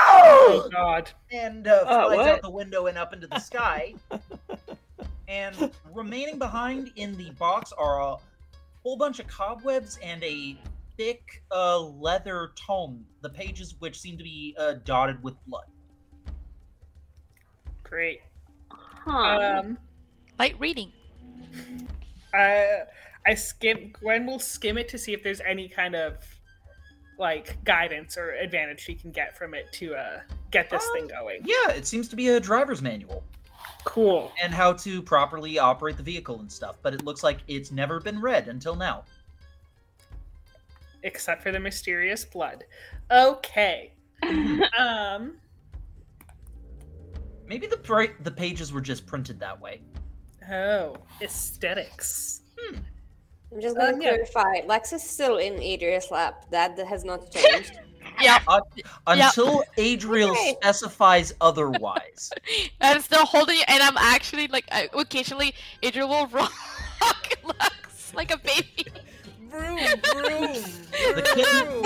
Oh 0.07 0.69
God! 0.71 1.11
and 1.31 1.67
uh, 1.67 1.83
Oh, 1.87 2.07
flies 2.07 2.17
what? 2.17 2.27
out 2.29 2.41
the 2.41 2.49
window 2.49 2.87
and 2.87 2.97
up 2.97 3.13
into 3.13 3.27
the 3.27 3.39
sky. 3.39 3.93
and 5.27 5.71
remaining 5.93 6.39
behind 6.39 6.91
in 6.95 7.15
the 7.17 7.31
box 7.31 7.71
are 7.77 8.01
a 8.01 8.17
whole 8.83 8.97
bunch 8.97 9.19
of 9.19 9.27
cobwebs 9.27 9.99
and 10.01 10.23
a 10.23 10.57
thick 10.97 11.43
uh, 11.51 11.79
leather 11.79 12.51
tome, 12.55 13.05
the 13.21 13.29
pages 13.29 13.75
which 13.79 13.99
seem 13.99 14.17
to 14.17 14.23
be 14.23 14.55
uh, 14.57 14.75
dotted 14.85 15.21
with 15.23 15.35
blood. 15.47 15.65
Great. 17.83 18.21
Huh. 18.69 19.61
Um, 19.63 19.77
Light 20.39 20.55
reading. 20.59 20.91
I 22.33 22.83
I 23.27 23.33
skim. 23.33 23.91
Gwen 23.99 24.25
will 24.25 24.39
skim 24.39 24.77
it 24.77 24.87
to 24.89 24.97
see 24.97 25.13
if 25.13 25.23
there's 25.23 25.41
any 25.41 25.67
kind 25.67 25.95
of 25.95 26.17
like 27.17 27.63
guidance 27.63 28.17
or 28.17 28.31
advantage 28.33 28.81
she 28.81 28.93
can 28.93 29.09
get 29.11 29.37
from 29.37 29.53
it 29.53 29.71
to 29.73 29.95
uh 29.95 30.19
get 30.51 30.69
this 30.69 30.85
thing 30.93 31.07
going. 31.07 31.41
Yeah, 31.45 31.71
it 31.71 31.87
seems 31.87 32.07
to 32.09 32.15
be 32.15 32.27
a 32.29 32.39
driver's 32.39 32.81
manual 32.81 33.23
Cool. 33.85 34.31
and 34.43 34.53
how 34.53 34.73
to 34.73 35.01
properly 35.01 35.57
operate 35.57 35.95
the 35.97 36.03
vehicle 36.03 36.39
and 36.41 36.51
stuff, 36.51 36.77
but 36.81 36.93
it 36.93 37.05
looks 37.05 37.23
like 37.23 37.37
it's 37.47 37.71
never 37.71 37.99
been 37.99 38.19
read 38.19 38.47
until 38.47 38.75
now. 38.75 39.05
Except 41.03 41.41
for 41.41 41.51
the 41.51 41.59
mysterious 41.59 42.25
blood. 42.25 42.63
Okay. 43.11 43.91
Um. 44.77 45.37
Maybe 47.47 47.67
the 47.67 47.77
pri- 47.77 48.13
the 48.21 48.31
pages 48.31 48.73
were 48.73 48.81
just 48.81 49.05
printed 49.05 49.39
that 49.39 49.59
way. 49.61 49.81
Oh, 50.51 50.95
aesthetics. 51.21 52.41
I'm 53.55 53.61
just 53.61 53.77
gonna 53.77 53.93
uh, 53.93 53.99
yeah. 53.99 54.09
clarify. 54.09 54.67
Lex 54.67 54.91
is 54.91 55.01
still 55.01 55.37
in 55.37 55.61
Adria's 55.61 56.11
lap. 56.11 56.45
That 56.51 56.77
has 56.77 57.05
not 57.05 57.31
changed. 57.31 57.71
Yeah, 58.21 58.39
Until 59.07 59.63
Adriel 59.77 60.31
Okay. 60.31 60.55
specifies 60.61 61.33
otherwise. 61.41 62.31
I'm 62.81 63.01
still 63.01 63.25
holding 63.25 63.57
it, 63.57 63.65
and 63.69 63.81
I'm 63.81 63.97
actually 63.97 64.47
like, 64.47 64.65
I, 64.71 64.89
occasionally 64.93 65.53
Adriel 65.81 66.09
will 66.09 66.27
rock 66.33 66.51
Lux 67.43 68.13
like 68.13 68.31
a 68.31 68.37
baby. 68.37 68.85
Broom, 69.55 69.77
broom, 70.03 70.53
broom. 71.03 71.83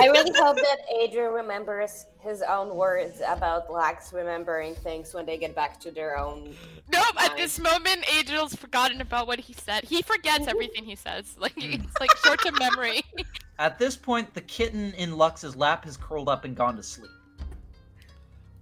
I 0.00 0.08
really 0.12 0.32
hope 0.38 0.56
that 0.56 0.78
Adrian 1.00 1.32
remembers 1.32 2.06
his 2.20 2.42
own 2.42 2.74
words 2.74 3.20
about 3.26 3.72
Lex 3.72 4.12
remembering 4.12 4.74
things 4.74 5.14
when 5.14 5.26
they 5.26 5.38
get 5.38 5.54
back 5.54 5.80
to 5.80 5.90
their 5.90 6.16
own. 6.16 6.54
Nope, 6.92 7.22
at 7.22 7.36
this 7.36 7.58
moment, 7.58 8.04
Adriel's 8.18 8.54
forgotten 8.54 9.00
about 9.00 9.26
what 9.26 9.38
he 9.38 9.54
said. 9.54 9.84
He 9.84 10.02
forgets 10.02 10.40
mm-hmm. 10.40 10.48
everything 10.48 10.84
he 10.84 10.96
says. 10.96 11.36
Like 11.48 11.54
hmm. 11.54 11.72
it's 11.72 12.00
like 12.00 12.14
short-term 12.18 12.56
memory. 12.58 13.02
At 13.58 13.78
this 13.78 13.96
point, 13.96 14.34
the 14.34 14.40
kitten 14.40 14.92
in 14.94 15.16
Lux's 15.16 15.56
lap 15.56 15.84
has 15.84 15.96
curled 15.96 16.28
up 16.28 16.44
and 16.44 16.54
gone 16.54 16.76
to 16.76 16.82
sleep. 16.82 17.10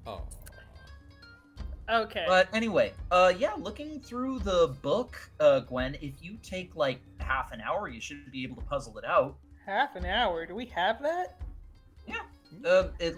Oh. 0.07 0.23
Okay. 1.89 2.25
But 2.27 2.49
anyway, 2.53 2.93
uh, 3.11 3.33
yeah, 3.39 3.55
looking 3.57 4.01
through 4.01 4.41
the 4.41 4.75
book, 4.83 5.17
uh, 5.39 5.61
Gwen, 5.61 5.97
if 6.01 6.15
you 6.21 6.37
take 6.43 6.75
like 6.75 7.01
half 7.19 7.53
an 7.53 7.61
hour, 7.61 7.89
you 7.89 8.01
should 8.01 8.31
be 8.33 8.43
able 8.43 8.57
to 8.57 8.69
puzzle 8.69 8.99
it 8.99 9.05
out. 9.05 9.37
Half 9.65 9.97
an 9.97 10.05
hour. 10.05 10.47
Do 10.47 10.55
we 10.55 10.67
have 10.67 11.01
that? 11.03 11.41
Yeah. 12.07 12.23
Uh, 12.65 12.89
it, 12.99 13.17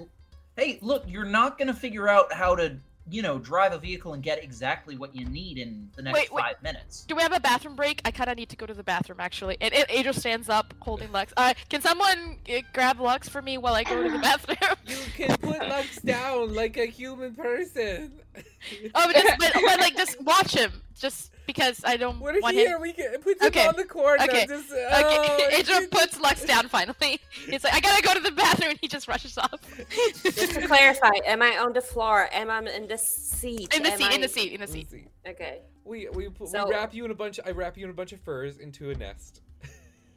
hey, 0.56 0.78
look, 0.82 1.04
you're 1.06 1.24
not 1.24 1.58
gonna 1.58 1.74
figure 1.74 2.08
out 2.08 2.32
how 2.32 2.54
to, 2.56 2.76
you 3.10 3.22
know, 3.22 3.38
drive 3.38 3.72
a 3.72 3.78
vehicle 3.78 4.12
and 4.14 4.22
get 4.22 4.42
exactly 4.42 4.96
what 4.96 5.14
you 5.14 5.26
need 5.26 5.58
in 5.58 5.88
the 5.96 6.02
next 6.02 6.14
Wait, 6.14 6.32
wait. 6.32 6.42
five 6.42 6.62
minutes. 6.62 7.04
Do 7.06 7.16
we 7.16 7.22
have 7.22 7.32
a 7.32 7.40
bathroom 7.40 7.76
break? 7.76 8.00
I 8.04 8.10
kind 8.10 8.30
of 8.30 8.36
need 8.36 8.48
to 8.50 8.56
go 8.56 8.66
to 8.66 8.74
the 8.74 8.82
bathroom 8.82 9.20
actually. 9.20 9.56
And, 9.60 9.72
and 9.72 9.86
Adriel 9.88 10.14
stands 10.14 10.48
up, 10.48 10.74
holding 10.80 11.10
Lux. 11.12 11.32
Uh, 11.36 11.54
can 11.68 11.80
someone 11.80 12.38
uh, 12.48 12.60
grab 12.72 13.00
Lux 13.00 13.28
for 13.28 13.42
me 13.42 13.58
while 13.58 13.74
I 13.74 13.84
go 13.84 14.02
to 14.02 14.10
the 14.10 14.18
bathroom? 14.18 14.58
You 14.88 15.26
can 15.26 15.36
put 15.38 15.58
Lux 15.60 15.96
down 16.02 16.54
like 16.54 16.76
a 16.76 16.86
human 16.86 17.34
person. 17.34 18.12
oh, 18.36 18.42
but, 18.94 19.14
just, 19.14 19.38
but, 19.38 19.52
but 19.54 19.80
like 19.80 19.96
just 19.96 20.20
watch 20.22 20.54
him, 20.54 20.72
just 20.98 21.32
because 21.48 21.80
I 21.84 21.96
don't 21.96 22.20
We're 22.20 22.38
want 22.40 22.54
here. 22.54 22.76
him. 22.76 22.82
We 22.82 22.92
can 22.92 23.18
put 23.20 23.40
him 23.40 23.48
Okay, 23.48 23.66
on 23.66 23.74
the 23.74 23.84
corner. 23.84 24.22
okay, 24.22 24.46
Just, 24.46 24.70
Okay, 24.70 24.86
oh, 24.92 25.48
Adriel 25.50 25.78
it's- 25.82 25.88
puts 25.90 26.20
Lux 26.20 26.44
down 26.44 26.68
finally. 26.68 27.18
He's 27.50 27.64
like, 27.64 27.74
I 27.74 27.80
gotta 27.80 28.02
go 28.02 28.14
to 28.14 28.20
the 28.20 28.30
bathroom, 28.30 28.70
and 28.72 28.78
he 28.80 28.86
just 28.86 29.08
rushes 29.08 29.36
off. 29.38 29.54
Just 30.22 30.52
to 30.54 30.66
clarify, 30.66 31.10
am 31.26 31.40
I 31.42 31.56
on 31.58 31.72
the 31.72 31.80
floor? 31.80 32.28
Am 32.32 32.50
I 32.50 32.58
in 32.70 32.86
the 32.86 32.98
seat? 32.98 33.74
in 33.74 33.82
the 33.82 33.90
Am 33.92 33.98
seat, 33.98 34.12
in 34.14 34.18
I- 34.22 34.26
the 34.26 34.28
seat, 34.28 34.52
in 34.52 34.60
the 34.60 34.66
Let's 34.66 34.72
seat. 34.72 34.90
see. 34.90 35.06
Okay. 35.26 35.62
We 35.84 36.08
we 36.10 36.28
put, 36.28 36.48
So- 36.50 36.66
we 36.66 36.72
wrap 36.74 36.92
you 36.94 37.04
in 37.06 37.10
a 37.10 37.14
bunch. 37.14 37.40
I 37.44 37.50
wrap 37.52 37.76
you 37.78 37.84
in 37.84 37.90
a 37.90 37.94
bunch 37.94 38.12
of 38.12 38.20
furs 38.20 38.58
into 38.58 38.90
a 38.90 38.94
nest. 38.94 39.40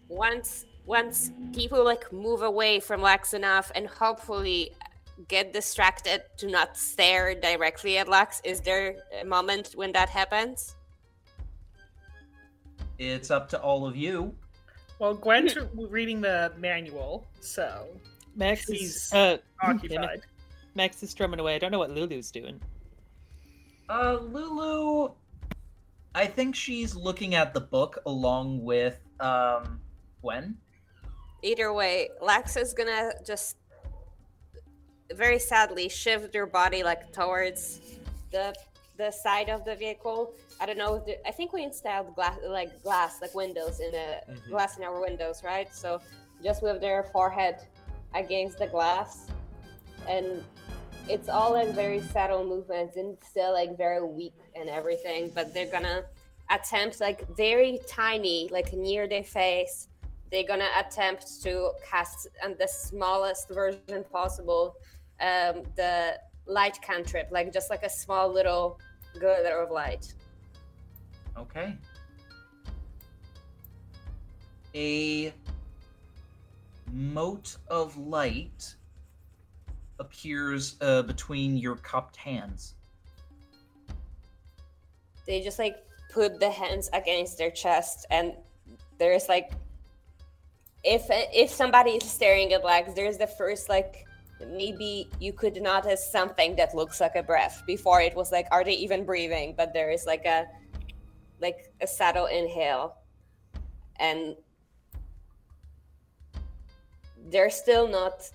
Once 0.09 0.65
once 0.85 1.31
people 1.53 1.83
like 1.85 2.11
move 2.11 2.41
away 2.41 2.79
from 2.81 3.01
Lex 3.01 3.33
enough 3.33 3.71
and 3.75 3.87
hopefully 3.87 4.71
get 5.29 5.53
distracted 5.53 6.23
to 6.37 6.47
not 6.47 6.75
stare 6.75 7.33
directly 7.35 7.97
at 7.99 8.09
Lex, 8.09 8.41
is 8.43 8.59
there 8.61 8.95
a 9.21 9.23
moment 9.23 9.71
when 9.75 9.91
that 9.93 10.09
happens? 10.09 10.75
It's 13.01 13.31
up 13.31 13.49
to 13.49 13.59
all 13.59 13.87
of 13.87 13.95
you. 13.95 14.31
Well, 14.99 15.15
Gwen's 15.15 15.55
re- 15.55 15.67
reading 15.73 16.21
the 16.21 16.53
manual, 16.59 17.25
so 17.39 17.87
Max 18.35 18.69
is 18.69 18.79
He's 18.79 19.13
uh, 19.13 19.37
occupied. 19.63 20.21
Max 20.75 21.01
is 21.01 21.09
strumming 21.09 21.39
away. 21.39 21.55
I 21.55 21.57
don't 21.57 21.71
know 21.71 21.79
what 21.79 21.89
Lulu's 21.89 22.29
doing. 22.29 22.61
Uh, 23.89 24.19
Lulu, 24.21 25.13
I 26.13 26.27
think 26.27 26.55
she's 26.55 26.95
looking 26.95 27.33
at 27.33 27.55
the 27.55 27.61
book 27.61 27.97
along 28.05 28.63
with 28.63 28.99
um 29.19 29.81
Gwen. 30.21 30.55
Either 31.41 31.73
way, 31.73 32.09
Lex 32.21 32.55
is 32.55 32.71
gonna 32.75 33.13
just 33.25 33.57
very 35.15 35.39
sadly 35.39 35.89
shift 35.89 36.31
their 36.31 36.45
body 36.45 36.83
like 36.83 37.11
towards 37.11 37.81
the 38.29 38.53
the 39.01 39.11
side 39.11 39.49
of 39.49 39.65
the 39.65 39.75
vehicle. 39.75 40.19
I 40.61 40.65
don't 40.67 40.77
know. 40.83 40.93
The, 41.05 41.13
I 41.27 41.31
think 41.37 41.53
we 41.57 41.63
installed 41.63 42.13
glass, 42.17 42.37
like 42.59 42.71
glass, 42.83 43.13
like 43.23 43.33
windows 43.43 43.79
in 43.79 43.93
a 44.07 44.07
Mhm. 44.29 44.49
glass 44.53 44.71
in 44.77 44.83
our 44.83 44.99
windows, 45.07 45.37
right? 45.43 45.69
So 45.83 45.89
just 46.47 46.59
with 46.65 46.77
their 46.85 47.01
forehead 47.15 47.55
against 48.21 48.55
the 48.63 48.67
glass, 48.67 49.11
and 50.07 50.27
it's 51.13 51.29
all 51.35 51.51
like 51.59 51.69
very 51.83 52.01
subtle 52.15 52.43
movements 52.53 52.93
and 53.01 53.17
still 53.31 53.53
like 53.61 53.71
very 53.85 54.03
weak 54.19 54.37
and 54.57 54.69
everything. 54.79 55.21
But 55.37 55.45
they're 55.53 55.73
gonna 55.77 55.99
attempt 56.57 56.99
like 57.07 57.19
very 57.45 57.73
tiny, 58.01 58.39
like 58.57 58.69
near 58.87 59.03
their 59.13 59.27
face. 59.41 59.75
They're 60.31 60.49
gonna 60.53 60.73
attempt 60.83 61.23
to 61.45 61.51
cast 61.89 62.19
on 62.43 62.51
the 62.61 62.67
smallest 62.67 63.43
version 63.49 64.03
possible 64.17 64.65
um, 65.29 65.55
the 65.75 65.95
light 66.47 66.77
cantrip, 66.87 67.27
like 67.37 67.47
just 67.57 67.69
like 67.73 67.83
a 67.83 67.93
small 68.03 68.25
little 68.39 68.79
glitter 69.19 69.59
of 69.59 69.71
light. 69.71 70.13
Okay. 71.37 71.75
A 74.75 75.33
mote 76.91 77.57
of 77.67 77.97
light 77.97 78.75
appears 79.99 80.75
uh, 80.81 81.01
between 81.03 81.57
your 81.57 81.75
cupped 81.77 82.15
hands. 82.15 82.75
They 85.25 85.41
just 85.41 85.59
like 85.59 85.77
put 86.11 86.39
the 86.39 86.49
hands 86.49 86.89
against 86.93 87.37
their 87.37 87.51
chest, 87.51 88.05
and 88.09 88.33
there's 88.97 89.29
like, 89.29 89.51
if 90.83 91.05
if 91.09 91.49
somebody 91.49 91.91
is 91.91 92.09
staring 92.09 92.51
at 92.53 92.63
Lex, 92.63 92.93
there's 92.93 93.17
the 93.17 93.27
first 93.27 93.69
like 93.69 94.05
maybe 94.49 95.09
you 95.19 95.33
could 95.33 95.61
notice 95.61 96.11
something 96.11 96.55
that 96.55 96.73
looks 96.73 96.99
like 96.99 97.15
a 97.15 97.23
breath. 97.23 97.63
Before 97.65 98.01
it 98.01 98.15
was 98.15 98.31
like, 98.31 98.47
are 98.51 98.63
they 98.63 98.73
even 98.73 99.05
breathing? 99.05 99.53
But 99.57 99.73
there 99.73 99.91
is 99.91 100.05
like 100.05 100.25
a 100.25 100.47
like 101.39 101.71
a 101.81 101.87
subtle 101.87 102.27
inhale, 102.27 102.95
and 103.99 104.35
they're 107.29 107.49
still 107.49 107.87
not 107.87 108.29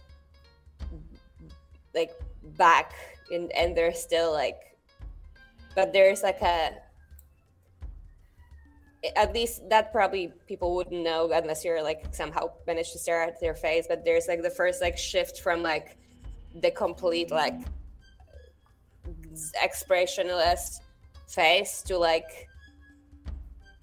like 1.94 2.12
back 2.56 2.92
in 3.30 3.50
and 3.56 3.76
they're 3.76 3.92
still 3.92 4.32
like 4.32 4.76
but 5.74 5.92
there's 5.92 6.22
like 6.22 6.40
a 6.42 6.72
at 9.14 9.32
least 9.32 9.68
that 9.68 9.92
probably 9.92 10.32
people 10.46 10.74
wouldn't 10.74 11.02
know 11.02 11.30
unless 11.32 11.64
you're 11.64 11.82
like 11.82 12.06
somehow 12.12 12.50
managed 12.66 12.92
to 12.92 12.98
stare 12.98 13.22
at 13.22 13.40
their 13.40 13.54
face. 13.54 13.86
But 13.88 14.04
there's 14.04 14.28
like 14.28 14.42
the 14.42 14.50
first 14.50 14.80
like 14.80 14.96
shift 14.98 15.40
from 15.40 15.62
like 15.62 15.96
the 16.54 16.70
complete 16.70 17.30
like 17.30 17.54
expressionless 19.62 20.80
face 21.28 21.82
to 21.82 21.98
like 21.98 22.48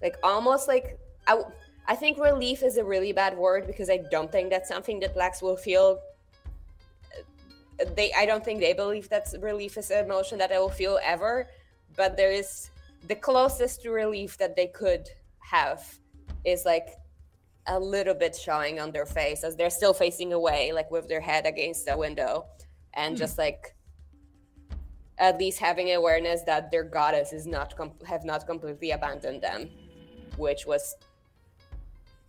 like 0.02 0.16
almost 0.22 0.68
like 0.68 0.98
I, 1.26 1.42
I 1.86 1.94
think 1.94 2.18
relief 2.18 2.62
is 2.62 2.76
a 2.76 2.84
really 2.84 3.12
bad 3.12 3.36
word 3.36 3.66
because 3.66 3.88
I 3.88 3.98
don't 4.10 4.30
think 4.30 4.50
that's 4.50 4.68
something 4.68 5.00
that 5.00 5.14
blacks 5.14 5.40
will 5.42 5.56
feel. 5.56 6.00
Uh, 7.80 7.84
They 7.96 8.12
I 8.12 8.26
don't 8.26 8.44
think 8.44 8.60
they 8.60 8.72
believe 8.72 9.08
that 9.08 9.32
relief 9.40 9.76
is 9.78 9.90
an 9.90 10.04
emotion 10.04 10.38
that 10.38 10.50
they 10.50 10.58
will 10.58 10.70
feel 10.70 10.98
ever, 11.02 11.48
but 11.96 12.16
there 12.16 12.32
is 12.32 12.70
the 13.06 13.14
closest 13.14 13.82
to 13.82 13.90
relief 13.90 14.36
that 14.38 14.56
they 14.56 14.66
could 14.68 15.08
have 15.40 15.98
is 16.44 16.64
like 16.64 16.88
a 17.66 17.78
little 17.78 18.14
bit 18.14 18.34
showing 18.36 18.78
on 18.80 18.92
their 18.92 19.06
face 19.06 19.44
as 19.44 19.56
they're 19.56 19.70
still 19.70 19.94
facing 19.94 20.32
away, 20.32 20.72
like 20.72 20.90
with 20.90 21.08
their 21.08 21.20
head 21.20 21.46
against 21.46 21.86
the 21.86 21.96
window, 21.96 22.46
and 22.94 23.14
Hmm. 23.14 23.18
just 23.18 23.38
like 23.38 23.74
at 25.18 25.38
least 25.38 25.58
having 25.60 25.92
awareness 25.92 26.42
that 26.42 26.70
their 26.70 26.82
goddess 26.82 27.32
is 27.32 27.46
not 27.46 27.76
com- 27.76 27.98
have 28.06 28.24
not 28.24 28.46
completely 28.46 28.90
abandoned 28.90 29.40
them, 29.42 29.70
which 30.36 30.66
was 30.66 30.96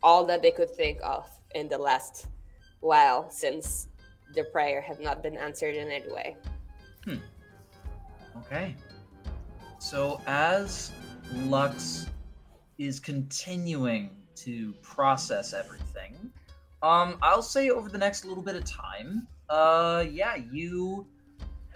all 0.03 0.23
that 0.25 0.41
they 0.41 0.51
could 0.51 0.69
think 0.69 0.99
of 1.03 1.27
in 1.55 1.67
the 1.67 1.77
last 1.77 2.27
while 2.81 3.29
since 3.29 3.87
their 4.35 4.45
prayer 4.45 4.81
have 4.81 4.99
not 4.99 5.23
been 5.23 5.35
answered 5.37 5.75
in 5.75 5.89
any 5.89 6.11
way. 6.11 6.35
Hmm. 7.05 7.17
Okay. 8.41 8.75
So 9.85 10.19
as 10.25 10.91
Lux 11.31 12.07
is 12.79 12.99
continuing 12.99 14.09
to 14.37 14.73
process 14.81 15.53
everything, 15.53 16.31
um, 16.81 17.19
I'll 17.21 17.43
say 17.43 17.69
over 17.69 17.87
the 17.87 17.99
next 17.99 18.25
little 18.25 18.41
bit 18.41 18.55
of 18.55 18.65
time, 18.65 19.27
uh, 19.47 20.03
yeah, 20.09 20.37
you 20.51 21.05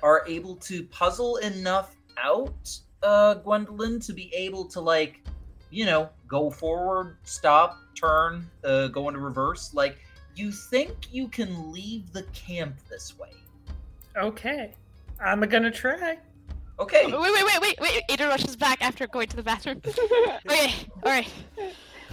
are 0.02 0.24
able 0.28 0.56
to 0.56 0.86
puzzle 0.86 1.38
enough 1.38 1.96
out, 2.18 2.80
uh, 3.04 3.36
Gwendolyn, 3.36 4.00
to 4.00 4.12
be 4.12 4.34
able 4.34 4.66
to 4.70 4.82
like, 4.82 5.24
you 5.70 5.86
know, 5.86 6.10
go 6.28 6.50
forward, 6.50 7.18
stop, 7.26 7.78
turn, 7.94 8.50
uh, 8.64 8.88
go 8.88 9.08
into 9.10 9.20
reverse. 9.20 9.72
Like, 9.76 10.00
you 10.36 10.52
think 10.52 10.96
you 11.12 11.28
can 11.28 11.72
leave 11.72 12.12
the 12.12 12.24
camp 12.34 12.76
this 12.90 13.20
way? 13.20 13.34
Okay. 14.18 14.74
I'm 15.24 15.42
gonna 15.42 15.70
try. 15.70 16.18
Okay. 16.80 17.06
Wait, 17.06 17.14
wait, 17.20 17.46
wait, 17.46 17.62
wait, 17.62 17.80
wait. 17.82 18.02
Ada 18.10 18.28
rushes 18.28 18.56
back 18.56 18.82
after 18.82 19.06
going 19.08 19.28
to 19.28 19.36
the 19.36 19.44
bathroom. 19.44 19.82
okay, 20.46 20.72
all 21.04 21.12
right. 21.12 21.30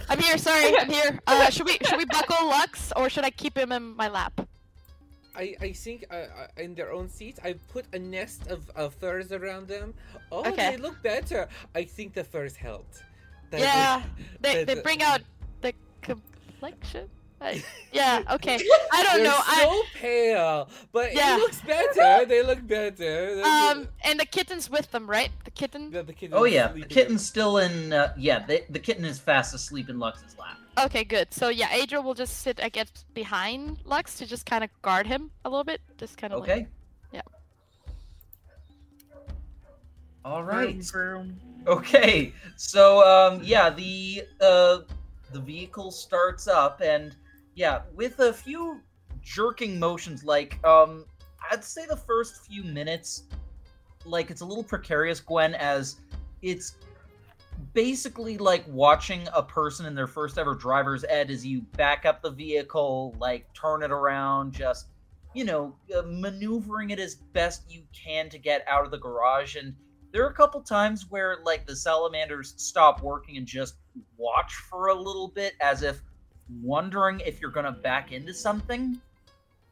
I'm 0.09 0.19
here. 0.19 0.37
Sorry, 0.37 0.77
I'm 0.77 0.89
here. 0.89 1.19
Uh, 1.27 1.49
should 1.49 1.65
we 1.65 1.77
should 1.87 1.97
we 1.97 2.05
buckle 2.05 2.47
Lux 2.47 2.91
or 2.95 3.09
should 3.09 3.23
I 3.25 3.29
keep 3.29 3.57
him 3.57 3.71
in 3.71 3.95
my 3.95 4.09
lap? 4.09 4.33
I, 5.35 5.55
I 5.61 5.71
think 5.71 6.05
uh, 6.09 6.15
uh, 6.15 6.47
in 6.57 6.73
their 6.73 6.91
own 6.91 7.09
seats, 7.09 7.39
I 7.43 7.53
put 7.71 7.85
a 7.93 7.99
nest 7.99 8.47
of, 8.47 8.69
of 8.75 8.95
furs 8.95 9.31
around 9.31 9.67
them. 9.67 9.93
Oh, 10.31 10.39
Okay. 10.49 10.71
they 10.71 10.77
look 10.77 11.01
better. 11.03 11.47
I 11.75 11.83
think 11.83 12.13
the 12.15 12.23
furs 12.23 12.55
helped. 12.55 13.03
That 13.51 13.59
Yeah, 13.59 14.01
They, 14.41 14.63
that- 14.63 14.67
they 14.75 14.81
bring 14.81 15.03
out 15.03 15.21
the 15.61 15.73
complexion. 16.01 17.07
Uh, 17.39 17.53
yeah. 17.91 18.23
Okay. 18.31 18.57
I 18.91 19.03
don't 19.03 19.17
They're 19.17 19.25
know. 19.25 19.37
I 19.39 19.63
so 19.63 19.99
pale, 19.99 20.69
but 20.91 21.13
Yeah. 21.13 21.35
it 21.35 21.39
looks 21.39 21.61
better. 21.61 22.25
they 22.25 22.41
look 22.43 22.65
better. 22.65 23.35
They 23.35 23.41
um 23.43 23.79
look- 23.81 23.89
and 24.03 24.19
the 24.19 24.25
kitten's 24.25 24.69
with 24.71 24.89
them, 24.91 25.07
right? 25.07 25.29
The 25.45 25.51
kitten. 25.51 25.91
the, 25.91 26.01
the 26.03 26.13
kitten 26.13 26.35
Oh 26.37 26.45
yeah, 26.45 26.67
the 26.67 26.73
sleeping. 26.73 26.89
kitten's 26.89 27.25
still 27.25 27.57
in. 27.59 27.93
Uh, 27.93 28.13
yeah, 28.17 28.45
the, 28.45 28.63
the 28.71 28.79
kitten 28.79 29.05
is 29.05 29.19
fast 29.19 29.53
asleep 29.53 29.87
in 29.89 29.99
Lux's 29.99 30.35
lap. 30.39 30.57
Okay, 30.85 31.03
good. 31.03 31.31
So 31.33 31.49
yeah, 31.49 31.69
Adra 31.69 32.03
will 32.03 32.13
just 32.15 32.41
sit, 32.41 32.59
I 32.61 32.69
guess, 32.69 32.87
behind 33.13 33.79
Lux 33.85 34.17
to 34.17 34.25
just 34.25 34.45
kind 34.47 34.63
of 34.63 34.69
guard 34.81 35.05
him 35.07 35.29
a 35.45 35.49
little 35.49 35.63
bit. 35.63 35.81
Just 35.97 36.17
kind 36.17 36.33
of. 36.33 36.41
Okay. 36.41 36.65
yeah. 37.11 37.21
All 40.25 40.43
right. 40.43 40.75
Vroom, 40.83 41.35
vroom. 41.35 41.39
Okay. 41.67 42.33
So 42.55 43.03
um, 43.07 43.41
yeah, 43.43 43.69
the 43.69 44.23
uh, 44.41 44.79
the 45.31 45.39
vehicle 45.39 45.91
starts 45.91 46.47
up, 46.47 46.81
and 46.81 47.15
yeah, 47.57 47.81
with 47.95 48.19
a 48.19 48.31
few 48.31 48.81
jerking 49.23 49.79
motions, 49.79 50.23
like 50.23 50.63
um, 50.63 51.05
I'd 51.51 51.63
say 51.63 51.87
the 51.87 51.97
first 51.97 52.45
few 52.45 52.63
minutes, 52.63 53.23
like 54.05 54.29
it's 54.29 54.41
a 54.41 54.45
little 54.45 54.63
precarious, 54.63 55.19
Gwen, 55.19 55.55
as 55.55 55.99
it's 56.43 56.75
basically 57.73 58.37
like 58.37 58.63
watching 58.67 59.27
a 59.33 59.41
person 59.41 59.87
in 59.87 59.95
their 59.95 60.05
first 60.05 60.37
ever 60.37 60.53
driver's 60.53 61.03
ed 61.05 61.31
as 61.31 61.43
you 61.43 61.61
back 61.61 62.05
up 62.05 62.21
the 62.21 62.29
vehicle, 62.29 63.15
like 63.19 63.51
turn 63.55 63.81
it 63.81 63.89
around, 63.89 64.53
just 64.53 64.89
you 65.33 65.43
know, 65.43 65.75
uh, 65.97 66.03
maneuvering 66.05 66.91
it 66.91 66.99
as 66.99 67.15
best 67.15 67.63
you 67.67 67.81
can 67.91 68.29
to 68.29 68.37
get 68.37 68.63
out 68.67 68.85
of 68.85 68.91
the 68.91 68.99
garage. 68.99 69.55
And 69.55 69.73
there 70.11 70.23
are 70.23 70.29
a 70.29 70.33
couple 70.33 70.61
times 70.61 71.09
where 71.09 71.39
like 71.43 71.65
the 71.65 71.75
salamanders 71.75 72.53
stop 72.57 73.01
working 73.01 73.37
and 73.37 73.47
just 73.47 73.77
watch 74.15 74.53
for 74.69 74.89
a 74.89 74.93
little 74.93 75.29
bit 75.29 75.53
as 75.59 75.81
if 75.81 76.03
wondering 76.61 77.19
if 77.21 77.41
you're 77.41 77.51
going 77.51 77.65
to 77.65 77.71
back 77.71 78.11
into 78.11 78.33
something. 78.33 78.99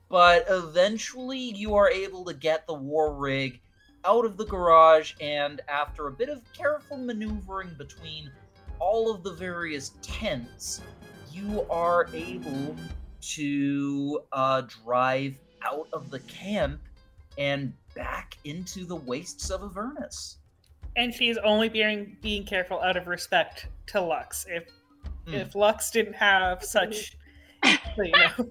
But 0.10 0.46
eventually 0.50 1.40
you 1.40 1.76
are 1.76 1.90
able 1.90 2.24
to 2.26 2.34
get 2.34 2.68
the 2.68 2.74
war 2.74 3.14
rig 3.16 3.60
out 4.06 4.24
of 4.24 4.38
the 4.38 4.46
garage 4.46 5.14
and 5.20 5.62
after 5.68 6.08
a 6.08 6.12
bit 6.12 6.30
of 6.30 6.42
careful 6.54 6.98
maneuvering 6.98 7.74
between 7.78 8.32
all 8.80 9.14
of 9.14 9.24
the 9.24 9.34
various 9.34 9.94
tents, 10.02 10.82
you 11.32 11.66
are 11.70 12.08
able 12.14 12.76
to 13.22 14.22
uh, 14.32 14.62
drive 14.84 15.36
out 15.64 15.88
of 15.92 16.12
the 16.12 16.20
camp 16.22 16.80
and 17.38 17.74
back 17.96 18.38
into 18.44 18.86
the 18.86 18.96
wastes 18.96 19.50
of 19.50 19.64
Avernus. 19.64 20.38
And 20.96 21.14
she's 21.14 21.38
only 21.38 21.68
being 21.68 22.16
being 22.22 22.46
careful 22.46 22.80
out 22.82 22.96
of 22.96 23.08
respect 23.08 23.68
to 23.88 24.00
Lux. 24.00 24.46
If 24.50 24.70
Hmm. 25.27 25.34
if 25.34 25.56
Lux 25.56 25.90
didn't 25.91 26.14
have 26.14 26.64
such 26.64 27.18
you 27.98 28.11
know 28.11 28.49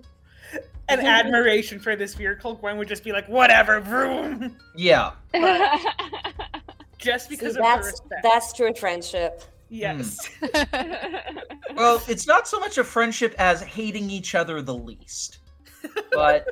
an 0.88 1.00
admiration 1.00 1.78
for 1.78 1.96
this 1.96 2.14
vehicle, 2.14 2.54
Gwen 2.56 2.76
would 2.76 2.88
just 2.88 3.04
be 3.04 3.12
like, 3.12 3.26
whatever, 3.28 3.80
vroom. 3.80 4.56
Yeah. 4.76 5.12
Just 6.98 7.28
See, 7.28 7.36
because 7.36 7.56
of 7.56 7.64
her 7.64 7.76
that's 7.76 7.86
respect. 7.86 8.22
that's 8.22 8.52
true 8.52 8.72
friendship. 8.74 9.42
yes. 9.68 10.18
Well, 11.74 12.00
it's 12.06 12.26
not 12.28 12.46
so 12.46 12.60
much 12.60 12.78
a 12.78 12.84
friendship 12.84 13.34
as 13.36 13.60
hating 13.60 14.08
each 14.08 14.34
other 14.36 14.62
the 14.62 14.74
least. 14.74 15.38
But 16.12 16.46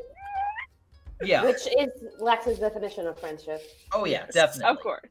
yeah. 1.22 1.44
Which 1.44 1.68
is 1.78 1.90
Lex's 2.18 2.58
definition 2.58 3.06
of 3.06 3.18
friendship. 3.20 3.62
Oh 3.92 4.04
yeah, 4.04 4.26
definitely. 4.32 4.70
of 4.72 4.80
course. 4.80 5.06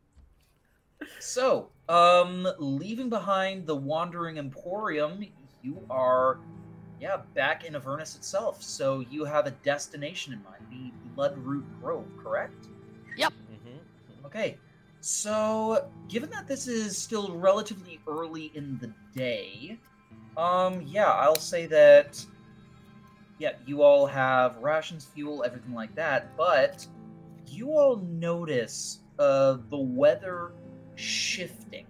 So, 1.19 1.70
um, 1.89 2.47
leaving 2.59 3.09
behind 3.09 3.65
the 3.65 3.75
Wandering 3.75 4.37
Emporium, 4.37 5.25
you 5.61 5.85
are, 5.89 6.39
yeah, 6.99 7.17
back 7.33 7.65
in 7.65 7.75
Avernus 7.75 8.15
itself. 8.15 8.61
So 8.63 9.01
you 9.01 9.25
have 9.25 9.47
a 9.47 9.51
destination 9.51 10.33
in 10.33 10.43
mind, 10.43 10.63
the 10.69 10.91
Bloodroot 11.15 11.65
Grove, 11.79 12.07
correct? 12.21 12.67
Mhm. 13.51 13.79
Okay. 14.25 14.57
So, 15.01 15.89
given 16.07 16.29
that 16.29 16.47
this 16.47 16.67
is 16.67 16.95
still 16.95 17.35
relatively 17.35 17.99
early 18.07 18.51
in 18.53 18.77
the 18.79 18.93
day, 19.17 19.79
um, 20.37 20.81
yeah, 20.83 21.09
I'll 21.09 21.35
say 21.35 21.65
that, 21.67 22.23
yeah, 23.39 23.53
you 23.65 23.81
all 23.81 24.05
have 24.05 24.57
rations, 24.57 25.05
fuel, 25.05 25.43
everything 25.43 25.73
like 25.73 25.95
that, 25.95 26.37
but 26.37 26.85
you 27.47 27.71
all 27.71 27.97
notice 27.97 28.99
uh, 29.17 29.57
the 29.69 29.77
weather 29.77 30.53
shifting 31.01 31.85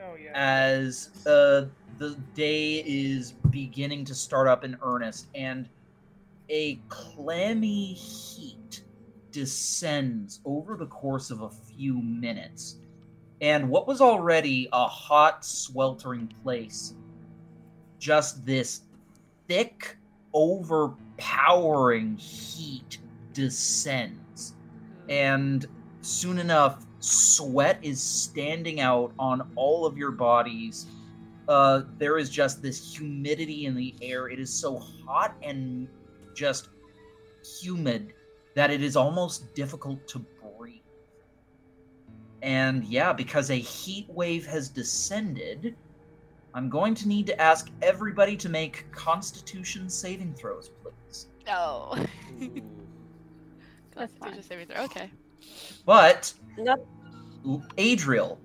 Oh 0.00 0.14
yeah. 0.16 0.30
as 0.34 1.10
uh, 1.26 1.66
the 1.98 2.16
day 2.34 2.82
is 2.86 3.32
beginning 3.50 4.04
to 4.06 4.14
start 4.14 4.48
up 4.48 4.64
in 4.64 4.76
earnest, 4.82 5.28
and 5.34 5.68
a 6.48 6.76
clammy 6.88 7.92
heat 7.92 8.84
descends 9.32 10.40
over 10.44 10.76
the 10.76 10.86
course 10.86 11.30
of 11.30 11.42
a 11.42 11.50
few 11.50 12.00
minutes. 12.00 12.78
And 13.40 13.68
what 13.68 13.86
was 13.86 14.00
already 14.00 14.68
a 14.72 14.86
hot, 14.86 15.44
sweltering 15.44 16.32
place, 16.42 16.94
just 17.98 18.44
this 18.44 18.82
thick, 19.48 19.96
overpowering 20.32 22.16
heat 22.16 22.98
descends. 23.32 24.54
And 25.08 25.66
soon 26.00 26.38
enough, 26.38 26.84
sweat 27.00 27.78
is 27.82 28.02
standing 28.02 28.80
out 28.80 29.12
on 29.18 29.50
all 29.56 29.86
of 29.86 29.96
your 29.96 30.10
bodies. 30.10 30.86
Uh, 31.48 31.82
there 31.96 32.18
is 32.18 32.28
just 32.28 32.62
this 32.62 32.94
humidity 32.94 33.66
in 33.66 33.74
the 33.74 33.94
air. 34.02 34.28
It 34.28 34.38
is 34.38 34.52
so 34.52 34.78
hot 34.78 35.34
and 35.42 35.88
just 36.34 36.68
humid 37.62 38.12
that 38.54 38.70
it 38.70 38.82
is 38.82 38.96
almost 38.96 39.54
difficult 39.54 40.06
to 40.08 40.18
breathe. 40.18 40.80
And 42.42 42.84
yeah, 42.84 43.12
because 43.12 43.50
a 43.50 43.54
heat 43.56 44.08
wave 44.10 44.46
has 44.46 44.68
descended, 44.68 45.76
I'm 46.54 46.68
going 46.68 46.94
to 46.96 47.08
need 47.08 47.26
to 47.26 47.40
ask 47.40 47.70
everybody 47.82 48.36
to 48.36 48.48
make 48.48 48.90
Constitution 48.92 49.88
saving 49.88 50.34
throws, 50.34 50.70
please. 50.82 51.28
No. 51.46 51.94
Ooh. 52.42 52.48
That's 53.94 54.12
fine. 54.14 54.32
Constitution 54.32 54.42
saving 54.42 54.66
throw. 54.66 54.84
Okay. 54.84 55.10
But 55.84 56.32
Not 56.56 56.80
Adriel, 57.78 58.40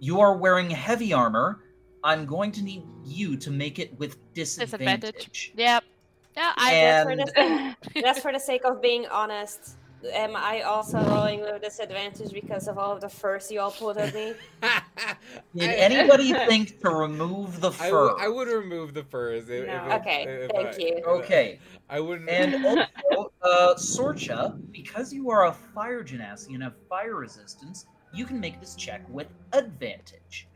you 0.00 0.20
are 0.20 0.36
wearing 0.36 0.70
heavy 0.70 1.12
armor. 1.12 1.62
I'm 2.04 2.26
going 2.26 2.52
to 2.52 2.62
need 2.62 2.84
you 3.04 3.36
to 3.38 3.50
make 3.50 3.78
it 3.78 3.98
with 3.98 4.16
disadvantage. 4.34 5.00
Disadvantage. 5.14 5.52
Yep. 5.56 5.84
Yeah, 6.36 6.52
I 6.56 6.70
That's 6.72 7.08
for 7.08 7.16
the- 7.16 8.00
Just 8.00 8.20
for 8.22 8.32
the 8.32 8.38
sake 8.38 8.64
of 8.64 8.82
being 8.82 9.06
honest, 9.06 9.76
am 10.12 10.36
I 10.36 10.62
also 10.62 10.98
rolling 11.04 11.40
with 11.40 11.62
disadvantage 11.62 12.32
because 12.32 12.68
of 12.68 12.78
all 12.78 12.92
of 12.92 13.00
the 13.00 13.08
furs 13.08 13.50
you 13.50 13.60
all 13.60 13.70
put 13.70 13.96
on 13.96 14.12
me? 14.12 14.34
did 15.54 15.70
I- 15.70 15.74
anybody 15.74 16.32
think 16.48 16.80
to 16.80 16.90
remove 16.90 17.60
the 17.60 17.68
I, 17.70 17.90
fur? 17.90 18.08
w- 18.08 18.16
I 18.24 18.28
would 18.28 18.48
remove 18.48 18.94
the 18.94 19.04
furs. 19.04 19.48
If, 19.48 19.66
No. 19.66 19.86
if 19.86 19.92
Okay, 20.00 20.22
if 20.24 20.50
thank 20.50 20.68
I- 20.68 20.76
you. 20.78 21.02
Okay, 21.06 21.58
I 21.88 22.00
wouldn't. 22.00 22.28
and 22.28 22.64
also, 22.66 23.32
uh, 23.42 23.74
Sorcha, 23.76 24.58
because 24.72 25.12
you 25.12 25.30
are 25.30 25.46
a 25.46 25.52
fire 25.52 26.02
genasi 26.02 26.54
and 26.54 26.62
have 26.62 26.74
fire 26.88 27.14
resistance, 27.16 27.86
you 28.12 28.24
can 28.24 28.38
make 28.40 28.60
this 28.60 28.74
check 28.74 29.02
with 29.08 29.28
advantage. 29.52 30.48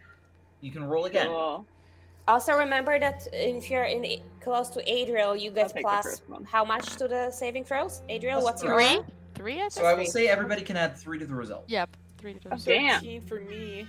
You 0.60 0.70
can 0.72 0.84
roll 0.84 1.06
again. 1.06 1.26
Cool. 1.28 1.66
Also, 2.28 2.52
remember 2.56 2.98
that 3.00 3.26
if 3.32 3.70
you're 3.70 3.84
in 3.84 4.20
close 4.40 4.68
to 4.68 4.80
Adriel, 4.88 5.34
you 5.34 5.50
get 5.50 5.68
take 5.68 5.76
the 5.76 5.80
plus 5.82 6.04
first 6.04 6.28
one. 6.28 6.44
how 6.44 6.64
much 6.64 6.94
to 6.96 7.08
the 7.08 7.30
saving 7.30 7.64
throws? 7.64 8.02
Adriel, 8.08 8.40
Plus 8.40 8.44
what's 8.44 8.62
your 8.62 8.74
three. 8.74 9.00
Aura? 9.40 9.52
Three. 9.52 9.60
I 9.62 9.68
So. 9.68 9.84
I 9.84 9.94
will 9.94 10.06
say 10.06 10.28
everybody 10.28 10.62
can 10.62 10.76
add 10.76 10.96
three 10.96 11.18
to 11.18 11.26
the 11.26 11.34
result. 11.34 11.64
Yep. 11.68 11.96
Three 12.18 12.34
to 12.34 12.40
Oh, 12.52 12.56
the 12.56 12.64
damn. 12.64 13.00
13 13.00 13.20
for 13.22 13.40
me. 13.40 13.86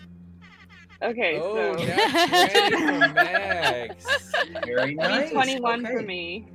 Okay, 1.04 1.40
Oh, 1.42 1.76
so 1.78 1.84
that's 1.86 2.32
ready 2.54 2.76
for 2.76 3.14
Max. 3.14 4.06
Very 4.66 4.94
nice. 4.96 5.32
21 5.32 5.86
for 5.86 6.02
me. 6.04 6.46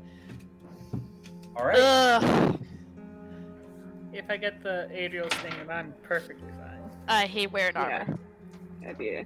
All 1.56 1.66
right. 1.66 1.78
Ugh. 1.78 2.58
If 4.12 4.30
I 4.30 4.36
get 4.36 4.62
the 4.62 4.88
Adriel's 4.92 5.32
thing, 5.34 5.52
then 5.66 5.76
I'm 5.76 5.92
perfectly 6.02 6.48
fine. 6.60 6.80
I 7.08 7.26
hate 7.26 7.50
wearing 7.52 7.76
armor. 7.76 7.90
Yeah. 7.90 7.98
armor. 8.02 8.18
Idea. 8.88 9.24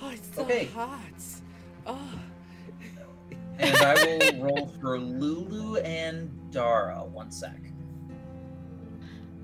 Oh, 0.00 0.10
it's 0.10 0.34
so 0.34 0.42
Okay. 0.42 0.64
hot. 0.66 1.00
Oh. 1.86 1.98
And 3.58 3.76
I 3.76 3.94
will 4.04 4.42
roll 4.42 4.72
for 4.80 4.98
Lulu 4.98 5.76
and 5.76 6.30
Dara. 6.50 7.04
One 7.04 7.30
sec. 7.30 7.58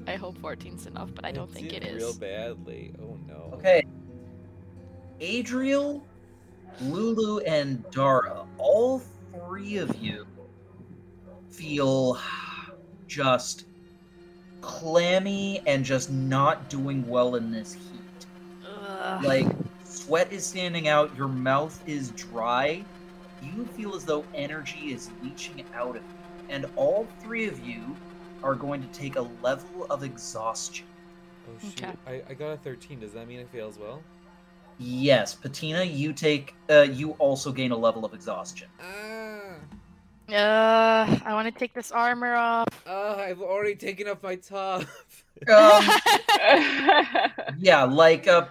I 0.06 0.16
hope 0.16 0.38
14's 0.38 0.86
enough, 0.86 1.10
but 1.14 1.24
I 1.26 1.32
don't 1.32 1.52
think 1.52 1.72
it 1.72 1.82
is. 1.82 2.02
it 2.02 2.06
Real 2.06 2.14
badly. 2.14 2.94
Oh 3.00 3.18
no. 3.26 3.50
Okay. 3.54 3.82
Adriel, 5.20 6.02
Lulu, 6.80 7.40
and 7.40 7.84
Dara, 7.90 8.46
all 8.56 9.02
three 9.32 9.78
of 9.78 9.96
you 10.02 10.26
feel 11.50 12.18
just 13.06 13.66
clammy 14.60 15.60
and 15.66 15.84
just 15.84 16.10
not 16.10 16.70
doing 16.70 17.06
well 17.08 17.34
in 17.34 17.50
this 17.50 17.74
heat. 17.74 18.26
Ugh. 18.64 19.24
Like, 19.24 19.46
sweat 19.84 20.32
is 20.32 20.46
standing 20.46 20.88
out, 20.88 21.14
your 21.16 21.28
mouth 21.28 21.82
is 21.86 22.12
dry. 22.12 22.84
You 23.40 23.66
feel 23.66 23.94
as 23.94 24.04
though 24.04 24.24
energy 24.34 24.92
is 24.92 25.10
leaching 25.22 25.64
out 25.74 25.96
of 25.96 26.02
you. 26.02 26.54
And 26.54 26.66
all 26.76 27.08
three 27.20 27.46
of 27.46 27.58
you 27.64 27.96
are 28.42 28.54
going 28.54 28.80
to 28.80 28.88
take 28.88 29.16
a 29.16 29.22
level 29.42 29.86
of 29.90 30.02
exhaustion. 30.02 30.86
Oh 31.46 31.58
shoot. 31.58 31.84
Okay. 31.84 31.92
I, 32.06 32.22
I 32.30 32.34
got 32.34 32.52
a 32.52 32.56
13. 32.58 33.00
Does 33.00 33.12
that 33.12 33.26
mean 33.26 33.40
I 33.40 33.44
fail 33.44 33.68
as 33.68 33.78
well? 33.78 34.02
Yes, 34.78 35.34
Patina, 35.34 35.82
you 35.82 36.12
take 36.12 36.54
uh 36.70 36.82
you 36.82 37.12
also 37.12 37.52
gain 37.52 37.72
a 37.72 37.76
level 37.76 38.04
of 38.04 38.14
exhaustion. 38.14 38.68
Ah. 38.80 39.56
Uh, 40.30 41.18
I 41.24 41.32
want 41.32 41.52
to 41.52 41.58
take 41.58 41.72
this 41.72 41.90
armor 41.90 42.34
off. 42.34 42.68
Oh, 42.86 43.16
I've 43.16 43.40
already 43.40 43.74
taken 43.74 44.08
off 44.08 44.22
my 44.22 44.36
top. 44.36 44.82
Um 45.48 45.88
yeah, 47.58 47.84
like 47.84 48.26
uh 48.28 48.46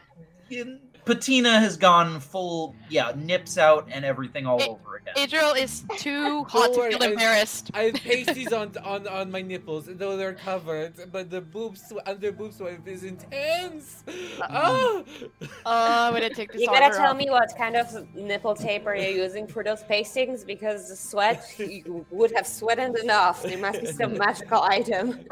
in- 0.49 0.79
Patina 1.07 1.59
has 1.59 1.77
gone 1.77 2.19
full 2.19 2.75
yeah, 2.89 3.13
nips 3.15 3.57
out 3.57 3.87
and 3.91 4.03
everything 4.05 4.45
all 4.45 4.59
It- 4.61 4.67
over 4.69 4.97
again. 4.97 5.13
Adriel 5.15 5.53
is 5.53 5.83
too 5.97 6.43
hot 6.49 6.73
to 6.73 6.79
worry, 6.79 6.91
feel 6.91 7.03
I- 7.03 7.07
embarrassed. 7.07 7.71
I 7.73 7.83
have 7.83 7.93
pasties 8.11 8.51
on 8.51 8.75
on 8.83 9.07
on 9.07 9.31
my 9.31 9.41
nipples, 9.41 9.85
though 9.87 10.17
they're 10.17 10.33
covered, 10.33 10.93
but 11.13 11.29
the 11.31 11.39
boobs 11.39 11.81
under 12.05 12.31
boob 12.33 12.53
swipe 12.53 12.87
is 12.87 13.03
intense. 13.03 14.03
Oh. 14.49 15.03
Uh, 15.41 15.47
I'm 15.65 16.13
gonna 16.13 16.29
take 16.29 16.51
this 16.51 16.61
You 16.61 16.67
gotta 16.67 16.95
tell 16.95 17.11
off. 17.11 17.17
me 17.17 17.29
what 17.29 17.49
kind 17.57 17.75
of 17.75 17.87
nipple 18.15 18.55
tape 18.55 18.85
are 18.85 18.95
you 18.95 19.09
using 19.23 19.47
for 19.47 19.63
those 19.63 19.83
pastings 19.83 20.43
because 20.43 20.89
the 20.89 20.95
sweat 20.95 21.43
you 21.57 22.05
would 22.11 22.31
have 22.35 22.45
sweated 22.47 22.97
enough. 22.99 23.43
There 23.43 23.57
must 23.57 23.81
be 23.81 23.87
some 23.87 24.17
magical 24.17 24.61
item. 24.61 25.25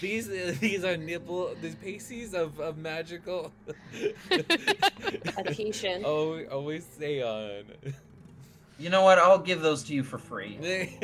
these 0.00 0.28
uh, 0.28 0.54
these 0.60 0.84
are 0.84 0.96
nipple 0.96 1.54
these 1.60 1.74
pasties 1.76 2.34
of, 2.34 2.58
of 2.60 2.78
magical. 2.78 3.52
Adhesion. 5.38 6.02
oh, 6.04 6.42
always 6.50 6.86
stay 6.86 7.22
on. 7.22 7.64
You 8.78 8.88
know 8.90 9.02
what? 9.02 9.18
I'll 9.18 9.38
give 9.38 9.60
those 9.60 9.82
to 9.84 9.94
you 9.94 10.02
for 10.02 10.18
free. 10.18 10.58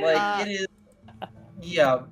Like 0.00 0.22
Uh, 0.22 0.44
it 0.46 0.48
is 0.48 0.66
yeah, 1.60 2.02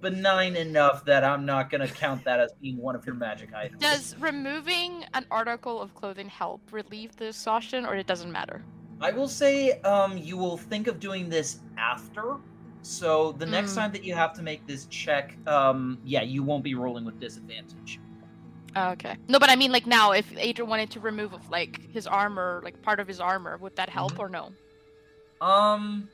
benign 0.00 0.56
enough 0.56 1.04
that 1.04 1.24
I'm 1.24 1.46
not 1.46 1.70
going 1.70 1.80
to 1.80 1.88
count 1.88 2.24
that 2.24 2.40
as 2.40 2.52
being 2.60 2.76
one 2.76 2.96
of 2.96 3.06
your 3.06 3.14
magic 3.14 3.54
items. 3.54 3.80
Does 3.80 4.14
removing 4.20 5.04
an 5.14 5.26
article 5.30 5.80
of 5.80 5.94
clothing 5.94 6.28
help 6.28 6.60
relieve 6.72 7.16
the 7.16 7.26
exhaustion, 7.28 7.86
or 7.86 7.94
it 7.94 8.06
doesn't 8.06 8.32
matter? 8.32 8.62
I 9.00 9.12
will 9.12 9.28
say 9.28 9.80
um, 9.82 10.18
you 10.18 10.36
will 10.36 10.56
think 10.58 10.86
of 10.86 11.00
doing 11.00 11.28
this 11.28 11.60
after. 11.78 12.36
So 12.82 13.32
the 13.32 13.46
next 13.46 13.72
Mm. 13.72 13.76
time 13.76 13.92
that 13.92 14.04
you 14.04 14.14
have 14.14 14.34
to 14.34 14.42
make 14.42 14.66
this 14.66 14.86
check, 14.86 15.38
um, 15.46 15.98
yeah, 16.04 16.22
you 16.22 16.42
won't 16.42 16.64
be 16.64 16.74
rolling 16.74 17.04
with 17.04 17.18
disadvantage. 17.20 17.99
Oh, 18.76 18.90
okay. 18.90 19.16
No, 19.28 19.38
but 19.38 19.50
I 19.50 19.56
mean, 19.56 19.72
like 19.72 19.86
now, 19.86 20.12
if 20.12 20.32
Adrian 20.38 20.68
wanted 20.70 20.90
to 20.90 21.00
remove 21.00 21.32
like 21.50 21.80
his 21.92 22.06
armor, 22.06 22.60
like 22.64 22.80
part 22.82 23.00
of 23.00 23.08
his 23.08 23.20
armor, 23.20 23.56
would 23.58 23.74
that 23.76 23.88
help 23.88 24.18
or 24.18 24.28
no? 24.28 24.52
Um, 25.40 26.08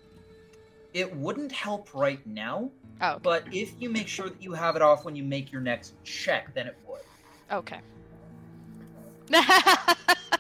it 0.95 1.15
wouldn't 1.17 1.53
help 1.53 1.89
right 1.93 2.25
now, 2.27 2.71
Oh, 3.01 3.11
okay. 3.13 3.21
but 3.23 3.45
if 3.53 3.73
you 3.79 3.91
make 3.91 4.09
sure 4.09 4.29
that 4.29 4.43
you 4.43 4.53
have 4.53 4.77
it 4.77 4.83
off 4.83 5.05
when 5.05 5.15
you 5.17 5.23
make 5.23 5.53
your 5.53 5.61
next 5.61 5.93
check, 6.05 6.55
then 6.55 6.67
it 6.67 6.77
would. 6.87 7.01
Okay. 7.53 7.81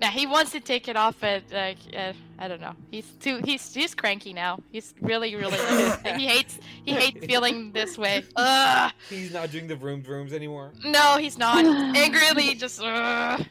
now 0.00 0.08
he 0.10 0.26
wants 0.26 0.52
to 0.52 0.60
take 0.60 0.88
it 0.88 0.96
off, 0.96 1.16
but 1.20 1.42
like 1.52 1.78
uh, 1.96 2.12
I 2.38 2.48
don't 2.48 2.60
know. 2.60 2.74
He's 2.90 3.06
too. 3.20 3.40
He's 3.44 3.74
he's 3.74 3.94
cranky 3.94 4.32
now. 4.32 4.60
He's 4.70 4.94
really 5.00 5.34
really. 5.34 5.58
he 6.16 6.26
hates 6.26 6.58
he 6.84 6.92
hates 6.92 7.26
feeling 7.26 7.72
this 7.72 7.98
way. 7.98 8.24
Ugh. 8.36 8.92
He's 9.08 9.32
not 9.32 9.50
doing 9.50 9.66
the 9.66 9.76
vroom 9.76 10.02
vrooms 10.02 10.32
anymore. 10.32 10.72
No, 10.84 11.16
he's 11.18 11.38
not. 11.38 11.64
Angrily, 11.96 12.54
just. 12.54 12.80
Ugh. 12.82 13.44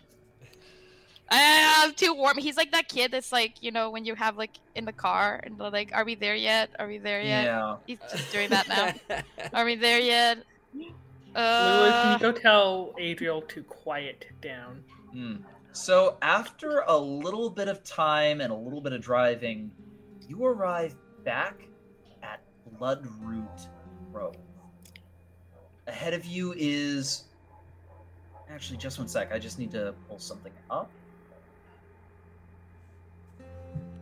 I'm 1.29 1.93
too 1.93 2.13
warm. 2.13 2.37
He's 2.37 2.55
like 2.55 2.71
that 2.71 2.87
kid 2.87 3.11
that's 3.11 3.33
like, 3.33 3.61
you 3.61 3.71
know, 3.71 3.89
when 3.89 4.05
you 4.05 4.15
have 4.15 4.37
like 4.37 4.51
in 4.75 4.85
the 4.85 4.93
car 4.93 5.41
and 5.43 5.57
they're 5.57 5.69
like, 5.69 5.91
"Are 5.93 6.05
we 6.05 6.15
there 6.15 6.35
yet? 6.35 6.69
Are 6.79 6.87
we 6.87 6.97
there 6.99 7.21
yet?" 7.21 7.45
Yeah. 7.45 7.75
He's 7.85 7.99
just 8.09 8.31
doing 8.31 8.49
that 8.49 8.67
now. 8.69 9.21
Are 9.53 9.65
we 9.65 9.75
there 9.75 9.99
yet? 9.99 10.37
Lulu, 10.73 10.93
can 11.35 11.43
Uh, 11.43 12.17
you 12.19 12.19
go 12.19 12.31
tell 12.31 12.95
Adriel 12.97 13.41
to 13.41 13.63
quiet 13.63 14.25
down? 14.41 14.83
Hmm. 15.11 15.35
So 15.77 16.17
after 16.23 16.83
a 16.87 16.97
little 16.97 17.51
bit 17.51 17.67
of 17.67 17.83
time 17.83 18.41
and 18.41 18.51
a 18.51 18.55
little 18.55 18.81
bit 18.81 18.93
of 18.93 19.01
driving, 19.01 19.71
you 20.27 20.43
arrive 20.43 20.95
back 21.23 21.67
at 22.23 22.41
Bloodroot 22.79 23.67
Grove. 24.11 24.35
Ahead 25.85 26.15
of 26.15 26.25
you 26.25 26.53
is 26.57 27.25
actually 28.49 28.77
just 28.77 28.97
one 28.97 29.07
sec. 29.07 29.31
I 29.31 29.37
just 29.37 29.59
need 29.59 29.71
to 29.71 29.93
pull 30.09 30.17
something 30.17 30.51
up. 30.71 30.91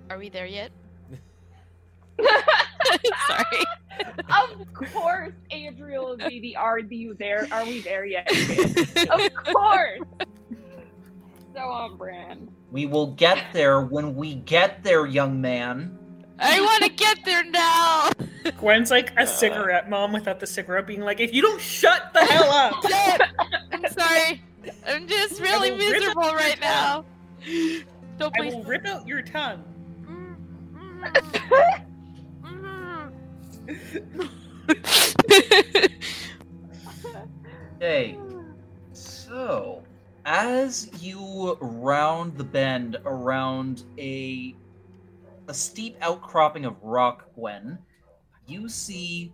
are 0.10 0.18
we 0.18 0.30
there 0.30 0.48
yet? 0.48 0.72
Sorry. 2.18 2.40
Sorry. 3.28 3.66
of 4.30 4.74
course, 4.74 5.34
Adriel 5.52 6.10
would 6.10 6.20
be 6.30 6.40
the 6.40 6.56
"Are 6.56 6.80
you 6.80 7.16
there? 7.16 7.48
Are 7.52 7.66
we 7.66 7.82
there 7.82 8.06
yet?" 8.06 8.32
of 9.10 9.34
course. 9.44 10.00
So 11.56 11.62
on 11.62 11.96
brand. 11.96 12.52
We 12.70 12.86
will 12.86 13.08
get 13.08 13.54
there 13.54 13.80
when 13.80 14.14
we 14.16 14.36
get 14.36 14.84
there, 14.84 15.06
young 15.06 15.40
man. 15.40 15.98
I 16.38 16.60
want 16.60 16.84
to 16.84 16.90
get 16.90 17.24
there 17.24 17.46
now. 17.46 18.10
Gwen's 18.58 18.92
like 18.92 19.18
a 19.18 19.26
cigarette 19.26 19.90
mom 19.90 20.12
without 20.12 20.42
the 20.42 20.48
cigarette 20.48 20.86
being 20.86 21.00
like, 21.00 21.22
if 21.22 21.34
you 21.34 21.42
don't 21.42 21.62
shut 21.62 22.12
the 22.14 22.26
hell 22.26 22.52
up. 22.52 22.84
I'm 23.72 23.90
sorry. 23.90 24.44
I'm 24.86 25.08
just 25.08 25.40
really 25.40 25.72
will 25.72 25.78
rip 25.78 25.88
out 25.88 25.94
miserable 25.94 26.34
right 26.34 26.60
now. 26.60 27.06
Don't 28.18 28.36
I 28.36 28.40
please. 28.42 28.54
will 28.54 28.64
rip 28.64 28.86
out 28.86 29.08
your 29.08 29.22
tongue. 29.22 29.64
Mm-hmm. 30.02 30.76
Mm-hmm. 32.44 32.82
Hey, 37.78 38.18
mm-hmm. 38.18 39.66
As 40.26 40.90
you 41.02 41.56
round 41.62 42.36
the 42.36 42.44
bend 42.44 42.98
around 43.06 43.84
a 43.98 44.56
a 45.48 45.54
steep 45.54 45.96
outcropping 46.02 46.66
of 46.66 46.76
rock, 46.82 47.28
Gwen, 47.36 47.78
you 48.48 48.68
see 48.68 49.32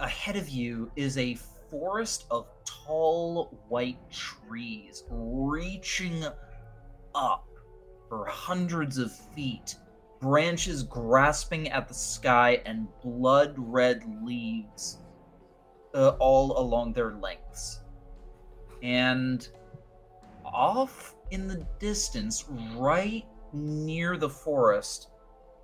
ahead 0.00 0.34
of 0.34 0.48
you 0.48 0.90
is 0.96 1.16
a 1.16 1.38
forest 1.70 2.26
of 2.32 2.48
tall 2.64 3.56
white 3.68 3.98
trees 4.10 5.04
reaching 5.08 6.24
up 7.14 7.46
for 8.08 8.26
hundreds 8.26 8.98
of 8.98 9.12
feet, 9.12 9.76
branches 10.20 10.82
grasping 10.82 11.68
at 11.68 11.86
the 11.86 11.94
sky 11.94 12.60
and 12.66 12.88
blood 13.02 13.54
red 13.56 14.02
leaves 14.24 14.98
uh, 15.94 16.08
all 16.18 16.58
along 16.58 16.92
their 16.92 17.14
lengths. 17.14 17.82
And 18.82 19.48
off 20.54 21.16
in 21.30 21.46
the 21.48 21.66
distance, 21.78 22.44
right 22.76 23.26
near 23.52 24.16
the 24.16 24.30
forest, 24.30 25.08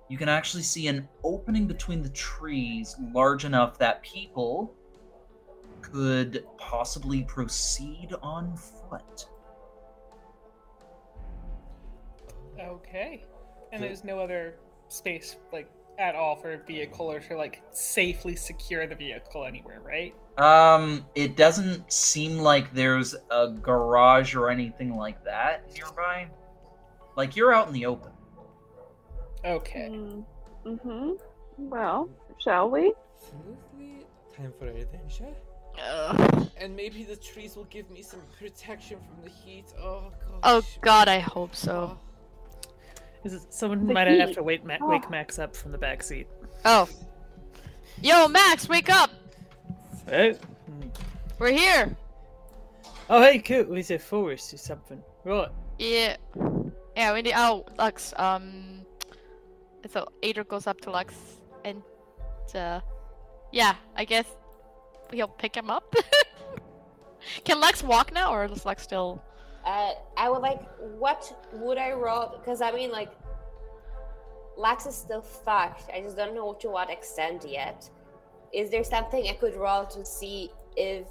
you 0.09 0.17
can 0.17 0.29
actually 0.29 0.63
see 0.63 0.87
an 0.87 1.07
opening 1.23 1.65
between 1.67 2.03
the 2.03 2.09
trees 2.09 2.95
large 3.13 3.45
enough 3.45 3.77
that 3.79 4.03
people 4.03 4.75
could 5.81 6.45
possibly 6.57 7.23
proceed 7.23 8.13
on 8.21 8.55
foot. 8.57 9.27
Okay. 12.59 13.23
And 13.71 13.81
there's 13.81 14.03
no 14.03 14.19
other 14.19 14.55
space, 14.89 15.37
like, 15.53 15.69
at 15.97 16.15
all 16.15 16.35
for 16.35 16.53
a 16.53 16.57
vehicle 16.57 17.11
or 17.11 17.19
to, 17.19 17.37
like, 17.37 17.61
safely 17.71 18.35
secure 18.35 18.87
the 18.87 18.95
vehicle 18.95 19.45
anywhere, 19.45 19.81
right? 19.85 20.13
Um, 20.37 21.05
it 21.13 21.35
doesn't 21.35 21.91
seem 21.91 22.37
like 22.37 22.73
there's 22.73 23.15
a 23.29 23.49
garage 23.49 24.33
or 24.33 24.49
anything 24.49 24.95
like 24.95 25.23
that 25.25 25.71
nearby. 25.73 26.27
Like 27.15 27.35
you're 27.35 27.53
out 27.53 27.67
in 27.67 27.73
the 27.73 27.85
open. 27.85 28.11
Okay. 29.43 29.89
Mm-hmm. 30.65 31.11
Well, 31.57 32.09
shall 32.39 32.69
we? 32.69 32.93
Absolutely. 33.21 34.05
Time 34.35 34.53
for 34.57 34.67
adventure. 34.67 35.33
Ugh. 35.83 36.49
And 36.57 36.75
maybe 36.75 37.03
the 37.03 37.15
trees 37.15 37.55
will 37.55 37.65
give 37.65 37.89
me 37.89 38.01
some 38.01 38.21
protection 38.39 38.97
from 38.99 39.23
the 39.23 39.29
heat. 39.29 39.65
Oh 39.79 40.11
gosh. 40.25 40.39
Oh 40.43 40.63
god, 40.81 41.07
I 41.07 41.19
hope 41.19 41.55
so. 41.55 41.97
Is 42.10 42.10
it, 43.25 43.53
someone 43.53 43.87
The 43.87 43.93
might 43.93 44.07
have 44.07 44.33
to 44.33 44.43
wake, 44.43 44.63
Ma- 44.65 44.77
Oh. 44.81 44.89
wake 44.89 45.09
Max 45.09 45.39
up 45.39 45.55
from 45.55 45.71
the 45.71 45.77
back 45.77 46.03
seat. 46.03 46.27
Oh. 46.65 46.87
Yo, 48.01 48.27
Max, 48.27 48.67
wake 48.67 48.89
up! 48.89 49.11
Hey. 50.07 50.37
We're 51.39 51.51
here! 51.51 51.95
oh 53.09 53.21
hey, 53.21 53.39
cool. 53.39 53.75
It's 53.77 53.91
a 53.91 53.99
forest 53.99 54.53
or 54.53 54.57
something. 54.57 55.01
Right. 55.23 55.49
Yeah. 55.77 56.15
Yeah, 56.95 57.13
we 57.13 57.21
need. 57.21 57.33
Oh, 57.35 57.65
Lux. 57.77 58.13
Um. 58.17 58.81
So 59.89 60.07
Adriel 60.23 60.45
goes 60.45 60.67
up 60.67 60.79
to 60.81 60.91
Lux 60.91 61.13
and. 61.65 61.81
Uh, 62.55 62.79
yeah, 63.51 63.75
I 63.95 64.05
guess 64.05 64.25
he'll 65.11 65.27
pick 65.27 65.55
him 65.55 65.69
up. 65.69 65.93
Can 67.43 67.59
Lux 67.59 67.83
walk 67.83 68.13
now, 68.13 68.33
or 68.33 68.45
is 68.45 68.65
Lux 68.65 68.83
still? 68.83 69.21
Uh, 69.65 69.91
I 70.17 70.29
would 70.29 70.41
like. 70.41 70.61
What 70.79 71.31
would 71.53 71.77
I 71.77 71.91
roll? 71.91 72.37
Because 72.37 72.61
I 72.61 72.71
mean, 72.71 72.91
like, 72.91 73.11
Lax 74.57 74.85
is 74.85 74.95
still 74.95 75.21
fucked. 75.21 75.89
I 75.93 76.01
just 76.01 76.17
don't 76.17 76.33
know 76.33 76.53
to 76.53 76.69
what 76.69 76.89
extent 76.89 77.45
yet. 77.47 77.89
Is 78.53 78.69
there 78.69 78.83
something 78.83 79.27
I 79.27 79.33
could 79.33 79.55
roll 79.55 79.85
to 79.85 80.03
see 80.03 80.51
if 80.75 81.07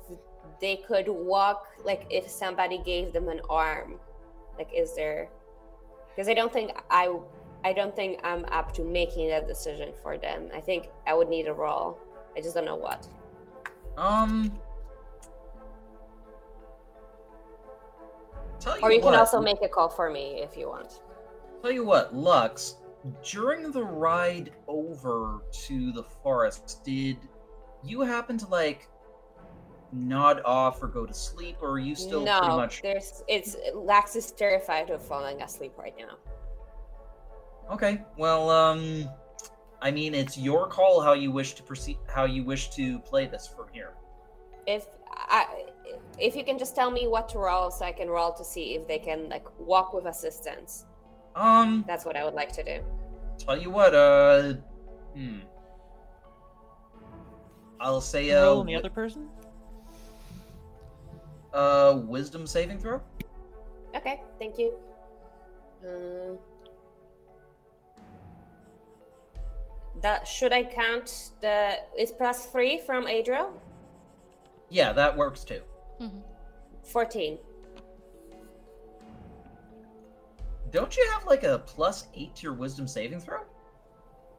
they 0.61 0.77
could 0.77 1.09
walk? 1.09 1.69
Like, 1.85 2.07
if 2.11 2.29
somebody 2.29 2.79
gave 2.79 3.13
them 3.13 3.29
an 3.29 3.41
arm, 3.49 3.99
like, 4.59 4.71
is 4.75 4.95
there? 4.95 5.29
Because 6.09 6.29
I 6.29 6.35
don't 6.35 6.53
think 6.53 6.73
I, 6.91 7.17
I 7.65 7.73
don't 7.73 7.95
think 7.95 8.21
I'm 8.25 8.45
up 8.47 8.73
to 8.75 8.83
making 8.85 9.29
that 9.29 9.47
decision 9.47 9.93
for 10.03 10.19
them. 10.19 10.49
I 10.55 10.61
think 10.61 10.89
I 11.07 11.15
would 11.15 11.29
need 11.29 11.47
a 11.47 11.53
roll. 11.55 11.99
I 12.37 12.41
just 12.41 12.55
don't 12.55 12.65
know 12.65 12.77
what. 12.77 13.07
Um. 13.97 14.53
Tell 18.61 18.77
you 18.77 18.83
Or 18.83 18.93
you 18.93 19.01
can 19.01 19.15
also 19.15 19.41
make 19.41 19.63
a 19.63 19.69
call 19.69 19.89
for 19.89 20.11
me 20.11 20.43
if 20.43 20.57
you 20.57 20.69
want. 20.69 21.01
Tell 21.63 21.73
you 21.73 21.85
what, 21.85 22.15
Lux. 22.15 22.77
During 23.23 23.73
the 23.73 23.83
ride 23.83 24.53
over 24.69 25.43
to 25.67 25.93
the 25.93 26.03
forest, 26.03 26.85
did 26.85 27.17
you 27.83 28.03
happen 28.03 28.37
to 28.39 28.47
like 28.49 28.89
nod 29.93 30.43
off 30.45 30.83
or 30.83 30.89
go 30.89 31.07
to 31.07 31.15
sleep, 31.15 31.57
or 31.61 31.73
are 31.73 31.79
you 31.79 31.95
still 31.95 32.25
no, 32.25 32.39
pretty 32.39 32.57
much 32.57 32.83
there's 32.83 33.23
it's 33.29 33.57
Lax 33.75 34.17
is 34.17 34.31
terrified 34.33 34.91
of 34.91 35.03
falling 35.03 35.43
asleep 35.43 35.73
right 35.77 35.95
now. 35.99 36.17
okay? 37.73 38.03
Well, 38.17 38.51
um, 38.51 39.09
I 39.83 39.91
mean, 39.91 40.15
it's 40.15 40.37
your 40.37 40.69
call 40.69 41.01
how 41.01 41.15
you 41.15 41.31
wish 41.31 41.55
to 41.55 41.63
proceed, 41.63 41.99
how 42.07 42.25
you 42.25 42.45
wish 42.45 42.71
to 42.71 42.99
play 43.01 43.27
this 43.27 43.49
from 43.49 43.67
here. 43.73 43.95
If 44.67 44.87
I, 45.29 45.67
if 46.19 46.35
you 46.37 46.45
can 46.45 46.59
just 46.59 46.75
tell 46.75 46.91
me 46.91 47.07
what 47.07 47.29
to 47.31 47.39
roll, 47.39 47.71
so 47.71 47.85
I 47.85 47.93
can 47.93 48.09
roll 48.09 48.33
to 48.35 48.45
see 48.45 48.75
if 48.75 48.87
they 48.87 48.99
can 48.99 49.29
like 49.29 49.47
walk 49.59 49.93
with 49.93 50.07
assistance. 50.07 50.87
Um, 51.37 51.85
That's 51.87 52.05
what 52.05 52.17
I 52.17 52.25
would 52.25 52.35
like 52.35 52.53
to 52.53 52.63
do. 52.63 52.81
tell 53.39 53.57
you 53.61 53.71
what, 53.71 53.95
uh, 53.95 54.55
hmm. 55.15 55.39
I'll 57.81 58.01
say 58.01 58.31
uh, 58.33 58.43
Roll 58.45 58.61
on 58.61 58.67
the 58.67 58.75
other 58.77 58.91
person. 58.91 59.29
uh, 61.55 62.01
wisdom 62.05 62.47
saving 62.47 62.79
throw. 62.79 63.01
Okay, 63.97 64.21
thank 64.39 64.59
you. 64.59 64.75
Um, 65.87 66.39
that 70.03 70.27
should 70.27 70.53
I 70.53 70.63
count 70.65 71.31
the 71.41 71.77
is 71.99 72.13
plus 72.13 72.47
three 72.47 72.79
from 72.79 73.07
Adriel? 73.07 73.53
Yeah, 74.71 74.93
that 74.93 75.17
works 75.17 75.45
too. 75.45 75.61
Fourteen. 76.85 77.39
Don't 80.71 80.97
you 80.97 81.09
have 81.13 81.25
like 81.27 81.43
a 81.43 81.59
plus 81.67 82.07
eight 82.15 82.35
to 82.37 82.43
your 82.45 82.53
wisdom 82.53 82.87
saving 82.87 83.21
throw? 83.21 83.41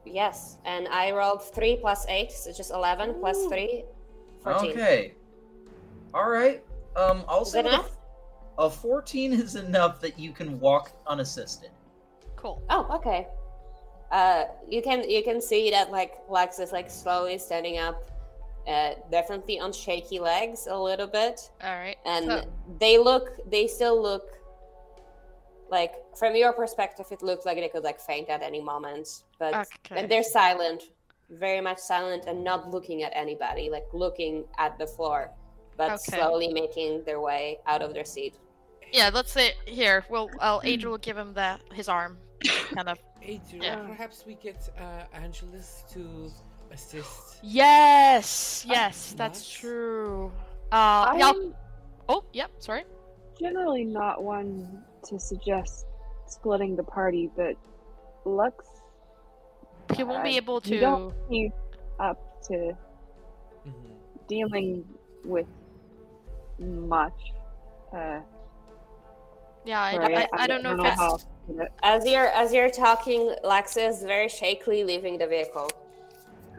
Yes, 0.04 0.58
and 0.64 0.88
I 0.88 1.12
rolled 1.12 1.42
three 1.54 1.76
plus 1.76 2.06
eight, 2.08 2.32
so 2.32 2.52
just 2.52 2.70
eleven 2.72 3.14
plus 3.20 3.36
Ooh. 3.36 3.48
three. 3.48 3.84
14. 4.42 4.70
Okay. 4.72 5.14
All 6.12 6.28
right. 6.28 6.64
Um, 6.96 7.22
I'll 7.28 7.42
Is 7.42 7.52
say 7.52 7.62
that 7.62 7.70
that 7.70 7.76
a- 7.76 7.80
enough? 7.80 7.90
A 8.58 8.68
14 8.68 9.32
is 9.40 9.54
enough 9.54 10.00
that 10.00 10.18
you 10.18 10.32
can 10.32 10.58
walk 10.58 10.90
unassisted. 11.06 11.70
Cool. 12.36 12.60
Oh, 12.68 12.88
okay. 12.96 13.28
Uh, 14.10 14.44
you 14.68 14.82
can 14.82 15.08
you 15.08 15.22
can 15.22 15.40
see 15.40 15.70
that 15.70 15.90
like 15.92 16.14
Lex 16.28 16.58
is 16.58 16.72
like 16.72 16.90
slowly 16.90 17.38
standing 17.38 17.78
up, 17.78 18.10
uh, 18.66 18.90
definitely 19.10 19.58
on 19.60 19.72
shaky 19.72 20.18
legs 20.20 20.66
a 20.70 20.76
little 20.78 21.06
bit, 21.06 21.50
All 21.62 21.76
right. 21.76 21.96
and 22.06 22.26
so- 22.26 22.44
they 22.78 22.98
look 22.98 23.38
they 23.50 23.66
still 23.66 24.00
look 24.00 24.24
like 25.70 25.94
from 26.16 26.36
your 26.36 26.52
perspective 26.52 27.06
it 27.10 27.22
looks 27.22 27.46
like 27.46 27.56
they 27.56 27.68
could 27.68 27.82
like 27.84 28.00
faint 28.00 28.28
at 28.28 28.42
any 28.42 28.60
moment, 28.60 29.24
but 29.38 29.54
okay. 29.54 29.96
and 30.00 30.10
they're 30.10 30.22
silent, 30.22 30.82
very 31.30 31.60
much 31.60 31.78
silent 31.78 32.24
and 32.26 32.44
not 32.44 32.70
looking 32.70 33.02
at 33.02 33.12
anybody, 33.14 33.70
like 33.70 33.86
looking 33.92 34.44
at 34.58 34.78
the 34.78 34.86
floor, 34.86 35.30
but 35.76 35.92
Okay. 35.92 36.16
slowly 36.18 36.52
making 36.52 37.02
their 37.04 37.20
way 37.20 37.58
out 37.66 37.80
of 37.82 37.94
their 37.94 38.04
seat. 38.04 38.34
Yeah, 38.92 39.10
let's 39.12 39.32
say 39.32 39.54
here. 39.66 40.04
Well, 40.10 40.28
I'll 40.40 40.60
Adriel 40.64 40.90
will 40.92 40.98
give 40.98 41.16
him 41.16 41.32
the 41.32 41.58
his 41.72 41.88
arm, 41.88 42.18
kind 42.74 42.88
of. 42.90 42.98
Adrian, 43.22 43.62
Yeah. 43.62 43.76
perhaps 43.86 44.24
we 44.26 44.34
get 44.34 44.68
uh, 44.78 45.04
Angelus 45.14 45.84
to 45.94 46.30
assist. 46.72 47.38
Yes, 47.42 48.64
yes, 48.68 49.14
that's 49.16 49.40
Nice. 49.40 49.50
true. 49.50 50.32
Uh, 50.70 51.14
yeah, 51.18 51.26
I'll- 51.26 51.52
oh, 52.08 52.24
yep. 52.32 52.50
Sorry. 52.58 52.84
generally 53.40 53.84
not 53.84 54.22
one 54.22 54.84
to 55.08 55.18
suggest 55.18 55.86
splitting 56.26 56.76
the 56.76 56.82
party, 56.84 57.30
but 57.36 57.56
Lux, 58.24 58.64
He 59.96 60.04
won't 60.04 60.22
be 60.22 60.34
Uh, 60.34 60.42
able 60.42 60.54
you 60.64 60.76
to. 60.76 60.80
don't 60.80 61.14
he's 61.28 61.50
up 61.98 62.16
to 62.48 62.54
Mhm. 63.66 63.90
dealing 64.28 64.84
with 65.24 65.46
much. 66.58 67.32
Uh, 67.92 68.20
Yeah, 69.64 69.82
I, 69.82 69.92
sorry, 69.94 70.16
I, 70.16 70.28
I 70.32 70.46
don't 70.46 70.62
know 70.62 70.74
know 70.76 70.84
if 70.84 70.92
it's. 70.92 71.00
how 71.00 71.16
to 71.16 71.24
put 71.46 71.56
it. 71.66 71.72
As 71.82 72.04
you're 72.06 72.28
as 72.28 72.52
you're 72.54 72.70
talking, 72.70 73.34
Lex 73.44 73.76
is 73.76 74.02
very 74.02 74.28
shakily 74.28 74.84
leaving 74.84 75.18
the 75.18 75.26
vehicle. 75.26 75.68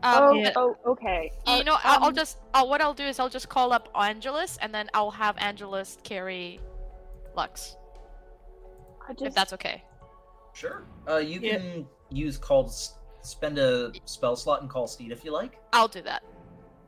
Um, 0.03 0.23
oh, 0.23 0.33
yeah. 0.33 0.51
oh, 0.57 0.75
okay. 0.85 1.31
You 1.47 1.53
Uh, 1.53 1.63
know, 1.63 1.77
I'll, 1.83 2.03
I'll 2.03 2.09
um, 2.09 2.15
just. 2.15 2.37
Uh, 2.53 2.65
what 2.65 2.81
I'll 2.81 2.93
do 2.93 3.05
is 3.05 3.19
I'll 3.19 3.29
just 3.29 3.47
call 3.47 3.71
up 3.71 3.89
Angelus, 3.95 4.57
and 4.61 4.73
then 4.75 4.89
I'll 4.93 5.11
have 5.11 5.35
Angelus 5.37 5.97
carry 6.03 6.59
Lux, 7.35 7.77
I 9.07 9.13
if 9.21 9.33
that's 9.33 9.53
okay. 9.53 9.81
Sure. 10.53 10.85
Uh, 11.09 11.17
you 11.17 11.39
Yeah. 11.39 11.57
can 11.57 11.87
use 12.11 12.37
call 12.37 12.67
spend 13.21 13.57
a 13.57 13.91
spell 14.05 14.35
slot 14.35 14.61
and 14.61 14.69
call 14.69 14.87
Steed 14.87 15.11
if 15.11 15.23
you 15.23 15.31
like. 15.31 15.57
I'll 15.71 15.87
do 15.87 16.01
that. 16.01 16.23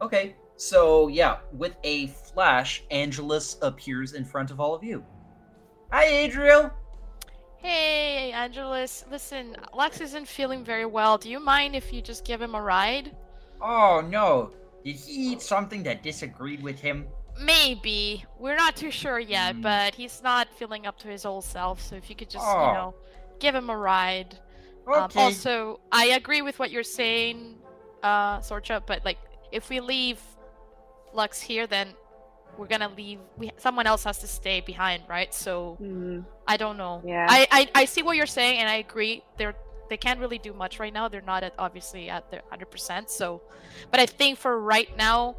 Okay. 0.01 0.35
So 0.57 1.07
yeah, 1.07 1.37
with 1.53 1.75
a 1.83 2.07
flash, 2.07 2.83
Angelus 2.91 3.57
appears 3.61 4.13
in 4.13 4.25
front 4.25 4.51
of 4.51 4.59
all 4.59 4.75
of 4.75 4.83
you. 4.83 5.03
Hi, 5.91 6.05
Adriel. 6.05 6.71
Hey, 7.65 8.31
Angelus. 8.31 9.05
Listen, 9.09 9.57
Lex 9.73 9.99
isn't 9.99 10.27
feeling 10.27 10.63
very 10.63 10.85
well. 10.85 11.17
Do 11.17 11.31
you 11.31 11.39
mind 11.39 11.75
if 11.75 11.91
you 11.91 11.99
just 11.99 12.23
give 12.23 12.39
him 12.39 12.53
a 12.53 12.61
ride? 12.61 13.15
Oh 13.59 14.03
no. 14.07 14.51
Did 14.83 14.97
he 14.97 15.31
eat 15.31 15.41
something 15.41 15.81
that 15.81 16.03
disagreed 16.03 16.61
with 16.61 16.79
him? 16.79 17.07
Maybe. 17.41 18.23
We're 18.37 18.55
not 18.55 18.75
too 18.75 18.91
sure 18.91 19.17
yet, 19.17 19.55
Hmm. 19.55 19.61
but 19.61 19.95
he's 19.95 20.21
not 20.21 20.47
feeling 20.59 20.85
up 20.85 20.99
to 20.99 21.07
his 21.07 21.25
old 21.25 21.43
self. 21.43 21.81
So 21.81 21.95
if 21.95 22.07
you 22.07 22.15
could 22.15 22.29
just, 22.29 22.45
Oh. 22.47 22.67
you 22.67 22.73
know, 22.73 22.93
give 23.39 23.55
him 23.55 23.71
a 23.71 23.75
ride. 23.75 24.37
Um, 24.85 25.09
also, 25.15 25.79
I 25.91 26.09
agree 26.09 26.43
with 26.43 26.59
what 26.59 26.69
you're 26.69 26.83
saying, 26.83 27.57
uh, 28.03 28.41
Sorcha, 28.41 28.79
but 28.85 29.03
like, 29.03 29.17
if 29.51 29.71
we 29.71 29.79
leave 29.79 30.21
Lux 31.13 31.41
here, 31.41 31.65
then 31.65 31.95
we're 32.57 32.67
gonna 32.67 32.91
leave. 32.95 33.19
We 33.37 33.51
someone 33.57 33.87
else 33.87 34.03
has 34.03 34.19
to 34.19 34.27
stay 34.27 34.61
behind, 34.61 35.03
right? 35.07 35.33
So 35.33 35.77
Mm, 35.81 36.25
I 36.47 36.57
don't 36.57 36.77
know. 36.77 37.01
Yeah. 37.05 37.27
I, 37.29 37.47
I 37.51 37.69
I 37.81 37.85
see 37.85 38.01
what 38.03 38.17
you're 38.17 38.25
saying, 38.25 38.59
and 38.59 38.69
I 38.69 38.75
agree. 38.75 39.23
They're 39.37 39.55
they 39.89 39.97
can't 39.97 40.19
really 40.19 40.37
do 40.39 40.53
much 40.53 40.79
right 40.79 40.93
now. 40.93 41.07
They're 41.07 41.21
not 41.21 41.43
at 41.43 41.53
obviously 41.59 42.09
at 42.09 42.31
their 42.31 42.41
hundred 42.49 42.71
percent. 42.71 43.09
So, 43.09 43.41
but 43.91 43.99
I 43.99 44.05
think 44.05 44.39
for 44.39 44.59
right 44.59 44.95
now, 44.97 45.35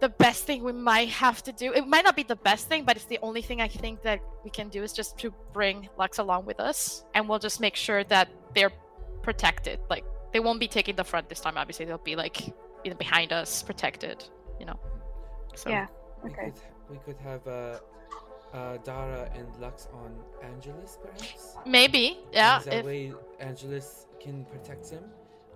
the 0.00 0.08
best 0.08 0.44
thing 0.44 0.62
we 0.62 0.72
might 0.72 1.08
have 1.08 1.42
to 1.44 1.52
do. 1.52 1.72
It 1.72 1.86
might 1.86 2.04
not 2.04 2.16
be 2.16 2.22
the 2.22 2.36
best 2.36 2.68
thing, 2.68 2.84
but 2.84 2.96
it's 2.96 3.06
the 3.06 3.18
only 3.22 3.42
thing 3.42 3.60
I 3.60 3.68
think 3.68 4.02
that 4.02 4.20
we 4.44 4.50
can 4.50 4.68
do 4.68 4.82
is 4.82 4.92
just 4.92 5.18
to 5.18 5.32
bring 5.52 5.88
Lux 5.98 6.18
along 6.18 6.44
with 6.46 6.60
us, 6.60 7.04
and 7.14 7.28
we'll 7.28 7.38
just 7.38 7.60
make 7.60 7.76
sure 7.76 8.04
that 8.04 8.28
they're 8.54 8.72
protected. 9.22 9.80
Like 9.88 10.04
they 10.32 10.40
won't 10.40 10.60
be 10.60 10.68
taking 10.68 10.96
the 10.96 11.04
front 11.04 11.28
this 11.28 11.40
time. 11.40 11.56
Obviously, 11.56 11.86
they'll 11.86 11.98
be 11.98 12.16
like 12.16 12.52
behind 12.98 13.32
us, 13.32 13.62
protected. 13.62 14.24
You 14.60 14.66
know. 14.66 14.78
So. 15.56 15.70
Yeah. 15.70 15.86
We 16.22 16.30
Okay. 16.30 16.44
could 16.46 16.54
we 16.90 16.98
could 16.98 17.16
have 17.18 17.46
uh, 17.46 17.78
uh, 18.52 18.76
Dara 18.78 19.30
and 19.34 19.46
Lux 19.60 19.88
on 19.92 20.14
Angelus, 20.42 20.98
perhaps. 21.02 21.56
Maybe. 21.66 22.18
Yeah. 22.32 22.56
And 22.56 22.64
that 22.66 22.74
If, 22.80 22.84
way, 22.86 23.12
Angelus 23.40 24.06
can 24.20 24.44
protect 24.46 24.88
him. 24.90 25.04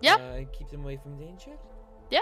Yeah. 0.01 0.15
Uh, 0.17 0.18
and 0.39 0.52
keep 0.52 0.68
them 0.68 0.83
away 0.83 0.97
from 0.97 1.18
danger. 1.18 1.52
Yeah. 2.10 2.20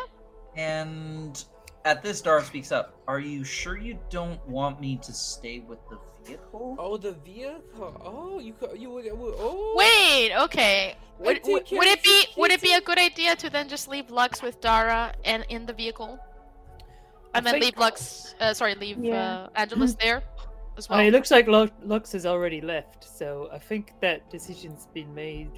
And 0.56 1.42
at 1.84 2.02
this, 2.02 2.20
Dara 2.20 2.42
speaks 2.44 2.72
up. 2.72 2.94
Are 3.06 3.20
you 3.20 3.44
sure 3.44 3.76
you 3.76 3.98
don't 4.10 4.44
want 4.48 4.80
me 4.80 4.96
to 5.02 5.12
stay 5.12 5.60
with 5.60 5.78
the 5.88 5.98
vehicle? 6.24 6.76
Oh, 6.78 6.96
the 6.96 7.12
vehicle. 7.12 8.00
Oh, 8.04 8.38
you 8.40 8.52
co- 8.54 8.72
you 8.74 8.90
would. 8.90 9.04
would- 9.04 9.34
Oh. 9.38 9.74
Wait, 9.76 10.32
okay. 10.44 10.96
Would, 11.18 11.40
would, 11.44 11.64
would 11.70 11.86
it 11.86 12.02
be 12.02 12.24
would 12.36 12.50
it 12.50 12.60
be 12.60 12.74
a 12.74 12.80
good 12.80 12.98
idea 12.98 13.34
to 13.36 13.48
then 13.48 13.68
just 13.70 13.88
leave 13.88 14.10
Lux 14.10 14.42
with 14.42 14.60
Dara 14.60 15.14
and 15.24 15.46
in 15.48 15.64
the 15.64 15.72
vehicle, 15.72 16.18
I 17.36 17.38
and 17.38 17.46
then 17.46 17.54
think- 17.54 17.64
leave 17.64 17.78
Lux? 17.78 18.34
Uh, 18.40 18.54
sorry, 18.54 18.74
leave 18.74 18.98
Yeah. 18.98 19.44
uh, 19.44 19.48
Angelus 19.56 19.94
there 20.02 20.22
as 20.76 20.86
I 20.88 20.92
well. 20.92 20.98
mean, 20.98 21.08
it 21.08 21.12
looks 21.12 21.30
like 21.30 21.46
Lux 21.48 22.12
has 22.12 22.24
already 22.26 22.60
left, 22.60 23.04
so 23.04 23.48
I 23.52 23.58
think 23.58 23.92
that 24.00 24.28
decision's 24.30 24.86
been 24.94 25.14
made. 25.14 25.50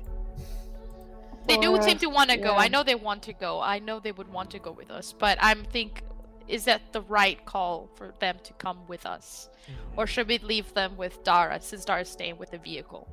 they 1.46 1.56
do 1.56 1.70
for 1.72 1.82
seem 1.82 1.98
to 1.98 2.08
want 2.08 2.28
to 2.30 2.36
go. 2.36 2.54
I 2.56 2.68
know 2.68 2.82
they 2.82 2.94
want 2.94 3.22
to 3.24 3.32
go. 3.32 3.60
I 3.60 3.78
know 3.78 4.00
they 4.00 4.12
would 4.12 4.30
want 4.30 4.50
to 4.50 4.58
go 4.58 4.70
with 4.72 4.90
us, 4.90 5.14
but 5.18 5.38
I'm 5.40 5.64
think 5.64 6.02
is 6.46 6.64
that 6.64 6.80
the 6.92 7.00
right 7.02 7.44
call 7.46 7.88
for 7.94 8.12
them 8.20 8.36
to 8.42 8.52
come 8.54 8.78
with 8.88 9.04
us, 9.06 9.48
Mhm. 9.68 9.98
or 9.98 10.06
should 10.06 10.28
we 10.28 10.38
leave 10.38 10.72
them 10.74 10.96
with 10.96 11.22
Dara 11.22 11.60
since 11.60 11.84
Dara's 11.84 12.10
staying 12.10 12.38
with 12.38 12.50
the 12.50 12.58
vehicle? 12.58 13.06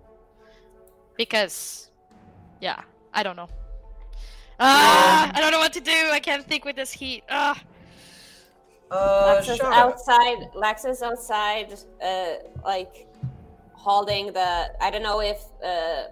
Because, 1.18 1.92
yeah, 2.62 2.82
I 3.14 3.24
don't 3.24 3.36
know. 3.36 3.50
Ah, 4.60 5.32
I 5.34 5.42
don't 5.42 5.52
know 5.52 5.60
what 5.60 5.74
to 5.74 5.82
do. 5.82 6.10
I 6.12 6.20
can't 6.20 6.46
think 6.46 6.64
with 6.66 6.76
this 6.78 6.92
heat. 6.94 7.24
Ah. 7.30 7.60
Uh, 8.92 9.24
Lex 9.26 9.50
is 9.50 9.58
shut 9.58 9.74
outside. 9.74 10.38
Lex 10.54 10.86
is 10.86 11.02
outside, 11.02 11.74
uh, 12.04 12.36
like 12.64 13.08
holding 13.74 14.32
the. 14.32 14.70
I 14.82 14.90
don't 14.92 15.04
know 15.04 15.22
if 15.22 15.42
uh, 15.64 16.04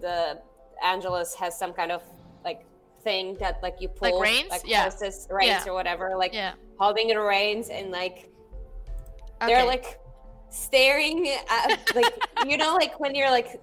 the 0.00 0.40
Angelus 0.82 1.34
has 1.34 1.58
some 1.58 1.72
kind 1.72 1.92
of 1.92 2.02
like 2.44 2.64
thing 3.02 3.36
that 3.40 3.60
like 3.62 3.76
you 3.80 3.88
pull, 3.88 4.06
Like 4.08 4.12
pull, 4.12 4.22
reins? 4.22 4.50
like 4.50 4.62
Yeah. 4.66 4.82
horses 4.82 5.26
reins 5.30 5.62
Yeah. 5.64 5.70
or 5.70 5.74
whatever, 5.74 6.16
like 6.16 6.32
Yeah. 6.32 6.52
holding 6.78 7.08
the 7.08 7.20
reins 7.20 7.68
and 7.68 7.90
like 7.90 8.30
Okay. 9.42 9.54
they're 9.54 9.66
like 9.66 10.00
staring 10.50 11.28
at 11.50 11.94
like 11.94 12.14
you 12.46 12.56
know 12.56 12.74
like 12.74 12.98
when 12.98 13.14
you're 13.14 13.30
like 13.30 13.60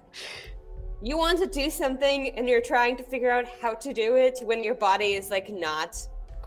you 1.02 1.18
want 1.18 1.38
to 1.38 1.46
do 1.46 1.68
something 1.68 2.28
and 2.36 2.48
you're 2.48 2.60
trying 2.60 2.96
to 2.96 3.02
figure 3.02 3.30
out 3.30 3.46
how 3.60 3.74
to 3.74 3.92
do 3.92 4.14
it 4.16 4.38
when 4.44 4.62
your 4.62 4.74
body 4.74 5.14
is 5.14 5.28
like 5.30 5.48
not 5.50 5.96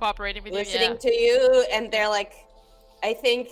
cooperating 0.02 0.44
with 0.44 0.54
you. 0.54 0.60
listening 0.60 0.92
Yeah. 0.92 1.06
to 1.08 1.14
you 1.26 1.66
and 1.74 1.84
they're 1.92 2.10
like 2.20 2.34
i 3.04 3.14
think 3.14 3.50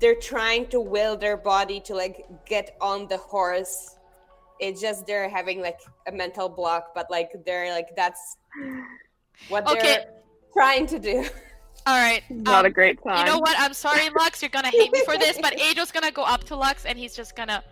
they're 0.00 0.22
trying 0.32 0.64
to 0.74 0.78
will 0.94 1.16
their 1.24 1.36
body 1.36 1.78
to 1.88 1.92
like 2.02 2.16
get 2.46 2.66
on 2.80 2.98
the 3.12 3.16
horse 3.18 3.74
it's 4.64 4.80
just 4.86 5.06
they're 5.08 5.28
having 5.28 5.58
like 5.68 5.80
a 6.10 6.12
mental 6.12 6.48
block 6.48 6.84
but 6.94 7.06
like 7.10 7.30
they're 7.46 7.70
like 7.78 7.88
that's 7.96 8.22
what 9.48 9.66
Okay. 9.66 9.80
they're 9.82 10.04
trying 10.52 10.86
to 10.94 10.98
do 10.98 11.18
All 11.86 11.96
right. 12.08 12.22
Not 12.50 12.60
um, 12.60 12.66
a 12.66 12.70
great 12.80 12.96
time. 13.02 13.18
You 13.18 13.24
know 13.32 13.38
what? 13.38 13.56
I'm 13.58 13.72
sorry, 13.72 14.06
Lux. 14.18 14.42
You're 14.42 14.50
gonna 14.58 14.68
hate 14.80 14.92
me 14.92 15.00
for 15.08 15.16
this, 15.16 15.38
but 15.40 15.58
Angel's 15.68 15.90
gonna 15.90 16.10
go 16.12 16.24
up 16.34 16.44
to 16.50 16.54
Lux 16.54 16.84
and 16.84 16.98
he's 16.98 17.16
just 17.16 17.34
gonna 17.34 17.64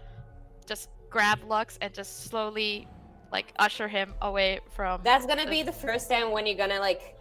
just 0.65 0.89
grab 1.11 1.39
Lux 1.47 1.77
and 1.83 1.93
just 1.93 2.25
slowly 2.25 2.89
like 3.37 3.53
usher 3.59 3.87
him 3.87 4.15
away 4.23 4.61
from 4.75 5.03
that's 5.05 5.27
gonna 5.27 5.47
be 5.57 5.63
the 5.63 5.77
first 5.87 6.09
time 6.09 6.31
when 6.33 6.47
you're 6.47 6.57
gonna 6.57 6.81
like 6.81 7.18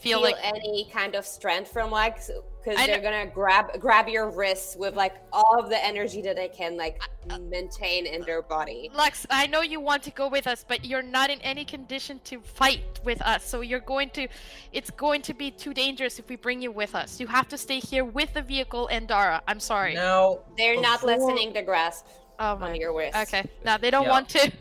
feel 0.00 0.18
feel, 0.18 0.22
like 0.22 0.36
any 0.42 0.88
kind 0.92 1.14
of 1.14 1.26
strength 1.26 1.70
from 1.72 1.90
like 1.90 2.16
because 2.16 2.86
they're 2.86 3.00
gonna 3.00 3.26
grab 3.26 3.78
grab 3.80 4.08
your 4.08 4.30
wrists 4.30 4.76
with 4.76 4.94
like 4.94 5.14
all 5.32 5.58
of 5.58 5.68
the 5.70 5.84
energy 5.84 6.20
that 6.22 6.36
they 6.36 6.48
can 6.48 6.76
like 6.76 7.00
uh, 7.30 7.34
uh, 7.34 7.38
maintain 7.38 8.06
in 8.06 8.22
their 8.22 8.42
body 8.42 8.90
Lux, 8.94 9.26
I 9.30 9.46
know 9.46 9.62
you 9.62 9.80
want 9.80 10.02
to 10.04 10.10
go 10.10 10.28
with 10.28 10.46
us, 10.46 10.64
but 10.66 10.84
you're 10.84 11.02
not 11.02 11.30
in 11.30 11.40
any 11.42 11.64
condition 11.64 12.20
to 12.24 12.40
fight 12.40 13.00
with 13.04 13.20
us. 13.22 13.44
So 13.44 13.60
you're 13.60 13.80
going 13.80 14.10
to 14.10 14.28
it's 14.72 14.90
going 14.90 15.22
to 15.22 15.34
be 15.34 15.50
too 15.50 15.74
dangerous 15.74 16.18
if 16.18 16.28
we 16.28 16.36
bring 16.36 16.60
you 16.62 16.72
with 16.72 16.94
us. 16.94 17.20
You 17.20 17.26
have 17.26 17.48
to 17.48 17.58
stay 17.58 17.80
here 17.80 18.04
with 18.04 18.32
the 18.34 18.42
vehicle 18.42 18.88
and 18.88 19.08
Dara. 19.08 19.42
I'm 19.48 19.60
sorry. 19.60 19.94
No, 19.94 20.42
they're 20.56 20.80
not 20.80 21.00
Before- 21.00 21.16
listening 21.16 21.52
to 21.54 21.62
grasp 21.62 22.06
Oh 22.40 22.56
on 22.60 22.76
your 22.76 22.96
wrist 22.96 23.16
Okay. 23.16 23.44
Now 23.64 23.76
they 23.78 23.90
don't 23.90 24.04
Yeah. 24.04 24.10
want 24.10 24.28
to. 24.30 24.52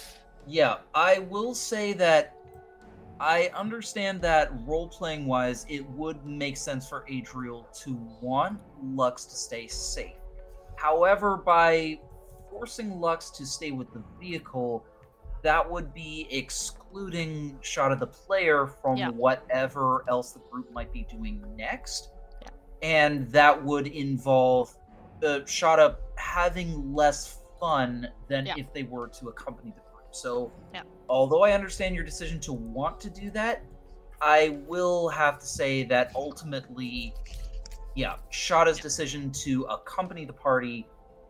yeah, 0.46 0.76
I 0.94 1.18
will 1.18 1.54
say 1.54 1.92
that 1.94 2.37
I 3.20 3.50
understand 3.54 4.20
that 4.22 4.50
role 4.66 4.88
playing 4.88 5.26
wise, 5.26 5.66
it 5.68 5.88
would 5.90 6.24
make 6.24 6.56
sense 6.56 6.88
for 6.88 7.04
Adriel 7.08 7.68
to 7.80 7.94
want 8.20 8.60
Lux 8.82 9.24
to 9.26 9.34
stay 9.36 9.66
safe. 9.66 10.14
However, 10.76 11.36
by 11.36 11.98
forcing 12.50 13.00
Lux 13.00 13.30
to 13.30 13.44
stay 13.46 13.72
with 13.72 13.92
the 13.92 14.02
vehicle, 14.20 14.84
that 15.42 15.68
would 15.68 15.92
be 15.94 16.26
excluding 16.30 17.58
shot 17.60 17.92
of 17.92 18.00
the 18.00 18.06
player 18.06 18.66
from 18.66 18.96
Yeah. 18.96 19.10
whatever 19.10 20.04
else 20.08 20.32
the 20.32 20.40
group 20.50 20.70
might 20.72 20.92
be 20.92 21.04
doing 21.10 21.44
next. 21.56 22.10
Yeah. 22.42 22.48
And 22.82 23.28
that 23.30 23.64
would 23.64 23.88
involve 23.88 24.74
uh, 25.24 25.44
shot 25.46 25.80
up 25.80 26.00
having 26.16 26.94
less 26.94 27.40
fun 27.58 28.06
than 28.28 28.46
Yeah. 28.46 28.54
if 28.56 28.72
they 28.72 28.84
were 28.84 29.08
to 29.08 29.28
accompany 29.28 29.70
the 29.72 29.80
group. 29.92 30.14
So. 30.14 30.52
Although 31.08 31.42
I 31.42 31.52
understand 31.52 31.94
your 31.94 32.04
decision 32.04 32.40
to 32.40 32.52
want 32.52 33.00
to 33.00 33.10
do 33.10 33.30
that, 33.32 33.62
I 34.20 34.58
will 34.66 35.08
have 35.08 35.38
to 35.38 35.46
say 35.46 35.84
that 35.84 36.12
ultimately, 36.14 37.14
yeah, 37.94 38.16
Shada's 38.30 38.78
decision 38.78 39.30
to 39.44 39.62
accompany 39.64 40.24
the 40.24 40.32
party 40.32 40.86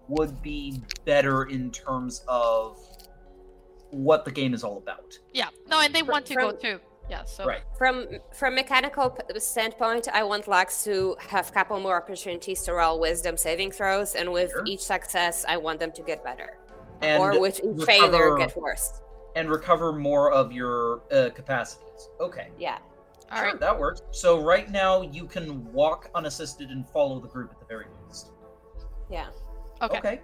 would 0.08 0.40
be 0.42 0.82
better 1.04 1.44
in 1.44 1.70
terms 1.70 2.24
of 2.28 2.78
what 3.90 4.24
the 4.24 4.30
game 4.30 4.54
is 4.54 4.64
all 4.64 4.78
about. 4.78 5.18
yeah. 5.32 5.48
No, 5.66 5.80
and 5.80 5.94
they 5.94 6.00
Fr- 6.00 6.10
want 6.12 6.26
to 6.26 6.34
go 6.34 6.52
too. 6.52 6.78
Yeah. 7.10 7.24
So 7.24 7.46
Right. 7.46 7.62
from 7.78 8.06
from 8.34 8.54
mechanical 8.54 9.08
p- 9.08 9.40
standpoint 9.40 10.08
i 10.12 10.22
want 10.22 10.46
lux 10.46 10.84
to 10.84 11.16
have 11.20 11.48
a 11.48 11.52
couple 11.52 11.80
more 11.80 11.96
opportunities 11.96 12.60
to 12.64 12.74
roll 12.74 13.00
wisdom 13.00 13.38
saving 13.38 13.70
throws 13.70 14.14
and 14.14 14.30
with 14.30 14.50
Sure. 14.50 14.62
each 14.66 14.80
success 14.80 15.42
i 15.48 15.56
want 15.56 15.80
them 15.80 15.90
to 15.92 16.02
get 16.02 16.22
better 16.22 16.58
And 17.00 17.22
or 17.22 17.40
with 17.40 17.60
each 17.64 17.82
failure 17.86 18.36
get 18.36 18.54
worse 18.58 19.00
and 19.36 19.50
recover 19.50 19.92
more 19.92 20.32
of 20.32 20.52
your 20.52 21.02
uh, 21.12 21.30
capacities. 21.34 22.08
Okay. 22.20 22.48
yeah 22.58 22.78
all 23.30 23.38
sure, 23.38 23.46
right. 23.48 23.60
that 23.60 23.78
works. 23.78 24.02
So 24.10 24.42
right 24.42 24.70
now 24.70 25.02
you 25.02 25.26
can 25.26 25.70
walk 25.70 26.10
unassisted 26.14 26.70
and 26.70 26.88
follow 26.88 27.20
the 27.20 27.28
group 27.28 27.50
at 27.50 27.58
the 27.60 27.66
very 27.66 27.84
least. 28.06 28.30
yeah 29.10 29.26
Okay. 29.80 29.98
Okay. 29.98 30.20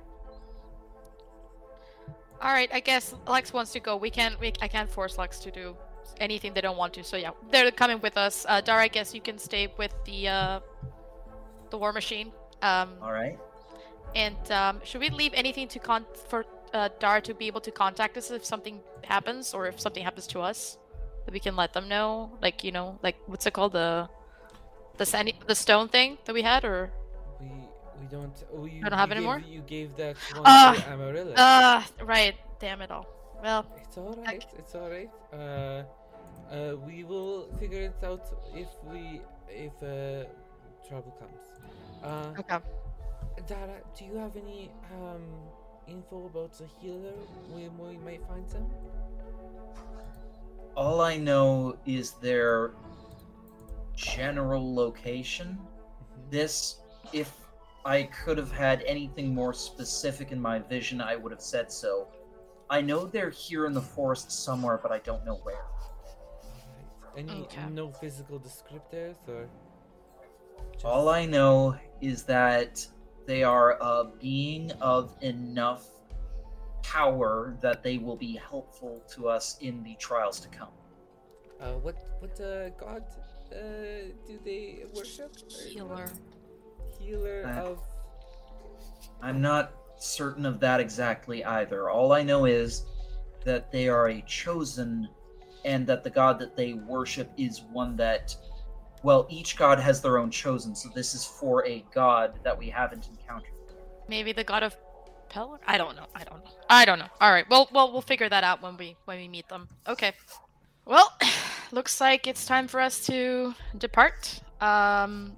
All 2.42 2.52
right. 2.52 2.68
I 2.72 2.80
guess 2.80 3.14
Lex 3.28 3.52
wants 3.52 3.72
to 3.72 3.80
go. 3.80 3.96
We 3.96 4.10
can't. 4.10 4.38
We, 4.40 4.52
I 4.60 4.68
can't 4.68 4.90
force 4.90 5.16
Lex 5.16 5.38
to 5.40 5.50
do 5.50 5.76
anything 6.20 6.52
they 6.54 6.60
don't 6.60 6.76
want 6.76 6.92
to. 6.94 7.04
So 7.04 7.16
yeah, 7.16 7.30
they're 7.50 7.70
coming 7.70 8.00
with 8.00 8.16
us. 8.16 8.44
Uh, 8.48 8.60
Dara, 8.60 8.82
I 8.82 8.88
guess 8.88 9.14
you 9.14 9.20
can 9.20 9.38
stay 9.38 9.68
with 9.78 9.94
the 10.04 10.28
uh, 10.28 10.60
the 11.70 11.78
war 11.78 11.92
machine. 11.92 12.32
Um, 12.62 12.94
All 13.02 13.12
right. 13.12 13.38
and 14.14 14.50
um, 14.50 14.80
should 14.84 15.00
we 15.00 15.10
leave 15.10 15.32
anything 15.34 15.68
to 15.68 15.78
con 15.78 16.04
for 16.28 16.44
uh, 16.74 16.88
Dara 16.98 17.20
to 17.22 17.34
be 17.34 17.46
able 17.46 17.60
to 17.62 17.70
contact 17.70 18.16
us 18.16 18.30
if 18.30 18.44
something 18.44 18.80
happens 19.04 19.54
or 19.54 19.66
if 19.66 19.80
something 19.80 20.02
happens 20.02 20.26
to 20.28 20.40
us, 20.40 20.76
that 21.24 21.32
we 21.32 21.40
can 21.40 21.56
let 21.56 21.72
them 21.72 21.88
know. 21.88 22.32
Like 22.42 22.64
you 22.64 22.72
know, 22.72 22.98
like 23.02 23.16
what's 23.26 23.46
it 23.46 23.52
called 23.54 23.72
the 23.72 24.08
the 24.98 25.06
sandy, 25.06 25.34
the 25.46 25.54
stone 25.54 25.88
thing 25.88 26.18
that 26.24 26.34
we 26.34 26.42
had 26.42 26.64
or 26.64 26.90
We 27.40 27.48
We 28.00 28.06
don't. 28.10 28.36
Oh, 28.52 28.66
you 28.66 28.82
don't 28.82 28.98
have 28.98 29.10
you 29.10 29.16
any 29.16 29.42
gave. 29.42 29.46
You 29.48 29.62
gave 29.66 29.96
that 29.96 30.16
one 30.34 30.42
Ah, 30.44 30.74
to. 30.74 31.34
Ah, 31.36 31.86
right. 32.02 32.34
Damn 32.60 32.82
it 32.82 32.90
all. 32.90 33.06
Well, 33.42 33.64
It's 33.84 33.96
all 33.96 34.16
right. 34.26 34.44
It's 34.58 34.74
all 34.74 34.90
right. 34.90 35.10
Uh, 35.32 35.84
uh, 36.50 36.76
we 36.86 37.04
will 37.04 37.48
figure 37.60 37.82
it 37.90 37.98
out 38.02 38.24
if 38.54 38.68
we 38.90 39.20
if 39.48 39.74
uh, 39.82 40.24
trouble 40.88 41.12
comes. 41.20 41.42
Uh, 42.02 42.40
okay. 42.40 42.58
Dara, 43.46 43.78
do 43.96 44.04
you 44.04 44.16
have 44.16 44.34
any 44.36 44.70
um 44.92 45.24
info 45.88 46.26
about 46.26 46.52
the 46.58 46.66
healer? 46.80 47.12
Where 47.50 47.70
we 47.70 47.98
might 47.98 48.26
find 48.26 48.48
them? 48.50 48.66
All 50.76 51.00
I 51.00 51.16
know 51.16 51.76
is 51.86 52.12
their 52.12 52.72
general 53.94 54.74
location. 54.74 55.58
Mm-hmm. 55.58 56.30
This, 56.30 56.78
if 57.12 57.32
I 57.84 58.04
could 58.04 58.38
have 58.38 58.50
had 58.50 58.82
anything 58.86 59.34
more 59.34 59.52
specific 59.52 60.32
in 60.32 60.40
my 60.40 60.58
vision, 60.58 61.00
I 61.00 61.16
would 61.16 61.32
have 61.32 61.42
said 61.42 61.70
so. 61.70 62.08
I 62.70 62.80
know 62.80 63.06
they're 63.06 63.30
here 63.30 63.66
in 63.66 63.72
the 63.72 63.82
forest 63.82 64.32
somewhere, 64.32 64.78
but 64.82 64.90
I 64.90 64.98
don't 65.00 65.24
know 65.24 65.36
where. 65.42 65.66
Any 67.16 67.42
Okay. 67.42 67.66
no 67.70 67.92
physical 67.92 68.40
descriptors 68.40 69.16
or? 69.28 69.46
just- 70.72 70.84
All 70.84 71.08
I 71.08 71.26
know 71.26 71.76
is 72.00 72.24
that 72.24 72.84
they 73.26 73.42
are 73.42 73.78
a 73.80 74.10
being 74.20 74.70
of 74.80 75.16
enough 75.22 75.86
power 76.82 77.56
that 77.62 77.82
they 77.82 77.98
will 77.98 78.16
be 78.16 78.36
helpful 78.36 79.02
to 79.14 79.28
us 79.28 79.56
in 79.60 79.82
the 79.82 79.94
trials 79.96 80.38
to 80.40 80.48
come. 80.48 80.68
Uh, 81.60 81.72
what 81.74 81.96
what 82.20 82.38
uh, 82.40 82.68
god 82.70 83.04
uh, 83.52 83.56
do 84.26 84.38
they 84.44 84.84
worship? 84.94 85.34
Healer. 85.68 86.10
Healer 86.98 87.46
Uh, 87.46 87.70
of. 87.70 87.80
I'm 89.22 89.40
not 89.40 89.72
certain 89.96 90.44
of 90.44 90.60
that 90.60 90.80
exactly 90.80 91.44
either. 91.44 91.88
All 91.88 92.12
I 92.12 92.22
know 92.22 92.44
is 92.44 92.84
that 93.44 93.70
they 93.72 93.88
are 93.88 94.08
a 94.08 94.20
chosen 94.22 95.08
and 95.64 95.86
that 95.86 96.04
the 96.04 96.10
god 96.10 96.38
that 96.38 96.56
they 96.56 96.74
worship 96.74 97.30
is 97.38 97.62
one 97.72 97.96
that 97.96 98.36
well, 99.04 99.26
each 99.28 99.56
god 99.56 99.78
has 99.78 100.00
their 100.00 100.16
own 100.16 100.30
chosen, 100.30 100.74
so 100.74 100.88
this 100.88 101.14
is 101.14 101.24
for 101.26 101.64
a 101.66 101.84
god 101.94 102.40
that 102.42 102.58
we 102.58 102.70
haven't 102.70 103.06
encountered. 103.06 103.52
Maybe 104.08 104.32
the 104.32 104.42
god 104.42 104.62
of 104.62 104.74
Pelor? 105.30 105.58
I 105.66 105.76
don't 105.76 105.94
know. 105.94 106.06
I 106.14 106.24
don't 106.24 106.42
know. 106.42 106.50
I 106.70 106.84
don't 106.86 106.98
know. 106.98 107.08
All 107.20 107.30
right. 107.30 107.44
Well, 107.50 107.68
well, 107.72 107.92
we'll 107.92 108.00
figure 108.02 108.28
that 108.30 108.44
out 108.44 108.62
when 108.62 108.76
we 108.78 108.96
when 109.04 109.18
we 109.18 109.28
meet 109.28 109.48
them. 109.48 109.68
Okay. 109.86 110.12
Well, 110.86 111.12
looks 111.72 112.00
like 112.00 112.26
it's 112.26 112.46
time 112.46 112.66
for 112.66 112.80
us 112.80 113.04
to 113.06 113.54
depart. 113.76 114.40
Um, 114.60 115.36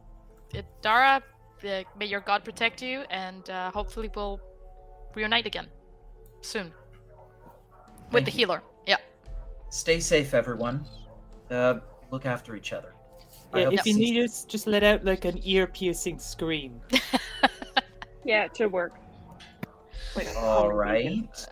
Dara, 0.81 1.23
uh, 1.65 1.83
may 1.99 2.07
your 2.07 2.21
god 2.21 2.45
protect 2.45 2.81
you, 2.83 3.01
and 3.11 3.51
uh, 3.51 3.73
hopefully 3.73 4.11
we'll 4.15 4.41
reunite 5.15 5.47
again 5.47 5.67
soon 6.41 6.67
with 8.13 8.13
Thank 8.13 8.27
the 8.27 8.31
you. 8.31 8.39
healer. 8.39 8.63
Yeah. 8.87 8.99
Stay 9.71 9.99
safe, 9.99 10.35
everyone. 10.35 10.85
Uh, 11.51 11.81
look 12.13 12.27
after 12.27 12.55
each 12.55 12.73
other. 12.73 12.96
I 13.57 13.61
Yeah, 13.63 13.69
if 13.81 13.87
you 13.87 13.93
see- 13.95 14.01
need 14.01 14.25
us, 14.25 14.45
just 14.45 14.67
let 14.67 14.83
out 14.83 15.05
like 15.05 15.25
an 15.25 15.41
ear-piercing 15.43 16.19
scream. 16.19 16.81
Yeah, 18.25 18.47
it 18.47 18.57
should 18.57 18.73
work. 18.73 18.93
Wait, 20.17 20.27
All 20.37 20.63
hold 20.63 20.73
on, 20.73 20.77
right. 20.77 21.47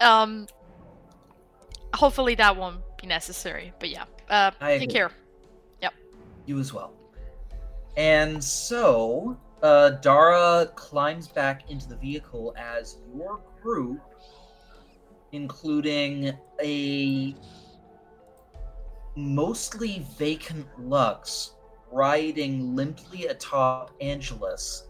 Um. 0.00 0.46
Hopefully 1.94 2.34
that 2.34 2.54
won't 2.54 2.80
be 3.00 3.06
necessary. 3.06 3.72
But 3.78 3.88
yeah. 3.88 4.04
Uh, 4.28 4.50
I 4.60 4.72
take 4.78 4.82
agree. 4.82 4.94
care. 4.94 5.10
Yep. 5.80 5.94
You 6.44 6.58
as 6.58 6.74
well. 6.74 6.92
And 7.96 8.42
so, 8.44 9.38
uh, 9.62 9.90
Dara 10.02 10.70
climbs 10.74 11.26
back 11.28 11.70
into 11.70 11.88
the 11.88 11.96
vehicle 11.96 12.52
as 12.58 12.98
your 13.16 13.40
group, 13.62 14.00
including 15.32 16.36
a 16.62 17.34
mostly 19.16 20.06
vacant 20.18 20.66
Lux 20.78 21.54
riding 21.90 22.74
limply 22.74 23.26
atop 23.26 23.94
Angelus, 24.00 24.88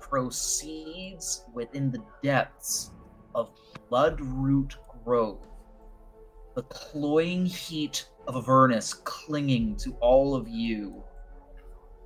proceeds 0.00 1.44
within 1.54 1.90
the 1.90 2.02
depths 2.22 2.90
of 3.34 3.50
Bloodroot 3.90 4.74
Grove. 5.04 5.46
The 6.54 6.64
cloying 6.64 7.46
heat 7.46 8.06
of 8.26 8.36
Avernus 8.36 8.94
clinging 8.94 9.76
to 9.76 9.94
all 10.00 10.34
of 10.34 10.48
you 10.48 11.02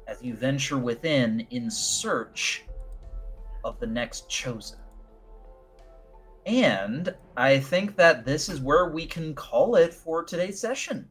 as 0.06 0.22
you 0.22 0.34
venture 0.34 0.78
within 0.78 1.40
in 1.50 1.70
search 1.70 2.64
of 3.64 3.80
the 3.80 3.86
next 3.86 4.28
chosen. 4.28 4.78
And 6.46 7.12
I 7.36 7.58
think 7.58 7.96
that 7.96 8.24
this 8.24 8.48
is 8.48 8.60
where 8.60 8.90
we 8.90 9.04
can 9.04 9.34
call 9.34 9.74
it 9.74 9.92
for 9.92 10.22
today's 10.22 10.60
session. 10.60 11.08